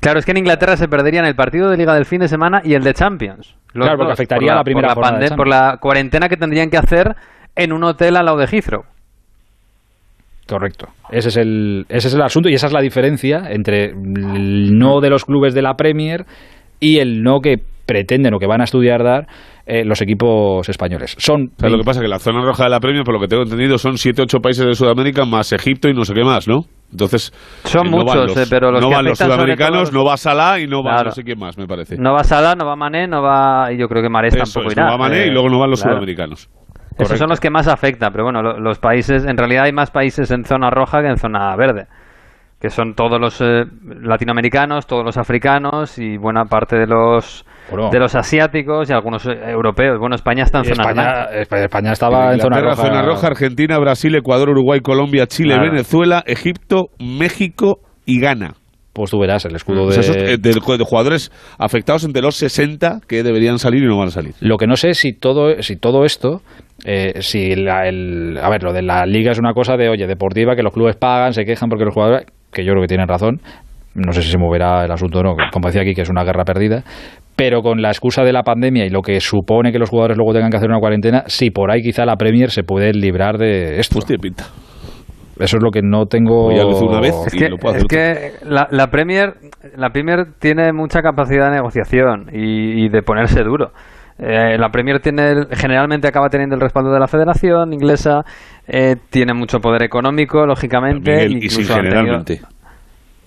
Claro, 0.00 0.18
es 0.18 0.26
que 0.26 0.32
en 0.32 0.38
Inglaterra 0.38 0.76
se 0.76 0.88
perderían 0.88 1.24
el 1.24 1.34
partido 1.34 1.70
de 1.70 1.78
Liga 1.78 1.94
del 1.94 2.04
fin 2.04 2.20
de 2.20 2.28
semana 2.28 2.60
y 2.62 2.74
el 2.74 2.82
de 2.82 2.92
Champions. 2.92 3.56
claro, 3.72 3.96
porque 3.96 4.12
afectaría 4.12 4.52
a 4.52 4.56
la 4.56 4.64
primera 4.64 4.94
por 4.94 5.04
la, 5.04 5.36
por 5.36 5.48
la 5.48 5.78
cuarentena 5.80 6.28
que 6.28 6.36
tendrían 6.36 6.68
que 6.68 6.76
hacer 6.76 7.14
en 7.54 7.72
un 7.72 7.84
hotel 7.84 8.16
al 8.16 8.26
lado 8.26 8.36
de 8.36 8.46
Heathrow. 8.46 8.82
Correcto. 10.46 10.88
Ese 11.10 11.28
es, 11.28 11.36
el, 11.38 11.86
ese 11.88 12.08
es 12.08 12.14
el 12.14 12.20
asunto 12.20 12.50
y 12.50 12.54
esa 12.54 12.66
es 12.66 12.72
la 12.72 12.82
diferencia 12.82 13.44
entre 13.48 13.86
el 13.86 14.76
no 14.76 15.00
de 15.00 15.08
los 15.08 15.24
clubes 15.24 15.54
de 15.54 15.62
la 15.62 15.74
Premier 15.74 16.26
y 16.80 16.98
el 16.98 17.22
no 17.22 17.40
que 17.40 17.62
pretenden 17.86 18.34
o 18.34 18.38
que 18.38 18.46
van 18.46 18.60
a 18.60 18.64
estudiar 18.64 19.02
dar 19.02 19.26
eh, 19.66 19.84
los 19.84 20.00
equipos 20.02 20.68
españoles. 20.68 21.14
Son 21.18 21.50
lo 21.58 21.78
que 21.78 21.84
pasa 21.84 22.00
es 22.00 22.04
que 22.04 22.08
la 22.08 22.18
zona 22.18 22.42
roja 22.42 22.64
de 22.64 22.70
la 22.70 22.80
Premier, 22.80 23.04
por 23.04 23.14
lo 23.14 23.20
que 23.20 23.28
tengo 23.28 23.42
entendido, 23.42 23.78
son 23.78 23.98
7 23.98 24.22
8 24.22 24.38
países 24.40 24.66
de 24.66 24.74
Sudamérica 24.74 25.24
más 25.24 25.52
Egipto 25.52 25.88
y 25.88 25.94
no 25.94 26.04
sé 26.04 26.14
qué 26.14 26.24
más, 26.24 26.48
¿no? 26.48 26.62
Entonces, 26.90 27.32
son 27.64 27.88
eh, 27.88 27.90
muchos, 27.90 28.36
eh, 28.36 28.46
pero 28.48 28.70
los 28.70 28.80
no 28.80 28.88
que 28.88 28.94
van 28.94 29.04
los 29.06 29.18
sudamericanos, 29.18 29.92
no 29.92 30.04
va 30.04 30.16
Salah 30.16 30.60
y 30.60 30.66
no 30.66 30.82
va 30.82 31.02
no 31.02 31.10
sé 31.10 31.24
quién 31.24 31.38
más, 31.38 31.58
me 31.58 31.66
parece. 31.66 31.96
No 31.98 32.12
va 32.12 32.22
Salah, 32.22 32.54
no 32.54 32.66
va 32.66 32.76
Mané, 32.76 33.08
no 33.08 33.22
va 33.22 33.72
y 33.72 33.78
yo 33.78 33.88
creo 33.88 34.02
que 34.02 34.08
Mares 34.08 34.36
tampoco 34.36 34.70
irá. 34.70 34.84
No 34.84 34.90
va 34.92 34.98
Mané 34.98 35.26
y 35.26 35.30
luego 35.30 35.48
no 35.48 35.58
van 35.58 35.70
los 35.70 35.80
sudamericanos. 35.80 36.48
Esos 36.96 37.18
son 37.18 37.28
los 37.28 37.40
que 37.40 37.50
más 37.50 37.66
afectan, 37.66 38.12
pero 38.12 38.24
bueno, 38.24 38.40
los 38.42 38.78
países, 38.78 39.24
en 39.24 39.36
realidad 39.36 39.64
hay 39.64 39.72
más 39.72 39.90
países 39.90 40.30
en 40.30 40.44
zona 40.44 40.70
roja 40.70 41.02
que 41.02 41.08
en 41.08 41.16
zona 41.16 41.56
verde, 41.56 41.86
que 42.60 42.70
son 42.70 42.94
todos 42.94 43.20
los 43.20 43.40
eh, 43.40 43.64
latinoamericanos, 43.82 44.86
todos 44.86 45.04
los 45.04 45.16
africanos 45.16 45.98
y 45.98 46.16
buena 46.16 46.44
parte 46.44 46.76
de 46.78 46.86
los 46.86 47.44
de 47.90 47.98
los 47.98 48.14
asiáticos 48.14 48.90
y 48.90 48.92
algunos 48.92 49.26
eh, 49.26 49.30
europeos. 49.48 49.98
Bueno, 49.98 50.14
España 50.14 50.44
está 50.44 50.58
en 50.58 50.64
zona 50.64 51.28
España, 51.32 51.64
España 51.64 51.92
estaba 51.92 52.32
en 52.32 52.40
zona 52.40 52.60
roja. 52.60 52.76
zona 52.76 53.02
roja. 53.02 53.26
Argentina, 53.26 53.78
Brasil, 53.78 54.14
Ecuador, 54.14 54.50
Uruguay, 54.50 54.80
Colombia, 54.80 55.26
Chile, 55.26 55.58
Venezuela, 55.58 56.22
Egipto, 56.26 56.86
México 56.98 57.78
y 58.06 58.20
Ghana 58.20 58.54
pues 58.94 59.10
tú 59.10 59.18
verás 59.18 59.44
el 59.44 59.56
escudo 59.56 59.86
pues 59.86 60.06
de... 60.06 60.38
de... 60.38 60.84
jugadores 60.84 61.30
afectados 61.58 62.04
entre 62.04 62.22
los 62.22 62.36
60 62.36 63.00
que 63.08 63.24
deberían 63.24 63.58
salir 63.58 63.82
y 63.82 63.86
no 63.86 63.98
van 63.98 64.08
a 64.08 64.12
salir. 64.12 64.34
Lo 64.40 64.56
que 64.56 64.66
no 64.66 64.76
sé 64.76 64.90
es 64.90 64.98
si 64.98 65.12
todo, 65.12 65.60
si 65.62 65.76
todo 65.76 66.04
esto, 66.04 66.42
eh, 66.84 67.20
si 67.20 67.50
el, 67.50 67.68
a 67.68 68.48
ver, 68.48 68.62
lo 68.62 68.72
de 68.72 68.82
la 68.82 69.04
liga 69.04 69.32
es 69.32 69.38
una 69.40 69.52
cosa 69.52 69.76
de, 69.76 69.88
oye, 69.88 70.06
deportiva, 70.06 70.54
que 70.54 70.62
los 70.62 70.72
clubes 70.72 70.94
pagan, 70.94 71.32
se 71.32 71.44
quejan 71.44 71.68
porque 71.68 71.84
los 71.84 71.92
jugadores, 71.92 72.26
que 72.52 72.64
yo 72.64 72.70
creo 72.70 72.82
que 72.82 72.88
tienen 72.88 73.08
razón, 73.08 73.40
no 73.94 74.12
sé 74.12 74.22
si 74.22 74.30
se 74.30 74.38
moverá 74.38 74.84
el 74.84 74.92
asunto 74.92 75.18
o 75.18 75.22
no, 75.22 75.36
como 75.52 75.68
decía 75.68 75.82
aquí, 75.82 75.94
que 75.94 76.02
es 76.02 76.10
una 76.10 76.24
guerra 76.24 76.44
perdida, 76.44 76.84
pero 77.36 77.62
con 77.62 77.82
la 77.82 77.88
excusa 77.88 78.22
de 78.22 78.32
la 78.32 78.42
pandemia 78.42 78.86
y 78.86 78.90
lo 78.90 79.02
que 79.02 79.20
supone 79.20 79.72
que 79.72 79.78
los 79.78 79.90
jugadores 79.90 80.16
luego 80.16 80.32
tengan 80.32 80.50
que 80.50 80.56
hacer 80.56 80.68
una 80.68 80.78
cuarentena, 80.78 81.24
sí, 81.26 81.50
por 81.50 81.70
ahí 81.70 81.82
quizá 81.82 82.04
la 82.04 82.16
Premier 82.16 82.50
se 82.50 82.62
puede 82.62 82.92
librar 82.92 83.38
de 83.38 83.78
esto. 83.78 83.98
Pues 84.00 84.18
pinta. 84.20 84.44
Eso 85.38 85.56
es 85.56 85.62
lo 85.62 85.70
que 85.70 85.82
no 85.82 86.06
tengo. 86.06 86.46
una 86.46 87.00
vez 87.00 87.14
es 87.26 87.84
que, 87.88 88.30
la, 88.44 88.86
Premier, 88.86 89.34
la 89.76 89.90
Premier 89.90 90.26
tiene 90.38 90.72
mucha 90.72 91.02
capacidad 91.02 91.46
de 91.46 91.56
negociación 91.56 92.26
y, 92.32 92.88
de 92.88 93.02
ponerse 93.02 93.42
duro. 93.42 93.72
Eh, 94.16 94.56
la 94.58 94.68
Premier 94.68 95.00
tiene 95.00 95.46
generalmente 95.50 96.06
acaba 96.06 96.28
teniendo 96.28 96.54
el 96.54 96.60
respaldo 96.60 96.92
de 96.92 97.00
la 97.00 97.08
Federación 97.08 97.72
inglesa, 97.72 98.20
eh, 98.68 98.94
tiene 99.10 99.34
mucho 99.34 99.58
poder 99.58 99.82
económico, 99.82 100.46
lógicamente. 100.46 101.26
y 101.28 101.48
sin 101.48 101.66
generalmente. 101.66 102.40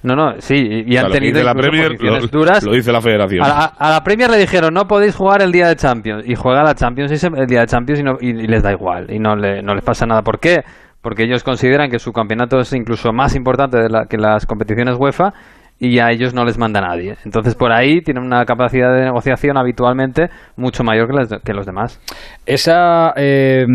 No, 0.03 0.15
no, 0.15 0.35
sí, 0.39 0.55
y 0.55 0.89
O 0.89 0.99
sea, 0.99 1.05
han 1.07 1.11
tenido 1.11 1.43
la 1.43 1.53
Premier, 1.55 1.99
lo- 2.01 2.19
duras. 2.31 2.63
lo 2.63 2.71
dice 2.73 2.91
la 2.91 3.01
Federación. 3.01 3.43
A 3.43 3.47
la, 3.47 3.63
a 3.65 3.89
la 3.89 4.03
Premier 4.03 4.29
le 4.29 4.37
dijeron, 4.37 4.73
no 4.73 4.87
podéis 4.87 5.15
jugar 5.15 5.41
el 5.41 5.51
día 5.51 5.67
de 5.67 5.75
Champions. 5.75 6.23
Y 6.27 6.35
juega 6.35 6.63
la 6.63 6.75
Champions 6.75 7.11
y 7.11 7.17
se- 7.17 7.27
el 7.27 7.47
día 7.47 7.61
de 7.61 7.67
Champions 7.67 7.99
y, 7.99 8.03
no- 8.03 8.17
y- 8.21 8.29
y 8.29 8.47
les 8.47 8.61
da 8.63 8.71
igual. 8.71 9.07
Y 9.11 9.19
no, 9.19 9.35
le- 9.35 9.61
no 9.63 9.73
les 9.75 9.83
pasa 9.83 10.05
nada. 10.05 10.21
¿Por 10.21 10.39
qué? 10.39 10.63
Porque 11.01 11.23
ellos 11.23 11.43
consideran 11.43 11.89
que 11.89 11.99
su 11.99 12.11
campeonato 12.13 12.59
es 12.59 12.71
incluso 12.73 13.11
más 13.13 13.35
importante 13.35 13.77
de 13.77 13.89
la- 13.89 14.05
que 14.05 14.17
las 14.17 14.45
competiciones 14.45 14.95
UEFA 14.97 15.33
y 15.79 15.99
a 15.99 16.11
ellos 16.11 16.33
no 16.33 16.43
les 16.43 16.57
manda 16.57 16.81
nadie. 16.81 17.15
Entonces, 17.23 17.55
por 17.55 17.71
ahí 17.71 18.01
tienen 18.01 18.23
una 18.23 18.45
capacidad 18.45 18.93
de 18.93 19.05
negociación 19.05 19.57
habitualmente 19.57 20.29
mucho 20.55 20.83
mayor 20.83 21.07
que, 21.07 21.37
que 21.43 21.53
los 21.53 21.65
demás. 21.65 21.99
Esa 22.45 23.13
eh, 23.15 23.65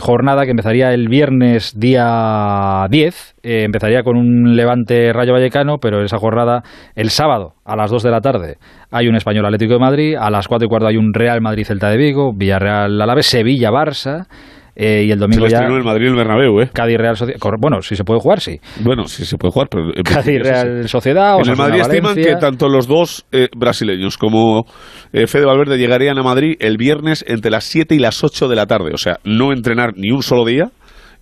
jornada 0.00 0.44
que 0.44 0.50
empezaría 0.50 0.92
el 0.92 1.08
viernes 1.08 1.78
día 1.78 2.86
10, 2.90 3.36
eh, 3.42 3.64
empezaría 3.64 4.02
con 4.02 4.16
un 4.16 4.56
Levante 4.56 5.12
Rayo 5.12 5.32
Vallecano, 5.32 5.78
pero 5.78 6.02
esa 6.02 6.18
jornada 6.18 6.62
el 6.94 7.10
sábado 7.10 7.54
a 7.64 7.76
las 7.76 7.90
2 7.90 8.02
de 8.02 8.10
la 8.10 8.20
tarde 8.20 8.56
hay 8.90 9.08
un 9.08 9.16
Español 9.16 9.46
Atlético 9.46 9.74
de 9.74 9.80
Madrid, 9.80 10.16
a 10.18 10.30
las 10.30 10.48
4 10.48 10.66
y 10.66 10.68
cuarto 10.68 10.86
hay 10.86 10.96
un 10.96 11.14
Real 11.14 11.40
Madrid 11.40 11.64
Celta 11.64 11.88
de 11.88 11.96
Vigo, 11.96 12.32
Villarreal 12.34 13.00
Alavés, 13.00 13.26
Sevilla 13.26 13.70
Barça. 13.70 14.26
Eh, 14.74 15.04
y 15.06 15.10
el 15.10 15.18
Se 15.18 15.22
domingo 15.22 15.44
lo 15.44 15.50
ya 15.50 15.58
el 15.58 15.84
Madrid 15.84 16.06
el 16.08 16.16
Bernabéu, 16.16 16.60
¿eh? 16.60 16.70
Cádiz 16.72 16.96
Real 16.96 17.16
Sociedad. 17.16 17.40
Bueno, 17.58 17.82
si 17.82 17.94
se 17.94 18.04
puede 18.04 18.20
jugar, 18.20 18.40
sí. 18.40 18.58
Bueno, 18.80 19.04
sí 19.06 19.24
se 19.24 19.36
puede 19.36 19.52
jugar, 19.52 19.68
pero... 19.70 19.84
en 19.94 20.02
Cádiz. 20.02 20.42
Real 20.42 20.88
Sociedad, 20.88 21.38
En 21.40 21.50
el 21.50 21.56
Madrid 21.56 21.80
estiman 21.80 22.14
que 22.14 22.36
tanto 22.36 22.68
los 22.68 22.86
dos 22.86 23.26
eh, 23.32 23.48
brasileños 23.54 24.16
como 24.16 24.64
eh, 25.12 25.26
Fede 25.26 25.44
Valverde 25.44 25.76
llegarían 25.76 26.18
a 26.18 26.22
Madrid 26.22 26.56
el 26.60 26.78
viernes 26.78 27.24
entre 27.28 27.50
las 27.50 27.64
7 27.64 27.94
y 27.94 27.98
las 27.98 28.24
8 28.24 28.48
de 28.48 28.56
la 28.56 28.66
tarde. 28.66 28.92
O 28.94 28.98
sea, 28.98 29.18
no 29.24 29.52
entrenar 29.52 29.92
ni 29.96 30.10
un 30.10 30.22
solo 30.22 30.44
día 30.44 30.70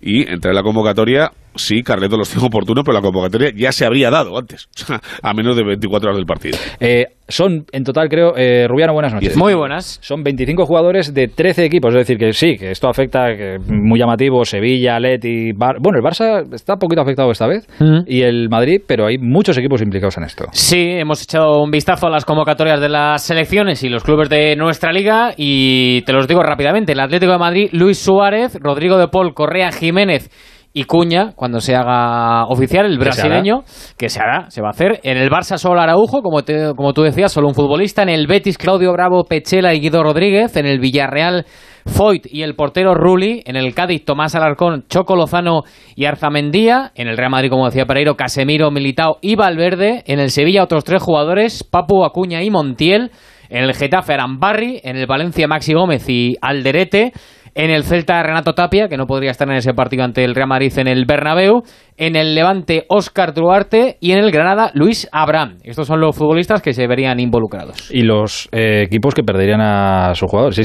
y 0.01 0.31
entrar 0.31 0.53
en 0.53 0.57
la 0.57 0.63
convocatoria, 0.63 1.33
sí, 1.55 1.83
Carleto 1.83 2.17
los 2.17 2.31
tiene 2.31 2.47
oportuno, 2.47 2.83
pero 2.83 2.95
la 2.95 3.03
convocatoria 3.03 3.51
ya 3.55 3.73
se 3.73 3.85
habría 3.85 4.11
dado 4.11 4.37
antes, 4.39 4.69
a 5.23 5.35
menos 5.35 5.57
de 5.57 5.65
24 5.65 6.09
horas 6.09 6.17
del 6.17 6.27
partido. 6.27 6.59
Eh, 6.81 7.07
son, 7.29 7.65
en 7.71 7.85
total, 7.85 8.09
creo, 8.09 8.37
eh, 8.37 8.67
Rubiano, 8.69 8.93
buenas 8.93 9.15
noches. 9.15 9.37
Muy 9.37 9.55
buenas. 9.55 10.01
Son 10.03 10.23
25 10.23 10.67
jugadores 10.67 11.15
de 11.15 11.29
13 11.29 11.65
equipos, 11.65 11.95
es 11.95 12.01
decir, 12.01 12.19
que 12.19 12.33
sí, 12.33 12.57
que 12.57 12.73
esto 12.73 12.89
afecta, 12.89 13.37
que 13.37 13.59
muy 13.69 14.01
llamativo, 14.01 14.45
Sevilla, 14.45 14.99
Leti, 14.99 15.53
Bar... 15.53 15.77
bueno, 15.81 15.99
el 15.99 16.05
Barça 16.05 16.53
está 16.53 16.75
un 16.75 16.81
poquito 16.81 17.03
afectado 17.03 17.31
esta 17.31 17.47
vez, 17.47 17.69
y 18.07 18.23
el 18.23 18.49
Madrid, 18.49 18.81
pero 18.87 19.07
hay 19.07 19.19
muchos 19.19 19.57
equipos 19.59 19.81
implicados 19.81 20.17
en 20.19 20.25
esto. 20.25 20.47
Sí, 20.53 20.87
hemos 20.89 21.23
echado 21.23 21.63
un 21.63 21.71
vistazo 21.71 22.09
a 22.09 22.11
las 22.11 22.25
convocatorias 22.25 22.81
de 22.81 22.89
las 22.89 23.23
selecciones 23.23 23.85
y 23.85 23.89
los 23.89 24.03
clubes 24.03 24.29
de 24.29 24.57
nuestra 24.57 24.93
liga 24.93 25.33
y 25.37 26.03
te 26.03 26.13
los 26.13 26.27
digo 26.27 26.43
rápidamente. 26.43 26.93
El 26.93 27.01
Atlético 27.01 27.33
de 27.33 27.39
Madrid, 27.39 27.69
Luis 27.73 27.99
Suárez, 27.99 28.59
Rodrigo 28.61 28.99
de 28.99 29.09
Paul, 29.09 29.35
Correa, 29.35 29.71
Jiménez 29.71 30.31
y 30.73 30.85
Cuña, 30.85 31.33
cuando 31.35 31.61
se 31.61 31.75
haga 31.75 32.45
oficial, 32.47 32.87
el 32.87 32.97
brasileño, 32.99 33.65
que 33.99 34.09
se 34.09 34.21
hará, 34.21 34.49
se 34.51 34.61
va 34.63 34.69
a 34.69 34.71
hacer. 34.71 35.01
En 35.03 35.17
el 35.17 35.29
Barça 35.29 35.59
solo 35.59 35.81
Araujo, 35.81 36.23
como, 36.23 36.43
te- 36.43 36.75
como 36.77 36.93
tú 36.93 37.03
decías, 37.03 37.33
solo 37.33 37.49
un 37.49 37.55
futbolista. 37.55 38.03
En 38.05 38.09
el 38.09 38.29
Betis, 38.29 38.57
Claudio 38.57 38.93
Bravo, 38.93 39.25
Pechela 39.25 39.75
y 39.75 39.81
Guido 39.81 40.03
Rodríguez. 40.05 40.57
En 40.57 40.67
el 40.67 40.79
Villarreal, 40.79 41.45
Foyt 41.87 42.27
y 42.31 42.43
el 42.43 42.55
portero 42.55 42.95
Rulli. 42.95 43.43
En 43.47 43.57
el 43.57 43.75
Cádiz, 43.75 44.05
Tomás 44.05 44.37
Alarcón, 44.37 44.85
Choco 44.89 45.17
Lozano 45.17 45.63
y 45.97 46.05
Arzamendía. 46.05 46.93
En 46.95 47.09
el 47.09 47.17
Real 47.17 47.31
Madrid, 47.31 47.51
como 47.51 47.67
decía 47.67 47.85
Pereiro, 47.87 48.15
Casemiro, 48.15 48.71
Militao 48.71 49.17
y 49.23 49.35
Valverde. 49.35 50.05
En 50.07 50.21
el 50.21 50.31
Sevilla, 50.31 50.63
otros 50.63 50.85
tres 50.85 51.03
jugadores, 51.03 51.65
Papu, 51.65 52.05
Acuña 52.05 52.43
y 52.45 52.51
Montiel. 52.51 53.11
En 53.49 53.65
el 53.65 53.75
Getafe, 53.75 54.15
Arambarri. 54.15 54.81
En 54.85 54.97
el 54.97 55.09
Valencia, 55.09 55.49
Maxi 55.49 55.73
Gómez 55.75 56.09
y 56.09 56.37
Alderete. 56.41 57.13
En 57.55 57.71
el 57.71 57.85
Celta, 57.85 58.23
Renato 58.23 58.53
Tapia, 58.55 58.89
que 58.89 58.97
no 58.97 59.07
podría 59.07 59.31
estar 59.31 59.49
en 59.49 59.57
ese 59.57 59.75
partido 59.75 60.05
ante 60.05 60.25
el 60.25 60.35
Real 60.35 60.49
Madrid 60.49 60.73
en 60.79 60.89
el 60.89 61.05
Bernabéu. 61.05 61.63
En 61.97 62.17
el 62.17 62.35
Levante, 62.35 62.87
Óscar 62.89 63.35
Duarte. 63.35 63.99
Y 64.01 64.13
en 64.13 64.19
el 64.19 64.31
Granada, 64.31 64.71
Luis 64.75 65.09
Abraham. 65.13 65.59
Estos 65.63 65.87
son 65.87 66.01
los 66.01 66.17
futbolistas 66.17 66.63
que 66.63 66.73
se 66.73 66.87
verían 66.87 67.21
involucrados. 67.21 67.91
Y 67.91 68.03
los 68.03 68.49
eh, 68.53 68.83
equipos 68.87 69.15
que 69.15 69.23
perderían 69.23 69.61
a 69.61 70.15
sus 70.15 70.31
jugadores. 70.31 70.59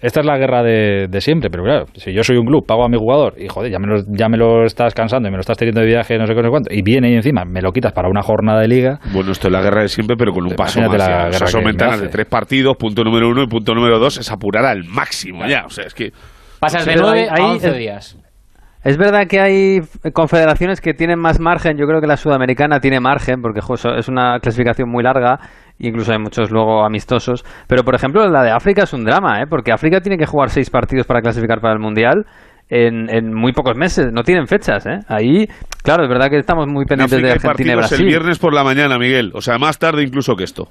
Esta 0.00 0.20
es 0.20 0.26
la 0.26 0.38
guerra 0.38 0.62
de, 0.62 1.08
de 1.08 1.20
siempre, 1.20 1.50
pero 1.50 1.64
claro, 1.64 1.86
si 1.94 2.12
yo 2.12 2.22
soy 2.22 2.36
un 2.36 2.46
club, 2.46 2.64
pago 2.64 2.84
a 2.84 2.88
mi 2.88 2.96
jugador 2.96 3.34
y 3.36 3.48
joder, 3.48 3.72
ya 3.72 3.80
me, 3.80 3.88
lo, 3.88 3.96
ya 4.06 4.28
me 4.28 4.36
lo 4.36 4.64
estás 4.64 4.94
cansando 4.94 5.28
y 5.28 5.32
me 5.32 5.38
lo 5.38 5.40
estás 5.40 5.56
teniendo 5.56 5.80
de 5.80 5.88
viaje, 5.88 6.16
no 6.18 6.26
sé 6.26 6.34
qué, 6.34 6.40
no 6.40 6.46
sé 6.46 6.50
cuánto, 6.50 6.72
y 6.72 6.82
viene 6.82 7.10
y 7.10 7.14
encima 7.14 7.44
me 7.44 7.60
lo 7.60 7.72
quitas 7.72 7.92
para 7.92 8.08
una 8.08 8.22
jornada 8.22 8.60
de 8.60 8.68
liga. 8.68 9.00
Bueno, 9.12 9.32
esto 9.32 9.48
es 9.48 9.52
la 9.52 9.60
guerra 9.60 9.82
de 9.82 9.88
siempre, 9.88 10.16
pero 10.16 10.32
con 10.32 10.44
un 10.44 10.54
paso 10.54 10.80
más. 10.82 10.96
la. 10.96 11.26
O 11.30 11.32
sea, 11.32 11.48
son 11.48 11.64
ventanas 11.64 12.00
de 12.00 12.08
tres 12.08 12.26
partidos, 12.26 12.76
punto 12.76 13.02
número 13.02 13.28
uno 13.28 13.42
y 13.42 13.48
punto 13.48 13.74
número 13.74 13.98
dos 13.98 14.18
es 14.18 14.30
apurar 14.30 14.64
al 14.66 14.84
máximo 14.84 15.44
ya. 15.46 15.64
O 15.66 15.70
sea, 15.70 15.86
es 15.86 15.94
que... 15.94 16.12
Pasas 16.60 16.84
de 16.84 16.92
Pero 16.92 17.06
9 17.06 17.20
ahí- 17.22 17.28
a 17.28 17.34
ahí 17.34 17.42
11 17.52 17.68
es- 17.68 17.76
días. 17.76 18.18
Es 18.84 18.96
verdad 18.96 19.26
que 19.28 19.40
hay 19.40 19.80
confederaciones 20.12 20.80
que 20.80 20.94
tienen 20.94 21.18
más 21.18 21.40
margen. 21.40 21.76
Yo 21.76 21.86
creo 21.86 22.00
que 22.00 22.06
la 22.06 22.16
sudamericana 22.16 22.78
tiene 22.78 23.00
margen 23.00 23.42
porque 23.42 23.60
jo, 23.60 23.74
es 23.74 24.08
una 24.08 24.38
clasificación 24.40 24.88
muy 24.88 25.02
larga. 25.02 25.38
Incluso 25.80 26.12
hay 26.12 26.18
muchos 26.18 26.50
luego 26.50 26.84
amistosos. 26.84 27.44
Pero, 27.66 27.82
por 27.82 27.94
ejemplo, 27.96 28.26
la 28.28 28.42
de 28.44 28.50
África 28.52 28.84
es 28.84 28.92
un 28.92 29.04
drama, 29.04 29.42
¿eh? 29.42 29.46
porque 29.50 29.72
África 29.72 30.00
tiene 30.00 30.16
que 30.16 30.26
jugar 30.26 30.50
seis 30.50 30.70
partidos 30.70 31.06
para 31.06 31.20
clasificar 31.20 31.60
para 31.60 31.74
el 31.74 31.80
Mundial 31.80 32.24
en, 32.68 33.10
en 33.14 33.34
muy 33.34 33.52
pocos 33.52 33.76
meses. 33.76 34.10
No 34.12 34.22
tienen 34.22 34.46
fechas. 34.46 34.86
¿eh? 34.86 35.00
Ahí, 35.08 35.46
claro, 35.82 36.04
es 36.04 36.08
verdad 36.08 36.28
que 36.30 36.38
estamos 36.38 36.66
muy 36.68 36.82
En 36.82 36.88
pendientes 36.88 37.14
África 37.18 37.26
de 37.28 37.32
Argentina 37.34 37.72
y 37.72 37.76
partidos 37.76 37.90
Brasil. 37.90 38.06
el 38.06 38.12
viernes 38.12 38.38
por 38.38 38.54
la 38.54 38.62
mañana, 38.64 38.96
Miguel. 38.98 39.32
O 39.34 39.40
sea, 39.40 39.58
más 39.58 39.78
tarde 39.78 40.04
incluso 40.04 40.34
que 40.36 40.44
esto. 40.44 40.68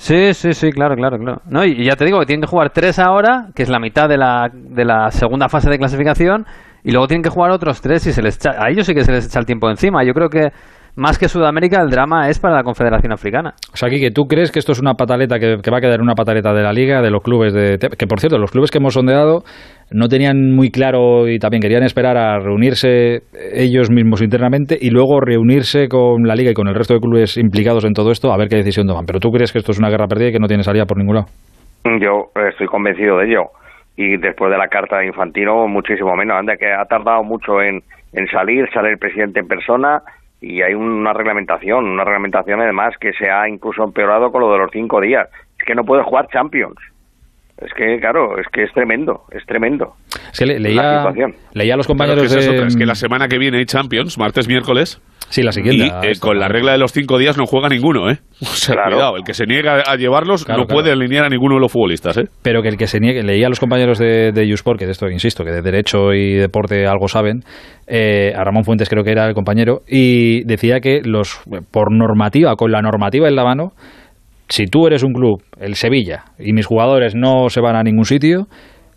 Sí, 0.00 0.32
sí, 0.32 0.54
sí, 0.54 0.72
claro, 0.72 0.96
claro, 0.96 1.18
claro. 1.18 1.42
No, 1.44 1.62
y 1.62 1.84
ya 1.84 1.94
te 1.94 2.06
digo 2.06 2.18
que 2.20 2.24
tienen 2.24 2.40
que 2.40 2.46
jugar 2.46 2.70
tres 2.70 2.98
ahora, 2.98 3.48
que 3.54 3.62
es 3.62 3.68
la 3.68 3.78
mitad 3.78 4.08
de 4.08 4.16
la, 4.16 4.50
de 4.50 4.86
la 4.86 5.10
segunda 5.10 5.50
fase 5.50 5.68
de 5.68 5.76
clasificación, 5.76 6.46
y 6.82 6.90
luego 6.90 7.06
tienen 7.06 7.22
que 7.22 7.28
jugar 7.28 7.50
otros 7.50 7.82
tres 7.82 8.06
y 8.06 8.12
se 8.14 8.22
les 8.22 8.38
a 8.46 8.70
ellos 8.70 8.86
sí 8.86 8.94
que 8.94 9.04
se 9.04 9.12
les 9.12 9.26
echa 9.26 9.38
el 9.38 9.44
tiempo 9.44 9.68
encima. 9.68 10.02
Yo 10.02 10.14
creo 10.14 10.30
que 10.30 10.52
más 10.96 11.18
que 11.18 11.28
Sudamérica 11.28 11.80
el 11.80 11.90
drama 11.90 12.28
es 12.28 12.38
para 12.38 12.56
la 12.56 12.62
Confederación 12.62 13.12
Africana. 13.12 13.54
O 13.72 13.76
sea, 13.76 13.88
que 13.88 14.10
tú 14.10 14.24
crees 14.26 14.50
que 14.50 14.58
esto 14.58 14.72
es 14.72 14.80
una 14.80 14.94
pataleta 14.94 15.38
que, 15.38 15.56
que 15.62 15.70
va 15.70 15.78
a 15.78 15.80
quedar 15.80 16.00
una 16.00 16.14
pataleta 16.14 16.52
de 16.52 16.62
la 16.62 16.72
liga, 16.72 17.00
de 17.02 17.10
los 17.10 17.22
clubes 17.22 17.52
de... 17.52 17.78
Que 17.78 18.06
por 18.06 18.20
cierto, 18.20 18.38
los 18.38 18.50
clubes 18.50 18.70
que 18.70 18.78
hemos 18.78 18.94
sondeado 18.94 19.42
no 19.90 20.08
tenían 20.08 20.54
muy 20.54 20.70
claro 20.70 21.28
y 21.28 21.38
también 21.38 21.60
querían 21.60 21.82
esperar 21.82 22.16
a 22.16 22.38
reunirse 22.38 23.22
ellos 23.52 23.90
mismos 23.90 24.22
internamente 24.22 24.76
y 24.80 24.90
luego 24.90 25.20
reunirse 25.20 25.88
con 25.88 26.22
la 26.24 26.34
liga 26.34 26.50
y 26.50 26.54
con 26.54 26.68
el 26.68 26.74
resto 26.74 26.94
de 26.94 27.00
clubes 27.00 27.36
implicados 27.36 27.84
en 27.84 27.92
todo 27.92 28.10
esto 28.10 28.32
a 28.32 28.36
ver 28.36 28.48
qué 28.48 28.56
decisión 28.56 28.86
toman. 28.86 29.06
Pero 29.06 29.20
tú 29.20 29.30
crees 29.30 29.52
que 29.52 29.58
esto 29.58 29.72
es 29.72 29.78
una 29.78 29.90
guerra 29.90 30.06
perdida 30.06 30.28
y 30.28 30.32
que 30.32 30.38
no 30.38 30.48
tiene 30.48 30.62
salida 30.62 30.86
por 30.86 30.98
ningún 30.98 31.16
lado. 31.16 31.26
Yo 31.84 32.30
eh, 32.36 32.48
estoy 32.50 32.66
convencido 32.66 33.18
de 33.18 33.26
ello. 33.26 33.42
Y 33.96 34.16
después 34.16 34.50
de 34.50 34.56
la 34.56 34.68
carta 34.68 34.98
de 34.98 35.06
Infantino, 35.06 35.66
muchísimo 35.66 36.14
menos. 36.14 36.38
Anda, 36.38 36.56
que 36.56 36.72
ha 36.72 36.84
tardado 36.84 37.22
mucho 37.22 37.60
en, 37.60 37.80
en 38.12 38.26
salir, 38.28 38.66
sale 38.72 38.90
el 38.90 38.98
presidente 38.98 39.40
en 39.40 39.46
persona 39.46 40.00
y 40.40 40.62
hay 40.62 40.74
una 40.74 41.12
reglamentación, 41.12 41.84
una 41.84 42.04
reglamentación 42.04 42.60
además 42.60 42.94
que 42.98 43.12
se 43.12 43.30
ha 43.30 43.48
incluso 43.48 43.84
empeorado 43.84 44.32
con 44.32 44.40
lo 44.40 44.52
de 44.52 44.58
los 44.58 44.70
cinco 44.72 45.00
días. 45.00 45.28
Es 45.58 45.64
que 45.64 45.74
no 45.74 45.84
puede 45.84 46.02
jugar 46.02 46.28
Champions. 46.28 46.76
Es 47.60 47.72
que, 47.76 47.98
claro, 48.00 48.38
es 48.40 48.46
que 48.52 48.62
es 48.62 48.72
tremendo, 48.72 49.20
es 49.32 49.44
tremendo. 49.46 49.92
Es 50.32 50.38
que 50.38 50.46
le- 50.46 50.58
leía, 50.58 51.02
a 51.02 51.04
los 51.04 51.14
Claro, 51.14 51.82
compañeros 51.86 52.20
que 52.22 52.26
esa 52.26 52.38
es 52.38 52.46
de... 52.48 52.54
otra, 52.56 52.66
es 52.68 52.76
que 52.76 52.86
la 52.86 52.94
semana 52.94 53.28
que 53.28 53.38
viene 53.38 53.58
hay 53.58 53.66
Champions, 53.66 54.16
martes, 54.18 54.48
miércoles. 54.48 55.00
Sí, 55.28 55.42
la 55.42 55.52
siguiente. 55.52 55.84
Y 56.02 56.06
eh, 56.08 56.12
con 56.20 56.40
la 56.40 56.48
regla 56.48 56.72
de 56.72 56.78
los 56.78 56.90
cinco 56.92 57.16
días 57.18 57.36
no 57.38 57.44
juega 57.46 57.68
ninguno, 57.68 58.10
¿eh? 58.10 58.16
O 58.40 58.46
sea, 58.46 58.74
Claro. 58.74 58.96
cuidado, 58.96 59.16
el 59.18 59.22
que 59.24 59.34
se 59.34 59.44
niega 59.46 59.82
a 59.86 59.96
llevarlos 59.96 60.44
Claro, 60.44 60.62
no 60.62 60.66
claro. 60.66 60.80
puede 60.82 60.92
alinear 60.92 61.26
a 61.26 61.28
ninguno 61.28 61.54
de 61.56 61.60
los 61.60 61.70
futbolistas, 61.70 62.16
¿eh? 62.16 62.24
Pero 62.42 62.62
que 62.62 62.68
el 62.68 62.76
que 62.78 62.86
se 62.86 62.98
niegue, 62.98 63.22
leía 63.22 63.46
a 63.46 63.48
los 63.50 63.60
compañeros 63.60 63.98
de, 63.98 64.32
de 64.32 64.48
Yousport, 64.48 64.78
que 64.78 64.86
de 64.86 64.92
esto, 64.92 65.08
insisto, 65.10 65.44
que 65.44 65.52
de 65.52 65.60
derecho 65.62 66.12
y 66.14 66.34
deporte 66.34 66.86
algo 66.86 67.06
saben, 67.08 67.42
eh, 67.86 68.32
a 68.34 68.42
Ramón 68.42 68.64
Fuentes 68.64 68.88
creo 68.88 69.04
que 69.04 69.12
era 69.12 69.26
el 69.28 69.34
compañero, 69.34 69.80
y 69.86 70.42
decía 70.44 70.80
que 70.80 71.02
los 71.04 71.40
por 71.70 71.92
normativa, 71.92 72.56
con 72.56 72.72
la 72.72 72.80
normativa 72.80 73.28
en 73.28 73.36
la 73.36 73.44
mano, 73.44 73.72
si 74.50 74.66
tú 74.66 74.86
eres 74.86 75.02
un 75.02 75.12
club, 75.14 75.42
el 75.58 75.74
Sevilla, 75.76 76.24
y 76.38 76.52
mis 76.52 76.66
jugadores 76.66 77.14
no 77.14 77.48
se 77.48 77.60
van 77.60 77.76
a 77.76 77.82
ningún 77.82 78.04
sitio, 78.04 78.46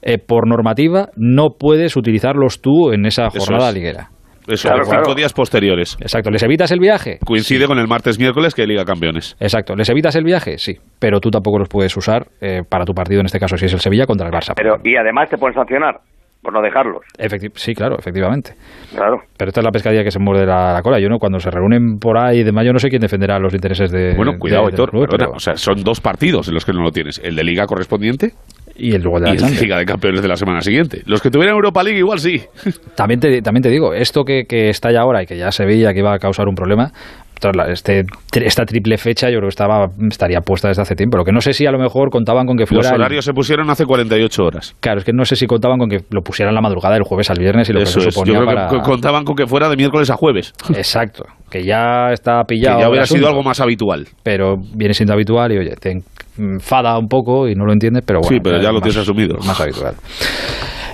eh, 0.01 0.17
por 0.17 0.47
normativa 0.49 1.09
no 1.15 1.51
puedes 1.57 1.95
utilizarlos 1.95 2.61
tú 2.61 2.91
en 2.91 3.05
esa 3.05 3.29
jornada 3.29 3.69
es. 3.69 3.75
liguera. 3.75 4.09
Eso, 4.45 4.67
Claro, 4.67 4.79
los 4.79 4.89
cinco 4.89 5.01
claro. 5.03 5.15
días 5.15 5.31
posteriores. 5.31 5.95
Exacto, 6.01 6.29
¿les 6.29 6.43
evitas 6.43 6.69
el 6.71 6.79
viaje? 6.79 7.17
Coincide 7.25 7.65
con 7.65 7.79
el 7.79 7.87
martes, 7.87 8.19
miércoles 8.19 8.53
que 8.53 8.63
hay 8.63 8.67
Liga 8.67 8.83
Campeones. 8.83 9.37
Exacto, 9.39 9.73
¿les 9.73 9.89
evitas 9.89 10.17
el 10.17 10.25
viaje? 10.25 10.57
Sí, 10.57 10.79
pero 10.99 11.21
tú 11.21 11.29
tampoco 11.29 11.59
los 11.59 11.69
puedes 11.69 11.95
usar 11.95 12.27
eh, 12.41 12.61
para 12.67 12.83
tu 12.83 12.93
partido, 12.93 13.21
en 13.21 13.27
este 13.27 13.39
caso 13.39 13.55
si 13.55 13.67
es 13.67 13.73
el 13.73 13.79
Sevilla 13.79 14.05
contra 14.05 14.27
el 14.27 14.33
Barça. 14.33 14.51
Pero, 14.55 14.75
y 14.83 14.97
además 14.97 15.29
te 15.29 15.37
pueden 15.37 15.55
sancionar 15.55 16.01
por 16.43 16.53
no 16.53 16.61
dejarlos. 16.61 17.01
Efecti- 17.17 17.51
sí, 17.55 17.73
claro, 17.73 17.97
efectivamente. 17.97 18.53
Claro. 18.93 19.21
Pero 19.37 19.49
esta 19.49 19.61
es 19.61 19.63
la 19.63 19.71
pescadilla 19.71 20.03
que 20.03 20.11
se 20.11 20.19
muerde 20.19 20.45
la, 20.45 20.73
la 20.73 20.81
cola. 20.83 20.99
Yo 20.99 21.09
no, 21.09 21.17
cuando 21.17 21.39
se 21.39 21.49
reúnen 21.49 21.97
por 21.99 22.17
ahí 22.17 22.43
de 22.43 22.51
mayo, 22.51 22.73
no 22.73 22.79
sé 22.79 22.89
quién 22.89 23.01
defenderá 23.01 23.39
los 23.39 23.53
intereses 23.53 23.89
de. 23.91 24.13
Bueno, 24.15 24.37
cuidado, 24.37 24.63
de- 24.65 24.69
Héctor. 24.71 24.89
club, 24.91 25.03
perdona, 25.09 25.25
pero- 25.25 25.37
O 25.37 25.39
sea, 25.39 25.55
son 25.57 25.83
dos 25.83 26.01
partidos 26.01 26.47
en 26.49 26.53
los 26.53 26.65
que 26.65 26.73
no 26.73 26.83
lo 26.83 26.91
tienes. 26.91 27.19
El 27.23 27.35
de 27.35 27.43
Liga 27.43 27.65
correspondiente 27.65 28.33
y 28.75 28.93
el 28.93 29.01
luego 29.03 29.19
de 29.21 29.31
y 29.31 29.37
la. 29.37 29.49
Liga 29.49 29.77
de 29.77 29.85
Campeones 29.85 30.21
de 30.21 30.27
la 30.27 30.35
semana 30.35 30.61
siguiente. 30.61 31.01
Los 31.05 31.21
que 31.21 31.31
tuvieran 31.31 31.55
Europa 31.55 31.81
League 31.81 31.97
igual 31.99 32.19
sí. 32.19 32.41
También 32.95 33.19
te, 33.19 33.41
también 33.41 33.63
te 33.63 33.69
digo, 33.69 33.93
esto 33.93 34.25
que, 34.25 34.45
que 34.45 34.69
está 34.69 34.91
ya 34.91 35.01
ahora 35.01 35.23
y 35.23 35.25
que 35.25 35.37
ya 35.37 35.51
se 35.51 35.65
veía 35.65 35.93
que 35.93 35.99
iba 35.99 36.13
a 36.13 36.19
causar 36.19 36.47
un 36.49 36.55
problema, 36.55 36.91
este, 37.69 38.05
esta 38.33 38.65
triple 38.65 38.97
fecha 38.97 39.27
yo 39.29 39.37
creo 39.37 39.47
que 39.47 39.53
estaba, 39.53 39.87
estaría 40.09 40.41
puesta 40.41 40.67
desde 40.67 40.81
hace 40.81 40.95
tiempo. 40.95 41.17
Lo 41.17 41.23
que 41.25 41.31
no 41.31 41.41
sé 41.41 41.53
si 41.53 41.65
a 41.65 41.71
lo 41.71 41.79
mejor 41.79 42.09
contaban 42.09 42.45
con 42.45 42.57
que 42.57 42.65
fuera. 42.65 42.83
Los 42.83 42.91
el- 42.91 42.99
horarios 43.01 43.25
se 43.25 43.33
pusieron 43.33 43.69
hace 43.69 43.85
48 43.85 44.43
horas. 44.43 44.75
Claro, 44.79 44.99
es 44.99 45.05
que 45.05 45.13
no 45.13 45.25
sé 45.25 45.35
si 45.35 45.47
contaban 45.47 45.79
con 45.79 45.89
que 45.89 46.01
lo 46.09 46.21
pusieran 46.21 46.53
la 46.55 46.61
madrugada 46.61 46.93
del 46.95 47.03
jueves 47.03 47.29
al 47.29 47.39
viernes 47.39 47.69
y 47.69 47.73
lo 47.73 47.81
Eso 47.81 47.95
que 47.99 48.03
se 48.03 48.09
es. 48.09 48.15
Yo 48.15 48.21
suponía 48.21 48.39
creo 48.41 48.45
para... 48.45 48.67
que 48.69 48.77
co- 48.77 48.81
contaban 48.83 49.23
con 49.25 49.35
que 49.35 49.47
fuera 49.47 49.69
de 49.69 49.75
miércoles 49.75 50.09
a 50.09 50.15
jueves. 50.15 50.53
Exacto. 50.75 51.25
que 51.49 51.63
ya 51.63 52.11
está 52.11 52.43
pillado. 52.45 52.77
Que 52.77 52.83
ya 52.83 52.89
hubiera 52.89 53.05
sido 53.05 53.27
algo 53.27 53.43
más 53.43 53.59
habitual. 53.59 54.07
Pero 54.23 54.57
viene 54.73 54.93
siendo 54.93 55.13
habitual 55.13 55.51
y 55.51 55.57
oye, 55.59 55.75
te 55.79 56.01
enfada 56.37 56.97
un 56.97 57.07
poco 57.07 57.47
y 57.47 57.55
no 57.55 57.65
lo 57.65 57.73
entiendes, 57.73 58.03
pero 58.05 58.19
bueno. 58.21 58.35
Sí, 58.35 58.41
pero 58.43 58.57
ya 58.57 58.69
lo 58.69 58.75
más- 58.79 58.83
tienes 58.83 58.97
asumido. 58.97 59.37
Más 59.45 59.59
habitual. 59.61 59.93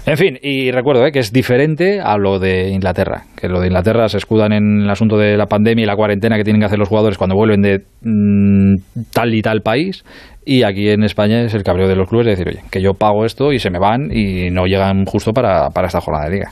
En 0.09 0.17
fin, 0.17 0.39
y 0.41 0.71
recuerdo 0.71 1.05
eh, 1.05 1.11
que 1.11 1.19
es 1.19 1.31
diferente 1.31 2.01
a 2.01 2.17
lo 2.17 2.39
de 2.39 2.69
Inglaterra, 2.69 3.25
que 3.39 3.47
lo 3.47 3.59
de 3.59 3.67
Inglaterra 3.67 4.09
se 4.09 4.17
escudan 4.17 4.51
en 4.53 4.81
el 4.81 4.89
asunto 4.89 5.19
de 5.19 5.37
la 5.37 5.45
pandemia 5.45 5.83
y 5.83 5.85
la 5.85 5.95
cuarentena 5.95 6.35
que 6.35 6.43
tienen 6.43 6.59
que 6.59 6.65
hacer 6.65 6.79
los 6.79 6.89
jugadores 6.89 7.15
cuando 7.19 7.35
vuelven 7.35 7.61
de 7.61 7.83
mm, 8.01 8.77
tal 9.13 9.35
y 9.35 9.43
tal 9.43 9.61
país, 9.61 10.03
y 10.43 10.63
aquí 10.63 10.89
en 10.89 11.03
España 11.03 11.41
es 11.43 11.53
el 11.53 11.61
cabreo 11.61 11.87
de 11.87 11.95
los 11.95 12.09
clubes 12.09 12.25
de 12.25 12.31
decir, 12.31 12.47
oye, 12.47 12.61
que 12.71 12.81
yo 12.81 12.95
pago 12.95 13.23
esto 13.23 13.53
y 13.53 13.59
se 13.59 13.69
me 13.69 13.77
van 13.77 14.09
y 14.11 14.49
no 14.49 14.65
llegan 14.65 15.05
justo 15.05 15.31
para, 15.31 15.69
para 15.69 15.85
esta 15.85 16.01
jornada 16.01 16.27
de 16.27 16.31
liga. 16.31 16.51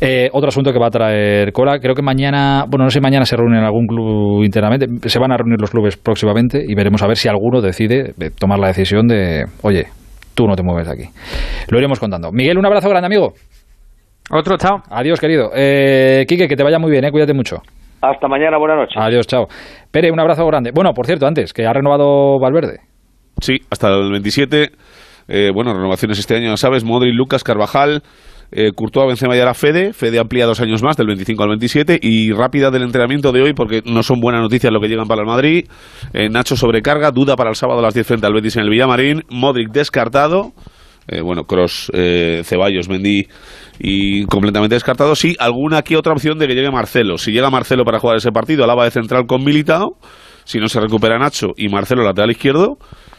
Eh, 0.00 0.30
otro 0.32 0.48
asunto 0.48 0.72
que 0.72 0.78
va 0.78 0.86
a 0.86 0.90
traer 0.90 1.52
cola, 1.52 1.80
creo 1.80 1.94
que 1.94 2.00
mañana, 2.00 2.64
bueno, 2.66 2.84
no 2.84 2.90
sé, 2.90 3.02
mañana 3.02 3.26
se 3.26 3.36
reúnen 3.36 3.58
en 3.58 3.64
algún 3.66 3.86
club 3.86 4.44
internamente, 4.44 4.86
se 5.10 5.18
van 5.18 5.30
a 5.30 5.36
reunir 5.36 5.60
los 5.60 5.70
clubes 5.70 5.98
próximamente 5.98 6.64
y 6.66 6.74
veremos 6.74 7.02
a 7.02 7.06
ver 7.06 7.18
si 7.18 7.28
alguno 7.28 7.60
decide 7.60 8.14
eh, 8.18 8.30
tomar 8.30 8.58
la 8.58 8.68
decisión 8.68 9.06
de, 9.08 9.44
oye, 9.60 9.88
tú 10.34 10.46
no 10.46 10.54
te 10.56 10.62
mueves 10.62 10.86
de 10.86 10.92
aquí. 10.92 11.04
Lo 11.68 11.78
iremos 11.78 11.98
contando. 11.98 12.30
Miguel, 12.32 12.58
un 12.58 12.66
abrazo 12.66 12.88
grande, 12.88 13.06
amigo. 13.06 13.34
Otro, 14.30 14.56
chao. 14.56 14.82
Adiós, 14.90 15.20
querido. 15.20 15.50
Eh, 15.54 16.24
Quique, 16.26 16.48
que 16.48 16.56
te 16.56 16.62
vaya 16.62 16.78
muy 16.78 16.90
bien, 16.90 17.04
eh, 17.04 17.10
cuídate 17.10 17.34
mucho. 17.34 17.56
Hasta 18.00 18.28
mañana, 18.28 18.58
buenas 18.58 18.78
noches. 18.78 18.96
Adiós, 18.96 19.26
chao. 19.26 19.46
Pere, 19.90 20.10
un 20.10 20.20
abrazo 20.20 20.46
grande. 20.46 20.70
Bueno, 20.74 20.92
por 20.92 21.06
cierto, 21.06 21.26
antes, 21.26 21.52
que 21.52 21.66
ha 21.66 21.72
renovado 21.72 22.38
Valverde. 22.38 22.80
Sí, 23.40 23.58
hasta 23.70 23.88
el 23.88 24.10
27. 24.10 24.70
Eh, 25.28 25.50
bueno, 25.54 25.72
renovaciones 25.72 26.18
este 26.18 26.36
año, 26.36 26.50
ya 26.50 26.56
sabes. 26.56 26.84
Modric, 26.84 27.14
Lucas, 27.14 27.42
Carvajal, 27.42 28.02
eh, 28.56 28.70
Courtois, 28.72 29.08
Benzema 29.08 29.36
y 29.36 29.40
ahora 29.40 29.52
Fede. 29.52 29.92
Fede 29.92 30.20
amplía 30.20 30.46
dos 30.46 30.60
años 30.60 30.82
más, 30.82 30.96
del 30.96 31.08
25 31.08 31.42
al 31.42 31.48
27. 31.50 31.98
Y 32.00 32.30
rápida 32.32 32.70
del 32.70 32.82
entrenamiento 32.82 33.32
de 33.32 33.42
hoy, 33.42 33.52
porque 33.52 33.82
no 33.84 34.02
son 34.04 34.20
buenas 34.20 34.42
noticias 34.42 34.72
lo 34.72 34.80
que 34.80 34.88
llegan 34.88 35.08
para 35.08 35.22
el 35.22 35.26
Madrid. 35.26 35.66
Eh, 36.12 36.28
Nacho 36.28 36.56
sobrecarga, 36.56 37.10
duda 37.10 37.34
para 37.34 37.50
el 37.50 37.56
sábado 37.56 37.80
a 37.80 37.82
las 37.82 37.94
10 37.94 38.06
frente 38.06 38.26
al 38.26 38.32
Betis 38.32 38.56
en 38.56 38.62
el 38.62 38.70
Villamarín. 38.70 39.22
Modric 39.28 39.70
descartado. 39.72 40.52
Eh, 41.06 41.20
bueno, 41.20 41.44
Cross, 41.44 41.90
eh, 41.92 42.42
Ceballos, 42.44 42.88
Mendy 42.88 43.26
y 43.78 44.24
completamente 44.24 44.74
descartado. 44.76 45.14
Sí, 45.16 45.36
alguna 45.38 45.78
aquí 45.78 45.96
otra 45.96 46.12
opción 46.12 46.38
de 46.38 46.46
que 46.46 46.54
llegue 46.54 46.70
Marcelo. 46.70 47.18
Si 47.18 47.32
llega 47.32 47.50
Marcelo 47.50 47.84
para 47.84 47.98
jugar 47.98 48.16
ese 48.16 48.30
partido, 48.30 48.64
Alaba 48.64 48.84
de 48.84 48.90
central 48.90 49.26
con 49.26 49.44
Militao. 49.44 49.98
Si 50.44 50.58
no 50.58 50.68
se 50.68 50.80
recupera 50.80 51.18
Nacho 51.18 51.48
y 51.56 51.68
Marcelo 51.68 52.04
lateral 52.04 52.30
izquierdo. 52.30 52.78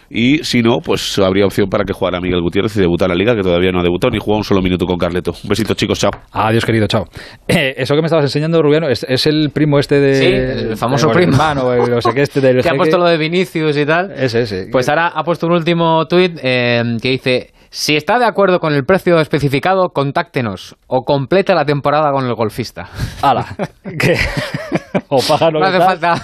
Y 0.09 0.43
si 0.43 0.61
no, 0.61 0.79
pues 0.83 1.17
habría 1.19 1.45
opción 1.45 1.69
para 1.69 1.83
que 1.83 1.93
jugara 1.93 2.19
Miguel 2.19 2.41
Gutiérrez 2.41 2.75
y 2.77 2.81
debutara 2.81 3.13
en 3.13 3.17
la 3.17 3.23
liga, 3.23 3.35
que 3.35 3.41
todavía 3.41 3.71
no 3.71 3.79
ha 3.79 3.83
debutado 3.83 4.11
ni 4.11 4.19
jugado 4.19 4.37
un 4.37 4.43
solo 4.43 4.61
minuto 4.61 4.85
con 4.85 4.97
Carleto. 4.97 5.31
Un 5.43 5.49
besito, 5.49 5.73
chicos, 5.73 5.99
chao. 5.99 6.11
Adiós, 6.31 6.65
querido, 6.65 6.87
chao. 6.87 7.05
Eh, 7.47 7.73
eso 7.77 7.95
que 7.95 8.01
me 8.01 8.07
estabas 8.07 8.25
enseñando, 8.25 8.61
Rubiano, 8.61 8.87
es, 8.87 9.05
es 9.07 9.25
el 9.27 9.49
primo 9.53 9.79
este 9.79 9.99
de. 9.99 10.15
Sí, 10.15 10.25
el 10.25 10.77
famoso 10.77 11.07
de 11.07 11.13
primo. 11.13 11.33
Hermano, 11.33 11.73
el 11.73 11.89
no 11.89 12.01
sé 12.01 12.11
qué, 12.13 12.21
este 12.21 12.41
del 12.41 12.61
que 12.63 12.69
ha 12.69 12.75
puesto 12.75 12.97
lo 12.97 13.05
de 13.05 13.17
Vinicius 13.17 13.77
y 13.77 13.85
tal. 13.85 14.11
Ese, 14.11 14.41
ese. 14.41 14.67
Pues 14.71 14.87
ahora 14.89 15.07
ha 15.07 15.23
puesto 15.23 15.47
un 15.47 15.53
último 15.53 16.05
tuit 16.07 16.39
eh, 16.43 16.83
que 17.01 17.09
dice: 17.09 17.53
Si 17.69 17.95
está 17.95 18.19
de 18.19 18.25
acuerdo 18.25 18.59
con 18.59 18.73
el 18.73 18.85
precio 18.85 19.19
especificado, 19.19 19.89
contáctenos 19.89 20.75
o 20.87 21.03
completa 21.03 21.55
la 21.55 21.65
temporada 21.65 22.11
con 22.11 22.25
el 22.25 22.33
golfista. 22.35 22.89
¡Hala! 23.21 23.45
O 25.09 25.21
paga 25.21 25.51
lo 25.51 25.59
No 25.59 25.69
que 25.71 25.77
hace 25.77 25.85
falta. 25.85 26.15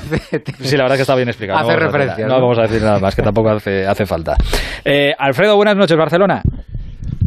Sí, 0.61 0.75
la 0.77 0.83
verdad 0.83 0.91
es 0.93 0.97
que 0.97 1.01
está 1.01 1.15
bien 1.15 1.29
explicado. 1.29 1.59
Hace 1.59 1.67
no 1.73 1.79
vamos 1.79 1.83
a 1.83 1.97
decir 1.97 1.99
referencias, 1.99 2.17
nada- 2.19 2.29
No 2.29 2.35
¿no? 2.35 2.41
vamos 2.41 2.59
a 2.59 2.61
decir 2.63 2.81
nada 2.81 2.99
más, 2.99 3.15
que 3.15 3.21
tampoco 3.21 3.49
hace, 3.49 3.85
hace 3.87 4.05
falta. 4.05 4.35
Eh, 4.85 5.13
Alfredo, 5.17 5.55
buenas 5.55 5.75
noches, 5.75 5.97
Barcelona. 5.97 6.41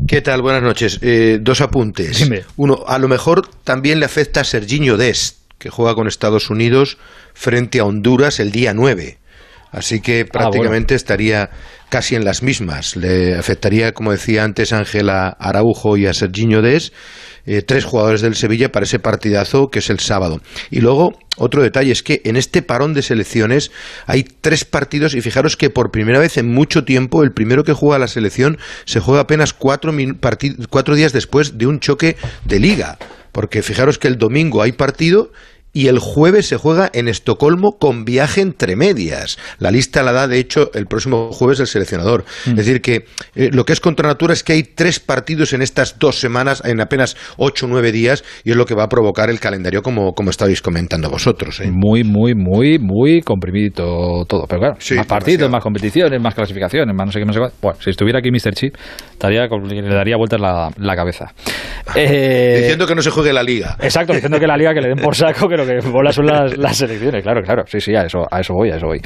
¿Qué 0.06 0.20
tal? 0.20 0.42
Buenas 0.42 0.62
noches. 0.62 0.98
Eh, 1.02 1.38
dos 1.40 1.60
apuntes. 1.60 2.28
Uno, 2.56 2.84
a 2.86 2.98
lo 2.98 3.08
mejor 3.08 3.48
también 3.64 4.00
le 4.00 4.06
afecta 4.06 4.40
a 4.42 4.44
Serginho 4.44 4.96
Dest, 4.96 5.38
que 5.58 5.70
juega 5.70 5.94
con 5.94 6.06
Estados 6.08 6.50
Unidos 6.50 6.98
frente 7.32 7.80
a 7.80 7.84
Honduras 7.84 8.38
el 8.38 8.52
día 8.52 8.74
9. 8.74 9.18
Así 9.72 10.00
que 10.00 10.24
prácticamente 10.24 10.94
estaría 10.94 11.50
casi 11.88 12.14
en 12.14 12.24
las 12.24 12.42
mismas. 12.42 12.94
Le 12.96 13.36
afectaría, 13.36 13.92
como 13.92 14.12
decía 14.12 14.44
antes 14.44 14.72
Ángela 14.72 15.28
Araujo 15.40 15.96
y 15.96 16.06
a 16.06 16.14
Serginho 16.14 16.62
Dest, 16.62 16.94
eh, 17.46 17.62
tres 17.62 17.84
jugadores 17.84 18.20
del 18.20 18.34
Sevilla 18.34 18.72
para 18.72 18.84
ese 18.84 18.98
partidazo 18.98 19.68
que 19.68 19.80
es 19.80 19.90
el 19.90 20.00
sábado. 20.00 20.40
Y 20.70 20.80
luego, 20.80 21.12
otro 21.36 21.62
detalle 21.62 21.92
es 21.92 22.02
que 22.02 22.20
en 22.24 22.36
este 22.36 22.62
parón 22.62 22.94
de 22.94 23.02
selecciones 23.02 23.70
hay 24.06 24.24
tres 24.24 24.64
partidos 24.64 25.14
y 25.14 25.20
fijaros 25.20 25.56
que 25.56 25.70
por 25.70 25.90
primera 25.90 26.18
vez 26.18 26.36
en 26.38 26.48
mucho 26.48 26.84
tiempo 26.84 27.22
el 27.22 27.32
primero 27.32 27.64
que 27.64 27.72
juega 27.72 27.98
la 27.98 28.08
selección 28.08 28.58
se 28.84 29.00
juega 29.00 29.22
apenas 29.22 29.52
cuatro, 29.52 29.92
cuatro 30.70 30.94
días 30.94 31.12
después 31.12 31.58
de 31.58 31.66
un 31.66 31.80
choque 31.80 32.16
de 32.44 32.60
liga. 32.60 32.98
Porque 33.32 33.62
fijaros 33.62 33.98
que 33.98 34.06
el 34.06 34.16
domingo 34.16 34.62
hay 34.62 34.72
partido 34.72 35.32
y 35.74 35.88
el 35.88 35.98
jueves 35.98 36.46
se 36.46 36.56
juega 36.56 36.88
en 36.94 37.08
Estocolmo 37.08 37.76
con 37.78 38.04
viaje 38.04 38.40
entre 38.40 38.76
medias. 38.76 39.38
La 39.58 39.72
lista 39.72 40.02
la 40.02 40.12
da, 40.12 40.28
de 40.28 40.38
hecho, 40.38 40.70
el 40.72 40.86
próximo 40.86 41.32
jueves 41.32 41.60
el 41.60 41.66
seleccionador. 41.66 42.24
Es 42.46 42.56
decir, 42.56 42.80
que 42.80 43.04
eh, 43.34 43.50
lo 43.52 43.64
que 43.64 43.72
es 43.72 43.80
contra 43.80 44.08
natura 44.08 44.32
es 44.32 44.44
que 44.44 44.52
hay 44.52 44.62
tres 44.62 45.00
partidos 45.00 45.52
en 45.52 45.62
estas 45.62 45.98
dos 45.98 46.20
semanas, 46.20 46.62
en 46.64 46.80
apenas 46.80 47.16
ocho 47.36 47.66
o 47.66 47.68
nueve 47.68 47.90
días, 47.90 48.24
y 48.44 48.52
es 48.52 48.56
lo 48.56 48.64
que 48.66 48.74
va 48.74 48.84
a 48.84 48.88
provocar 48.88 49.28
el 49.30 49.40
calendario 49.40 49.82
como, 49.82 50.12
como 50.12 50.30
estabais 50.30 50.62
comentando 50.62 51.10
vosotros. 51.10 51.60
¿eh? 51.60 51.70
Muy, 51.70 52.04
muy, 52.04 52.34
muy, 52.34 52.78
muy 52.78 53.20
comprimido 53.22 54.24
todo. 54.26 54.46
Pero 54.48 54.60
claro, 54.60 54.76
más 54.96 55.06
partidos, 55.06 55.50
más 55.50 55.62
competiciones, 55.62 56.20
más 56.22 56.34
clasificaciones, 56.34 56.94
más 56.94 57.06
no 57.06 57.12
sé 57.12 57.18
qué, 57.18 57.24
no 57.24 57.32
sé 57.32 57.40
cuál. 57.40 57.52
Bueno, 57.60 57.78
si 57.80 57.90
estuviera 57.90 58.20
aquí 58.20 58.30
Mr. 58.30 58.54
Chip, 58.54 58.76
estaría, 59.10 59.46
le 59.46 59.94
daría 59.94 60.16
vueltas 60.16 60.40
la, 60.40 60.70
la 60.78 60.96
cabeza. 60.96 61.32
Eh, 61.96 62.56
Diciendo 62.60 62.86
que 62.86 62.94
no 62.94 63.02
se 63.02 63.10
juegue 63.10 63.32
la 63.32 63.42
liga. 63.42 63.76
Exacto, 63.80 64.14
diciendo 64.14 64.40
que 64.40 64.46
la 64.46 64.56
liga 64.56 64.72
que 64.74 64.80
le 64.80 64.88
den 64.88 64.98
por 64.98 65.14
saco, 65.14 65.48
que 65.48 65.56
lo 65.66 66.02
que 66.02 66.12
son 66.12 66.26
las, 66.26 66.56
las 66.56 66.76
selecciones, 66.76 67.22
claro, 67.22 67.42
claro, 67.42 67.64
sí, 67.66 67.80
sí, 67.80 67.94
a 67.94 68.02
eso, 68.02 68.20
a 68.30 68.40
eso 68.40 68.54
voy, 68.54 68.70
a 68.70 68.76
eso 68.76 68.86
voy. 68.86 69.00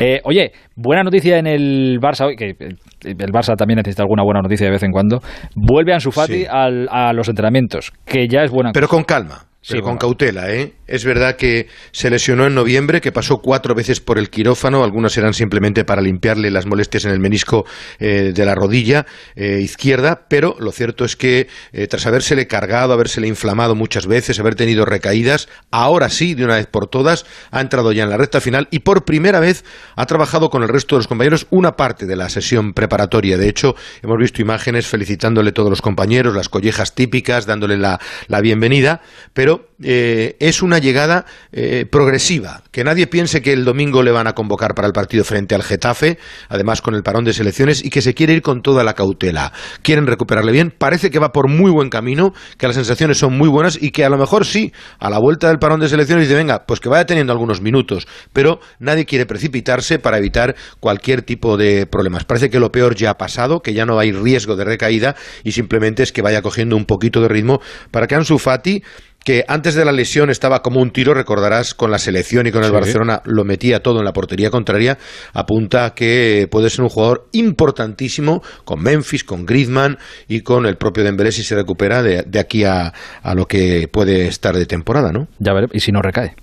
Eh, 0.00 0.20
oye, 0.24 0.52
buena 0.76 1.02
noticia 1.02 1.38
en 1.38 1.46
el 1.46 1.98
Barça 2.00 2.26
hoy, 2.26 2.36
que 2.36 2.54
el, 2.58 2.76
el 3.04 3.32
Barça 3.32 3.56
también 3.56 3.76
necesita 3.78 4.02
alguna 4.02 4.22
buena 4.22 4.40
noticia 4.40 4.66
de 4.66 4.72
vez 4.72 4.82
en 4.82 4.92
cuando. 4.92 5.20
Vuelve 5.54 5.92
Ansu 5.92 6.10
Fati 6.10 6.40
Sí. 6.40 6.46
al- 6.48 6.88
a 6.90 7.12
los 7.12 7.28
entrenamientos, 7.28 7.92
que 8.06 8.26
ya 8.28 8.42
es 8.42 8.50
buena 8.50 8.70
Pero 8.72 8.86
cosa. 8.88 8.96
con 8.96 9.04
calma, 9.04 9.44
Sí, 9.62 9.72
pero 9.72 9.82
con 9.82 9.90
bueno. 9.90 9.98
cautela, 10.00 10.50
¿eh? 10.54 10.72
Es 10.86 11.04
verdad 11.04 11.36
que 11.36 11.68
se 11.92 12.08
lesionó 12.08 12.46
en 12.46 12.54
noviembre, 12.54 13.02
que 13.02 13.12
pasó 13.12 13.42
cuatro 13.42 13.74
veces 13.74 14.00
por 14.00 14.18
el 14.18 14.30
quirófano, 14.30 14.82
algunas 14.82 15.16
eran 15.18 15.34
simplemente 15.34 15.84
para 15.84 16.00
limpiarle 16.00 16.50
las 16.50 16.64
molestias 16.64 17.04
en 17.04 17.12
el 17.12 17.20
menisco 17.20 17.66
eh, 17.98 18.32
de 18.34 18.44
la 18.46 18.54
rodilla 18.54 19.04
eh, 19.36 19.60
izquierda, 19.62 20.26
pero 20.28 20.56
lo 20.58 20.72
cierto 20.72 21.04
es 21.04 21.14
que 21.14 21.46
eh, 21.72 21.86
tras 21.88 22.06
habérsele 22.06 22.46
cargado, 22.46 22.94
habérsele 22.94 23.28
inflamado 23.28 23.74
muchas 23.74 24.06
veces, 24.06 24.40
haber 24.40 24.54
tenido 24.54 24.86
recaídas, 24.86 25.48
ahora 25.70 26.08
sí, 26.08 26.34
de 26.34 26.44
una 26.46 26.56
vez 26.56 26.66
por 26.66 26.86
todas, 26.86 27.26
ha 27.50 27.60
entrado 27.60 27.92
ya 27.92 28.04
en 28.04 28.10
la 28.10 28.16
recta 28.16 28.40
final 28.40 28.66
y 28.70 28.78
por 28.78 29.04
primera 29.04 29.40
vez 29.40 29.64
ha 29.94 30.06
trabajado 30.06 30.48
con 30.48 30.62
el 30.62 30.70
resto 30.70 30.96
de 30.96 31.00
los 31.00 31.06
compañeros 31.06 31.46
una 31.50 31.76
parte 31.76 32.06
de 32.06 32.16
la 32.16 32.30
sesión 32.30 32.72
preparatoria. 32.72 33.36
De 33.36 33.48
hecho, 33.48 33.76
hemos 34.02 34.18
visto 34.18 34.40
imágenes 34.40 34.86
felicitándole 34.86 35.50
a 35.50 35.54
todos 35.54 35.68
los 35.68 35.82
compañeros, 35.82 36.34
las 36.34 36.48
collejas 36.48 36.94
típicas, 36.94 37.44
dándole 37.44 37.76
la, 37.76 38.00
la 38.26 38.40
bienvenida, 38.40 39.02
pero 39.34 39.49
eh, 39.82 40.36
es 40.40 40.62
una 40.62 40.78
llegada 40.78 41.24
eh, 41.52 41.86
progresiva. 41.90 42.62
Que 42.70 42.84
nadie 42.84 43.06
piense 43.06 43.40
que 43.42 43.52
el 43.52 43.64
domingo 43.64 44.02
le 44.02 44.10
van 44.10 44.26
a 44.26 44.34
convocar 44.34 44.74
para 44.74 44.86
el 44.86 44.92
partido 44.92 45.24
frente 45.24 45.54
al 45.54 45.62
Getafe, 45.62 46.18
además 46.48 46.82
con 46.82 46.94
el 46.94 47.02
parón 47.02 47.24
de 47.24 47.32
selecciones, 47.32 47.84
y 47.84 47.90
que 47.90 48.02
se 48.02 48.14
quiere 48.14 48.34
ir 48.34 48.42
con 48.42 48.62
toda 48.62 48.84
la 48.84 48.94
cautela. 48.94 49.52
Quieren 49.82 50.06
recuperarle 50.06 50.52
bien. 50.52 50.72
Parece 50.76 51.10
que 51.10 51.18
va 51.18 51.32
por 51.32 51.48
muy 51.48 51.70
buen 51.70 51.88
camino, 51.88 52.32
que 52.58 52.66
las 52.66 52.76
sensaciones 52.76 53.18
son 53.18 53.36
muy 53.36 53.48
buenas 53.48 53.78
y 53.80 53.90
que 53.90 54.04
a 54.04 54.08
lo 54.10 54.18
mejor 54.18 54.44
sí, 54.44 54.72
a 54.98 55.10
la 55.10 55.18
vuelta 55.18 55.48
del 55.48 55.58
parón 55.58 55.80
de 55.80 55.88
selecciones 55.88 56.26
dice, 56.28 56.36
venga, 56.36 56.64
pues 56.66 56.80
que 56.80 56.88
vaya 56.88 57.06
teniendo 57.06 57.32
algunos 57.32 57.60
minutos. 57.60 58.06
Pero 58.32 58.60
nadie 58.78 59.06
quiere 59.06 59.26
precipitarse 59.26 59.98
para 59.98 60.18
evitar 60.18 60.54
cualquier 60.80 61.22
tipo 61.22 61.56
de 61.56 61.86
problemas. 61.86 62.24
Parece 62.24 62.50
que 62.50 62.60
lo 62.60 62.70
peor 62.70 62.94
ya 62.94 63.10
ha 63.10 63.18
pasado, 63.18 63.60
que 63.60 63.72
ya 63.72 63.86
no 63.86 63.98
hay 63.98 64.12
riesgo 64.12 64.56
de 64.56 64.64
recaída 64.64 65.16
y 65.44 65.52
simplemente 65.52 66.02
es 66.02 66.12
que 66.12 66.22
vaya 66.22 66.42
cogiendo 66.42 66.76
un 66.76 66.84
poquito 66.84 67.20
de 67.20 67.28
ritmo 67.28 67.60
para 67.90 68.06
que 68.06 68.14
Ansu 68.14 68.38
Fati 68.38 68.82
que 69.24 69.44
antes 69.48 69.74
de 69.74 69.84
la 69.84 69.92
lesión 69.92 70.30
estaba 70.30 70.62
como 70.62 70.80
un 70.80 70.90
tiro, 70.90 71.14
recordarás, 71.14 71.74
con 71.74 71.90
la 71.90 71.98
selección 71.98 72.46
y 72.46 72.52
con 72.52 72.62
el 72.62 72.70
Sí. 72.70 72.74
Barcelona, 72.74 73.20
lo 73.24 73.44
metía 73.44 73.80
todo 73.80 73.98
en 73.98 74.04
la 74.04 74.12
portería 74.12 74.50
contraria, 74.50 74.98
apunta 75.32 75.84
a 75.84 75.94
que 75.94 76.48
puede 76.50 76.70
ser 76.70 76.82
un 76.82 76.88
jugador 76.88 77.28
importantísimo 77.32 78.42
con 78.64 78.82
Memphis, 78.82 79.24
con 79.24 79.46
Griezmann 79.46 79.98
y 80.28 80.40
con 80.40 80.66
el 80.66 80.76
propio 80.76 81.04
Dembélé 81.04 81.32
si 81.32 81.42
se 81.42 81.54
recupera 81.54 82.02
de, 82.02 82.22
de 82.26 82.38
aquí 82.38 82.64
a, 82.64 82.92
a 83.22 83.34
lo 83.34 83.46
que 83.46 83.88
puede 83.92 84.26
estar 84.26 84.54
de 84.56 84.66
temporada, 84.66 85.12
¿no? 85.12 85.28
Ya 85.38 85.52
veremos, 85.52 85.74
y 85.74 85.80
si 85.80 85.92
no 85.92 86.00
recae. 86.02 86.34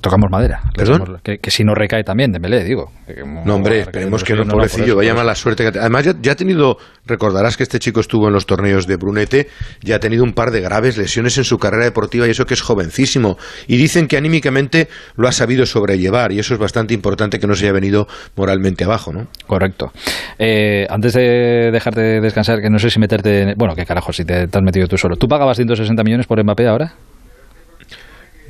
Tocamos 0.00 0.30
madera. 0.30 0.60
¿Perdón? 0.76 1.18
Que, 1.22 1.38
que 1.38 1.50
si 1.50 1.64
no 1.64 1.74
recae 1.74 2.04
también, 2.04 2.32
Dembélé, 2.32 2.64
digo. 2.64 2.90
Que 3.06 3.22
No, 3.24 3.54
hombre, 3.56 3.80
esperemos 3.80 4.22
que 4.24 4.34
no, 4.34 4.44
pobrecillo, 4.44 4.96
vaya 4.96 5.14
mala 5.14 5.34
suerte. 5.34 5.70
que 5.70 5.78
ha- 5.78 5.82
Además, 5.82 6.04
ya, 6.04 6.14
ya 6.20 6.32
ha 6.32 6.36
tenido, 6.36 6.78
recordarás 7.06 7.56
que 7.56 7.62
este 7.64 7.78
chico 7.78 8.00
estuvo 8.00 8.28
en 8.28 8.32
los 8.32 8.46
torneos 8.46 8.86
de 8.86 8.96
Brunete, 8.96 9.48
ya 9.82 9.96
ha 9.96 10.00
tenido 10.00 10.22
un 10.24 10.32
par 10.32 10.50
de 10.50 10.60
graves 10.60 10.96
lesiones 10.96 11.36
en 11.38 11.44
su 11.44 11.58
carrera 11.58 11.84
deportiva 11.84 12.26
y 12.26 12.30
eso 12.30 12.46
que 12.46 12.54
es 12.54 12.62
jovencísimo. 12.62 13.36
Y 13.66 13.76
dicen 13.76 14.06
que 14.08 14.16
anímicamente 14.16 14.88
lo 15.16 15.26
ha 15.28 15.32
sabido 15.32 15.66
sobrellevar 15.66 16.32
y 16.32 16.38
eso 16.38 16.54
es 16.54 16.60
bastante 16.60 16.94
importante 16.94 17.38
que 17.38 17.46
no 17.46 17.54
se 17.54 17.64
haya 17.64 17.72
venido 17.72 18.06
moralmente 18.36 18.84
abajo, 18.84 19.12
¿no? 19.12 19.26
Correcto. 19.46 19.92
Eh, 20.38 20.86
antes 20.90 21.12
de 21.14 21.70
dejarte 21.72 22.20
descansar, 22.20 22.60
que 22.60 22.70
no 22.70 22.78
sé 22.78 22.90
si 22.90 22.98
meterte. 23.00 23.42
en- 23.42 23.54
Bueno, 23.56 23.74
qué 23.74 23.84
carajo, 23.84 24.12
si 24.12 24.24
te, 24.24 24.46
te 24.46 24.58
has 24.58 24.64
metido 24.64 24.86
tú 24.86 24.96
solo. 24.96 25.16
¿Tú 25.16 25.26
pagabas 25.28 25.56
160 25.56 26.02
millones 26.04 26.26
por 26.26 26.42
Mbappé 26.42 26.66
ahora? 26.68 26.92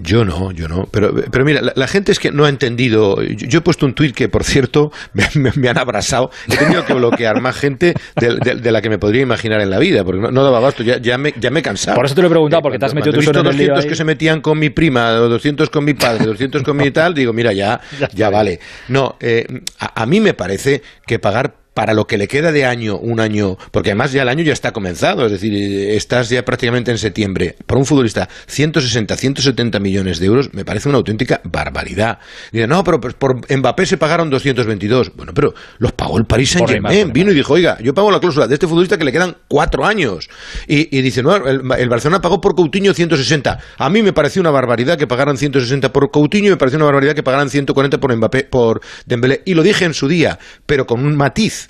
Yo 0.02 0.24
no, 0.24 0.50
yo 0.52 0.66
no. 0.68 0.88
Pero, 0.90 1.14
pero 1.30 1.44
mira, 1.44 1.60
la, 1.60 1.72
la 1.76 1.86
gente 1.86 2.10
es 2.12 2.18
que 2.18 2.30
no 2.32 2.44
ha 2.44 2.48
entendido. 2.48 3.22
Yo, 3.22 3.46
yo 3.46 3.58
he 3.58 3.62
puesto 3.62 3.84
un 3.86 3.94
tuit 3.94 4.14
que, 4.14 4.28
por 4.28 4.44
cierto, 4.44 4.92
me, 5.12 5.24
me- 5.34 5.52
me 5.56 5.68
han 5.68 5.78
abrazado. 5.78 6.30
He 6.50 6.56
tenido 6.56 6.84
que 6.84 6.94
bloquear 6.94 7.40
más 7.40 7.56
gente 7.56 7.94
de, 8.16 8.36
de- 8.36 8.54
de 8.56 8.72
la 8.72 8.80
que 8.82 8.88
me 8.88 8.98
podría 8.98 9.22
imaginar 9.22 9.60
en 9.60 9.70
la 9.70 9.78
vida, 9.78 10.04
porque 10.04 10.20
no, 10.20 10.30
no 10.30 10.42
daba 10.44 10.58
abasto. 10.58 10.82
Ya, 10.82 10.98
ya, 10.98 11.18
me, 11.18 11.34
ya 11.38 11.50
me 11.50 11.60
he 11.60 11.62
cansado. 11.62 11.96
Por 11.96 12.06
eso 12.06 12.14
te 12.14 12.22
lo 12.22 12.28
he 12.28 12.30
preguntado, 12.30 12.62
porque 12.62 12.78
te 12.78 12.84
has 12.86 12.92
Cuando 12.92 13.06
metido 13.06 13.12
tú 13.14 13.20
visto 13.20 13.34
solo 13.38 13.50
en 13.50 13.54
el 13.54 13.58
lío 13.58 13.66
200 13.74 13.84
ahí. 13.84 13.88
que 13.90 13.96
se 13.96 14.04
metían 14.04 14.40
con 14.40 14.58
mi 14.58 14.70
prima, 14.70 15.10
o 15.20 15.28
200 15.28 15.68
con 15.70 15.84
mi 15.84 15.94
padre, 15.94 16.24
200 16.24 16.62
con 16.62 16.76
mi 16.76 16.90
tal, 16.90 17.14
digo, 17.14 17.32
mira, 17.32 17.52
ya, 17.52 17.80
ya 18.14 18.30
vale. 18.30 18.60
No, 18.88 19.16
eh, 19.20 19.46
a, 19.78 20.02
a 20.02 20.06
mí 20.06 20.20
me 20.20 20.34
parece 20.34 20.82
que 21.06 21.18
pagar 21.18 21.59
para 21.74 21.94
lo 21.94 22.06
que 22.06 22.18
le 22.18 22.28
queda 22.28 22.52
de 22.52 22.64
año, 22.64 22.96
un 22.96 23.20
año, 23.20 23.56
porque 23.70 23.90
además 23.90 24.12
ya 24.12 24.22
el 24.22 24.28
año 24.28 24.42
ya 24.42 24.52
está 24.52 24.72
comenzado, 24.72 25.26
es 25.26 25.32
decir, 25.32 25.54
estás 25.90 26.28
ya 26.28 26.44
prácticamente 26.44 26.90
en 26.90 26.98
septiembre. 26.98 27.56
Por 27.66 27.78
un 27.78 27.86
futbolista, 27.86 28.28
160, 28.46 29.16
170 29.16 29.80
millones 29.80 30.18
de 30.18 30.26
euros 30.26 30.52
me 30.52 30.64
parece 30.64 30.88
una 30.88 30.98
auténtica 30.98 31.40
barbaridad. 31.44 32.18
Dice, 32.52 32.66
no, 32.66 32.82
pero 32.84 33.00
pues, 33.00 33.14
por 33.14 33.40
Mbappé 33.50 33.86
se 33.86 33.96
pagaron 33.96 34.30
222. 34.30 35.12
Bueno, 35.14 35.32
pero 35.34 35.54
los 35.78 35.92
pagó 35.92 36.18
el 36.18 36.24
Paris 36.24 36.50
Saint 36.50 36.68
Germain. 36.68 37.12
Vino 37.12 37.30
y 37.30 37.34
dijo, 37.34 37.54
oiga, 37.54 37.78
yo 37.80 37.94
pago 37.94 38.10
la 38.10 38.20
cláusula 38.20 38.46
de 38.46 38.54
este 38.54 38.66
futbolista 38.66 38.98
que 38.98 39.04
le 39.04 39.12
quedan 39.12 39.36
cuatro 39.48 39.84
años. 39.84 40.28
Y, 40.66 40.96
y 40.96 41.02
dice, 41.02 41.22
no, 41.22 41.36
el, 41.36 41.62
el 41.78 41.88
Barcelona 41.88 42.20
pagó 42.20 42.40
por 42.40 42.54
Coutinho 42.54 42.92
160. 42.92 43.58
A 43.78 43.90
mí 43.90 44.02
me 44.02 44.12
pareció 44.12 44.40
una 44.40 44.50
barbaridad 44.50 44.98
que 44.98 45.06
pagaran 45.06 45.36
160 45.36 45.92
por 45.92 46.10
Coutinho 46.10 46.48
y 46.48 46.50
me 46.50 46.56
pareció 46.56 46.76
una 46.76 46.86
barbaridad 46.86 47.14
que 47.14 47.22
pagaran 47.22 47.48
140 47.48 47.98
por 47.98 48.14
Mbappé, 48.14 48.44
por 48.44 48.80
Dembélé. 49.06 49.42
Y 49.44 49.54
lo 49.54 49.62
dije 49.62 49.84
en 49.84 49.94
su 49.94 50.08
día, 50.08 50.38
pero 50.66 50.86
con 50.86 51.04
un 51.04 51.16
matiz. 51.16 51.69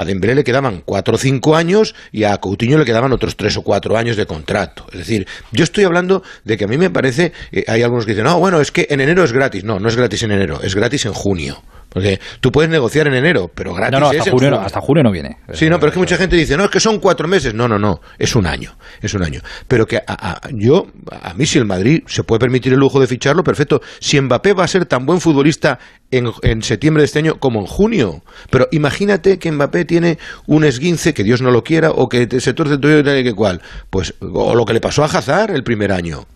A 0.00 0.04
Dembélé 0.04 0.34
le 0.34 0.44
quedaban 0.44 0.82
cuatro 0.84 1.14
o 1.16 1.18
cinco 1.18 1.56
años 1.56 1.94
y 2.10 2.24
a 2.24 2.36
Coutinho 2.38 2.78
le 2.78 2.84
quedaban 2.84 3.12
otros 3.12 3.36
tres 3.36 3.56
o 3.58 3.62
cuatro 3.62 3.96
años 3.98 4.16
de 4.16 4.24
contrato. 4.26 4.86
Es 4.92 4.98
decir, 5.00 5.26
yo 5.52 5.64
estoy 5.64 5.84
hablando 5.84 6.22
de 6.44 6.56
que 6.56 6.64
a 6.64 6.68
mí 6.68 6.78
me 6.78 6.90
parece, 6.90 7.32
eh, 7.52 7.64
hay 7.68 7.82
algunos 7.82 8.06
que 8.06 8.12
dicen, 8.12 8.24
no, 8.24 8.38
bueno, 8.38 8.60
es 8.60 8.72
que 8.72 8.86
en 8.90 9.00
enero 9.00 9.22
es 9.24 9.32
gratis. 9.32 9.62
No, 9.64 9.78
no 9.78 9.88
es 9.88 9.96
gratis 9.96 10.22
en 10.22 10.32
enero, 10.32 10.60
es 10.62 10.74
gratis 10.74 11.04
en 11.06 11.12
junio. 11.12 11.62
Porque 11.90 12.20
tú 12.40 12.52
puedes 12.52 12.70
negociar 12.70 13.08
en 13.08 13.14
enero, 13.14 13.50
pero 13.52 13.74
gratis 13.74 13.98
No, 13.98 13.98
no, 13.98 14.12
es 14.12 14.18
hasta 14.20 14.30
en 14.30 14.36
junio, 14.36 14.50
no, 14.52 14.60
hasta 14.60 14.80
junio 14.80 15.02
no 15.02 15.10
viene. 15.10 15.38
Sí, 15.54 15.68
no, 15.68 15.80
pero 15.80 15.88
es 15.88 15.94
que 15.94 15.98
mucha 15.98 16.16
gente 16.16 16.36
dice, 16.36 16.56
no, 16.56 16.64
es 16.66 16.70
que 16.70 16.78
son 16.78 17.00
cuatro 17.00 17.26
meses. 17.26 17.52
No, 17.52 17.66
no, 17.66 17.80
no, 17.80 18.00
es 18.16 18.36
un 18.36 18.46
año, 18.46 18.76
es 19.02 19.12
un 19.12 19.24
año. 19.24 19.40
Pero 19.66 19.88
que 19.88 19.96
a, 19.96 20.02
a- 20.06 20.40
yo, 20.52 20.86
a 21.10 21.34
mí 21.34 21.46
si 21.46 21.58
el 21.58 21.64
Madrid 21.64 22.04
se 22.06 22.22
puede 22.22 22.38
permitir 22.38 22.72
el 22.72 22.78
lujo 22.78 23.00
de 23.00 23.08
ficharlo, 23.08 23.42
perfecto. 23.42 23.82
Si 23.98 24.20
Mbappé 24.20 24.52
va 24.52 24.62
a 24.62 24.68
ser 24.68 24.86
tan 24.86 25.04
buen 25.04 25.20
futbolista 25.20 25.80
en, 26.12 26.30
en 26.42 26.62
septiembre 26.62 27.00
de 27.00 27.06
este 27.06 27.18
año 27.18 27.40
como 27.40 27.58
en 27.58 27.66
junio. 27.66 28.22
Pero 28.50 28.68
imagínate 28.70 29.40
que 29.40 29.50
Mbappé 29.50 29.84
tiene 29.90 30.18
un 30.46 30.62
esguince, 30.62 31.12
que 31.12 31.24
Dios 31.24 31.42
no 31.42 31.50
lo 31.50 31.64
quiera, 31.64 31.90
o 31.90 32.08
que 32.08 32.28
se 32.38 32.54
torce 32.54 32.74
el 32.74 32.80
tobillo 32.80 33.18
y 33.18 33.24
que 33.24 33.34
cual. 33.34 33.60
Pues, 33.90 34.14
o 34.20 34.54
lo 34.54 34.64
que 34.64 34.72
le 34.72 34.80
pasó 34.80 35.02
a 35.02 35.06
Hazard 35.06 35.50
el 35.50 35.64
primer 35.64 35.90
año 35.90 36.28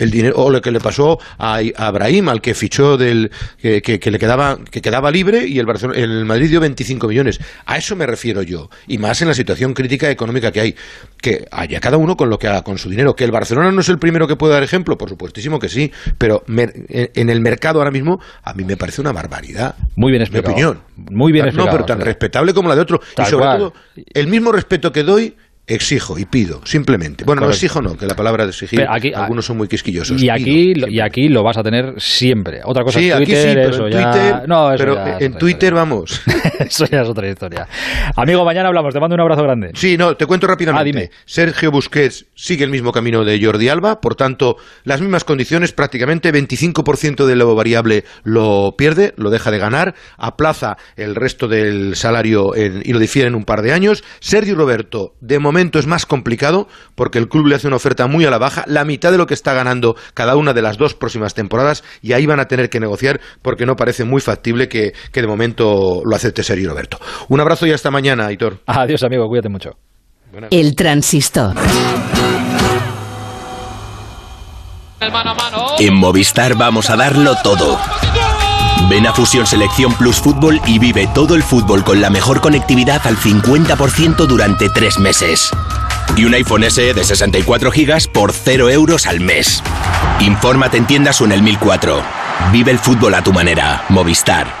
el 0.00 0.10
dinero 0.10 0.34
o 0.36 0.50
lo 0.50 0.60
que 0.60 0.70
le 0.72 0.80
pasó 0.80 1.18
a, 1.38 1.60
a 1.76 1.86
Abrahim 1.86 2.28
al 2.28 2.40
que 2.40 2.54
fichó 2.54 2.96
del 2.96 3.30
que, 3.60 3.80
que- 3.82 4.00
que 4.00 4.10
le 4.10 4.18
quedaba 4.18 4.58
que 4.70 4.80
quedaba 4.82 5.10
libre 5.10 5.46
y 5.46 5.58
el 5.58 5.66
Barcelona, 5.66 5.98
el 6.00 6.24
Madrid 6.24 6.48
dio 6.50 6.60
25 6.60 7.06
millones 7.08 7.38
a 7.66 7.76
eso 7.76 7.94
me 7.96 8.06
refiero 8.06 8.42
yo 8.42 8.68
y 8.88 8.98
más 8.98 9.22
en 9.22 9.28
la 9.28 9.34
situación 9.34 9.74
crítica 9.74 10.10
económica 10.10 10.50
que 10.50 10.60
hay 10.60 10.74
que 11.20 11.46
haya 11.50 11.78
cada 11.80 11.96
uno 11.96 12.16
con 12.16 12.30
lo 12.30 12.38
que 12.38 12.48
haga 12.48 12.62
con 12.62 12.78
su 12.78 12.88
dinero 12.90 13.14
que 13.14 13.24
el 13.24 13.30
Barcelona 13.30 13.70
no 13.70 13.80
es 13.82 13.88
el 13.88 13.98
primero 13.98 14.26
que 14.26 14.36
puede 14.36 14.54
dar 14.54 14.62
ejemplo 14.62 14.96
por 14.98 15.08
supuestísimo 15.08 15.58
que 15.58 15.68
sí 15.68 15.92
pero 16.18 16.42
en, 16.48 17.28
el 17.30 17.40
mercado 17.40 17.78
ahora 17.78 17.90
mismo 17.90 18.20
a 18.42 18.54
mí 18.54 18.64
me 18.64 18.76
parece 18.76 19.00
una 19.00 19.12
barbaridad 19.12 19.74
Muy 19.96 20.10
bien 20.12 20.20
mi 20.20 20.24
explicado. 20.24 20.52
opinión 20.54 20.80
Muy 20.96 21.32
bien 21.32 21.44
no 21.44 21.48
explicado. 21.50 21.76
pero 21.76 21.86
tan 21.86 22.00
respetable 22.00 22.54
como 22.54 22.68
la 22.68 22.74
de 22.76 22.80
otro 22.80 23.00
Tal 23.14 23.26
y 23.26 23.30
sobre 23.30 23.44
cual. 23.44 23.58
todo 23.58 23.74
el 24.14 24.26
mismo 24.28 24.50
respeto 24.52 24.90
que 24.92 25.02
doy 25.02 25.36
exijo 25.66 26.18
y 26.18 26.24
pido 26.24 26.60
simplemente 26.64 27.24
bueno 27.24 27.40
no 27.42 27.46
Correcto. 27.46 27.56
exijo 27.66 27.80
no 27.82 27.96
que 27.96 28.06
la 28.06 28.14
palabra 28.16 28.44
de 28.44 28.50
exigir 28.50 28.84
aquí- 28.88 29.12
algunos 29.14 29.44
son 29.46 29.56
muy 29.56 29.68
quisquillosos 29.68 30.20
Y 30.20 30.28
aquí, 30.28 30.74
lo- 30.74 30.88
y 30.88 31.00
aquí 31.00 31.28
lo 31.28 31.42
vas 31.44 31.56
a 31.58 31.62
tener 31.62 31.94
siempre. 31.98 32.60
Otra 32.64 32.82
cosa 32.82 32.98
Sí, 32.98 33.08
es 33.08 33.14
aquí 33.14 33.24
Twitter, 33.26 33.42
sí, 33.48 33.54
pero 33.54 33.68
eso 33.70 33.86
en 33.86 33.92
ya... 33.92 34.10
Twitter, 34.10 34.48
no, 34.48 34.72
eso 34.72 34.78
pero 34.84 34.94
ya 34.96 35.04
es 35.16 35.20
en 35.22 35.26
otra 35.28 35.38
Twitter 35.38 35.74
vamos. 35.74 36.20
Eso 36.60 36.84
ya 36.86 37.00
es 37.00 37.08
otra 37.08 37.28
historia. 37.28 37.66
Amigo, 38.16 38.44
mañana 38.44 38.68
hablamos. 38.68 38.92
Te 38.92 39.00
mando 39.00 39.14
un 39.14 39.20
abrazo 39.22 39.42
grande. 39.42 39.70
Sí, 39.74 39.96
no, 39.96 40.14
te 40.16 40.26
cuento 40.26 40.46
rápidamente. 40.46 40.80
Ah, 40.80 40.84
dime. 40.84 41.10
Sergio 41.24 41.70
Busquets 41.70 42.26
sigue 42.34 42.64
el 42.64 42.70
mismo 42.70 42.92
camino 42.92 43.24
de 43.24 43.42
Jordi 43.42 43.68
Alba, 43.70 44.00
por 44.00 44.14
tanto, 44.14 44.56
las 44.84 45.00
mismas 45.00 45.24
condiciones, 45.24 45.72
prácticamente 45.72 46.32
25% 46.32 47.24
de 47.26 47.34
lo 47.36 47.54
variable 47.54 48.04
lo 48.24 48.74
pierde, 48.76 49.14
lo 49.16 49.30
deja 49.30 49.50
de 49.50 49.58
ganar, 49.58 49.94
aplaza 50.18 50.76
el 50.96 51.14
resto 51.14 51.48
del 51.48 51.96
salario 51.96 52.54
en- 52.54 52.82
y 52.84 52.92
lo 52.92 52.98
difiere 52.98 53.28
en 53.28 53.34
un 53.34 53.44
par 53.44 53.62
de 53.62 53.72
años. 53.72 54.04
Sergio 54.20 54.54
Roberto, 54.54 55.14
de 55.20 55.38
momento 55.38 55.59
es 55.60 55.86
más 55.86 56.06
complicado 56.06 56.68
porque 56.94 57.18
el 57.18 57.28
club 57.28 57.46
le 57.46 57.56
hace 57.56 57.66
una 57.66 57.76
oferta 57.76 58.06
muy 58.06 58.24
a 58.24 58.30
la 58.30 58.38
baja, 58.38 58.64
la 58.66 58.84
mitad 58.84 59.12
de 59.12 59.18
lo 59.18 59.26
que 59.26 59.34
está 59.34 59.52
ganando 59.52 59.94
cada 60.14 60.36
una 60.36 60.52
de 60.52 60.62
las 60.62 60.78
dos 60.78 60.94
próximas 60.94 61.34
temporadas 61.34 61.84
y 62.00 62.12
ahí 62.12 62.26
van 62.26 62.40
a 62.40 62.46
tener 62.46 62.70
que 62.70 62.80
negociar 62.80 63.20
porque 63.42 63.66
no 63.66 63.76
parece 63.76 64.04
muy 64.04 64.20
factible 64.20 64.68
que, 64.68 64.92
que 65.12 65.20
de 65.20 65.26
momento 65.26 66.02
lo 66.04 66.16
acepte 66.16 66.42
Sergio 66.42 66.70
Roberto. 66.70 66.98
Un 67.28 67.40
abrazo 67.40 67.66
y 67.66 67.72
hasta 67.72 67.90
mañana, 67.90 68.26
Aitor. 68.26 68.60
Adiós, 68.66 69.02
amigo. 69.02 69.26
Cuídate 69.28 69.48
mucho. 69.48 69.70
El 70.50 70.74
transistor. 70.76 71.56
En 75.78 75.94
Movistar 75.94 76.56
vamos 76.56 76.90
a 76.90 76.96
darlo 76.96 77.34
todo. 77.42 77.78
Ven 78.90 79.06
a 79.06 79.14
Fusión 79.14 79.46
Selección 79.46 79.94
Plus 79.94 80.16
Fútbol 80.16 80.60
y 80.66 80.80
vive 80.80 81.08
todo 81.14 81.36
el 81.36 81.44
fútbol 81.44 81.84
con 81.84 82.00
la 82.00 82.10
mejor 82.10 82.40
conectividad 82.40 83.00
al 83.06 83.16
50% 83.16 84.26
durante 84.26 84.68
tres 84.68 84.98
meses. 84.98 85.48
Y 86.16 86.24
un 86.24 86.34
iPhone 86.34 86.68
SE 86.68 86.92
de 86.92 87.04
64 87.04 87.70
GB 87.70 88.08
por 88.08 88.32
0 88.32 88.68
euros 88.68 89.06
al 89.06 89.20
mes. 89.20 89.62
Infórmate 90.18 90.76
en 90.76 90.88
tiendas 90.88 91.20
o 91.20 91.24
en 91.24 91.30
el 91.30 91.40
1004. 91.40 92.02
Vive 92.50 92.72
el 92.72 92.80
fútbol 92.80 93.14
a 93.14 93.22
tu 93.22 93.32
manera. 93.32 93.84
Movistar. 93.90 94.59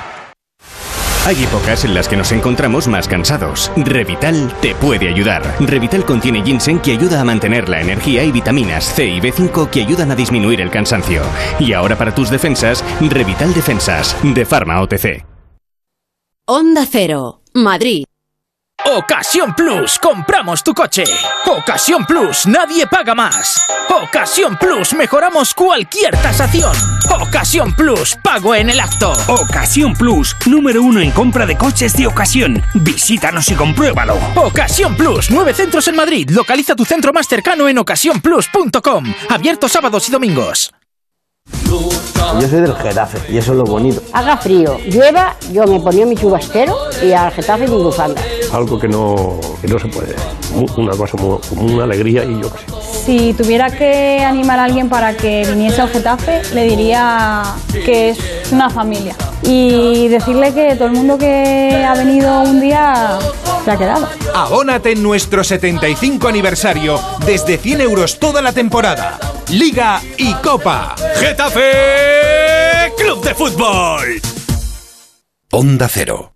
Hay 1.26 1.44
épocas 1.44 1.84
en 1.84 1.92
las 1.92 2.08
que 2.08 2.16
nos 2.16 2.32
encontramos 2.32 2.88
más 2.88 3.06
cansados. 3.06 3.70
Revital 3.76 4.50
te 4.62 4.74
puede 4.74 5.08
ayudar. 5.08 5.42
Revital 5.60 6.06
contiene 6.06 6.42
ginseng 6.42 6.80
que 6.80 6.92
ayuda 6.92 7.20
a 7.20 7.24
mantener 7.24 7.68
la 7.68 7.80
energía 7.80 8.24
y 8.24 8.32
vitaminas 8.32 8.84
C 8.84 9.06
y 9.06 9.20
B5 9.20 9.68
que 9.68 9.82
ayudan 9.82 10.10
a 10.10 10.16
disminuir 10.16 10.62
el 10.62 10.70
cansancio. 10.70 11.22
Y 11.58 11.74
ahora 11.74 11.96
para 11.96 12.14
tus 12.14 12.30
defensas, 12.30 12.82
Revital 13.00 13.52
Defensas, 13.52 14.16
de 14.22 14.46
Pharma 14.46 14.80
OTC. 14.80 15.26
Onda 16.46 16.86
Cero, 16.90 17.42
Madrid. 17.52 18.04
Ocasión 18.86 19.54
Plus, 19.54 19.98
compramos 19.98 20.64
tu 20.64 20.72
coche. 20.74 21.04
Ocasión 21.46 22.04
Plus, 22.06 22.46
nadie 22.46 22.86
paga 22.86 23.14
más. 23.14 23.64
Ocasión 23.88 24.56
Plus, 24.58 24.94
mejoramos 24.94 25.52
cualquier 25.54 26.16
tasación. 26.16 26.72
Ocasión 27.20 27.74
Plus, 27.74 28.16
pago 28.22 28.54
en 28.54 28.70
el 28.70 28.80
acto. 28.80 29.12
Ocasión 29.28 29.92
Plus, 29.92 30.34
número 30.46 30.82
uno 30.82 31.00
en 31.00 31.10
compra 31.10 31.44
de 31.46 31.56
coches 31.56 31.94
de 31.96 32.06
ocasión. 32.06 32.62
Visítanos 32.74 33.48
y 33.50 33.54
compruébalo. 33.54 34.18
Ocasión 34.36 34.96
Plus, 34.96 35.30
nueve 35.30 35.52
centros 35.52 35.86
en 35.88 35.96
Madrid. 35.96 36.30
Localiza 36.30 36.74
tu 36.74 36.84
centro 36.84 37.12
más 37.12 37.28
cercano 37.28 37.68
en 37.68 37.78
ocasiónplus.com. 37.78 39.04
Abierto 39.28 39.68
sábados 39.68 40.08
y 40.08 40.12
domingos. 40.12 40.72
Yo 42.40 42.48
soy 42.48 42.60
del 42.60 42.74
Getafe 42.76 43.18
y 43.32 43.38
eso 43.38 43.52
es 43.52 43.58
lo 43.58 43.64
bonito. 43.64 44.02
Haga 44.12 44.36
frío, 44.36 44.78
llueva, 44.86 45.36
yo 45.52 45.64
me 45.66 45.80
ponía 45.80 46.06
mi 46.06 46.16
chubasquero 46.16 46.76
y 47.02 47.12
al 47.12 47.32
Getafe 47.32 47.66
mi 47.66 47.76
bufanda. 47.82 48.20
Algo 48.52 48.78
que 48.78 48.88
no, 48.88 49.38
que 49.60 49.68
no 49.68 49.78
se 49.78 49.88
puede. 49.88 50.14
Una 50.76 50.92
cosa 50.96 51.16
muy- 51.16 51.38
como 51.48 51.62
una 51.74 51.84
alegría 51.84 52.24
y 52.24 52.40
yo 52.40 52.52
qué 52.52 52.58
sé. 52.58 52.80
Si 53.04 53.32
tuviera 53.34 53.70
que 53.70 54.22
animar 54.24 54.58
a 54.58 54.64
alguien 54.64 54.88
para 54.88 55.16
que 55.16 55.44
viniese 55.48 55.80
al 55.80 55.88
Getafe, 55.88 56.42
le 56.54 56.64
diría 56.64 57.42
que 57.84 58.10
es 58.10 58.18
una 58.52 58.70
familia. 58.70 59.14
Y 59.42 60.08
decirle 60.08 60.52
que 60.54 60.74
todo 60.76 60.86
el 60.88 60.92
mundo 60.94 61.18
que 61.18 61.84
ha 61.86 61.94
venido 61.94 62.42
un 62.42 62.60
día 62.60 63.18
se 63.64 63.70
ha 63.70 63.76
quedado. 63.76 64.06
Abónate 64.34 64.92
en 64.92 65.02
nuestro 65.02 65.42
75 65.42 66.28
aniversario 66.28 67.00
desde 67.26 67.58
100 67.58 67.80
euros 67.80 68.18
toda 68.18 68.40
la 68.42 68.52
temporada. 68.52 69.18
Liga 69.48 70.00
y 70.16 70.32
Copa. 70.34 70.94
Getafe 71.16 71.39
Club 72.98 73.24
de 73.24 73.34
Fútbol. 73.34 74.20
Onda 75.50 75.88
Cero. 75.88 76.34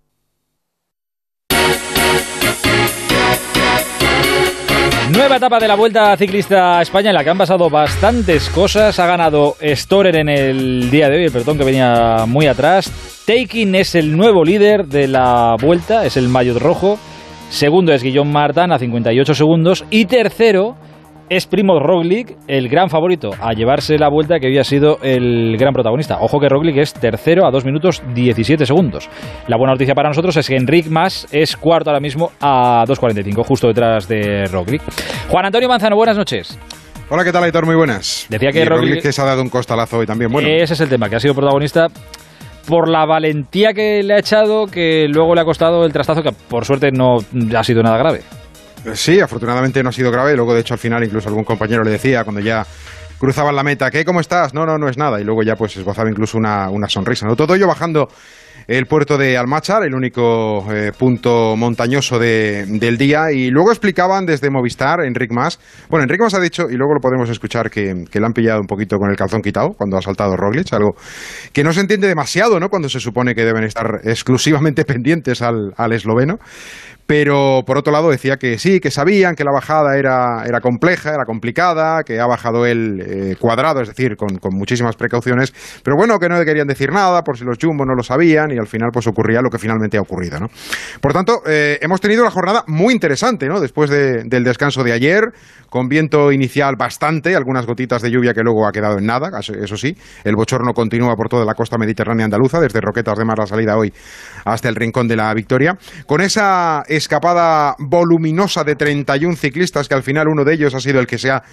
Nueva 5.11 5.35
etapa 5.37 5.59
de 5.59 5.67
la 5.67 5.75
Vuelta 5.75 6.17
Ciclista 6.17 6.79
a 6.79 6.81
España 6.81 7.11
en 7.11 7.13
la 7.13 7.23
que 7.23 7.29
han 7.29 7.37
pasado 7.37 7.69
bastantes 7.69 8.49
cosas. 8.49 8.97
Ha 8.97 9.05
ganado 9.05 9.55
Storer 9.61 10.15
en 10.15 10.27
el 10.27 10.89
día 10.89 11.07
de 11.07 11.17
hoy, 11.17 11.25
el 11.25 11.31
pelotón 11.31 11.59
que 11.59 11.65
venía 11.65 12.25
muy 12.25 12.47
atrás. 12.47 12.91
Taking 13.27 13.75
es 13.75 13.93
el 13.93 14.17
nuevo 14.17 14.43
líder 14.43 14.87
de 14.87 15.07
la 15.07 15.55
Vuelta, 15.61 16.03
es 16.03 16.17
el 16.17 16.29
maillot 16.29 16.57
rojo. 16.57 16.97
Segundo 17.51 17.93
es 17.93 18.01
Guillaume 18.01 18.31
Martin 18.31 18.71
a 18.71 18.79
58 18.79 19.35
segundos. 19.35 19.85
Y 19.91 20.05
tercero 20.05 20.75
es 21.29 21.47
Primo 21.47 21.79
Roglic, 21.79 22.35
el 22.47 22.69
gran 22.69 22.89
favorito 22.89 23.31
a 23.41 23.53
llevarse 23.53 23.97
la 23.97 24.09
Vuelta 24.09 24.39
que 24.39 24.47
había 24.47 24.63
sido 24.63 24.99
el 25.01 25.57
gran 25.57 25.73
protagonista. 25.73 26.17
Ojo 26.21 26.39
que 26.39 26.47
Roglic 26.49 26.77
es 26.77 26.93
tercero 26.93 27.45
a 27.47 27.51
2 27.51 27.65
minutos 27.65 28.03
17 28.13 28.65
segundos. 28.65 29.09
La 29.47 29.57
buena 29.57 29.73
noticia 29.73 29.95
para 29.95 30.09
nosotros 30.09 30.37
es 30.37 30.47
que 30.47 30.55
Enric 30.55 30.87
Mas 30.87 31.27
es 31.31 31.57
cuarto 31.57 31.89
ahora 31.89 31.99
mismo 31.99 32.31
a 32.39 32.83
2.45, 32.87 33.43
justo 33.45 33.67
detrás 33.67 34.07
de 34.07 34.45
Roglic. 34.51 34.81
Juan 35.29 35.45
Antonio 35.45 35.67
Manzano, 35.67 35.95
buenas 35.95 36.17
noches. 36.17 36.57
Hola, 37.09 37.23
¿qué 37.23 37.31
tal, 37.31 37.43
Aitor? 37.43 37.65
Muy 37.65 37.75
buenas. 37.75 38.25
Decía 38.29 38.51
que 38.51 38.61
Y 38.61 38.65
Roglic- 38.65 39.01
que 39.01 39.11
se 39.11 39.21
ha 39.21 39.25
dado 39.25 39.41
un 39.41 39.49
costalazo 39.49 39.97
hoy 39.99 40.05
también. 40.05 40.31
Bueno, 40.31 40.47
Ese 40.47 40.73
es 40.73 40.81
el 40.81 40.89
tema, 40.89 41.09
que 41.09 41.15
ha 41.15 41.19
sido 41.19 41.33
protagonista 41.35 41.87
por 42.67 42.89
la 42.89 43.05
valentía 43.05 43.73
que 43.73 44.01
le 44.01 44.15
ha 44.15 44.19
echado, 44.19 44.65
que 44.65 45.07
luego 45.07 45.35
le 45.35 45.41
ha 45.41 45.45
costado 45.45 45.85
el 45.85 45.93
trastazo, 45.93 46.23
que 46.23 46.31
por 46.31 46.65
suerte 46.65 46.89
no 46.91 47.17
ha 47.55 47.63
sido 47.63 47.83
nada 47.83 47.97
grave. 47.97 48.21
Sí, 48.93 49.19
afortunadamente 49.19 49.81
no 49.83 49.89
ha 49.89 49.91
sido 49.93 50.11
grave. 50.11 50.35
Luego, 50.35 50.53
de 50.53 50.61
hecho, 50.61 50.73
al 50.73 50.79
final 50.79 51.03
incluso 51.03 51.29
algún 51.29 51.43
compañero 51.43 51.83
le 51.83 51.91
decía 51.91 52.23
cuando 52.23 52.41
ya 52.41 52.65
cruzaban 53.17 53.55
la 53.55 53.63
meta, 53.63 53.89
¿qué? 53.89 54.03
¿Cómo 54.05 54.19
estás? 54.19 54.53
No, 54.53 54.65
no, 54.65 54.77
no 54.77 54.87
es 54.89 54.97
nada. 54.97 55.19
Y 55.19 55.23
luego 55.23 55.41
ya 55.43 55.55
pues 55.55 55.75
esbozaba 55.77 56.09
incluso 56.09 56.37
una, 56.37 56.69
una 56.69 56.87
sonrisa. 56.89 57.25
¿no? 57.25 57.35
Todo 57.35 57.55
ello 57.55 57.67
bajando 57.67 58.07
el 58.67 58.87
puerto 58.87 59.17
de 59.17 59.37
Almachar, 59.37 59.83
el 59.83 59.93
único 59.93 60.65
eh, 60.73 60.91
punto 60.97 61.55
montañoso 61.55 62.17
de- 62.17 62.65
del 62.67 62.97
día. 62.97 63.31
Y 63.31 63.49
luego 63.51 63.69
explicaban 63.71 64.25
desde 64.25 64.49
Movistar, 64.49 65.01
Enric 65.05 65.31
Mas. 65.31 65.59
Bueno, 65.87 66.03
Enric 66.03 66.19
Mas 66.21 66.33
ha 66.33 66.39
dicho, 66.39 66.63
y 66.69 66.73
luego 66.75 66.95
lo 66.95 66.99
podemos 66.99 67.29
escuchar, 67.29 67.69
que, 67.69 68.05
que 68.11 68.19
le 68.19 68.25
han 68.25 68.33
pillado 68.33 68.59
un 68.61 68.67
poquito 68.67 68.97
con 68.97 69.09
el 69.11 69.15
calzón 69.15 69.41
quitado 69.41 69.69
cuando 69.77 69.97
ha 69.97 70.01
saltado 70.01 70.35
Roglic, 70.35 70.73
algo 70.73 70.95
que 71.53 71.63
no 71.63 71.73
se 71.73 71.81
entiende 71.81 72.07
demasiado, 72.07 72.59
¿no? 72.59 72.69
Cuando 72.69 72.89
se 72.89 72.99
supone 72.99 73.35
que 73.35 73.45
deben 73.45 73.63
estar 73.65 73.99
exclusivamente 74.03 74.83
pendientes 74.85 75.41
al, 75.43 75.73
al 75.77 75.93
esloveno. 75.93 76.39
Pero 77.07 77.61
por 77.67 77.77
otro 77.77 77.93
lado 77.93 78.09
decía 78.09 78.37
que 78.37 78.57
sí, 78.57 78.79
que 78.79 78.89
sabían 78.89 79.35
que 79.35 79.43
la 79.43 79.51
bajada 79.51 79.95
era, 79.97 80.43
era 80.45 80.59
compleja, 80.59 81.13
era 81.13 81.23
complicada, 81.25 82.03
que 82.03 82.19
ha 82.19 82.25
bajado 82.25 82.65
el 82.65 82.99
eh, 83.05 83.35
cuadrado, 83.39 83.81
es 83.81 83.89
decir, 83.89 84.15
con, 84.17 84.37
con 84.39 84.55
muchísimas 84.55 84.95
precauciones, 84.95 85.53
pero 85.83 85.95
bueno, 85.97 86.17
que 86.17 86.27
no 86.29 86.39
le 86.39 86.45
querían 86.45 86.65
decir 86.67 86.91
nada 86.91 87.21
por 87.21 87.37
si 87.37 87.43
los 87.43 87.57
Jumbo 87.61 87.85
no 87.85 87.93
lo 87.93 88.01
sabían 88.01 88.49
y 88.51 88.57
al 88.57 88.65
final 88.65 88.89
pues 88.91 89.05
ocurría 89.05 89.41
lo 89.41 89.51
que 89.51 89.59
finalmente 89.59 89.97
ha 89.97 90.01
ocurrido, 90.01 90.39
¿no? 90.39 90.47
Por 90.99 91.13
tanto, 91.13 91.41
eh, 91.45 91.77
hemos 91.81 92.01
tenido 92.01 92.23
una 92.23 92.31
jornada 92.31 92.63
muy 92.67 92.91
interesante, 92.93 93.47
¿no? 93.47 93.59
Después 93.59 93.91
de- 93.91 94.23
del 94.23 94.43
descanso 94.43 94.83
de 94.83 94.91
ayer, 94.93 95.25
con 95.69 95.87
viento 95.87 96.31
inicial 96.31 96.75
bastante, 96.75 97.35
algunas 97.35 97.67
gotitas 97.67 98.01
de 98.01 98.09
lluvia 98.09 98.33
que 98.33 98.41
luego 98.41 98.65
ha 98.67 98.71
quedado 98.71 98.97
en 98.97 99.05
nada, 99.05 99.29
eso 99.39 99.77
sí, 99.77 99.95
el 100.23 100.35
bochorno 100.35 100.73
continúa 100.73 101.15
por 101.15 101.29
toda 101.29 101.45
la 101.45 101.53
costa 101.53 101.77
mediterránea 101.77 102.25
andaluza, 102.25 102.59
desde 102.59 102.81
Roquetas 102.81 103.17
de 103.19 103.25
Mar 103.25 103.37
la 103.37 103.45
salida 103.45 103.77
hoy 103.77 103.93
hasta 104.45 104.69
el 104.69 104.75
Rincón 104.75 105.07
de 105.07 105.15
la 105.17 105.31
Victoria, 105.35 105.77
con 106.07 106.21
esa 106.21 106.83
escapada 106.95 107.75
voluminosa 107.79 108.63
de 108.63 108.75
31 108.75 109.35
ciclistas 109.35 109.87
que 109.87 109.95
al 109.95 110.03
final 110.03 110.27
uno 110.27 110.43
de 110.43 110.53
ellos 110.53 110.73
ha 110.75 110.79
sido 110.79 110.99
el 110.99 111.07
que 111.07 111.17
se 111.17 111.31
ha 111.31 111.43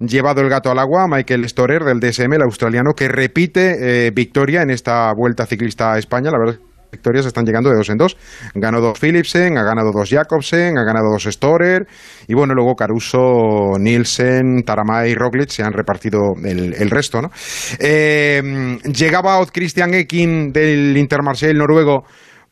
llevado 0.00 0.40
el 0.40 0.48
gato 0.48 0.70
al 0.70 0.78
agua, 0.78 1.06
Michael 1.08 1.48
Storer 1.48 1.82
del 1.84 2.00
DSM, 2.00 2.32
el 2.32 2.42
australiano, 2.42 2.92
que 2.94 3.08
repite 3.08 4.06
eh, 4.06 4.10
victoria 4.10 4.62
en 4.62 4.70
esta 4.70 5.12
vuelta 5.14 5.46
ciclista 5.46 5.92
a 5.92 5.98
España, 5.98 6.30
la 6.30 6.38
verdad 6.38 6.60
victorias 6.94 7.26
están 7.26 7.44
llegando 7.44 7.70
de 7.70 7.76
dos 7.76 7.90
en 7.90 7.98
dos. 7.98 8.16
Ganó 8.54 8.80
dos 8.80 8.98
Philipsen, 8.98 9.58
ha 9.58 9.64
ganado 9.64 9.90
dos 9.92 10.10
Jacobsen, 10.10 10.78
ha 10.78 10.84
ganado 10.84 11.10
dos 11.10 11.24
Storer 11.24 11.86
y 12.28 12.34
bueno, 12.34 12.54
luego 12.54 12.76
Caruso, 12.76 13.72
Nielsen, 13.78 14.62
Taramay 14.64 15.10
y 15.10 15.14
Roglic 15.14 15.50
se 15.50 15.62
han 15.64 15.72
repartido 15.72 16.34
el, 16.44 16.90
resto, 16.90 17.20
¿no? 17.20 17.30
Eh, 17.80 18.78
llegaba 18.84 19.38
Odd 19.38 19.48
Christian 19.52 19.94
Ekin 19.94 20.52
del 20.52 20.96
Intermarché 20.96 21.50
el 21.50 21.58
noruego 21.58 22.04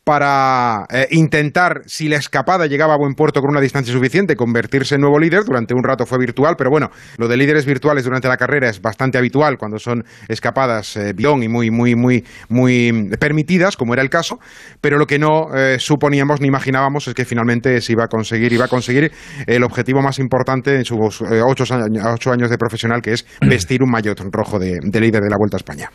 para 0.03 0.85
eh, 0.91 1.07
intentar, 1.11 1.81
si 1.85 2.09
la 2.09 2.17
escapada 2.17 2.67
llegaba 2.67 2.93
a 2.93 2.97
buen 2.97 3.13
puerto 3.13 3.39
con 3.39 3.49
una 3.49 3.61
distancia 3.61 3.93
suficiente, 3.93 4.35
convertirse 4.35 4.95
en 4.95 5.01
nuevo 5.01 5.19
líder. 5.19 5.43
Durante 5.45 5.73
un 5.73 5.83
rato 5.83 6.05
fue 6.05 6.17
virtual, 6.17 6.55
pero 6.57 6.69
bueno, 6.69 6.89
lo 7.17 7.27
de 7.27 7.37
líderes 7.37 7.65
virtuales 7.65 8.03
durante 8.03 8.27
la 8.27 8.37
carrera 8.37 8.69
es 8.69 8.81
bastante 8.81 9.17
habitual 9.17 9.57
cuando 9.57 9.79
son 9.79 10.03
escapadas 10.27 10.97
eh, 10.97 11.13
bidón 11.13 11.43
y 11.43 11.47
muy, 11.47 11.71
muy, 11.71 11.95
muy, 11.95 12.23
muy 12.49 13.09
permitidas, 13.19 13.77
como 13.77 13.93
era 13.93 14.01
el 14.01 14.09
caso. 14.09 14.39
Pero 14.81 14.97
lo 14.97 15.05
que 15.05 15.19
no 15.19 15.55
eh, 15.55 15.79
suponíamos 15.79 16.41
ni 16.41 16.47
imaginábamos 16.47 17.07
es 17.07 17.13
que 17.13 17.25
finalmente 17.25 17.79
se 17.81 17.93
iba 17.93 18.03
a 18.03 18.07
conseguir, 18.07 18.51
iba 18.51 18.65
a 18.65 18.69
conseguir 18.69 19.11
el 19.47 19.63
objetivo 19.63 20.01
más 20.01 20.19
importante 20.19 20.75
en 20.75 20.85
sus 20.85 21.21
eh, 21.21 21.41
ocho, 21.45 21.63
años, 21.73 22.05
ocho 22.13 22.31
años 22.31 22.49
de 22.49 22.57
profesional, 22.57 23.01
que 23.01 23.13
es 23.13 23.25
vestir 23.41 23.81
un 23.83 23.91
maillot 23.91 24.19
rojo 24.31 24.59
de, 24.59 24.79
de 24.81 24.99
líder 24.99 25.21
de 25.21 25.29
la 25.29 25.37
Vuelta 25.37 25.55
a 25.55 25.59
España. 25.59 25.89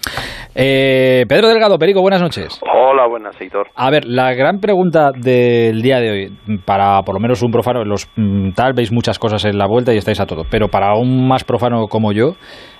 Eh, 0.55 1.25
Pedro 1.29 1.49
Delgado, 1.49 1.79
Perico, 1.79 2.01
buenas 2.01 2.23
noches. 2.23 2.59
Hola, 2.63 3.07
buenas, 3.07 3.39
Heitor. 3.41 3.69
A 3.75 3.91
ver, 3.91 3.98
la 4.07 4.35
gran 4.35 4.61
pregunta 4.61 5.11
del 5.13 5.83
día 5.83 6.01
de 6.01 6.11
hoy, 6.11 6.59
para 6.65 7.03
por 7.03 7.15
lo 7.15 7.21
menos 7.21 7.43
un 7.43 7.51
profano, 7.51 7.85
los 7.85 8.09
mm, 8.17 8.51
tal 8.51 8.73
veis 8.75 8.93
muchas 8.93 9.19
cosas 9.19 9.45
en 9.45 9.59
la 9.59 9.67
vuelta 9.67 9.95
y 9.95 9.97
estáis 9.97 10.21
a 10.21 10.27
todo, 10.27 10.43
pero 10.51 10.69
para 10.69 10.95
un 10.95 11.27
más 11.27 11.45
profano 11.45 11.87
como 11.87 12.13
yo, 12.13 12.35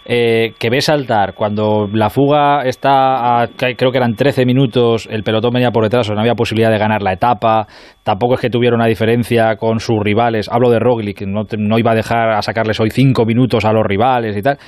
eh, 0.05 0.55
que 0.59 0.71
ve 0.71 0.81
saltar 0.81 1.35
cuando 1.35 1.87
la 1.93 2.11
fuga 2.11 2.63
está 2.63 3.43
a, 3.43 3.49
creo 3.49 3.91
que 3.91 3.99
eran 3.99 4.15
13 4.15 4.47
minutos, 4.47 5.09
el 5.11 5.23
pelotón 5.23 5.53
venía 5.53 5.71
por 5.71 5.85
detrás, 5.85 6.09
o 6.09 6.15
no 6.15 6.21
había 6.21 6.35
posibilidad 6.35 6.71
de 6.71 6.79
ganar 6.79 7.03
la 7.03 7.13
etapa, 7.13 7.67
tampoco 8.03 8.35
es 8.35 8.41
que 8.41 8.51
tuviera 8.51 8.75
una 8.75 8.87
diferencia 8.87 9.57
con 9.57 9.81
sus 9.81 9.99
rivales, 10.03 10.49
hablo 10.51 10.71
de 10.71 10.79
Roglic, 10.79 11.23
no, 11.23 11.43
no 11.59 11.79
iba 11.79 11.93
a 11.93 11.95
dejar 11.95 12.31
a 12.31 12.43
sacarles 12.43 12.81
hoy 12.81 12.91
5 12.91 13.25
minutos 13.25 13.65
a 13.65 13.73
los 13.73 13.85
rivales 13.85 14.37
y 14.37 14.43
tal. 14.43 14.59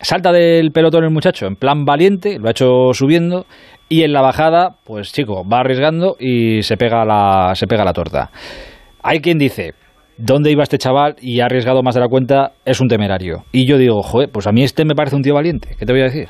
Salta 0.00 0.30
del 0.30 0.70
pelotón 0.70 1.02
el 1.02 1.10
muchacho 1.10 1.46
en 1.46 1.56
plan 1.56 1.84
valiente, 1.84 2.38
lo 2.38 2.46
ha 2.46 2.52
hecho 2.52 2.92
subiendo 2.92 3.46
y 3.88 4.04
en 4.04 4.12
la 4.12 4.20
bajada, 4.20 4.76
pues 4.84 5.12
chico, 5.12 5.44
va 5.48 5.60
arriesgando 5.60 6.16
y 6.18 6.62
se 6.62 6.76
pega 6.76 7.04
la, 7.04 7.54
se 7.54 7.66
pega 7.66 7.84
la 7.84 7.92
torta. 7.92 8.30
Hay 9.02 9.20
quien 9.20 9.38
dice, 9.38 9.72
¿dónde 10.18 10.50
iba 10.50 10.62
este 10.62 10.78
chaval? 10.78 11.16
Y 11.20 11.40
ha 11.40 11.46
arriesgado 11.46 11.82
más 11.82 11.94
de 11.94 12.02
la 12.02 12.08
cuenta, 12.08 12.52
es 12.64 12.80
un 12.80 12.88
temerario. 12.88 13.44
Y 13.52 13.68
yo 13.68 13.78
digo, 13.78 14.02
joder, 14.02 14.28
pues 14.32 14.46
a 14.46 14.52
mí 14.52 14.62
este 14.62 14.84
me 14.84 14.94
parece 14.94 15.16
un 15.16 15.22
tío 15.22 15.34
valiente. 15.34 15.70
¿Qué 15.78 15.86
te 15.86 15.92
voy 15.92 16.02
a 16.02 16.04
decir? 16.04 16.28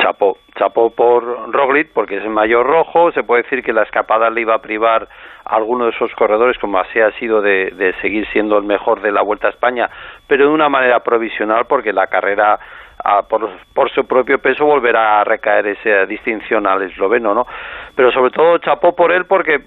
Chapo, 0.00 0.36
chapo 0.56 0.90
por 0.90 1.24
Roglic 1.52 1.92
porque 1.92 2.18
es 2.18 2.22
el 2.22 2.30
mayor 2.30 2.66
rojo, 2.66 3.10
se 3.12 3.22
puede 3.22 3.42
decir 3.42 3.62
que 3.62 3.72
la 3.72 3.82
escapada 3.82 4.30
le 4.30 4.42
iba 4.42 4.54
a 4.54 4.60
privar 4.60 5.08
a 5.44 5.56
alguno 5.56 5.86
de 5.86 5.90
esos 5.90 6.12
corredores 6.14 6.58
como 6.58 6.78
así 6.78 7.00
ha 7.00 7.10
sido 7.18 7.40
de, 7.40 7.70
de 7.70 7.92
seguir 8.02 8.26
siendo 8.32 8.56
el 8.58 8.64
mejor 8.64 9.02
de 9.02 9.12
la 9.12 9.22
Vuelta 9.22 9.48
a 9.48 9.50
España, 9.50 9.88
pero 10.28 10.46
de 10.46 10.52
una 10.52 10.68
manera 10.68 11.00
provisional 11.00 11.64
porque 11.68 11.92
la 11.92 12.06
carrera 12.06 12.58
a- 13.04 13.22
por, 13.22 13.48
por 13.74 13.90
su 13.90 14.06
propio 14.06 14.38
peso 14.38 14.64
volverá 14.64 15.20
a 15.20 15.24
recaer 15.24 15.66
esa 15.68 16.06
distinción 16.06 16.66
al 16.66 16.82
esloveno, 16.82 17.34
¿no? 17.34 17.46
Pero 17.94 18.10
sobre 18.12 18.30
todo 18.30 18.58
chapó 18.58 18.96
por 18.96 19.12
él 19.12 19.26
porque 19.26 19.60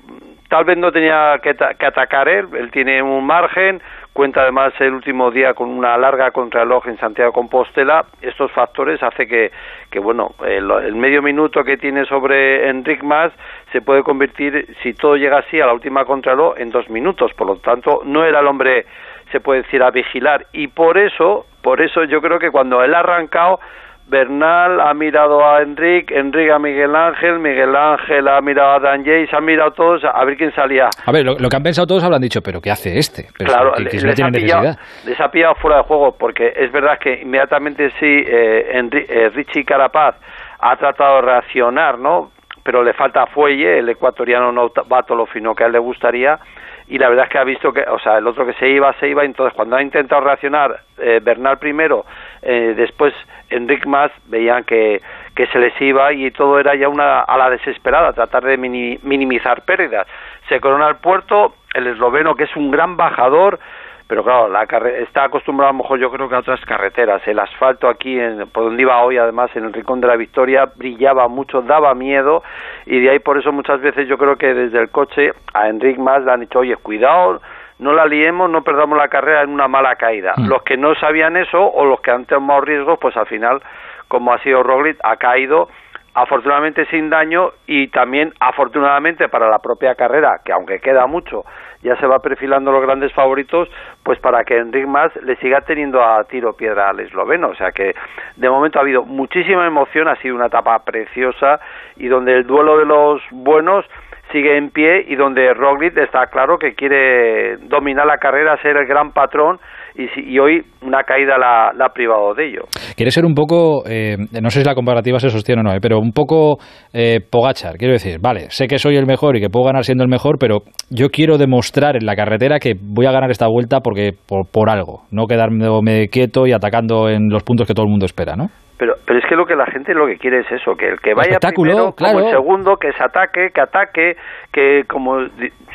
tal 0.50 0.64
vez 0.66 0.78
no 0.78 0.92
tenía 0.92 1.40
que, 1.44 1.56
que 1.56 1.86
atacar 1.86 2.28
él, 2.30 2.48
él 2.54 2.72
tiene 2.72 3.02
un 3.02 3.26
margen, 3.26 3.82
cuenta 4.14 4.42
además 4.42 4.74
el 4.80 4.94
último 4.94 5.30
día 5.30 5.54
con 5.54 5.70
una 5.70 5.98
larga 5.98 6.32
contrarreloj 6.32 6.88
en 6.88 6.98
Santiago 6.98 7.34
Compostela, 7.34 8.06
estos 8.22 8.50
factores 8.54 9.04
hace 9.04 9.28
que, 9.28 9.52
bueno, 10.00 10.32
el, 10.46 10.72
el 10.72 10.96
medio 10.96 11.22
minuto 11.22 11.64
que 11.66 11.78
tiene 11.78 12.06
sobre 12.06 12.70
Enric 12.70 13.04
Mas 13.04 13.34
se 13.74 13.82
puede 13.82 14.04
convertir, 14.04 14.74
si 14.82 14.94
todo 14.94 15.18
llega 15.18 15.40
así 15.40 15.60
a 15.60 15.66
la 15.66 15.74
última 15.74 16.06
contrarreloj, 16.06 16.58
en 16.58 16.70
dos 16.72 16.90
minutos, 16.90 17.34
por 17.34 17.48
lo 17.48 17.58
tanto 17.58 18.02
no 18.06 18.24
era 18.24 18.40
el 18.40 18.48
hombre 18.48 18.86
se 19.34 19.42
puede 19.42 19.64
decir 19.64 19.84
a 19.84 19.92
vigilar. 19.92 20.46
Y 20.54 20.70
por 20.70 20.98
eso, 20.98 21.46
por 21.68 21.82
eso 21.82 22.06
yo 22.06 22.22
creo 22.22 22.40
que 22.40 22.50
cuando 22.50 22.82
él 22.82 22.96
ha 22.96 23.00
arrancado 23.00 23.60
Bernal 24.08 24.80
ha 24.80 24.94
mirado 24.94 25.46
a 25.46 25.62
Enric, 25.62 26.12
Enric 26.12 26.50
a 26.50 26.60
Miguel 26.60 26.96
Ángel, 26.96 27.40
Miguel 27.40 27.76
Ángel 27.76 28.26
ha 28.30 28.40
mirado 28.40 28.76
a 28.76 28.80
Dan 28.80 29.04
Jace, 29.04 29.36
han 29.36 29.44
mirado 29.44 29.72
todos 29.72 30.02
a 30.06 30.24
ver 30.24 30.38
quién 30.38 30.56
salía. 30.56 30.90
A 31.06 31.12
ver, 31.12 31.26
lo, 31.26 31.38
lo 31.38 31.50
que 31.50 31.56
han 31.58 31.64
pensado 31.64 31.86
todos 31.86 32.06
habrán 32.06 32.22
dicho, 32.22 32.42
pero 32.42 32.62
¿qué 32.62 32.72
hace 32.72 32.98
este? 32.98 33.28
Pero 33.38 33.52
claro, 33.52 33.74
que, 33.74 33.84
que 33.84 33.98
no 33.98 34.08
les, 34.08 34.22
ha 34.22 34.32
pillado, 34.32 34.62
necesidad. 34.64 34.78
les 35.08 35.20
ha 35.20 35.30
pillado 35.30 35.56
fuera 35.56 35.78
de 35.80 35.84
juego 35.84 36.16
porque 36.18 36.54
es 36.56 36.72
verdad 36.72 36.98
que 37.00 37.20
inmediatamente 37.22 37.90
sí, 38.00 38.24
eh, 38.26 38.72
eh, 38.72 39.30
Richie 39.36 39.66
Carapaz 39.66 40.16
ha 40.60 40.78
tratado 40.78 41.18
de 41.18 41.22
reaccionar, 41.24 42.00
¿no? 42.00 42.32
Pero 42.64 42.82
le 42.82 42.94
falta 42.94 43.26
fuelle, 43.26 43.80
el 43.80 43.90
ecuatoriano 43.90 44.54
no 44.54 44.72
va 44.90 45.04
todo 45.04 45.18
lo 45.18 45.26
fino 45.26 45.54
que 45.54 45.66
a 45.66 45.68
él 45.68 45.74
le 45.74 45.80
gustaría 45.80 46.40
y 46.88 46.98
la 46.98 47.10
verdad 47.10 47.26
es 47.26 47.32
que 47.32 47.38
ha 47.38 47.44
visto 47.44 47.74
que, 47.74 47.82
o 47.82 48.00
sea, 48.00 48.18
el 48.18 48.28
otro 48.28 48.46
que 48.46 48.54
se 48.54 48.70
iba, 48.70 48.94
se 49.00 49.10
iba, 49.10 49.24
entonces 49.26 49.54
cuando 49.56 49.76
ha 49.76 49.82
intentado 49.82 50.22
reaccionar 50.22 50.80
eh, 50.98 51.20
Bernal 51.22 51.58
primero, 51.58 52.06
eh, 52.42 52.74
después 52.78 53.14
Enric 53.50 53.86
Mas, 53.86 54.12
veían 54.26 54.64
que, 54.64 55.02
que 55.36 55.48
se 55.48 55.60
les 55.60 55.80
iba 55.82 56.14
y 56.14 56.32
todo 56.32 56.60
era 56.60 56.76
ya 56.76 56.90
una 56.90 57.22
a 57.22 57.38
la 57.38 57.50
desesperada, 57.50 58.14
tratar 58.14 58.44
de 58.44 58.58
mini- 58.58 59.00
minimizar 59.04 59.64
pérdidas. 59.64 60.08
Se 60.50 60.60
corona 60.60 60.88
el 60.88 60.96
puerto, 60.98 61.56
el 61.74 61.88
esloveno 61.88 62.36
que 62.36 62.46
es 62.46 62.56
un 62.56 62.72
gran 62.72 62.96
bajador, 62.98 63.60
pero 64.08 64.24
claro, 64.24 64.48
la 64.48 64.66
carre- 64.66 65.02
está 65.04 65.26
acostumbrado 65.26 65.70
a 65.70 65.74
lo 65.74 65.80
mejor 65.80 66.00
yo 66.00 66.10
creo 66.10 66.30
que 66.30 66.36
a 66.36 66.40
otras 66.40 66.64
carreteras. 66.66 67.22
El 67.28 67.40
asfalto 67.40 67.90
aquí, 67.90 68.18
en, 68.20 68.48
por 68.50 68.64
donde 68.64 68.82
iba 68.84 69.02
hoy, 69.02 69.18
además 69.18 69.50
en 69.56 69.66
el 69.66 69.74
Rincón 69.74 70.00
de 70.00 70.08
la 70.08 70.16
Victoria, 70.16 70.66
brillaba 70.76 71.28
mucho, 71.28 71.62
daba 71.62 71.94
miedo 71.94 72.42
y 72.86 73.00
de 73.02 73.10
ahí 73.10 73.20
por 73.20 73.38
eso 73.38 73.52
muchas 73.52 73.82
veces 73.82 74.08
yo 74.08 74.18
creo 74.18 74.38
que 74.38 74.54
desde 74.54 74.80
el 74.80 74.90
coche 74.90 75.34
a 75.54 75.68
Enric 75.68 75.98
Mas 75.98 76.24
le 76.24 76.32
han 76.32 76.40
dicho, 76.40 76.60
oye, 76.60 76.76
cuidado, 76.78 77.42
no 77.80 77.94
la 77.94 78.06
liemos, 78.06 78.50
no 78.50 78.64
perdamos 78.64 78.98
la 78.98 79.08
carrera 79.10 79.44
en 79.44 79.50
una 79.50 79.68
mala 79.68 79.96
caída. 79.98 80.34
Mm. 80.38 80.48
Los 80.48 80.64
que 80.64 80.78
no 80.78 80.96
sabían 80.96 81.36
eso 81.38 81.62
o 81.62 81.86
los 81.86 82.00
que 82.02 82.12
han 82.12 82.26
tomado 82.26 82.62
riesgos, 82.62 82.98
pues 83.00 83.16
al 83.18 83.28
final, 83.28 83.62
como 84.08 84.34
ha 84.34 84.40
sido 84.40 84.64
Roglic, 84.64 84.98
ha 85.04 85.18
caído 85.18 85.68
afortunadamente 86.16 86.86
sin 86.86 87.12
daño 87.12 87.52
y 87.68 87.90
también 87.90 88.34
afortunadamente 88.40 89.30
para 89.30 89.50
la 89.50 89.60
propia 89.60 89.94
carrera, 89.94 90.40
que 90.44 90.52
aunque 90.52 90.80
queda 90.80 91.06
mucho, 91.06 91.46
ya 91.82 91.96
se 91.98 92.08
va 92.08 92.20
perfilando 92.20 92.72
los 92.72 92.82
grandes 92.82 93.14
favoritos, 93.14 93.70
pues 94.04 94.20
para 94.20 94.44
que 94.44 94.58
Enric 94.58 94.88
Mas 94.88 95.16
le 95.24 95.36
siga 95.38 95.62
teniendo 95.62 96.04
a 96.04 96.24
tiro 96.26 96.54
piedra 96.54 96.90
al 96.90 97.00
esloveno. 97.00 97.50
O 97.50 97.56
sea 97.56 97.72
que 97.72 97.96
de 98.36 98.50
momento 98.50 98.80
ha 98.80 98.82
habido 98.82 99.04
muchísima 99.04 99.66
emoción, 99.66 100.08
ha 100.08 100.16
sido 100.18 100.36
una 100.36 100.48
etapa 100.48 100.80
preciosa 100.84 101.60
y 101.96 102.08
donde 102.08 102.34
el 102.34 102.48
duelo 102.48 102.78
de 102.78 102.86
los 102.86 103.22
buenos 103.32 103.86
sigue 104.32 104.58
en 104.58 104.72
pie 104.72 105.06
y 105.08 105.16
donde 105.16 105.54
Roglic 105.54 105.98
está 105.98 106.28
claro 106.28 106.58
que 106.60 106.76
quiere 106.76 107.58
dominar 107.58 108.06
la 108.06 108.18
carrera, 108.18 108.62
ser 108.62 108.78
el 108.78 108.86
gran 108.86 109.12
patrón 109.12 109.60
y, 109.98 110.08
si- 110.10 110.30
y 110.32 110.40
hoy 110.40 110.62
una 110.82 111.04
caída 111.04 111.38
la, 111.38 111.70
ha 111.86 111.90
privado 111.94 112.34
de 112.36 112.48
ello. 112.50 112.62
Quiere 112.96 113.12
ser 113.12 113.26
un 113.26 113.34
poco, 113.34 113.84
eh, 113.90 114.16
no 114.42 114.50
sé 114.50 114.60
si 114.62 114.66
la 114.66 114.76
comparativa 114.76 115.20
se 115.20 115.30
sostiene 115.30 115.62
o 115.62 115.64
no, 115.64 115.74
eh, 115.74 115.80
pero 115.82 116.00
un 116.00 116.12
poco 116.12 116.58
eh, 116.94 117.20
Pogachar. 117.30 117.78
Quiero 117.78 117.94
decir, 117.94 118.20
vale, 118.22 118.50
sé 118.50 118.68
que 118.68 118.78
soy 118.78 118.96
el 118.96 119.06
mejor 119.06 119.36
y 119.36 119.42
que 119.42 119.50
puedo 119.50 119.66
ganar 119.66 119.84
siendo 119.84 120.04
el 120.04 120.10
mejor, 120.10 120.38
pero 120.40 120.60
yo 120.90 121.10
quiero 121.10 121.38
demostrar 121.38 121.96
en 121.96 122.06
la 122.06 122.16
carretera 122.16 122.60
que 122.60 122.74
voy 122.80 123.06
a 123.08 123.12
ganar 123.12 123.32
esta 123.32 123.48
vuelta 123.48 123.80
porque 123.82 124.12
por, 124.28 124.48
por 124.50 124.70
algo, 124.70 125.02
no 125.12 125.26
quedarme 125.26 126.08
quieto 126.10 126.48
y 126.48 126.54
atacando 126.54 127.10
en 127.10 127.30
los 127.30 127.44
puntos 127.44 127.68
que 127.68 127.74
todo 127.74 127.86
el 127.86 127.90
mundo 127.92 128.06
espera, 128.06 128.36
¿no? 128.36 128.50
Pero, 128.78 128.96
pero 129.06 129.18
es 129.18 129.26
que 129.26 129.36
lo 129.36 129.46
que 129.46 129.56
la 129.56 129.66
gente 129.66 129.94
lo 129.96 130.06
que 130.06 130.18
quiere 130.18 130.42
es 130.42 130.52
eso, 130.52 130.76
que 130.76 130.88
el 130.88 131.00
que 131.00 131.16
vaya 131.16 131.40
primero 131.40 131.78
como 131.78 131.96
claro. 131.96 132.20
el 132.20 132.30
segundo, 132.30 132.78
que 132.78 132.94
se 132.94 133.04
ataque, 133.04 133.50
que 133.52 133.62
ataque, 133.62 134.18
que 134.52 134.84
como 134.88 135.20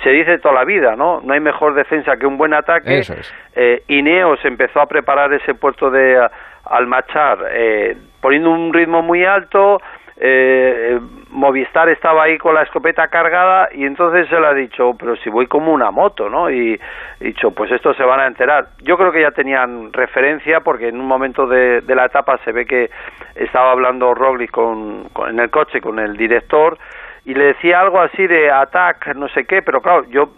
se 0.02 0.10
dice 0.10 0.38
toda 0.38 0.54
la 0.54 0.64
vida, 0.64 0.94
¿no? 0.94 1.20
No 1.20 1.32
hay 1.32 1.40
mejor 1.40 1.74
defensa 1.74 2.16
que 2.16 2.26
un 2.26 2.38
buen 2.38 2.54
ataque. 2.54 2.98
Eso 2.98 3.14
es. 3.14 3.34
Eh, 3.56 3.82
Ineos 3.88 4.38
empezó 4.44 4.80
a 4.80 4.86
preparar 4.86 5.32
ese 5.32 5.54
puerto 5.54 5.90
de 5.90 6.16
Almachar 6.64 7.38
eh, 7.50 7.96
poniendo 8.20 8.50
un 8.50 8.72
ritmo 8.72 9.02
muy 9.02 9.24
alto. 9.24 9.80
Eh, 10.16 11.00
Movistar 11.30 11.88
estaba 11.88 12.24
ahí 12.24 12.36
con 12.38 12.54
la 12.54 12.62
escopeta 12.62 13.08
cargada 13.08 13.68
y 13.72 13.84
entonces 13.84 14.30
él 14.30 14.44
ha 14.44 14.52
dicho, 14.52 14.92
pero 14.98 15.16
si 15.16 15.30
voy 15.30 15.46
como 15.46 15.72
una 15.72 15.90
moto, 15.90 16.28
¿no? 16.28 16.50
Y 16.50 16.78
dicho, 17.20 17.52
pues 17.52 17.70
esto 17.72 17.94
se 17.94 18.04
van 18.04 18.20
a 18.20 18.26
enterar. 18.26 18.68
Yo 18.82 18.96
creo 18.96 19.12
que 19.12 19.22
ya 19.22 19.30
tenían 19.30 19.92
referencia 19.92 20.60
porque 20.60 20.88
en 20.88 21.00
un 21.00 21.06
momento 21.06 21.46
de, 21.46 21.80
de 21.80 21.94
la 21.94 22.06
etapa 22.06 22.38
se 22.44 22.52
ve 22.52 22.66
que 22.66 22.90
estaba 23.34 23.70
hablando 23.72 24.14
Roglic 24.14 24.50
con, 24.50 25.08
en 25.28 25.40
el 25.40 25.50
coche 25.50 25.80
con 25.80 25.98
el 25.98 26.16
director 26.16 26.78
y 27.24 27.34
le 27.34 27.46
decía 27.46 27.80
algo 27.80 28.00
así 28.00 28.26
de 28.26 28.50
attack, 28.50 29.14
no 29.14 29.28
sé 29.28 29.44
qué, 29.44 29.62
pero 29.62 29.80
claro, 29.80 30.04
yo 30.08 30.28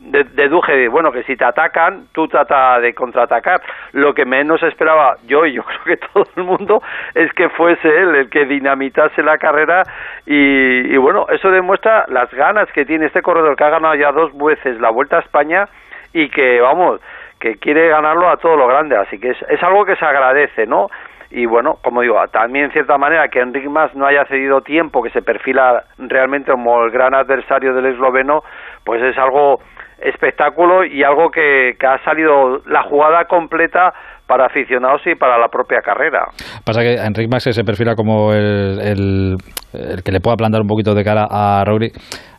deduje, 0.00 0.88
bueno, 0.88 1.10
que 1.10 1.22
si 1.24 1.36
te 1.36 1.44
atacan, 1.44 2.06
tú 2.12 2.28
trata 2.28 2.78
de 2.80 2.94
contraatacar. 2.94 3.60
Lo 3.92 4.14
que 4.14 4.24
menos 4.24 4.62
esperaba 4.62 5.16
yo, 5.26 5.46
y 5.46 5.54
yo 5.54 5.62
creo 5.82 5.84
que 5.84 5.96
todo 5.96 6.24
el 6.36 6.44
mundo, 6.44 6.82
es 7.14 7.32
que 7.32 7.48
fuese 7.50 7.88
él 7.88 8.14
el 8.14 8.30
que 8.30 8.44
dinamitase 8.44 9.22
la 9.22 9.38
carrera. 9.38 9.82
Y, 10.26 10.94
y 10.94 10.96
bueno, 10.96 11.26
eso 11.28 11.50
demuestra 11.50 12.04
las 12.08 12.30
ganas 12.32 12.70
que 12.72 12.84
tiene 12.84 13.06
este 13.06 13.22
corredor 13.22 13.56
que 13.56 13.64
ha 13.64 13.70
ganado 13.70 13.94
ya 13.94 14.12
dos 14.12 14.36
veces 14.36 14.80
la 14.80 14.90
Vuelta 14.90 15.16
a 15.16 15.20
España 15.20 15.68
y 16.12 16.28
que, 16.28 16.60
vamos, 16.60 17.00
que 17.38 17.56
quiere 17.56 17.88
ganarlo 17.88 18.28
a 18.28 18.36
todo 18.36 18.56
lo 18.56 18.66
grande. 18.66 18.96
Así 18.96 19.18
que 19.18 19.30
es, 19.30 19.42
es 19.48 19.62
algo 19.62 19.84
que 19.84 19.96
se 19.96 20.04
agradece, 20.04 20.66
¿no? 20.66 20.88
y 21.30 21.46
bueno, 21.46 21.78
como 21.82 22.02
digo, 22.02 22.16
también 22.28 22.66
en 22.66 22.72
cierta 22.72 22.98
manera 22.98 23.28
que 23.28 23.40
Enric 23.40 23.68
Mas 23.68 23.94
no 23.94 24.06
haya 24.06 24.24
cedido 24.26 24.60
tiempo, 24.60 25.02
que 25.02 25.10
se 25.10 25.22
perfila 25.22 25.84
realmente 25.98 26.52
como 26.52 26.84
el 26.84 26.90
gran 26.90 27.14
adversario 27.14 27.74
del 27.74 27.86
esloveno, 27.86 28.42
pues 28.84 29.02
es 29.02 29.18
algo 29.18 29.60
espectáculo 29.98 30.84
y 30.84 31.02
algo 31.02 31.30
que, 31.30 31.72
que 31.78 31.86
ha 31.86 32.02
salido 32.04 32.58
la 32.66 32.82
jugada 32.84 33.24
completa 33.24 33.92
para 34.26 34.46
aficionados 34.46 35.00
y 35.06 35.14
para 35.14 35.38
la 35.38 35.48
propia 35.48 35.80
carrera. 35.80 36.26
Pasa 36.64 36.80
que 36.82 36.94
Enric 36.96 37.30
Max 37.30 37.44
se 37.44 37.64
perfila 37.64 37.94
como 37.94 38.32
el, 38.32 38.80
el- 38.80 39.36
el 39.72 40.02
que 40.02 40.10
le 40.12 40.20
pueda 40.20 40.36
plantar 40.36 40.60
un 40.62 40.66
poquito 40.68 40.94
de 40.94 41.04
cara 41.04 41.26
a 41.30 41.62
Roglic. 41.64 41.92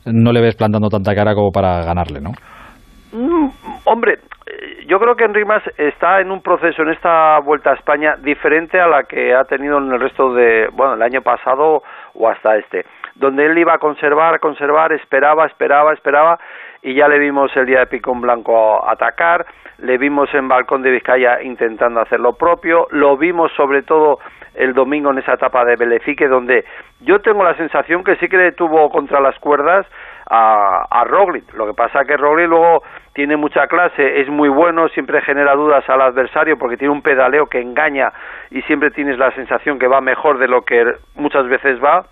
No 0.06 0.32
le 0.32 0.42
ves 0.42 0.56
plantando 0.56 0.90
tanta 0.90 1.14
cara 1.16 1.34
como 1.34 1.52
para 1.52 1.84
ganarle, 1.86 2.20
¿no? 2.20 2.32
Mm, 3.14 3.48
hombre, 3.86 4.14
eh, 4.46 4.86
yo 4.88 5.00
creo 5.00 5.16
que 5.16 5.24
Enric 5.24 5.46
Mas 5.48 5.64
está 5.78 6.20
en 6.20 6.30
un 6.32 6.42
proceso 6.42 6.82
en 6.82 6.90
esta 6.90 7.40
vuelta 7.40 7.72
a 7.72 7.76
España 7.76 8.16
diferente 8.22 8.80
a 8.80 8.88
la 8.88 9.04
que 9.04 9.34
ha 9.34 9.44
tenido 9.46 9.78
en 9.78 9.92
el 9.94 10.00
resto 10.00 10.34
de, 10.34 10.68
bueno, 10.74 10.96
el 10.96 11.02
año 11.02 11.22
pasado 11.22 11.82
o 12.16 12.30
hasta 12.30 12.58
este, 12.58 12.84
donde 13.16 13.46
él 13.46 13.58
iba 13.58 13.74
a 13.76 13.78
conservar, 13.80 14.40
conservar, 14.40 14.92
esperaba, 14.92 15.46
esperaba, 15.46 15.94
esperaba 15.94 16.38
y 16.82 16.96
ya 16.96 17.08
le 17.08 17.20
vimos 17.20 17.56
el 17.56 17.66
día 17.66 17.80
de 17.80 17.88
Picón 17.88 18.22
Blanco 18.22 18.88
atacar, 18.88 19.46
le 19.80 19.98
vimos 19.98 20.34
en 20.34 20.48
Balcón 20.48 20.82
de 20.82 20.92
Vizcaya 20.92 21.42
intentando 21.42 22.02
hacer 22.02 22.20
lo 22.20 22.34
propio, 22.34 22.88
lo 22.92 23.18
vimos 23.18 23.52
sobre 23.54 23.84
todo 23.84 24.20
el 24.56 24.74
domingo 24.74 25.12
en 25.12 25.20
esa 25.20 25.34
etapa 25.34 25.64
de 25.66 25.76
Belefique 25.76 26.28
donde 26.28 26.66
yo 27.02 27.20
tengo 27.20 27.44
la 27.44 27.56
sensación 27.56 28.04
que 28.04 28.16
sí 28.16 28.28
que 28.28 28.38
le 28.38 28.52
tuvo 28.54 28.90
contra 28.90 29.22
las 29.22 29.38
cuerdas 29.40 29.86
a, 30.30 30.86
a 30.90 31.04
Roglic. 31.04 31.54
Lo 31.54 31.68
que 31.68 31.74
pasa 31.74 32.06
que 32.06 32.18
Roglic 32.18 32.50
luego 32.50 32.82
tiene 33.14 33.38
mucha 33.38 33.68
clase, 33.68 34.22
es 34.22 34.30
muy 34.30 34.50
bueno, 34.50 34.90
siempre 34.90 35.22
genera 35.22 35.54
dudas 35.56 35.88
al 35.90 36.02
adversario 36.02 36.58
porque 36.58 36.78
tiene 36.78 36.94
un 36.94 37.02
pedaleo 37.02 37.46
que 37.46 37.62
engaña 37.62 38.12
y 38.50 38.62
siempre 38.64 38.92
tienes 38.92 39.18
la 39.18 39.32
sensación 39.32 39.80
que 39.80 39.88
va 39.88 40.02
mejor 40.02 40.40
de 40.40 40.48
lo 40.48 40.64
que 40.64 40.84
muchas 41.16 41.48
veces 41.48 41.84
va. 41.84 42.06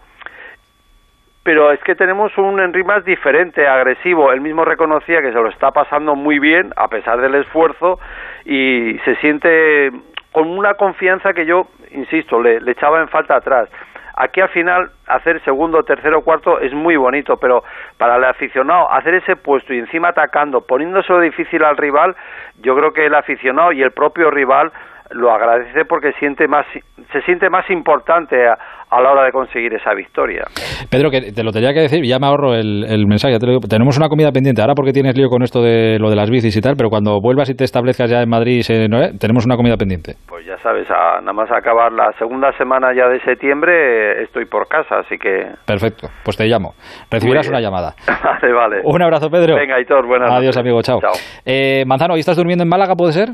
Pero 1.46 1.72
es 1.72 1.80
que 1.84 1.94
tenemos 1.94 2.36
un 2.40 2.60
Henry 2.60 2.84
más 2.84 3.06
diferente, 3.06 3.68
agresivo. 3.68 4.34
Él 4.34 4.42
mismo 4.42 4.66
reconocía 4.66 5.22
que 5.22 5.32
se 5.32 5.40
lo 5.40 5.48
está 5.50 5.70
pasando 5.70 6.16
muy 6.16 6.40
bien 6.40 6.74
a 6.76 6.88
pesar 6.88 7.22
del 7.22 7.36
esfuerzo 7.36 8.00
y 8.46 8.98
se 9.06 9.16
siente 9.18 9.92
con 10.32 10.50
una 10.50 10.74
confianza 10.74 11.34
que 11.34 11.46
yo, 11.46 11.68
insisto, 11.92 12.42
le, 12.42 12.58
echaba 12.72 13.00
en 13.00 13.10
falta 13.10 13.36
atrás. 13.36 13.70
Aquí 14.16 14.42
al 14.42 14.50
final 14.50 14.90
hacer 15.06 15.40
segundo, 15.44 15.84
tercero, 15.84 16.24
cuarto 16.24 16.60
es 16.60 16.74
muy 16.74 16.96
bonito, 16.96 17.38
pero 17.38 17.64
para 18.00 18.16
el 18.16 18.24
aficionado 18.24 18.92
hacer 18.92 19.14
ese 19.14 19.36
puesto 19.36 19.72
y 19.72 19.78
encima 19.78 20.10
atacando, 20.10 20.62
poniéndoselo 20.62 21.20
difícil 21.20 21.64
al 21.64 21.78
rival, 21.78 22.16
yo 22.62 22.76
creo 22.76 22.92
que 22.92 23.06
el 23.06 23.14
aficionado 23.14 23.72
y 23.72 23.84
el 23.84 23.92
propio 23.92 24.32
rival 24.32 24.72
lo 25.12 25.32
agradece 25.32 25.86
porque 25.86 26.14
siente 26.14 26.48
más, 26.48 26.66
se 27.12 27.22
siente 27.22 27.52
más 27.52 27.70
importante 27.70 28.50
a 28.98 29.02
la 29.02 29.12
hora 29.12 29.24
de 29.26 29.32
conseguir 29.32 29.74
esa 29.74 29.94
victoria. 29.94 30.44
Pedro, 30.90 31.10
que 31.12 31.32
te 31.32 31.44
lo 31.44 31.52
tenía 31.52 31.74
que 31.74 31.82
decir, 31.82 32.04
ya 32.06 32.20
me 32.20 32.28
ahorro 32.28 32.54
el, 32.56 32.84
el 32.88 33.08
mensaje. 33.08 33.38
te 33.40 33.46
lo 33.46 33.54
digo. 33.54 33.68
tenemos 33.68 33.98
una 33.98 34.08
comida 34.10 34.32
pendiente 34.32 34.62
ahora 34.62 34.74
porque 34.76 34.92
tienes 34.94 35.16
lío 35.18 35.30
con 35.30 35.44
esto 35.44 35.62
de 35.62 35.98
lo 36.00 36.10
de 36.10 36.16
las 36.16 36.30
bicis 36.30 36.56
y 36.56 36.62
tal, 36.62 36.76
pero 36.78 36.90
cuando 36.90 37.20
vuelvas 37.22 37.50
y 37.50 37.56
te 37.56 37.64
establezcas 37.64 38.10
ya 38.10 38.22
en 38.22 38.30
Madrid, 38.30 38.62
se- 38.62 38.88
¿no, 38.88 39.02
eh? 39.02 39.12
tenemos 39.20 39.46
una 39.46 39.56
comida 39.56 39.76
pendiente. 39.78 40.16
Pues 40.28 40.46
ya 40.46 40.58
sabes, 40.60 40.90
a, 40.90 41.20
nada 41.22 41.34
más 41.34 41.52
acabar 41.52 41.92
la 41.92 42.12
segunda 42.18 42.52
semana 42.58 42.94
ya 42.96 43.08
de 43.10 43.20
septiembre 43.22 43.74
eh, 43.74 44.24
estoy 44.24 44.46
por 44.46 44.68
casa, 44.68 45.00
así 45.00 45.18
que... 45.18 45.46
Perfecto, 45.66 46.08
pues 46.24 46.38
te 46.38 46.46
llamo. 46.46 46.74
Recibirás 47.12 47.48
una 47.50 47.60
llamada. 47.60 47.96
vale, 48.24 48.54
vale. 48.54 48.82
Un 48.84 49.02
abrazo, 49.02 49.30
Pedro. 49.30 49.56
Venga, 49.56 49.80
Hitor, 49.80 50.06
buenas 50.08 50.30
Adiós, 50.32 50.56
noches. 50.56 50.58
amigo, 50.58 50.82
chao. 50.82 51.00
Chao. 51.02 51.14
Eh, 51.46 51.84
Manzano, 51.86 52.16
¿y 52.18 52.20
estás 52.20 52.38
durmiendo 52.38 52.64
en 52.64 52.70
Málaga, 52.70 52.96
puede 52.96 53.14
ser? 53.14 53.30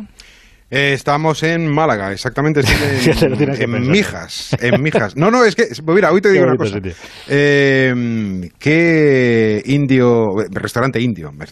Eh, 0.73 0.93
estamos 0.93 1.43
en 1.43 1.68
Málaga, 1.68 2.14
exactamente. 2.14 2.61
en, 3.22 3.76
en. 3.76 3.91
Mijas, 3.91 4.56
en 4.61 4.81
Mijas. 4.81 5.18
No, 5.18 5.30
no, 5.30 5.43
es 5.43 5.53
que, 5.53 5.65
pues 5.85 5.95
mira, 5.95 6.11
hoy 6.11 6.22
te 6.22 6.30
digo 6.31 6.45
Qué 6.45 6.49
una 6.49 6.57
cosa. 6.57 6.80
Eh, 7.27 8.49
¿Qué 8.57 9.61
indio, 9.65 10.27
restaurante 10.52 11.02
indio, 11.02 11.31
me- 11.34 11.45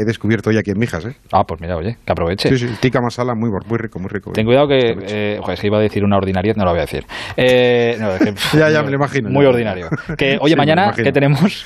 he 0.00 0.04
descubierto 0.04 0.50
hoy 0.50 0.58
aquí 0.58 0.72
en 0.72 0.78
Mijas, 0.78 1.04
¿eh? 1.06 1.14
Ah, 1.32 1.44
pues 1.46 1.60
mira, 1.60 1.76
oye, 1.76 1.96
que 2.04 2.12
aproveche. 2.12 2.48
Sí, 2.48 2.58
sí, 2.58 2.74
tikka 2.80 3.00
masala, 3.00 3.34
muy, 3.36 3.50
muy 3.66 3.78
rico, 3.78 4.00
muy 4.00 4.08
rico. 4.08 4.32
Ten 4.32 4.44
cuidado 4.46 4.66
que, 4.66 4.80
eh, 5.06 5.40
es 5.52 5.60
que 5.60 5.66
iba 5.68 5.78
a 5.78 5.82
decir 5.82 6.02
una 6.02 6.16
ordinariedad, 6.16 6.56
no 6.56 6.64
lo 6.64 6.70
voy 6.72 6.78
a 6.80 6.82
decir. 6.86 7.04
Eh, 7.36 7.96
no, 8.00 8.14
es 8.16 8.20
que- 8.20 8.34
Ya, 8.58 8.68
ya, 8.70 8.82
me 8.82 8.90
lo 8.90 8.96
imagino. 8.96 9.30
Muy 9.30 9.44
ya. 9.44 9.50
ordinario. 9.50 9.88
Que, 10.18 10.38
oye, 10.40 10.54
Sí, 10.54 10.56
mañana. 10.56 10.92
¿qué 10.96 11.12
tenemos? 11.12 11.64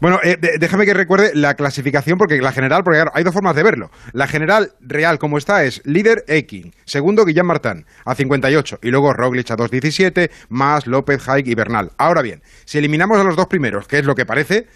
Bueno, 0.00 0.20
eh, 0.22 0.36
déjame 0.58 0.86
que 0.86 0.94
recuerde 0.94 1.32
la 1.34 1.54
clasificación, 1.54 2.18
porque 2.18 2.40
la 2.40 2.52
general, 2.52 2.82
porque 2.84 3.04
hay 3.12 3.24
dos 3.24 3.34
formas 3.34 3.56
de 3.56 3.62
verlo. 3.62 3.90
La 4.12 4.26
general 4.26 4.72
real, 4.80 5.18
como 5.18 5.38
está, 5.38 5.64
es 5.64 5.82
líder 5.84 6.24
Ekin, 6.28 6.72
segundo 6.84 7.24
Guillán 7.24 7.46
Martán, 7.46 7.86
a 8.04 8.14
58, 8.14 8.78
y 8.82 8.90
luego 8.90 9.12
Roglic 9.12 9.50
a 9.50 9.56
2.17, 9.56 10.30
más 10.48 10.86
López, 10.86 11.28
Haig 11.28 11.48
y 11.48 11.54
Bernal. 11.54 11.92
Ahora 11.98 12.22
bien, 12.22 12.42
si 12.64 12.78
eliminamos 12.78 13.18
a 13.18 13.24
los 13.24 13.36
dos 13.36 13.46
primeros, 13.46 13.86
que 13.86 13.98
es 13.98 14.04
lo 14.04 14.14
que 14.14 14.26
parece, 14.26 14.66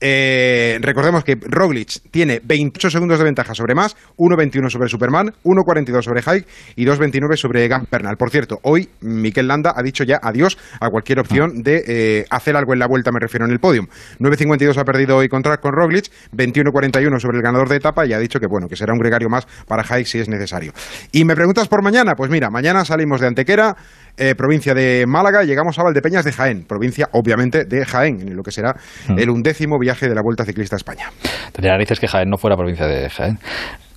eh, 0.00 0.78
recordemos 0.80 1.24
que 1.24 1.36
Roglic 1.40 2.00
tiene 2.10 2.40
28 2.44 2.90
segundos 2.90 3.18
de 3.18 3.24
ventaja 3.24 3.54
sobre 3.54 3.74
más, 3.74 3.96
1.21 4.16 4.70
sobre 4.70 4.88
Superman, 4.88 5.32
1.42 5.44 6.02
sobre 6.02 6.22
Haig 6.24 6.44
y 6.76 6.84
2.29 6.84 7.36
sobre 7.36 7.64
Egan 7.64 7.86
Bernal. 7.90 8.16
Por 8.16 8.30
cierto, 8.30 8.58
hoy 8.62 8.88
Miquel 9.00 9.48
Landa 9.48 9.72
ha 9.76 9.82
dicho 9.82 10.04
ya 10.04 10.20
adiós 10.22 10.58
a 10.80 10.88
cualquier 10.90 11.20
opción 11.20 11.62
de 11.62 11.84
eh, 11.86 12.26
hacer 12.30 12.56
algo 12.56 12.72
en 12.72 12.80
la 12.80 12.86
vuelta, 12.86 13.12
me 13.12 13.20
refiero 13.20 13.46
en 13.46 13.52
el 13.52 13.60
podium. 13.60 13.86
9.52 14.18 14.76
ha 14.76 14.84
perdido 14.84 15.16
hoy 15.16 15.28
contra 15.28 15.58
con 15.58 15.72
Roglic, 15.72 16.10
21.41 16.36 17.18
sobre 17.20 17.38
el 17.38 17.42
ganador 17.42 17.68
de 17.68 17.76
etapa 17.76 18.06
y 18.06 18.12
ha 18.12 18.18
dicho 18.18 18.40
que 18.40 18.46
bueno, 18.46 18.68
que 18.68 18.76
será 18.76 18.92
un 18.92 18.98
gregario 18.98 19.28
más 19.28 19.46
para 19.66 19.84
Haig 19.88 20.06
si 20.06 20.18
es 20.18 20.28
necesario. 20.28 20.72
Y 21.12 21.24
me 21.24 21.34
preguntas 21.34 21.68
por 21.68 21.82
mañana, 21.82 22.14
pues 22.14 22.30
mira, 22.30 22.50
mañana 22.50 22.84
salimos 22.84 23.20
de 23.20 23.28
Antequera, 23.28 23.76
eh, 24.16 24.34
provincia 24.36 24.74
de 24.74 25.04
Málaga, 25.06 25.44
y 25.44 25.46
llegamos 25.46 25.78
a 25.78 25.82
Valdepeñas 25.82 26.24
de 26.24 26.32
Jaén, 26.32 26.64
provincia 26.66 27.08
obviamente 27.12 27.64
de 27.64 27.84
Jaén, 27.84 28.20
en 28.20 28.36
lo 28.36 28.42
que 28.42 28.50
será 28.50 28.74
el 29.08 29.30
undécimo 29.30 29.78
viaje 29.78 30.08
de 30.08 30.14
la 30.14 30.22
Vuelta 30.22 30.44
Ciclista 30.44 30.76
a 30.76 30.78
España. 30.78 31.10
Tendría 31.52 31.72
narices 31.72 31.98
que 32.00 32.08
Jaén 32.08 32.28
no 32.28 32.36
fuera 32.36 32.56
provincia 32.56 32.86
de 32.86 33.08
Jaén. 33.10 33.38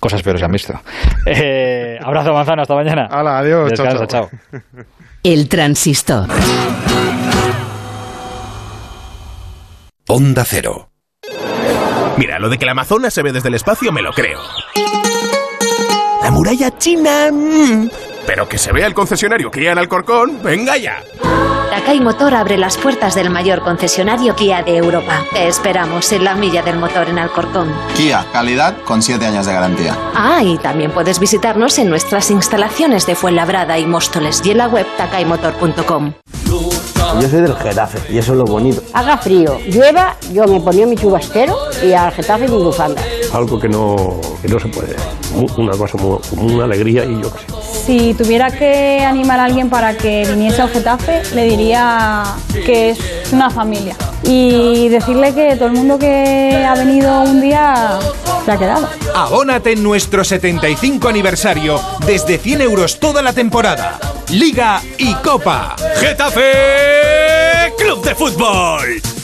Cosas 0.00 0.22
peores 0.22 0.40
se 0.40 0.44
han 0.46 0.52
visto. 0.52 0.74
Eh, 1.26 1.98
abrazo, 2.02 2.32
Manzano, 2.32 2.62
hasta 2.62 2.74
mañana. 2.74 3.06
Hala, 3.10 3.38
adiós, 3.38 3.72
chao, 3.74 3.84
Descansa, 3.86 4.06
chao. 4.06 4.30
chao. 4.30 4.62
El 5.22 5.48
transistor. 5.48 6.26
Onda 10.08 10.44
Cero. 10.46 10.88
Mira, 12.16 12.38
lo 12.38 12.48
de 12.48 12.56
que 12.56 12.64
la 12.64 12.72
Amazonas 12.72 13.12
se 13.12 13.22
ve 13.22 13.32
desde 13.32 13.48
el 13.48 13.54
espacio 13.54 13.92
me 13.92 14.00
lo 14.00 14.12
creo. 14.12 14.40
La 16.22 16.30
muralla 16.30 16.70
china... 16.78 17.30
mm. 17.30 18.07
Pero 18.28 18.46
que 18.46 18.58
se 18.58 18.72
vea 18.72 18.86
el 18.86 18.92
concesionario 18.92 19.50
Kia 19.50 19.72
en 19.72 19.78
Alcorcón, 19.78 20.42
venga 20.42 20.76
ya. 20.76 21.02
Takai 21.70 21.98
Motor 21.98 22.34
abre 22.34 22.58
las 22.58 22.76
puertas 22.76 23.14
del 23.14 23.30
mayor 23.30 23.62
concesionario 23.62 24.36
Kia 24.36 24.62
de 24.62 24.76
Europa. 24.76 25.24
Te 25.32 25.48
esperamos 25.48 26.12
en 26.12 26.24
la 26.24 26.34
milla 26.34 26.60
del 26.62 26.78
motor 26.78 27.08
en 27.08 27.18
Alcorcón. 27.18 27.72
Kia, 27.96 28.26
calidad 28.30 28.76
con 28.84 29.00
7 29.00 29.24
años 29.24 29.46
de 29.46 29.54
garantía. 29.54 29.96
Ah, 30.14 30.42
y 30.44 30.58
también 30.58 30.90
puedes 30.90 31.18
visitarnos 31.18 31.78
en 31.78 31.88
nuestras 31.88 32.30
instalaciones 32.30 33.06
de 33.06 33.14
Fuenlabrada 33.14 33.78
y 33.78 33.86
Móstoles 33.86 34.42
y 34.44 34.50
en 34.50 34.58
la 34.58 34.68
web 34.68 34.86
takaimotor.com. 34.98 36.12
Yo 36.44 37.28
soy 37.30 37.40
del 37.40 37.56
Getafe 37.56 38.12
y 38.12 38.18
eso 38.18 38.32
es 38.32 38.38
lo 38.38 38.44
bonito. 38.44 38.82
Haga 38.92 39.16
frío, 39.16 39.58
llueva, 39.68 40.16
yo 40.34 40.44
me 40.46 40.60
ponía 40.60 40.86
mi 40.86 40.96
chubasquero 40.96 41.56
y 41.82 41.94
al 41.94 42.12
Getafe 42.12 42.46
mi 42.46 42.62
bufanda. 42.62 43.02
Algo 43.32 43.58
que 43.58 43.70
no, 43.70 44.20
que 44.42 44.48
no 44.48 44.60
se 44.60 44.68
puede. 44.68 44.96
Una 45.56 45.72
cosa 45.72 45.96
una 46.32 46.64
alegría 46.64 47.06
y 47.06 47.22
yo 47.22 47.32
qué 47.32 47.38
sé. 47.38 47.67
Si 47.88 48.12
tuviera 48.12 48.50
que 48.50 49.02
animar 49.02 49.40
a 49.40 49.44
alguien 49.44 49.70
para 49.70 49.96
que 49.96 50.26
viniese 50.26 50.60
al 50.60 50.68
Getafe, 50.68 51.22
le 51.34 51.44
diría 51.44 52.22
que 52.52 52.90
es 52.90 52.98
una 53.32 53.48
familia. 53.48 53.96
Y 54.24 54.90
decirle 54.90 55.34
que 55.34 55.56
todo 55.56 55.68
el 55.68 55.72
mundo 55.72 55.98
que 55.98 56.66
ha 56.68 56.74
venido 56.74 57.22
un 57.22 57.40
día 57.40 57.98
se 58.44 58.52
ha 58.52 58.58
quedado. 58.58 58.90
Abónate 59.14 59.72
en 59.72 59.82
nuestro 59.82 60.22
75 60.22 61.08
aniversario 61.08 61.80
desde 62.04 62.36
100 62.36 62.60
euros 62.60 63.00
toda 63.00 63.22
la 63.22 63.32
temporada. 63.32 63.98
Liga 64.32 64.82
y 64.98 65.14
Copa. 65.14 65.74
Getafe 65.98 67.72
Club 67.78 68.04
de 68.04 68.14
Fútbol. 68.14 69.17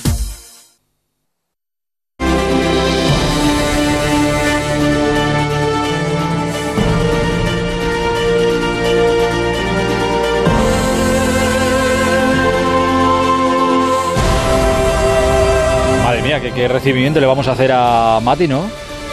Mía, 16.25 16.41
qué, 16.41 16.53
qué 16.53 16.69
recibimiento 16.69 17.21
le 17.21 17.27
vamos 17.27 17.49
a 17.49 17.53
hacer 17.53 17.71
a 17.73 18.19
Mati, 18.23 18.49
¿no? 18.49 18.65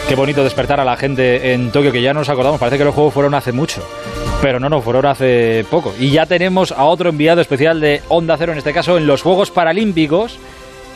Qué 0.08 0.14
bonito 0.14 0.42
despertar 0.42 0.80
a 0.80 0.84
la 0.84 0.96
gente 0.96 1.52
en 1.52 1.70
Tokio, 1.70 1.92
que 1.92 2.02
ya 2.02 2.12
nos 2.12 2.28
acordamos, 2.28 2.58
parece 2.58 2.78
que 2.78 2.84
los 2.84 2.94
juegos 2.94 3.14
fueron 3.14 3.34
hace 3.34 3.52
mucho. 3.52 3.82
Pero 4.40 4.58
no, 4.58 4.68
no, 4.68 4.80
fueron 4.82 5.06
hace 5.06 5.64
poco. 5.70 5.94
Y 5.98 6.10
ya 6.10 6.26
tenemos 6.26 6.72
a 6.72 6.84
otro 6.84 7.10
enviado 7.10 7.40
especial 7.40 7.80
de 7.80 8.02
Onda 8.08 8.36
Cero, 8.36 8.52
en 8.52 8.58
este 8.58 8.72
caso 8.72 8.96
en 8.98 9.06
los 9.06 9.22
Juegos 9.22 9.50
Paralímpicos, 9.50 10.38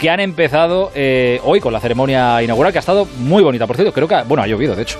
que 0.01 0.11
han 0.11 0.21
empezado 0.21 0.91
eh, 0.95 1.41
hoy 1.45 1.61
con 1.61 1.73
la 1.73 1.81
ceremonia 1.81 2.43
inaugural, 2.43 2.73
que 2.73 2.79
ha 2.79 2.81
estado 2.81 3.07
muy 3.19 3.43
bonita, 3.43 3.67
por 3.67 3.77
cierto. 3.77 3.93
Creo 3.93 4.09
que, 4.09 4.17
ha- 4.17 4.25
bueno, 4.25 4.43
ha 4.43 4.47
llovido, 4.49 4.75
de 4.75 4.83
hecho. 4.83 4.99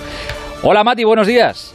Hola 0.63 0.85
Mati, 0.85 1.03
buenos 1.05 1.27
días. 1.27 1.75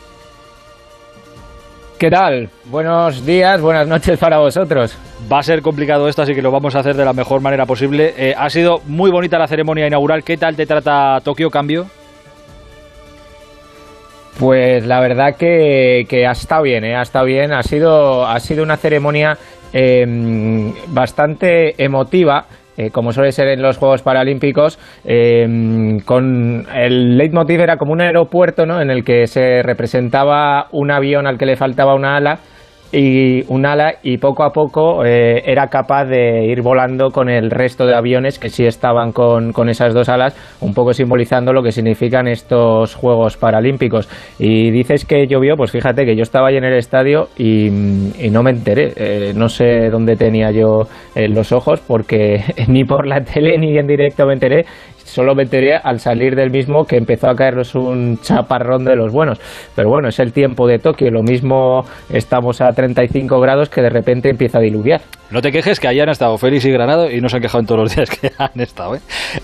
¿Qué 2.01 2.09
tal? 2.09 2.49
Buenos 2.65 3.27
días, 3.27 3.61
buenas 3.61 3.87
noches 3.87 4.17
para 4.17 4.39
vosotros. 4.39 4.97
Va 5.31 5.37
a 5.37 5.43
ser 5.43 5.61
complicado 5.61 6.07
esto, 6.07 6.23
así 6.23 6.33
que 6.33 6.41
lo 6.41 6.49
vamos 6.49 6.73
a 6.73 6.79
hacer 6.79 6.95
de 6.95 7.05
la 7.05 7.13
mejor 7.13 7.41
manera 7.41 7.67
posible. 7.67 8.15
Eh, 8.17 8.33
ha 8.35 8.49
sido 8.49 8.81
muy 8.87 9.11
bonita 9.11 9.37
la 9.37 9.47
ceremonia 9.47 9.85
inaugural. 9.85 10.23
¿Qué 10.23 10.35
tal 10.35 10.55
te 10.55 10.65
trata 10.65 11.19
Tokio, 11.23 11.51
cambio? 11.51 11.85
Pues 14.39 14.83
la 14.83 14.99
verdad 14.99 15.35
que, 15.35 16.07
que 16.09 16.25
ha 16.25 16.31
estado 16.31 16.63
bien, 16.63 16.85
¿eh? 16.85 16.95
ha 16.95 17.03
estado 17.03 17.25
bien. 17.25 17.53
Ha 17.53 17.61
sido, 17.61 18.25
ha 18.25 18.39
sido 18.39 18.63
una 18.63 18.77
ceremonia 18.77 19.37
eh, 19.71 20.73
bastante 20.87 21.75
emotiva. 21.77 22.47
Eh, 22.81 22.89
como 22.89 23.11
suele 23.11 23.31
ser 23.31 23.47
en 23.49 23.61
los 23.61 23.77
Juegos 23.77 24.01
Paralímpicos, 24.01 24.79
eh, 25.05 25.99
con 26.03 26.65
el 26.73 27.15
leitmotiv 27.15 27.59
era 27.59 27.77
como 27.77 27.93
un 27.93 28.01
aeropuerto 28.01 28.65
¿no? 28.65 28.81
en 28.81 28.89
el 28.89 29.03
que 29.03 29.27
se 29.27 29.61
representaba 29.61 30.65
un 30.71 30.89
avión 30.89 31.27
al 31.27 31.37
que 31.37 31.45
le 31.45 31.55
faltaba 31.55 31.93
una 31.93 32.17
ala 32.17 32.39
y 32.91 33.43
un 33.47 33.65
ala 33.65 33.95
y 34.03 34.17
poco 34.17 34.43
a 34.43 34.51
poco 34.51 35.05
eh, 35.05 35.43
era 35.45 35.67
capaz 35.67 36.05
de 36.05 36.45
ir 36.45 36.61
volando 36.61 37.09
con 37.09 37.29
el 37.29 37.49
resto 37.49 37.85
de 37.85 37.95
aviones 37.95 38.37
que 38.37 38.49
sí 38.49 38.65
estaban 38.65 39.11
con, 39.11 39.53
con 39.53 39.69
esas 39.69 39.93
dos 39.93 40.09
alas, 40.09 40.35
un 40.61 40.73
poco 40.73 40.93
simbolizando 40.93 41.53
lo 41.53 41.63
que 41.63 41.71
significan 41.71 42.27
estos 42.27 42.95
Juegos 42.95 43.37
Paralímpicos. 43.37 44.09
Y 44.39 44.71
dices 44.71 45.05
que 45.05 45.27
llovió, 45.27 45.55
pues 45.55 45.71
fíjate 45.71 46.05
que 46.05 46.15
yo 46.15 46.23
estaba 46.23 46.49
ahí 46.49 46.57
en 46.57 46.65
el 46.65 46.77
estadio 46.77 47.29
y, 47.37 47.69
no 48.31 48.43
me 48.43 48.51
enteré, 48.51 48.93
Eh, 48.95 49.33
no 49.35 49.49
sé 49.49 49.89
dónde 49.89 50.15
tenía 50.15 50.51
yo 50.51 50.87
eh, 51.15 51.27
los 51.27 51.51
ojos 51.51 51.81
porque 51.85 52.41
ni 52.67 52.83
por 52.83 53.07
la 53.07 53.21
tele 53.23 53.57
ni 53.57 53.77
en 53.77 53.87
directo 53.87 54.25
me 54.25 54.33
enteré. 54.33 54.65
Solo 55.11 55.35
me 55.35 55.43
enteré 55.43 55.75
al 55.75 55.99
salir 55.99 56.35
del 56.35 56.51
mismo 56.51 56.85
que 56.85 56.95
empezó 56.95 57.29
a 57.29 57.35
caernos 57.35 57.75
un 57.75 58.17
chaparrón 58.21 58.85
de 58.85 58.95
los 58.95 59.11
buenos. 59.11 59.39
Pero 59.75 59.89
bueno, 59.89 60.07
es 60.07 60.19
el 60.19 60.31
tiempo 60.31 60.67
de 60.67 60.79
Tokio. 60.79 61.11
Lo 61.11 61.21
mismo 61.21 61.83
estamos 62.09 62.61
a 62.61 62.71
35 62.71 63.41
grados 63.41 63.67
que 63.67 63.81
de 63.81 63.89
repente 63.89 64.29
empieza 64.29 64.59
a 64.59 64.61
diluviar. 64.61 65.01
No 65.31 65.41
te 65.41 65.51
quejes 65.51 65.79
que 65.79 65.87
ahí 65.87 65.99
han 65.99 66.09
estado 66.09 66.37
Félix 66.37 66.65
y 66.65 66.71
Granado 66.71 67.09
y 67.09 67.19
no 67.19 67.27
se 67.27 67.37
han 67.37 67.41
quejado 67.41 67.59
en 67.59 67.65
todos 67.65 67.81
los 67.81 67.95
días 67.95 68.09
que 68.09 68.31
han 68.37 68.59
estado. 68.59 68.95
¿eh? 68.95 68.99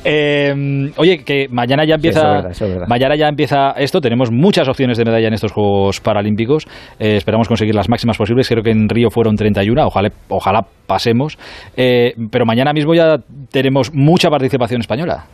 Eh, 0.06 0.92
oye, 0.98 1.24
que 1.26 1.48
mañana 1.50 1.86
ya 1.86 1.96
empieza. 1.96 2.20
eso 2.20 2.28
es 2.28 2.36
verdad, 2.36 2.52
eso 2.52 2.66
es 2.66 2.72
verdad. 2.72 2.88
Mañana 2.88 3.16
ya 3.16 3.28
empieza 3.28 3.72
esto. 3.72 4.00
Tenemos 4.00 4.32
muchas 4.32 4.70
opciones 4.70 4.98
de 4.98 5.04
medalla 5.04 5.28
en 5.28 5.34
estos 5.34 5.52
Juegos 5.52 6.00
Paralímpicos. 6.00 6.66
Eh, 7.00 7.18
esperamos 7.18 7.48
conseguir 7.48 7.76
las 7.76 7.90
máximas 7.90 8.18
posibles. 8.18 8.48
Creo 8.48 8.64
que 8.64 8.72
en 8.72 8.88
Río 8.88 9.10
fueron 9.10 9.36
31. 9.36 9.86
Ojalá, 9.86 10.10
ojalá 10.30 10.62
pasemos. 10.88 11.38
Eh, 11.76 12.14
pero 12.32 12.46
mañana 12.46 12.74
mismo 12.74 12.94
ya 12.94 13.18
tenemos 13.52 13.94
mucha 13.94 14.30
participación 14.30 14.82
española. 14.82 15.26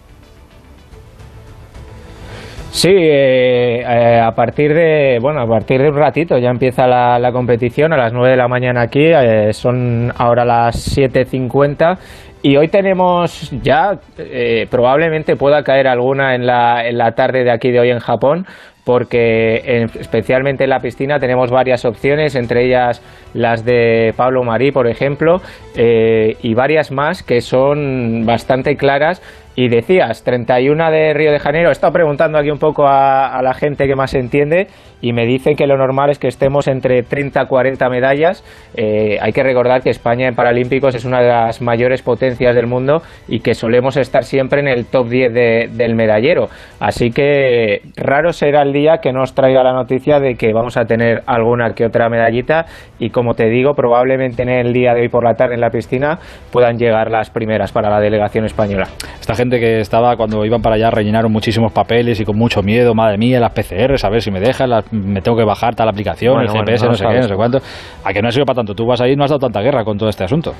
Sí, 2.73 2.89
eh, 2.89 3.81
eh, 3.81 4.19
a 4.19 4.31
partir 4.31 4.73
de 4.73 5.19
bueno, 5.21 5.41
a 5.41 5.47
partir 5.47 5.79
de 5.79 5.89
un 5.89 5.95
ratito 5.95 6.39
ya 6.39 6.49
empieza 6.49 6.87
la, 6.87 7.19
la 7.19 7.31
competición 7.31 7.93
a 7.93 7.97
las 7.97 8.11
9 8.13 8.31
de 8.31 8.35
la 8.35 8.47
mañana 8.47 8.81
aquí, 8.81 9.05
eh, 9.05 9.53
son 9.53 10.11
ahora 10.17 10.43
las 10.43 10.97
7.50 10.97 11.99
y 12.41 12.57
hoy 12.57 12.69
tenemos 12.69 13.51
ya, 13.61 13.99
eh, 14.17 14.65
probablemente 14.71 15.35
pueda 15.35 15.61
caer 15.61 15.87
alguna 15.87 16.33
en 16.33 16.47
la, 16.47 16.85
en 16.87 16.97
la 16.97 17.11
tarde 17.11 17.43
de 17.43 17.51
aquí 17.51 17.69
de 17.69 17.79
hoy 17.79 17.91
en 17.91 17.99
Japón, 17.99 18.47
porque 18.83 19.61
en- 19.65 19.89
especialmente 19.99 20.65
en 20.65 20.69
la 20.69 20.79
piscina 20.79 21.19
tenemos 21.19 21.49
varias 21.51 21.85
opciones, 21.85 22.35
entre 22.35 22.65
ellas 22.65 23.01
las 23.33 23.63
de 23.65 24.13
Pablo 24.15 24.43
Marí, 24.43 24.71
por 24.71 24.87
ejemplo, 24.87 25.41
eh, 25.75 26.35
y 26.41 26.53
varias 26.53 26.91
más 26.91 27.23
que 27.23 27.41
son 27.41 28.25
bastante 28.25 28.75
claras. 28.75 29.21
Y 29.55 29.67
decías, 29.67 30.23
31 30.23 30.89
de 30.89 31.13
Río 31.13 31.31
de 31.31 31.37
Janeiro, 31.37 31.69
he 31.69 31.71
estado 31.73 31.93
preguntando 31.93 32.39
aquí 32.39 32.49
un 32.49 32.57
poco 32.57 32.87
a, 32.87 33.37
a 33.37 33.41
la 33.43 33.53
gente 33.53 33.85
que 33.85 33.95
más 33.95 34.15
entiende 34.15 34.65
y 34.99 35.13
me 35.13 35.27
dicen 35.27 35.55
que 35.55 35.67
lo 35.67 35.77
normal 35.77 36.09
es 36.09 36.17
que 36.17 36.27
estemos 36.27 36.67
entre 36.67 37.03
30 37.03 37.41
a 37.41 37.45
40 37.45 37.87
medallas. 37.89 38.43
Eh, 38.75 39.19
hay 39.21 39.31
que 39.31 39.43
recordar 39.43 39.83
que 39.83 39.91
España 39.91 40.27
en 40.27 40.33
Paralímpicos 40.33 40.95
es 40.95 41.05
una 41.05 41.21
de 41.21 41.27
las 41.27 41.61
mayores 41.61 42.01
potencias 42.01 42.55
del 42.55 42.65
mundo 42.65 43.03
y 43.27 43.41
que 43.41 43.53
solemos 43.53 43.95
estar 43.95 44.23
siempre 44.23 44.59
en 44.59 44.67
el 44.67 44.85
top 44.85 45.07
10 45.09 45.31
de- 45.31 45.69
del 45.71 45.93
medallero. 45.93 46.49
Así 46.79 47.11
que 47.11 47.83
raro 47.95 48.33
será 48.33 48.63
el 48.63 48.72
día 48.73 48.97
que 48.97 49.13
no 49.13 49.21
os 49.21 49.33
traiga 49.33 49.63
la 49.63 49.71
noticia 49.71 50.19
de 50.19 50.35
que 50.35 50.51
vamos 50.51 50.75
a 50.75 50.83
tener 50.85 51.23
alguna 51.27 51.73
que 51.73 51.85
otra 51.85 52.09
medallita 52.09 52.65
y 52.99 53.09
como 53.11 53.33
te 53.35 53.45
digo, 53.49 53.73
probablemente 53.75 54.43
en 54.43 54.49
el 54.49 54.73
día 54.73 54.93
de 54.93 55.01
hoy 55.01 55.07
por 55.09 55.23
la 55.23 55.35
tarde 55.35 55.53
en 55.55 55.61
la 55.61 55.69
piscina 55.69 56.19
puedan 56.51 56.77
llegar 56.77 57.09
las 57.11 57.29
primeras 57.29 57.71
para 57.71 57.89
la 57.89 57.99
delegación 58.01 58.43
española. 58.45 58.87
Esta 59.21 59.35
gente 59.35 59.59
que 59.59 59.79
estaba 59.79 60.17
cuando 60.17 60.43
iban 60.45 60.61
para 60.61 60.75
allá 60.75 60.89
rellenaron 60.91 61.31
muchísimos 61.31 61.71
papeles 61.71 62.19
y 62.19 62.25
con 62.25 62.35
mucho 62.37 62.61
miedo, 62.63 62.93
madre 62.93 63.17
mía, 63.17 63.39
las 63.39 63.51
PCRs, 63.53 64.03
a 64.03 64.09
ver 64.09 64.21
si 64.21 64.31
me 64.31 64.39
dejan, 64.39 64.69
las- 64.71 64.91
me 64.91 65.21
tengo 65.21 65.37
que 65.37 65.43
bajar 65.45 65.75
tal 65.75 65.87
aplicación, 65.87 66.33
Bueno, 66.33 66.47
el 66.49 66.55
bueno, 66.57 66.65
GPS, 66.65 66.85
no 66.85 66.91
no 66.91 66.97
sé 66.97 67.05
qué, 67.07 67.17
no 67.19 67.27
sé 67.27 67.35
cuánto. 67.35 67.59
A 68.03 68.11
que 68.11 68.21
no 68.21 68.27
ha 68.27 68.31
sido 68.31 68.45
para 68.45 68.55
tanto, 68.57 68.73
tú 68.73 68.85
vas 68.85 68.99
ahí 68.99 69.11
y 69.11 69.15
no 69.15 69.23
has 69.23 69.29
dado 69.29 69.39
tanta 69.39 69.61
guerra 69.61 69.83
con 69.85 69.97
todo 69.97 70.09
este 70.09 70.23
asunto. 70.23 70.53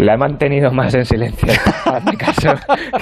La 0.00 0.14
he 0.14 0.16
mantenido 0.16 0.70
más 0.70 0.94
en 0.94 1.04
silencio. 1.04 1.52
Hazme 1.84 2.16
caso, 2.16 2.54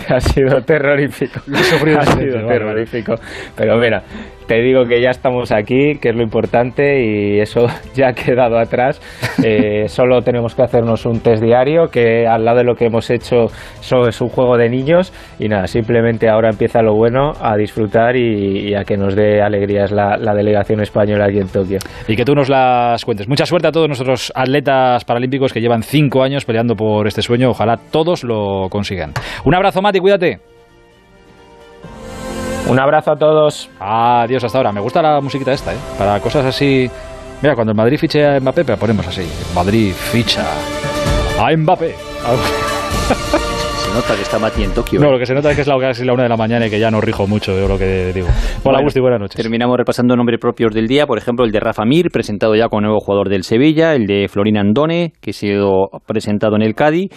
que 0.07 0.15
ha 0.15 0.21
sido 0.21 0.63
terrorífico. 0.63 1.41
Lo 1.47 1.59
he 1.59 1.65
sufrido 1.65 2.01
ha 2.01 2.05
en 2.05 2.19
sido 2.19 2.47
terrorífico. 2.47 3.15
Pero 3.55 3.77
mira, 3.77 4.03
te 4.47 4.63
digo 4.63 4.85
que 4.85 5.01
ya 5.01 5.11
estamos 5.11 5.53
aquí, 5.53 5.99
que 6.01 6.11
es 6.11 6.17
lo 6.17 6.23
importante 6.23 7.03
y 7.05 7.41
eso 7.41 7.67
ya 7.95 8.09
ha 8.09 8.13
quedado 8.13 8.59
atrás. 8.59 9.01
Eh, 9.45 9.85
solo 9.89 10.23
tenemos 10.23 10.55
que 10.55 10.63
hacernos 10.63 11.07
un 11.07 11.21
test 11.21 11.43
diario, 11.43 11.89
que 11.89 12.27
al 12.27 12.45
lado 12.45 12.59
de 12.59 12.65
lo 12.65 12.75
que 12.75 12.87
hemos 12.87 13.11
hecho 13.11 13.47
eso 13.81 14.09
es 14.09 14.21
un 14.21 14.29
juego 14.29 14.57
de 14.57 14.69
niños 14.69 15.13
y 15.39 15.49
nada, 15.49 15.67
simplemente 15.67 16.29
ahora 16.29 16.51
empieza 16.51 16.83
lo 16.83 16.95
bueno, 16.95 17.33
a 17.41 17.57
disfrutar 17.57 18.17
y, 18.17 18.71
y 18.71 18.75
a 18.75 18.85
que 18.85 18.97
nos 18.97 19.15
dé 19.15 19.43
alegrías 19.43 19.91
la, 19.93 20.17
la 20.17 20.35
delegación 20.35 20.81
española 20.81 21.27
aquí 21.27 21.39
en 21.39 21.49
Tokio. 21.49 21.79
Y 22.09 22.17
que 22.17 22.25
tú 22.25 22.35
nos 22.35 22.49
las 22.49 23.05
cuentes. 23.05 23.29
Mucha 23.29 23.47
suerte 23.47 23.69
a 23.69 23.73
todos 23.73 23.89
nuestros 23.89 24.33
atletas 24.35 25.05
paralímpicos 25.05 25.53
que 25.53 25.61
llevan 25.61 25.83
cinco 25.83 26.23
años 26.23 26.45
peleando 26.45 26.75
por 26.75 27.07
este 27.07 27.23
sueño. 27.23 27.51
Ojalá 27.51 27.77
todos 27.77 28.25
lo 28.25 28.69
consigan. 28.71 29.13
Un 29.45 29.55
abrazo, 29.55 29.83
Mati, 29.83 29.99
cuídate. 29.99 30.56
Un 32.69 32.81
abrazo 32.81 33.13
a 33.13 33.17
todos. 33.17 33.71
Adiós 33.79 34.43
hasta 34.45 34.59
ahora. 34.59 34.73
Me 34.73 34.81
gusta 34.81 35.01
la 35.01 35.21
musiquita 35.21 35.53
esta, 35.53 35.73
¿eh? 35.73 35.79
Para 35.99 36.21
cosas 36.21 36.45
así. 36.47 36.91
Mira, 37.43 37.55
cuando 37.55 37.73
el 37.73 37.77
Madrid 37.77 37.99
fiche 37.99 38.27
a 38.27 38.41
Mbappé, 38.41 38.65
la 38.65 38.77
ponemos 38.77 39.07
así. 39.07 39.27
Madrid 39.55 39.93
ficha 39.93 40.45
a 41.39 41.57
Mbappé. 41.57 41.95
nota 43.97 44.15
que 44.15 44.23
está 44.23 44.39
Mati 44.39 44.63
en 44.63 44.75
Tokio. 44.75 45.01
No, 45.01 45.09
¿eh? 45.09 45.13
lo 45.13 45.19
que 45.19 45.25
se 45.25 45.33
nota 45.33 45.51
es 45.51 45.57
que 45.57 45.63
es 45.63 45.69
la, 45.69 45.79
casi 45.79 46.05
la 46.05 46.13
una 46.13 46.25
de 46.25 46.29
la 46.29 46.37
mañana 46.37 46.67
y 46.67 46.71
que 46.71 46.79
ya 46.79 46.91
no 46.91 47.01
rijo 47.01 47.27
mucho 47.27 47.57
de 47.57 47.67
lo 47.67 47.79
que 47.79 48.13
digo. 48.13 48.29
Hola, 48.63 48.81
Bueno, 48.83 49.01
buenas 49.01 49.21
noches. 49.21 49.41
Terminamos 49.41 49.75
repasando 49.77 50.15
nombres 50.17 50.39
propios 50.39 50.75
del 50.75 50.87
día, 50.87 51.07
por 51.07 51.17
ejemplo 51.17 51.47
el 51.47 51.51
de 51.51 51.61
Rafa 51.61 51.85
Mir, 51.87 52.11
presentado 52.11 52.55
ya 52.55 52.69
como 52.69 52.83
nuevo 52.83 52.99
jugador 53.01 53.31
del 53.31 53.43
Sevilla, 53.43 53.95
el 53.95 54.07
de 54.07 54.29
Florín 54.29 54.59
Andone, 54.59 55.13
que 55.21 55.31
ha 55.31 55.33
sido 55.33 55.89
presentado 56.07 56.57
en 56.57 56.63
el 56.63 56.75
Cádiz, 56.75 57.09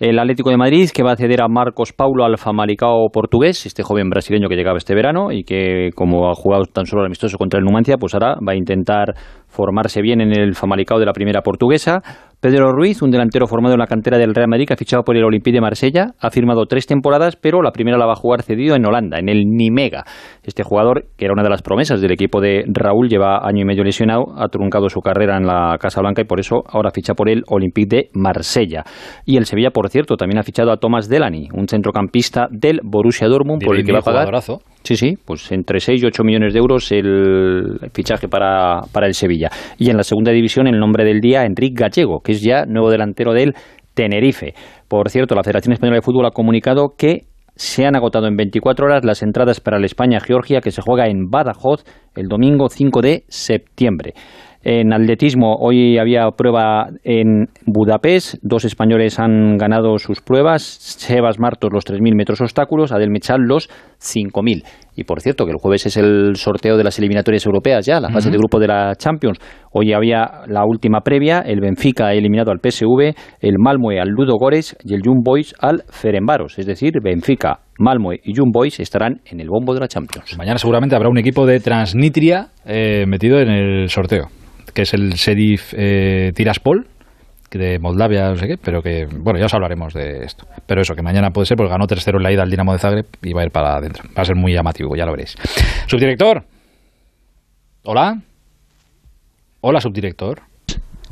el 0.00 0.18
Atlético 0.18 0.48
de 0.48 0.56
Madrid, 0.56 0.88
que 0.94 1.02
va 1.02 1.12
a 1.12 1.16
ceder 1.16 1.42
a 1.42 1.48
Marcos 1.48 1.92
Paulo 1.92 2.24
al 2.24 2.38
Famalicao 2.38 3.10
portugués, 3.12 3.66
este 3.66 3.82
joven 3.82 4.08
brasileño 4.08 4.48
que 4.48 4.56
llegaba 4.56 4.78
este 4.78 4.94
verano 4.94 5.30
y 5.30 5.44
que 5.44 5.90
como 5.94 6.30
ha 6.30 6.34
jugado 6.34 6.64
tan 6.64 6.86
solo 6.86 7.04
amistoso 7.04 7.36
contra 7.36 7.58
el 7.58 7.66
Numancia, 7.66 7.98
pues 7.98 8.14
ahora 8.14 8.36
va 8.36 8.52
a 8.52 8.56
intentar 8.56 9.12
formarse 9.46 10.00
bien 10.00 10.22
en 10.22 10.32
el 10.32 10.54
Famalicao 10.54 10.98
de 10.98 11.04
la 11.04 11.12
primera 11.12 11.42
portuguesa. 11.42 12.00
Pedro 12.40 12.72
Ruiz, 12.72 13.02
un 13.02 13.10
delantero 13.10 13.46
formado 13.46 13.74
en 13.74 13.80
la 13.80 13.86
cantera 13.86 14.16
del 14.16 14.34
Real 14.34 14.48
Madrid, 14.48 14.66
que 14.66 14.72
ha 14.72 14.76
fichado 14.76 15.02
por 15.02 15.14
el 15.14 15.24
Olympique 15.24 15.54
de 15.54 15.60
Marsella, 15.60 16.14
ha 16.18 16.30
firmado 16.30 16.64
tres 16.64 16.86
temporadas, 16.86 17.36
pero 17.36 17.60
la 17.60 17.70
primera 17.70 17.98
la 17.98 18.06
va 18.06 18.12
a 18.12 18.16
jugar 18.16 18.40
cedido 18.40 18.74
en 18.74 18.86
Holanda, 18.86 19.18
en 19.18 19.28
el 19.28 19.44
Nimega. 19.44 20.04
Este 20.42 20.62
jugador, 20.62 21.04
que 21.18 21.26
era 21.26 21.34
una 21.34 21.42
de 21.42 21.50
las 21.50 21.60
promesas 21.60 22.00
del 22.00 22.12
equipo 22.12 22.40
de 22.40 22.64
Raúl, 22.66 23.10
lleva 23.10 23.46
año 23.46 23.60
y 23.60 23.64
medio 23.66 23.84
lesionado, 23.84 24.32
ha 24.38 24.48
truncado 24.48 24.88
su 24.88 25.00
carrera 25.00 25.36
en 25.36 25.46
la 25.46 25.76
Casa 25.78 26.00
Blanca 26.00 26.22
y 26.22 26.24
por 26.24 26.40
eso 26.40 26.62
ahora 26.66 26.90
ficha 26.92 27.12
por 27.12 27.28
el 27.28 27.42
Olympique 27.46 27.96
de 27.96 28.08
Marsella. 28.14 28.84
Y 29.26 29.36
el 29.36 29.44
Sevilla, 29.44 29.70
por 29.70 29.90
cierto, 29.90 30.16
también 30.16 30.38
ha 30.38 30.42
fichado 30.42 30.72
a 30.72 30.78
Thomas 30.78 31.10
Delaney, 31.10 31.48
un 31.52 31.68
centrocampista 31.68 32.48
del 32.50 32.80
Borussia 32.82 33.28
Dortmund, 33.28 33.62
por 33.62 33.76
el 33.76 33.84
que 33.84 33.92
va 33.92 33.98
a 33.98 34.02
pagar 34.02 34.22
Jugadorazo. 34.22 34.60
Sí, 34.82 34.96
sí, 34.96 35.14
pues 35.24 35.52
entre 35.52 35.78
6 35.78 36.02
y 36.02 36.06
8 36.06 36.24
millones 36.24 36.54
de 36.54 36.58
euros 36.58 36.90
el 36.90 37.78
fichaje 37.92 38.28
para, 38.28 38.80
para 38.92 39.06
el 39.06 39.14
Sevilla. 39.14 39.50
Y 39.78 39.90
en 39.90 39.96
la 39.96 40.02
segunda 40.02 40.32
división, 40.32 40.66
el 40.66 40.78
nombre 40.78 41.04
del 41.04 41.20
día, 41.20 41.44
Enrique 41.44 41.74
Gallego, 41.82 42.20
que 42.20 42.32
es 42.32 42.42
ya 42.42 42.64
nuevo 42.64 42.90
delantero 42.90 43.32
del 43.32 43.54
Tenerife. 43.94 44.54
Por 44.88 45.10
cierto, 45.10 45.34
la 45.34 45.42
Federación 45.42 45.74
Española 45.74 45.96
de 45.96 46.02
Fútbol 46.02 46.26
ha 46.26 46.30
comunicado 46.30 46.94
que 46.96 47.24
se 47.54 47.84
han 47.84 47.94
agotado 47.94 48.26
en 48.26 48.36
24 48.36 48.86
horas 48.86 49.04
las 49.04 49.22
entradas 49.22 49.60
para 49.60 49.76
el 49.76 49.84
España-Georgia, 49.84 50.62
que 50.62 50.70
se 50.70 50.80
juega 50.80 51.08
en 51.08 51.28
Badajoz 51.28 51.84
el 52.16 52.26
domingo 52.26 52.70
5 52.70 53.02
de 53.02 53.24
septiembre. 53.28 54.14
En 54.62 54.92
atletismo, 54.92 55.56
hoy 55.58 55.96
había 55.98 56.28
prueba 56.36 56.88
en 57.02 57.48
Budapest. 57.64 58.36
Dos 58.42 58.66
españoles 58.66 59.18
han 59.18 59.56
ganado 59.56 59.98
sus 59.98 60.20
pruebas. 60.20 60.62
Sebas 60.62 61.38
Martos 61.38 61.70
los 61.72 61.86
3.000 61.86 62.14
metros 62.14 62.40
obstáculos, 62.42 62.92
Adel 62.92 63.10
Mechal 63.10 63.40
los 63.40 63.70
5.000. 64.00 64.64
Y 64.96 65.04
por 65.04 65.20
cierto, 65.20 65.44
que 65.44 65.52
el 65.52 65.58
jueves 65.58 65.86
es 65.86 65.96
el 65.96 66.36
sorteo 66.36 66.76
de 66.76 66.84
las 66.84 66.98
eliminatorias 66.98 67.46
europeas 67.46 67.86
ya, 67.86 68.00
la 68.00 68.10
fase 68.10 68.30
de 68.30 68.36
grupo 68.36 68.58
de 68.58 68.66
la 68.66 68.94
Champions. 68.96 69.38
Hoy 69.72 69.92
había 69.92 70.42
la 70.46 70.64
última 70.64 71.00
previa. 71.00 71.40
El 71.40 71.60
Benfica 71.60 72.08
ha 72.08 72.12
eliminado 72.12 72.50
al 72.50 72.58
PSV, 72.58 73.14
el 73.40 73.54
Malmö 73.58 74.00
al 74.00 74.08
Ludo 74.08 74.34
Gores 74.38 74.76
y 74.84 74.94
el 74.94 75.02
Young 75.02 75.22
Boys 75.24 75.54
al 75.60 75.84
Ferenbaros. 75.88 76.58
Es 76.58 76.66
decir, 76.66 76.94
Benfica, 77.02 77.60
Malmö 77.78 78.14
y 78.22 78.34
Young 78.34 78.52
Boys 78.52 78.78
estarán 78.80 79.20
en 79.24 79.40
el 79.40 79.48
bombo 79.48 79.72
de 79.72 79.80
la 79.80 79.88
Champions. 79.88 80.36
Mañana 80.36 80.58
seguramente 80.58 80.96
habrá 80.96 81.08
un 81.08 81.18
equipo 81.18 81.46
de 81.46 81.60
Transnistria 81.60 82.48
eh, 82.66 83.04
metido 83.06 83.40
en 83.40 83.48
el 83.48 83.88
sorteo, 83.88 84.26
que 84.74 84.82
es 84.82 84.92
el 84.92 85.14
Serif 85.14 85.72
eh, 85.76 86.32
Tiraspol, 86.34 86.86
de 87.58 87.78
Moldavia, 87.78 88.28
no 88.30 88.36
sé 88.36 88.46
qué, 88.46 88.56
pero 88.56 88.82
que, 88.82 89.06
bueno, 89.06 89.38
ya 89.38 89.46
os 89.46 89.54
hablaremos 89.54 89.92
de 89.94 90.24
esto. 90.24 90.46
Pero 90.66 90.80
eso, 90.82 90.94
que 90.94 91.02
mañana 91.02 91.30
puede 91.30 91.46
ser, 91.46 91.56
porque 91.56 91.70
ganó 91.70 91.86
3-0 91.86 92.16
en 92.16 92.22
la 92.22 92.32
ida 92.32 92.42
al 92.42 92.50
Dinamo 92.50 92.72
de 92.72 92.78
Zagreb 92.78 93.06
y 93.22 93.32
va 93.32 93.42
a 93.42 93.44
ir 93.44 93.50
para 93.50 93.76
adentro. 93.76 94.04
Va 94.16 94.22
a 94.22 94.24
ser 94.24 94.36
muy 94.36 94.52
llamativo, 94.52 94.94
ya 94.96 95.04
lo 95.04 95.12
veréis. 95.12 95.34
Subdirector. 95.86 96.44
Hola. 97.84 98.20
Hola, 99.62 99.80
subdirector. 99.80 100.42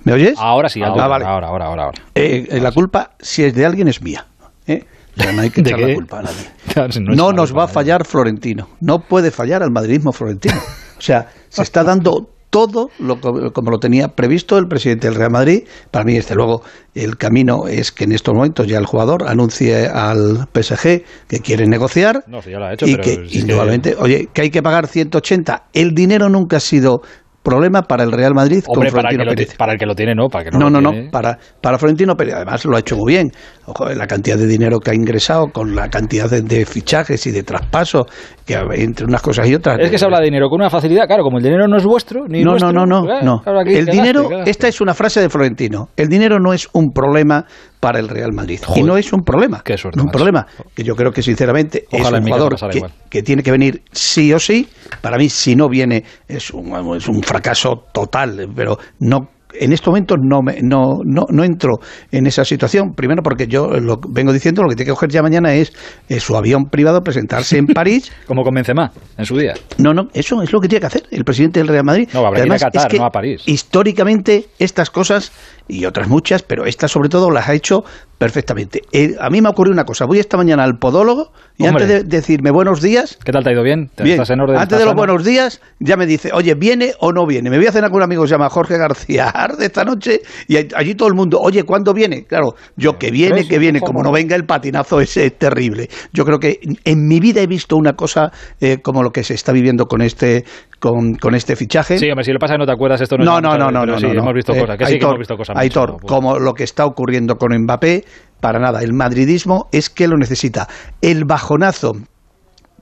¿Me 0.04 0.12
oyes? 0.12 0.34
Ahora 0.38 0.68
sí, 0.68 0.80
Ah, 0.82 0.88
ahora, 0.88 1.06
vale. 1.08 1.24
ahora, 1.24 1.46
ahora, 1.48 1.64
ahora, 1.66 1.82
ahora. 1.84 1.98
Eh, 2.14 2.46
eh, 2.50 2.60
la 2.60 2.72
culpa, 2.72 3.10
si 3.18 3.42
es 3.44 3.54
de 3.54 3.66
alguien, 3.66 3.88
es 3.88 4.00
mía. 4.00 4.26
¿eh? 4.66 4.84
O 5.18 5.22
sea, 5.22 5.32
no 5.32 5.42
hay 5.42 5.50
que 5.50 5.60
¿De 5.62 5.70
echar 5.70 5.80
qué? 5.80 5.88
la 5.88 5.94
culpa 5.94 6.18
a 6.20 6.22
nadie. 6.22 6.98
No 7.00 7.14
No, 7.14 7.32
nos 7.32 7.56
va 7.56 7.64
a 7.64 7.68
fallar 7.68 8.06
Florentino. 8.06 8.68
No 8.80 9.00
puede 9.00 9.30
fallar 9.30 9.62
al 9.62 9.70
madridismo 9.72 10.12
florentino. 10.12 10.54
O 10.96 11.00
sea, 11.00 11.28
se 11.48 11.62
está 11.62 11.82
dando 11.82 12.30
todo 12.50 12.90
lo, 12.98 13.20
co- 13.20 13.52
como 13.52 13.70
lo 13.70 13.78
tenía 13.78 14.08
previsto 14.08 14.56
el 14.58 14.68
presidente 14.68 15.06
del 15.06 15.16
Real 15.16 15.30
Madrid. 15.30 15.64
Para 15.90 16.04
mí, 16.04 16.14
desde 16.14 16.34
luego, 16.34 16.62
el 16.94 17.16
camino 17.16 17.66
es 17.68 17.92
que 17.92 18.04
en 18.04 18.12
estos 18.12 18.34
momentos 18.34 18.66
ya 18.66 18.78
el 18.78 18.86
jugador 18.86 19.28
anuncie 19.28 19.86
al 19.86 20.48
PSG 20.52 21.02
que 21.28 21.40
quiere 21.40 21.66
negociar 21.66 22.24
No, 22.26 22.40
sí, 22.42 22.50
ya 22.50 22.58
lo 22.58 22.64
ha 22.66 22.72
hecho, 22.74 22.86
y 22.86 22.92
pero 22.92 23.04
que 23.04 23.28
si 23.28 23.52
oye, 23.98 24.28
que 24.32 24.42
hay 24.42 24.50
que 24.50 24.62
pagar 24.62 24.86
180. 24.86 25.64
El 25.72 25.94
dinero 25.94 26.28
nunca 26.28 26.56
ha 26.56 26.60
sido 26.60 27.02
problema 27.48 27.82
para 27.82 28.04
el 28.04 28.12
Real 28.12 28.34
Madrid 28.34 28.62
Hombre, 28.66 28.90
con 28.90 29.00
para 29.00 29.08
Florentino 29.10 29.24
lo, 29.24 29.30
Pérez. 29.34 29.56
para 29.56 29.72
el 29.72 29.78
que 29.78 29.86
lo 29.86 29.94
tiene, 29.94 30.14
no, 30.14 30.28
para 30.28 30.44
el 30.44 30.50
que 30.50 30.58
no, 30.58 30.64
No, 30.64 30.70
lo 30.70 30.80
no, 30.80 30.90
tiene. 30.90 31.04
no, 31.06 31.10
para, 31.10 31.38
para 31.60 31.78
Florentino 31.78 32.14
Pérez, 32.14 32.34
además 32.34 32.64
lo 32.64 32.76
ha 32.76 32.80
hecho 32.80 32.96
muy 32.96 33.12
bien. 33.14 33.30
Ojo, 33.66 33.86
la 33.88 34.06
cantidad 34.06 34.36
de 34.36 34.46
dinero 34.46 34.78
que 34.80 34.90
ha 34.90 34.94
ingresado, 34.94 35.46
con 35.52 35.74
la 35.74 35.88
cantidad 35.88 36.28
de, 36.30 36.42
de 36.42 36.64
fichajes 36.66 37.26
y 37.26 37.30
de 37.30 37.42
traspasos, 37.42 38.06
que 38.46 38.54
entre 38.74 39.04
unas 39.06 39.20
cosas 39.22 39.46
y 39.48 39.54
otras. 39.54 39.78
Es 39.80 39.90
que 39.90 39.98
se 39.98 40.04
habla 40.04 40.18
de 40.18 40.24
dinero 40.26 40.48
con 40.48 40.60
una 40.60 40.70
facilidad, 40.70 41.06
claro, 41.06 41.22
como 41.22 41.38
el 41.38 41.44
dinero 41.44 41.66
no 41.68 41.76
es 41.76 41.84
vuestro, 41.84 42.26
ni 42.28 42.42
no, 42.42 42.56
no, 42.56 42.72
no, 42.72 42.86
no, 42.86 43.02
no. 43.22 43.40
claro, 43.42 43.60
El 43.60 43.66
quedaste, 43.66 43.92
dinero, 43.92 44.28
quedaste. 44.28 44.50
esta 44.50 44.68
es 44.68 44.80
una 44.80 44.94
frase 44.94 45.20
de 45.20 45.28
Florentino. 45.28 45.88
El 45.96 46.08
dinero 46.08 46.38
no 46.38 46.52
es 46.52 46.68
un 46.72 46.90
problema 46.92 47.44
para 47.80 47.98
el 47.98 48.08
Real 48.08 48.32
Madrid. 48.32 48.60
Y 48.74 48.82
no 48.82 48.96
es 48.96 49.12
un 49.12 49.22
problema. 49.22 49.62
Qué 49.64 49.76
suerte, 49.76 50.00
un 50.00 50.06
macho. 50.06 50.18
problema. 50.18 50.46
Que 50.74 50.82
yo 50.82 50.94
creo 50.94 51.12
que 51.12 51.22
sinceramente 51.22 51.84
Ojalá 51.92 52.18
es 52.18 52.24
un 52.24 52.30
jugador 52.30 52.70
que, 52.70 52.82
que 53.08 53.22
tiene 53.22 53.42
que 53.42 53.50
venir 53.50 53.82
sí 53.92 54.32
o 54.32 54.38
sí. 54.38 54.68
Para 55.00 55.16
mí, 55.16 55.28
si 55.28 55.54
no 55.54 55.68
viene, 55.68 56.04
es 56.26 56.50
un, 56.50 56.96
es 56.96 57.08
un 57.08 57.22
fracaso 57.22 57.84
total. 57.92 58.48
Pero 58.54 58.78
no 59.00 59.28
en 59.60 59.72
este 59.72 59.88
momento 59.88 60.16
no, 60.16 60.42
me, 60.42 60.60
no, 60.62 61.00
no, 61.04 61.26
no 61.30 61.44
entro 61.44 61.76
en 62.10 62.26
esa 62.26 62.44
situación. 62.44 62.92
Primero 62.94 63.22
porque 63.22 63.46
yo 63.46 63.68
lo 63.80 63.98
vengo 64.08 64.32
diciendo, 64.32 64.62
lo 64.62 64.68
que 64.68 64.76
tiene 64.76 64.88
que 64.88 64.94
coger 64.94 65.10
ya 65.10 65.22
mañana 65.22 65.54
es 65.54 65.72
eh, 66.08 66.20
su 66.20 66.36
avión 66.36 66.66
privado, 66.66 67.00
presentarse 67.02 67.58
en 67.58 67.66
París. 67.74 68.12
Como 68.26 68.42
con 68.42 68.54
Benzema, 68.54 68.90
en 69.16 69.24
su 69.24 69.36
día. 69.36 69.54
No, 69.78 69.92
no, 69.92 70.08
eso 70.14 70.42
es 70.42 70.52
lo 70.52 70.60
que 70.60 70.68
tiene 70.68 70.80
que 70.80 70.86
hacer 70.86 71.02
el 71.10 71.24
presidente 71.24 71.60
del 71.60 71.68
Real 71.68 71.84
Madrid. 71.84 72.08
No, 72.12 72.20
habrá 72.20 72.40
que 72.42 72.46
ir 72.46 72.52
a 72.52 72.54
Además, 72.54 72.62
Qatar, 72.62 72.86
es 72.86 72.92
que 72.92 72.98
no 72.98 73.06
a 73.06 73.10
París. 73.10 73.42
Históricamente, 73.46 74.46
estas 74.58 74.90
cosas, 74.90 75.32
y 75.68 75.84
otras 75.84 76.08
muchas, 76.08 76.42
pero 76.42 76.64
esta 76.64 76.88
sobre 76.88 77.08
todo 77.08 77.30
las 77.30 77.48
ha 77.48 77.54
hecho 77.54 77.84
perfectamente. 78.18 78.82
Eh, 78.92 79.14
a 79.20 79.30
mí 79.30 79.40
me 79.40 79.48
ha 79.48 79.50
ocurrido 79.52 79.72
una 79.72 79.84
cosa. 79.84 80.04
Voy 80.04 80.18
esta 80.18 80.36
mañana 80.36 80.64
al 80.64 80.78
podólogo 80.78 81.32
y 81.56 81.66
Hombre. 81.66 81.84
antes 81.84 82.04
de 82.08 82.16
decirme 82.16 82.50
buenos 82.50 82.82
días, 82.82 83.18
¿Qué 83.24 83.32
tal 83.32 83.42
te 83.44 83.50
ha 83.50 83.52
ido 83.52 83.62
bien? 83.62 83.88
¿Te- 83.94 84.02
Bien, 84.04 84.14
¿Estás 84.16 84.30
en 84.30 84.40
orden? 84.40 84.56
antes 84.56 84.64
¿Estás 84.66 84.78
de 84.80 84.84
los 84.84 84.90
sano? 84.92 84.98
buenos 85.00 85.24
días, 85.24 85.60
ya 85.80 85.96
me 85.96 86.06
dice, 86.06 86.30
oye, 86.32 86.54
¿viene 86.54 86.92
o 87.00 87.12
no 87.12 87.26
viene? 87.26 87.50
Me 87.50 87.56
voy 87.58 87.66
a 87.66 87.72
cenar 87.72 87.90
con 87.90 87.98
un 87.98 88.02
amigo 88.04 88.22
que 88.22 88.28
se 88.28 88.34
llama 88.34 88.48
Jorge 88.50 88.76
García 88.76 89.28
Arde 89.34 89.66
esta 89.66 89.84
noche 89.84 90.20
y 90.48 90.56
allí 90.56 90.94
todo 90.94 91.08
el 91.08 91.14
mundo, 91.14 91.38
oye, 91.40 91.62
¿cuándo 91.64 91.94
viene? 91.94 92.24
Claro, 92.24 92.54
yo 92.76 92.98
que 92.98 93.10
viene, 93.10 93.46
que 93.46 93.58
viene, 93.58 93.80
¿cómo 93.80 93.88
como 93.88 94.02
no? 94.02 94.08
no 94.10 94.12
venga 94.14 94.36
el 94.36 94.44
patinazo 94.44 95.00
ese 95.00 95.26
es 95.26 95.38
terrible. 95.38 95.88
Yo 96.12 96.24
creo 96.24 96.38
que 96.38 96.58
en 96.84 97.06
mi 97.06 97.20
vida 97.20 97.40
he 97.40 97.46
visto 97.46 97.76
una 97.76 97.92
cosa 97.94 98.30
eh, 98.60 98.78
como 98.82 99.02
lo 99.02 99.10
que 99.10 99.22
se 99.24 99.34
está 99.34 99.52
viviendo 99.52 99.86
con 99.86 100.02
este 100.02 100.44
con, 100.78 101.14
con 101.14 101.34
este 101.34 101.56
fichaje. 101.56 101.98
Sí, 101.98 102.08
hombre, 102.10 102.24
si 102.24 102.32
lo 102.32 102.38
pasa 102.38 102.56
no 102.56 102.66
te 102.66 102.72
acuerdas, 102.72 103.00
esto 103.00 103.16
no, 103.18 103.24
No, 103.24 103.36
es 103.38 103.42
no, 103.42 103.56
no, 103.58 103.70
no, 103.70 103.86
no, 103.86 103.98
sí, 103.98 104.06
no, 104.06 104.14
no. 104.14 104.20
hemos 104.22 104.34
visto 104.34 104.52
Eh, 104.54 104.60
cosas, 104.60 104.76
que 104.78 104.84
sí 104.86 104.90
que 104.92 104.94
Aitor, 104.96 105.08
hemos 105.10 105.18
visto 105.18 105.36
cosas. 105.36 105.56
Aitor, 105.56 105.92
mucho. 105.92 106.06
como 106.06 106.38
lo 106.38 106.52
que 106.54 106.64
está 106.64 106.84
ocurriendo 106.86 107.36
con 107.36 107.56
Mbappé, 107.56 108.04
para 108.40 108.58
nada. 108.58 108.82
El 108.82 108.92
madridismo 108.92 109.66
es 109.72 109.90
que 109.90 110.06
lo 110.08 110.16
necesita. 110.16 110.68
El 111.02 111.24
bajonazo 111.24 111.92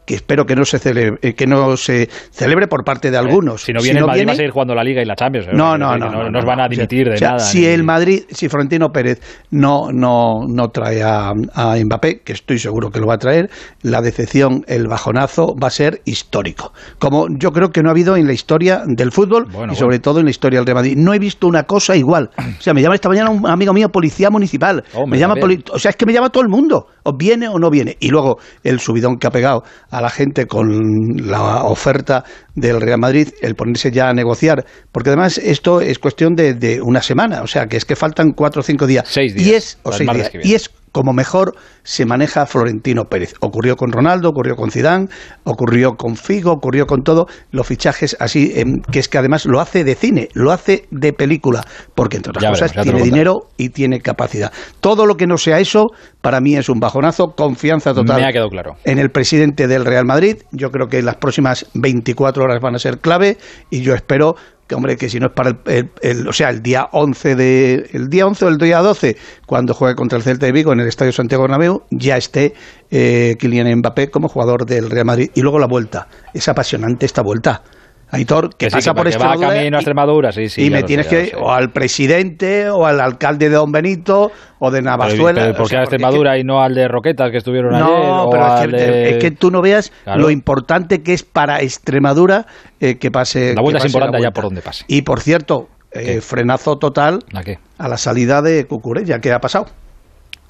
que 0.06 0.14
espero 0.14 0.46
que 0.46 0.54
no 0.56 0.64
se 0.64 0.78
celebre, 0.78 1.18
eh, 1.20 1.34
que 1.34 1.46
no 1.46 1.76
se 1.76 2.08
celebre 2.30 2.68
por 2.68 2.84
parte 2.84 3.10
de 3.10 3.18
algunos. 3.18 3.62
Si 3.64 3.72
no 3.72 3.82
viene 3.82 3.98
el 4.00 4.06
Madrid 4.06 4.26
va 4.28 4.32
a 4.32 4.36
seguir 4.36 4.50
jugando 4.52 4.74
la 4.74 4.84
Liga 4.84 5.02
y 5.02 5.04
la 5.04 5.16
Champions. 5.16 5.48
¿eh? 5.48 5.50
no, 5.52 5.76
no, 5.76 5.98
no, 5.98 6.08
no, 6.10 6.30
nos 6.30 6.42
no, 6.44 6.46
van 6.48 6.60
a 6.60 6.62
no. 6.64 6.68
dimitir 6.70 7.08
de 7.08 7.14
O 7.14 7.18
sea, 7.18 7.28
nada. 7.32 7.40
Si 7.40 7.60
ni- 7.60 7.66
el 7.66 7.82
Madrid, 7.84 8.22
si 8.30 8.48
Florentino 8.48 8.90
Pérez 8.90 9.20
no, 9.50 9.90
no, 9.92 10.46
no 10.48 10.68
trae 10.68 11.02
a, 11.02 11.32
a 11.54 11.76
Mbappé, 11.76 12.20
que 12.20 12.32
estoy 12.32 12.58
seguro 12.58 12.90
que 12.90 13.00
lo 13.00 13.06
va 13.06 13.14
a 13.14 13.18
traer, 13.18 13.50
la 13.82 14.00
decepción, 14.00 14.64
el 14.68 14.86
bajonazo 14.86 15.54
va 15.60 15.66
a 15.66 15.70
ser 15.70 16.00
histórico. 16.04 16.72
Como 16.98 17.26
yo 17.30 17.50
creo 17.52 17.70
que 17.70 17.82
no 17.82 17.88
ha 17.88 17.92
habido 17.92 18.16
en 18.16 18.26
la 18.26 18.32
historia 18.32 18.82
del 18.86 19.10
fútbol 19.12 19.46
Bueno, 19.50 19.72
y 19.72 19.76
sobre 19.76 19.98
todo 19.98 20.20
en 20.20 20.26
la 20.26 20.30
historia 20.30 20.60
del 20.60 20.66
Real 20.66 20.76
Madrid. 20.76 20.94
No 20.96 21.12
he 21.14 21.18
visto 21.18 21.46
una 21.48 21.64
cosa 21.64 21.96
igual. 21.96 22.30
O 22.38 22.62
sea, 22.62 22.72
me 22.74 22.80
llama 22.82 22.94
esta 22.94 23.08
mañana 23.08 23.30
un 23.30 23.46
amigo 23.46 23.72
mío, 23.72 23.88
policía 23.90 24.30
municipal. 24.30 24.84
Hombre, 24.94 25.16
me 25.16 25.18
llama 25.18 25.34
poli- 25.34 25.64
o 25.72 25.78
sea, 25.78 25.90
es 25.90 25.96
que 25.96 26.06
me 26.06 26.12
llama 26.12 26.30
todo 26.30 26.42
el 26.44 26.48
mundo. 26.48 26.86
O 27.02 27.12
viene 27.16 27.48
o 27.48 27.58
no 27.58 27.70
viene. 27.70 27.96
Y 28.00 28.08
luego 28.10 28.38
el 28.62 28.78
subidón 28.80 29.18
que 29.18 29.26
ha 29.26 29.30
pegado 29.30 29.62
a 29.90 29.95
la 30.00 30.10
gente 30.10 30.46
con 30.46 31.28
la 31.28 31.64
oferta 31.64 32.24
del 32.54 32.80
Real 32.80 32.98
Madrid, 32.98 33.28
el 33.42 33.54
ponerse 33.54 33.90
ya 33.90 34.08
a 34.08 34.12
negociar. 34.12 34.64
Porque 34.92 35.10
además 35.10 35.38
esto 35.38 35.80
es 35.80 35.98
cuestión 35.98 36.34
de, 36.34 36.54
de 36.54 36.80
una 36.80 37.02
semana. 37.02 37.42
O 37.42 37.46
sea, 37.46 37.66
que 37.66 37.76
es 37.76 37.84
que 37.84 37.96
faltan 37.96 38.32
cuatro 38.32 38.60
o 38.60 38.62
cinco 38.62 38.86
días. 38.86 39.06
Seis 39.08 39.32
Y 39.36 39.44
días, 39.44 39.56
es, 39.56 39.78
o 39.82 39.92
seis 39.92 40.10
días. 40.12 40.30
Y 40.42 40.54
es 40.54 40.70
como 40.96 41.12
mejor 41.12 41.54
se 41.82 42.06
maneja 42.06 42.46
Florentino 42.46 43.04
Pérez. 43.04 43.34
Ocurrió 43.40 43.76
con 43.76 43.92
Ronaldo, 43.92 44.30
ocurrió 44.30 44.56
con 44.56 44.70
Zidane, 44.70 45.08
ocurrió 45.44 45.90
con 45.92 46.16
Figo, 46.16 46.52
ocurrió 46.52 46.86
con 46.86 47.02
todo. 47.02 47.26
Los 47.50 47.66
fichajes 47.66 48.16
así, 48.18 48.50
em, 48.56 48.80
que 48.90 49.00
es 49.00 49.10
que 49.10 49.18
además 49.18 49.44
lo 49.44 49.60
hace 49.60 49.84
de 49.84 49.94
cine, 49.94 50.30
lo 50.32 50.52
hace 50.52 50.86
de 50.90 51.12
película. 51.12 51.60
Porque 51.94 52.16
entre 52.16 52.30
otras 52.30 52.44
Ya 52.44 52.48
cosas 52.48 52.74
veremos, 52.74 52.94
tiene 52.94 53.04
dinero 53.10 53.34
y 53.58 53.68
tiene 53.68 54.00
capacidad. 54.00 54.50
Todo 54.80 55.04
lo 55.04 55.16
que 55.16 55.26
no 55.26 55.36
sea 55.36 55.60
eso, 55.60 55.88
para 56.22 56.40
mí 56.40 56.56
es 56.56 56.70
un 56.70 56.80
bajonazo, 56.80 57.34
confianza 57.36 57.92
total. 57.92 58.22
Me 58.22 58.26
ha 58.26 58.32
quedado 58.32 58.48
claro. 58.48 58.76
En 58.84 58.98
el 58.98 59.10
presidente 59.10 59.66
del 59.66 59.84
Real 59.84 60.06
Madrid, 60.06 60.38
yo 60.50 60.70
creo 60.70 60.86
que 60.88 61.02
las 61.02 61.16
próximas 61.16 61.66
24 61.74 62.42
horas 62.42 62.62
van 62.62 62.74
a 62.74 62.78
ser 62.78 63.00
clave 63.00 63.36
y 63.68 63.82
yo 63.82 63.94
espero 63.94 64.36
que 64.66 64.74
hombre, 64.74 64.96
que 64.96 65.08
si 65.08 65.18
no 65.20 65.26
es 65.26 65.32
para 65.32 65.56
el, 65.66 65.90
el- 66.02 66.28
o 66.28 66.32
sea, 66.32 66.50
el 66.50 66.62
día 66.62 66.88
11 66.92 67.36
de 67.36 67.88
el 67.92 68.08
día 68.08 68.26
11 68.26 68.44
o 68.44 68.48
el 68.48 68.58
día 68.58 68.78
12 68.80 69.16
cuando 69.46 69.74
juegue 69.74 69.94
contra 69.94 70.18
el 70.18 70.24
Celta 70.24 70.46
de 70.46 70.52
Vigo 70.52 70.72
en 70.72 70.80
el 70.80 70.88
Estadio 70.88 71.12
Santiago 71.12 71.42
Bernabéu, 71.44 71.82
ya 71.90 72.16
esté 72.16 72.54
eh, 72.90 73.36
Kylian 73.38 73.78
Mbappé 73.78 74.10
como 74.10 74.28
jugador 74.28 74.66
del 74.66 74.90
Real 74.90 75.06
Madrid 75.06 75.30
y 75.34 75.40
luego 75.42 75.58
la 75.58 75.66
vuelta. 75.66 76.08
Es 76.34 76.48
apasionante 76.48 77.06
esta 77.06 77.22
vuelta. 77.22 77.62
Aitor, 78.10 78.50
que, 78.50 78.66
Que 78.66 78.70
sí, 78.70 78.76
pasa 78.76 78.90
que- 78.92 78.94
por 78.96 79.06
va 79.06 79.10
Extremadura 79.10 79.48
camino 79.48 79.76
a 79.76 79.80
y- 79.80 79.82
Extremadura, 79.82 80.32
sí, 80.32 80.48
sí, 80.48 80.62
y 80.62 80.70
ya 80.70 80.76
me 80.76 80.82
tienes 80.84 81.06
sé, 81.06 81.26
ya 81.26 81.30
que 81.32 81.36
o 81.36 81.50
al 81.52 81.70
presidente 81.70 82.70
o 82.70 82.86
al 82.86 83.00
alcalde 83.00 83.48
de 83.48 83.56
Don 83.56 83.72
Benito 83.72 84.30
o 84.60 84.70
de 84.70 84.80
Navazuela. 84.82 85.40
pero 85.40 85.52
o 85.54 85.56
¿Por 85.56 85.64
qué 85.66 85.70
sea, 85.70 85.80
a 85.80 85.82
porque 85.82 85.82
es 85.82 85.90
que- 85.90 85.96
Extremadura 85.96 86.38
y 86.38 86.44
no 86.44 86.62
al 86.62 86.74
de 86.74 86.86
Roquetas 86.88 87.30
que 87.32 87.38
estuvieron 87.38 87.74
ayer? 87.74 87.84
no, 87.86 88.24
o 88.26 88.30
pero 88.30 88.46
es 88.54 88.60
que, 88.60 88.66
de- 88.76 89.08
es 89.10 89.16
que 89.18 89.30
tú 89.32 89.50
no 89.50 89.60
veas 89.60 89.90
Claro. 90.04 90.20
lo 90.20 90.30
importante 90.30 91.02
que 91.02 91.14
es 91.14 91.24
para 91.24 91.60
Extremadura 91.62 92.46
eh, 92.80 92.96
que 92.96 93.10
pase. 93.10 93.54
La 93.54 93.62
vuelta 93.62 93.78
es 93.78 93.86
importante 93.86 94.18
vuelta. 94.18 94.30
por 94.32 94.44
donde 94.44 94.62
pase. 94.62 94.84
Y 94.86 95.02
por 95.02 95.20
cierto, 95.20 95.68
eh, 95.92 96.20
frenazo 96.20 96.76
total 96.76 97.20
¿A 97.34 97.42
qué? 97.42 97.58
a 97.78 97.88
la 97.88 97.96
salida 97.96 98.40
de 98.42 98.66
Cucurella, 98.66 99.18
¿qué 99.18 99.32
ha 99.32 99.38
pasado? 99.40 99.66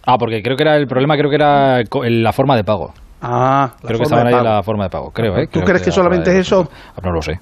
Ah, 0.04 0.16
porque 0.18 0.42
creo 0.42 0.56
que 0.56 0.62
era 0.62 0.76
el 0.76 0.86
problema, 0.86 1.16
creo 1.16 1.30
que 1.30 1.36
era 1.36 1.82
la 1.82 2.32
forma 2.32 2.54
de 2.56 2.64
pago. 2.64 2.92
Ah, 3.20 3.74
creo 3.82 3.98
que 3.98 4.04
estaban 4.04 4.26
ahí 4.26 4.42
la 4.44 4.62
forma 4.62 4.84
de 4.84 4.90
pago, 4.90 5.10
creo, 5.10 5.36
¿eh? 5.38 5.46
¿Tú 5.46 5.60
Creo 5.60 5.64
crees 5.64 5.82
que 5.82 5.90
solamente 5.90 6.30
es 6.30 6.36
eso? 6.46 6.68
No 7.02 7.10
lo 7.12 7.22
sé. 7.22 7.38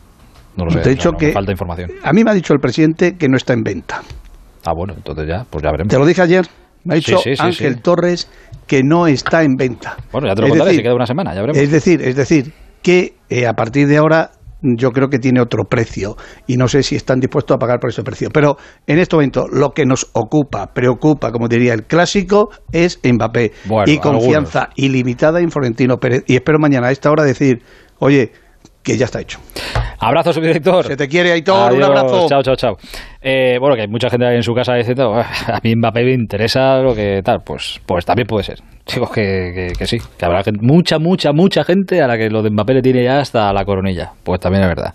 No 0.56 0.64
lo 0.66 0.70
sé. 0.70 0.80
Te 0.80 0.90
he 0.90 0.92
dicho 0.92 1.08
no, 1.08 1.12
no, 1.12 1.18
que- 1.18 1.32
falta 1.32 1.50
información. 1.50 1.90
A 2.02 2.12
mí 2.12 2.22
me 2.22 2.30
ha 2.30 2.34
dicho 2.34 2.52
el 2.54 2.60
presidente 2.60 3.16
que 3.18 3.28
no 3.28 3.36
está 3.36 3.52
en 3.54 3.62
venta. 3.62 4.00
Ah, 4.64 4.72
bueno, 4.74 4.94
entonces 4.96 5.26
ya, 5.28 5.44
pues 5.50 5.62
ya 5.64 5.70
veremos. 5.72 5.90
Te 5.90 5.98
lo 5.98 6.06
dije 6.06 6.22
ayer. 6.22 6.46
Me 6.84 6.94
ha 6.94 6.96
dicho 6.96 7.16
Sí, 7.18 7.30
sí, 7.30 7.36
sí, 7.36 7.42
Ángel. 7.42 7.82
Torres 7.82 8.30
que 8.66 8.82
no 8.84 9.06
está 9.06 9.42
en 9.42 9.56
venta. 9.56 9.96
Bueno, 10.12 10.28
ya 10.28 10.34
te 10.34 10.42
lo 10.42 10.46
Es 10.46 10.50
contaré, 10.52 10.68
decir, 10.70 10.80
si 10.80 10.82
queda 10.84 10.94
una 10.94 11.06
semana, 11.06 11.34
ya 11.34 11.40
veremos. 11.40 11.58
Es 11.60 11.70
decir, 11.70 12.00
es 12.02 12.14
decir, 12.14 12.52
que 12.82 13.14
eh, 13.28 13.46
a 13.46 13.54
partir 13.54 13.88
de 13.88 13.96
ahora 13.96 14.30
yo 14.64 14.90
creo 14.90 15.08
que 15.08 15.18
tiene 15.18 15.40
otro 15.40 15.64
precio 15.64 16.16
y 16.46 16.56
no 16.56 16.68
sé 16.68 16.82
si 16.82 16.96
están 16.96 17.20
dispuestos 17.20 17.54
a 17.54 17.58
pagar 17.58 17.78
por 17.78 17.90
ese 17.90 18.02
precio. 18.02 18.30
Pero 18.32 18.56
en 18.86 18.98
este 18.98 19.14
momento 19.16 19.46
lo 19.50 19.70
que 19.70 19.84
nos 19.84 20.10
ocupa, 20.14 20.72
preocupa, 20.72 21.30
como 21.30 21.48
diría 21.48 21.74
el 21.74 21.84
clásico, 21.84 22.48
es 22.72 22.98
Mbappé 23.04 23.52
Bueno, 23.66 23.92
y 23.92 23.98
confianza 23.98 24.70
ilimitada 24.76 25.40
en 25.40 25.50
Florentino 25.50 25.98
Pérez. 25.98 26.24
Y 26.26 26.34
espero 26.34 26.58
mañana 26.58 26.88
a 26.88 26.90
esta 26.92 27.10
hora 27.10 27.24
decir, 27.24 27.62
oye, 27.98 28.32
que 28.84 28.96
ya 28.96 29.06
está 29.06 29.20
hecho. 29.20 29.40
Abrazo, 29.98 30.32
subdirector. 30.32 30.84
Se 30.86 30.96
te 30.96 31.08
quiere, 31.08 31.32
Aitor, 31.32 31.72
un 31.72 31.82
Adiós, 31.82 31.88
abrazo. 31.88 32.26
Chao, 32.28 32.42
chao, 32.42 32.54
chao. 32.56 32.76
Eh, 33.22 33.56
bueno, 33.58 33.74
que 33.74 33.82
hay 33.82 33.88
mucha 33.88 34.10
gente 34.10 34.26
ahí 34.26 34.36
en 34.36 34.42
su 34.42 34.54
casa 34.54 34.74
diciendo, 34.74 35.14
"Ah, 35.16 35.26
a 35.46 35.60
mí 35.64 35.74
Mbappé 35.74 36.04
me 36.04 36.12
interesa 36.12 36.78
lo 36.80 36.94
que 36.94 37.22
tal. 37.24 37.42
Pues, 37.42 37.80
pues 37.86 38.04
también 38.04 38.26
puede 38.28 38.44
ser. 38.44 38.60
Digo 38.92 39.10
que, 39.10 39.22
que, 39.54 39.72
que 39.78 39.86
sí, 39.86 39.98
que 40.18 40.24
habrá 40.26 40.42
gente- 40.44 40.60
mucha, 40.62 40.98
mucha, 40.98 41.32
mucha 41.32 41.64
gente 41.64 42.02
a 42.02 42.06
la 42.06 42.18
que 42.18 42.28
lo 42.28 42.42
de 42.42 42.50
Mbappé 42.50 42.74
le 42.74 42.82
tiene 42.82 43.02
ya 43.02 43.20
hasta 43.20 43.50
la 43.54 43.64
coronilla. 43.64 44.12
Pues 44.22 44.38
también 44.40 44.64
es 44.64 44.68
verdad. 44.68 44.92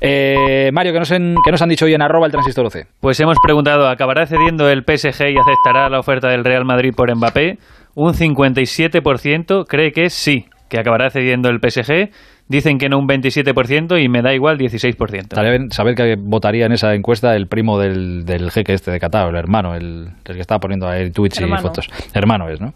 Eh, 0.00 0.70
Mario, 0.72 0.92
¿qué 0.92 0.98
nos, 1.00 1.10
en- 1.10 1.34
qué 1.44 1.50
nos 1.50 1.60
han 1.60 1.68
dicho 1.68 1.86
hoy 1.86 1.94
en 1.94 2.02
arroba 2.02 2.26
el 2.26 2.32
transistor 2.32 2.64
12? 2.64 2.86
Pues 3.00 3.18
hemos 3.18 3.36
preguntado, 3.42 3.88
¿acabará 3.88 4.26
cediendo 4.26 4.70
el 4.70 4.84
PSG 4.84 5.30
y 5.30 5.36
aceptará 5.38 5.88
la 5.88 5.98
oferta 5.98 6.28
del 6.28 6.44
Real 6.44 6.64
Madrid 6.64 6.92
por 6.96 7.12
Mbappé? 7.12 7.58
Un 7.96 8.14
57% 8.14 9.64
cree 9.66 9.90
que 9.92 10.10
sí, 10.10 10.46
que 10.68 10.78
acabará 10.78 11.10
cediendo 11.10 11.48
el 11.48 11.58
PSG. 11.60 12.10
Dicen 12.48 12.78
que 12.78 12.88
no 12.88 12.98
un 12.98 13.08
27% 13.08 14.00
y 14.00 14.08
me 14.08 14.22
da 14.22 14.32
igual 14.32 14.56
16%. 14.56 15.14
Estaría 15.22 15.50
bien 15.50 15.70
saber 15.72 15.96
que 15.96 16.14
votaría 16.16 16.66
en 16.66 16.72
esa 16.72 16.94
encuesta 16.94 17.34
el 17.34 17.48
primo 17.48 17.76
del, 17.78 18.24
del 18.24 18.52
jeque 18.52 18.72
este 18.72 18.92
de 18.92 19.00
Qatar, 19.00 19.28
el 19.30 19.34
hermano, 19.36 19.74
el, 19.74 20.10
el 20.24 20.34
que 20.34 20.40
estaba 20.40 20.60
poniendo 20.60 20.88
ahí 20.88 21.10
tweets 21.10 21.40
Hermano. 21.40 21.60
y 21.60 21.62
fotos. 21.64 21.88
Hermano 22.14 22.48
es, 22.48 22.60
¿no? 22.60 22.72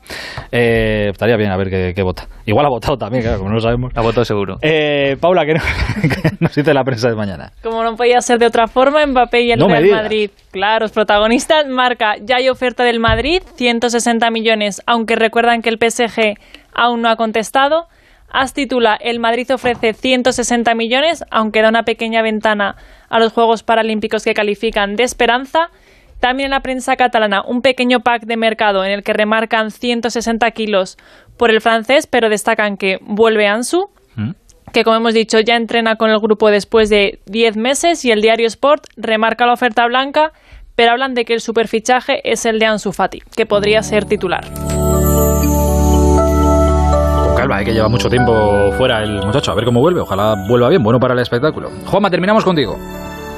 Eh, 0.51 1.11
estaría 1.11 1.37
bien 1.37 1.53
a 1.53 1.57
ver 1.57 1.71
qué, 1.71 1.93
qué 1.95 2.03
vota. 2.03 2.27
Igual 2.47 2.67
ha 2.67 2.69
votado 2.69 2.97
también, 2.97 3.23
claro, 3.23 3.39
como 3.39 3.51
no 3.51 3.55
lo 3.57 3.61
sabemos. 3.61 3.93
Ha 3.95 4.01
votado 4.01 4.25
seguro. 4.25 4.57
Eh, 4.63 5.17
Paula, 5.21 5.47
¿qué, 5.47 5.55
no- 5.55 5.61
qué 6.03 6.31
nos 6.41 6.53
dice 6.55 6.75
la 6.75 6.83
prensa 6.83 7.09
de 7.09 7.15
mañana? 7.15 7.53
Como 7.63 7.85
no 7.85 7.95
podía 7.95 8.21
ser 8.23 8.39
de 8.41 8.47
otra 8.47 8.67
forma, 8.67 9.07
Mbappé 9.07 9.43
y 9.43 9.53
el 9.53 9.59
No 9.61 9.69
Real. 9.69 9.89
Madrid, 9.91 10.31
claros 10.51 10.91
protagonistas, 10.91 11.69
marca, 11.69 12.15
ya 12.21 12.37
hay 12.39 12.49
oferta 12.49 12.83
del 12.83 12.99
Madrid, 12.99 13.41
160 13.55 14.31
millones, 14.33 14.83
aunque 14.87 15.15
recuerdan 15.15 15.63
que 15.63 15.69
el 15.71 15.79
PSG 15.79 16.35
aún 16.75 17.03
no 17.03 17.09
ha 17.09 17.15
contestado. 17.15 17.87
As 18.31 18.55
titula, 18.55 18.97
el 19.01 19.19
Madrid 19.19 19.51
ofrece 19.52 19.93
160 19.93 20.74
millones, 20.74 21.24
aunque 21.31 21.62
da 21.62 21.69
una 21.69 21.82
pequeña 21.82 22.23
ventana 22.23 22.77
a 23.09 23.19
los 23.19 23.32
Juegos 23.32 23.62
Paralímpicos 23.62 24.24
que 24.24 24.35
califican 24.35 24.97
de 24.97 25.05
esperanza. 25.05 25.70
También 26.20 26.47
en 26.47 26.51
la 26.51 26.61
prensa 26.61 26.97
catalana, 26.97 27.43
un 27.43 27.62
pequeño 27.62 28.01
pack 28.01 28.24
de 28.24 28.36
mercado 28.36 28.85
en 28.85 28.93
el 28.93 29.02
que 29.02 29.12
remarcan 29.12 29.70
160 29.70 30.51
kilos 30.51 30.97
por 31.36 31.51
el 31.51 31.61
francés, 31.61 32.07
pero 32.07 32.28
destacan 32.28 32.77
que 32.77 32.98
vuelve 33.01 33.47
Ansu 33.47 33.90
que 34.73 34.85
como 34.85 34.97
hemos 34.97 35.15
dicho 35.15 35.40
ya 35.40 35.57
entrena 35.57 35.97
con 35.97 36.11
el 36.11 36.19
grupo 36.19 36.51
después 36.51 36.89
de 36.90 37.20
10 37.27 37.57
meses 37.57 38.05
y 38.05 38.11
el 38.11 38.23
diario 38.23 38.47
Sport 38.47 38.85
remarca 38.97 39.47
la 39.47 39.55
oferta 39.55 39.86
blanca, 39.86 40.32
pero 40.74 40.93
hablan 40.93 41.15
de 41.15 41.24
que 41.24 41.35
el 41.35 41.40
superfichaje 41.40 42.20
es 42.31 42.47
el 42.47 42.59
de 42.59 42.66
Ansu 42.66 42.93
Fati, 42.93 43.23
que 43.36 43.47
podría 43.47 43.82
ser 43.82 44.05
titular. 44.05 44.70
Calma, 47.41 47.62
eh, 47.62 47.65
que 47.65 47.73
lleva 47.73 47.89
mucho 47.89 48.11
tiempo 48.11 48.71
fuera 48.77 49.03
el 49.03 49.25
muchacho. 49.25 49.53
A 49.53 49.55
ver 49.55 49.65
cómo 49.65 49.81
vuelve. 49.81 50.01
Ojalá 50.01 50.35
vuelva 50.47 50.69
bien. 50.69 50.83
Bueno 50.83 51.01
para 51.01 51.15
el 51.15 51.21
espectáculo. 51.21 51.71
Juanma, 51.87 52.11
terminamos 52.11 52.45
contigo. 52.45 52.79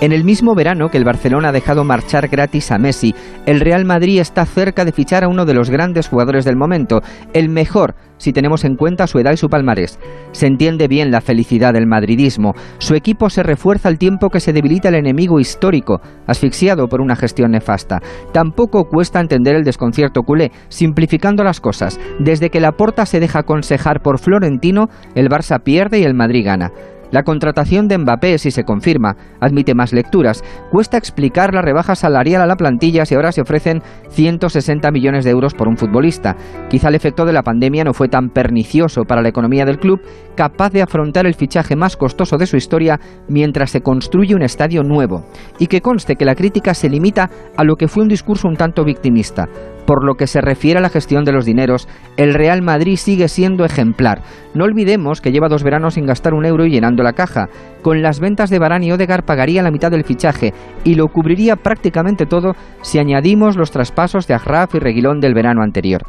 En 0.02 0.10
el 0.10 0.24
mismo 0.24 0.56
verano 0.56 0.88
que 0.88 0.98
el 0.98 1.04
Barcelona 1.04 1.50
ha 1.50 1.52
dejado 1.52 1.84
marchar 1.84 2.26
gratis 2.26 2.72
a 2.72 2.78
Messi, 2.78 3.14
el 3.46 3.60
Real 3.60 3.84
Madrid 3.84 4.18
está 4.18 4.44
cerca 4.44 4.84
de 4.84 4.90
fichar 4.90 5.22
a 5.22 5.28
uno 5.28 5.44
de 5.44 5.54
los 5.54 5.70
grandes 5.70 6.08
jugadores 6.08 6.44
del 6.44 6.56
momento, 6.56 7.02
el 7.34 7.48
mejor 7.48 7.94
si 8.22 8.32
tenemos 8.32 8.64
en 8.64 8.76
cuenta 8.76 9.08
su 9.08 9.18
edad 9.18 9.32
y 9.32 9.36
su 9.36 9.48
palmarés. 9.48 9.98
Se 10.30 10.46
entiende 10.46 10.86
bien 10.86 11.10
la 11.10 11.20
felicidad 11.20 11.72
del 11.72 11.88
madridismo. 11.88 12.54
Su 12.78 12.94
equipo 12.94 13.28
se 13.30 13.42
refuerza 13.42 13.88
al 13.88 13.98
tiempo 13.98 14.30
que 14.30 14.38
se 14.38 14.52
debilita 14.52 14.90
el 14.90 14.94
enemigo 14.94 15.40
histórico, 15.40 16.00
asfixiado 16.28 16.86
por 16.86 17.00
una 17.00 17.16
gestión 17.16 17.50
nefasta. 17.50 18.00
Tampoco 18.32 18.84
cuesta 18.84 19.20
entender 19.20 19.56
el 19.56 19.64
desconcierto 19.64 20.22
culé, 20.22 20.52
simplificando 20.68 21.42
las 21.42 21.60
cosas. 21.60 21.98
Desde 22.20 22.50
que 22.50 22.60
la 22.60 22.72
porta 22.72 23.06
se 23.06 23.18
deja 23.18 23.40
aconsejar 23.40 24.02
por 24.02 24.20
Florentino, 24.20 24.86
el 25.16 25.28
Barça 25.28 25.60
pierde 25.60 25.98
y 25.98 26.04
el 26.04 26.14
Madrid 26.14 26.44
gana. 26.44 26.70
La 27.12 27.24
contratación 27.24 27.88
de 27.88 27.98
Mbappé, 27.98 28.38
si 28.38 28.50
se 28.50 28.64
confirma, 28.64 29.16
admite 29.38 29.74
más 29.74 29.92
lecturas. 29.92 30.42
Cuesta 30.70 30.96
explicar 30.96 31.52
la 31.52 31.60
rebaja 31.60 31.94
salarial 31.94 32.40
a 32.40 32.46
la 32.46 32.56
plantilla 32.56 33.04
si 33.04 33.14
ahora 33.14 33.32
se 33.32 33.42
ofrecen 33.42 33.82
160 34.08 34.90
millones 34.90 35.26
de 35.26 35.30
euros 35.30 35.52
por 35.52 35.68
un 35.68 35.76
futbolista. 35.76 36.36
Quizá 36.70 36.88
el 36.88 36.94
efecto 36.94 37.26
de 37.26 37.34
la 37.34 37.42
pandemia 37.42 37.84
no 37.84 37.92
fue 37.92 38.08
tan 38.08 38.30
pernicioso 38.30 39.02
para 39.04 39.20
la 39.20 39.28
economía 39.28 39.66
del 39.66 39.78
club, 39.78 40.00
capaz 40.34 40.70
de 40.70 40.80
afrontar 40.80 41.26
el 41.26 41.34
fichaje 41.34 41.76
más 41.76 41.98
costoso 41.98 42.38
de 42.38 42.46
su 42.46 42.56
historia 42.56 42.98
mientras 43.28 43.70
se 43.70 43.82
construye 43.82 44.34
un 44.34 44.42
estadio 44.42 44.82
nuevo. 44.82 45.26
Y 45.58 45.66
que 45.66 45.82
conste 45.82 46.16
que 46.16 46.24
la 46.24 46.34
crítica 46.34 46.72
se 46.72 46.88
limita 46.88 47.28
a 47.58 47.64
lo 47.64 47.76
que 47.76 47.88
fue 47.88 48.04
un 48.04 48.08
discurso 48.08 48.48
un 48.48 48.56
tanto 48.56 48.84
victimista. 48.84 49.50
Por 49.86 50.04
lo 50.04 50.14
que 50.14 50.26
se 50.26 50.40
refiere 50.40 50.78
a 50.78 50.82
la 50.82 50.88
gestión 50.88 51.24
de 51.24 51.32
los 51.32 51.44
dineros, 51.44 51.88
el 52.16 52.34
Real 52.34 52.62
Madrid 52.62 52.96
sigue 52.96 53.28
siendo 53.28 53.64
ejemplar. 53.64 54.22
No 54.54 54.64
olvidemos 54.64 55.20
que 55.20 55.32
lleva 55.32 55.48
dos 55.48 55.62
veranos 55.64 55.94
sin 55.94 56.06
gastar 56.06 56.34
un 56.34 56.44
euro 56.44 56.64
y 56.64 56.70
llenando 56.70 57.02
la 57.02 57.14
caja. 57.14 57.48
Con 57.82 58.00
las 58.00 58.20
ventas 58.20 58.50
de 58.50 58.58
Varane 58.58 58.86
y 58.86 58.92
Odegar 58.92 59.24
pagaría 59.24 59.62
la 59.62 59.70
mitad 59.70 59.90
del 59.90 60.04
fichaje 60.04 60.52
y 60.84 60.94
lo 60.94 61.08
cubriría 61.08 61.56
prácticamente 61.56 62.26
todo 62.26 62.54
si 62.82 62.98
añadimos 62.98 63.56
los 63.56 63.70
traspasos 63.70 64.26
de 64.26 64.34
Agraf 64.34 64.74
y 64.74 64.78
Reguilón 64.78 65.20
del 65.20 65.34
verano 65.34 65.62
anterior. 65.62 66.02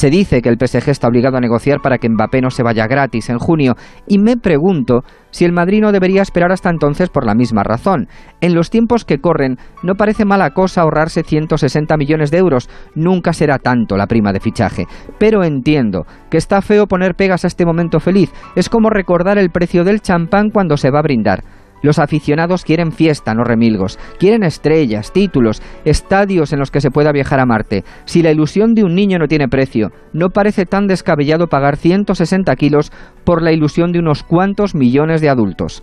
Se 0.00 0.08
dice 0.08 0.40
que 0.40 0.48
el 0.48 0.56
PSG 0.56 0.88
está 0.88 1.08
obligado 1.08 1.36
a 1.36 1.42
negociar 1.42 1.82
para 1.82 1.98
que 1.98 2.08
Mbappé 2.08 2.40
no 2.40 2.50
se 2.50 2.62
vaya 2.62 2.86
gratis 2.86 3.28
en 3.28 3.36
junio 3.38 3.74
y 4.08 4.18
me 4.18 4.38
pregunto 4.38 5.04
si 5.30 5.44
el 5.44 5.52
Madrid 5.52 5.82
no 5.82 5.92
debería 5.92 6.22
esperar 6.22 6.52
hasta 6.52 6.70
entonces 6.70 7.10
por 7.10 7.26
la 7.26 7.34
misma 7.34 7.64
razón. 7.64 8.08
En 8.40 8.54
los 8.54 8.70
tiempos 8.70 9.04
que 9.04 9.18
corren 9.18 9.58
no 9.82 9.96
parece 9.96 10.24
mala 10.24 10.54
cosa 10.54 10.80
ahorrarse 10.80 11.22
160 11.22 11.98
millones 11.98 12.30
de 12.30 12.38
euros, 12.38 12.70
nunca 12.94 13.34
será 13.34 13.58
tanto 13.58 13.98
la 13.98 14.06
prima 14.06 14.32
de 14.32 14.40
fichaje, 14.40 14.86
pero 15.18 15.44
entiendo 15.44 16.06
que 16.30 16.38
está 16.38 16.62
feo 16.62 16.86
poner 16.86 17.14
pegas 17.14 17.44
a 17.44 17.48
este 17.48 17.66
momento 17.66 18.00
feliz, 18.00 18.32
es 18.56 18.70
como 18.70 18.88
recordar 18.88 19.36
el 19.36 19.50
precio 19.50 19.84
del 19.84 20.00
champán 20.00 20.48
cuando 20.48 20.78
se 20.78 20.90
va 20.90 21.00
a 21.00 21.02
brindar. 21.02 21.44
Los 21.82 21.98
aficionados 21.98 22.64
quieren 22.64 22.92
fiesta, 22.92 23.34
no 23.34 23.44
remilgos. 23.44 23.98
Quieren 24.18 24.42
estrellas, 24.42 25.12
títulos, 25.12 25.62
estadios 25.84 26.52
en 26.52 26.58
los 26.58 26.70
que 26.70 26.80
se 26.80 26.90
pueda 26.90 27.12
viajar 27.12 27.40
a 27.40 27.46
Marte. 27.46 27.84
Si 28.04 28.22
la 28.22 28.30
ilusión 28.30 28.74
de 28.74 28.84
un 28.84 28.94
niño 28.94 29.18
no 29.18 29.28
tiene 29.28 29.48
precio, 29.48 29.90
no 30.12 30.30
parece 30.30 30.66
tan 30.66 30.86
descabellado 30.86 31.48
pagar 31.48 31.76
160 31.76 32.54
kilos 32.56 32.92
por 33.24 33.42
la 33.42 33.52
ilusión 33.52 33.92
de 33.92 33.98
unos 33.98 34.22
cuantos 34.22 34.74
millones 34.74 35.20
de 35.20 35.28
adultos. 35.28 35.82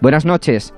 Buenas 0.00 0.24
noches. 0.24 0.72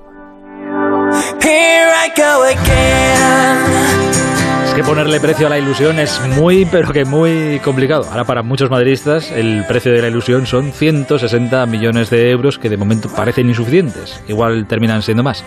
Que 4.77 4.83
ponerle 4.83 5.19
precio 5.19 5.47
a 5.47 5.49
la 5.49 5.57
ilusión 5.57 5.97
es 5.97 6.21
muy, 6.37 6.65
pero 6.65 6.93
que 6.93 7.03
muy 7.03 7.59
complicado. 7.63 8.03
Ahora 8.11 8.25
para 8.25 8.43
muchos 8.43 8.69
madridistas 8.69 9.31
el 9.31 9.65
precio 9.67 9.91
de 9.91 10.03
la 10.03 10.07
ilusión 10.07 10.45
son 10.45 10.71
160 10.71 11.65
millones 11.65 12.11
de 12.11 12.29
euros 12.29 12.59
que 12.59 12.69
de 12.69 12.77
momento 12.77 13.09
parecen 13.09 13.47
insuficientes. 13.47 14.23
Igual 14.27 14.67
terminan 14.67 15.01
siendo 15.01 15.23
más. 15.23 15.43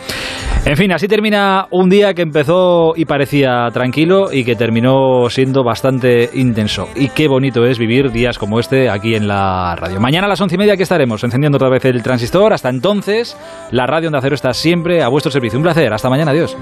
En 0.65 0.77
fin, 0.77 0.90
así 0.90 1.07
termina 1.07 1.69
un 1.70 1.89
día 1.89 2.12
que 2.12 2.23
empezó 2.23 2.94
y 2.97 3.05
parecía 3.05 3.69
tranquilo 3.73 4.32
y 4.32 4.43
que 4.43 4.57
terminó 4.57 5.31
siendo 5.31 5.62
bastante 5.62 6.31
intenso. 6.35 6.89
Y 6.97 7.11
qué 7.11 7.28
bonito 7.28 7.65
es 7.65 7.78
vivir 7.78 8.11
días 8.11 8.36
como 8.36 8.59
este 8.59 8.90
aquí 8.90 9.15
en 9.15 9.28
la 9.28 9.77
radio. 9.77 10.01
Mañana 10.01 10.27
a 10.27 10.31
las 10.31 10.40
once 10.40 10.57
y 10.57 10.59
media 10.59 10.73
aquí 10.73 10.82
estaremos 10.82 11.23
encendiendo 11.23 11.55
otra 11.55 11.69
vez 11.69 11.85
el 11.85 12.02
transistor. 12.02 12.52
Hasta 12.52 12.69
entonces, 12.69 13.36
la 13.70 13.86
radio 13.86 14.09
Onda 14.09 14.20
Cero 14.23 14.35
está 14.35 14.52
siempre 14.55 15.05
a 15.05 15.09
vuestro 15.09 15.31
servicio. 15.31 15.57
Un 15.57 15.62
placer. 15.62 15.93
Hasta 15.93 16.11
mañana. 16.11 16.32
Adiós. 16.32 16.57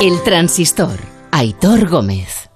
El 0.00 0.22
transistor. 0.22 0.98
Aitor 1.30 1.88
Gómez. 1.88 2.50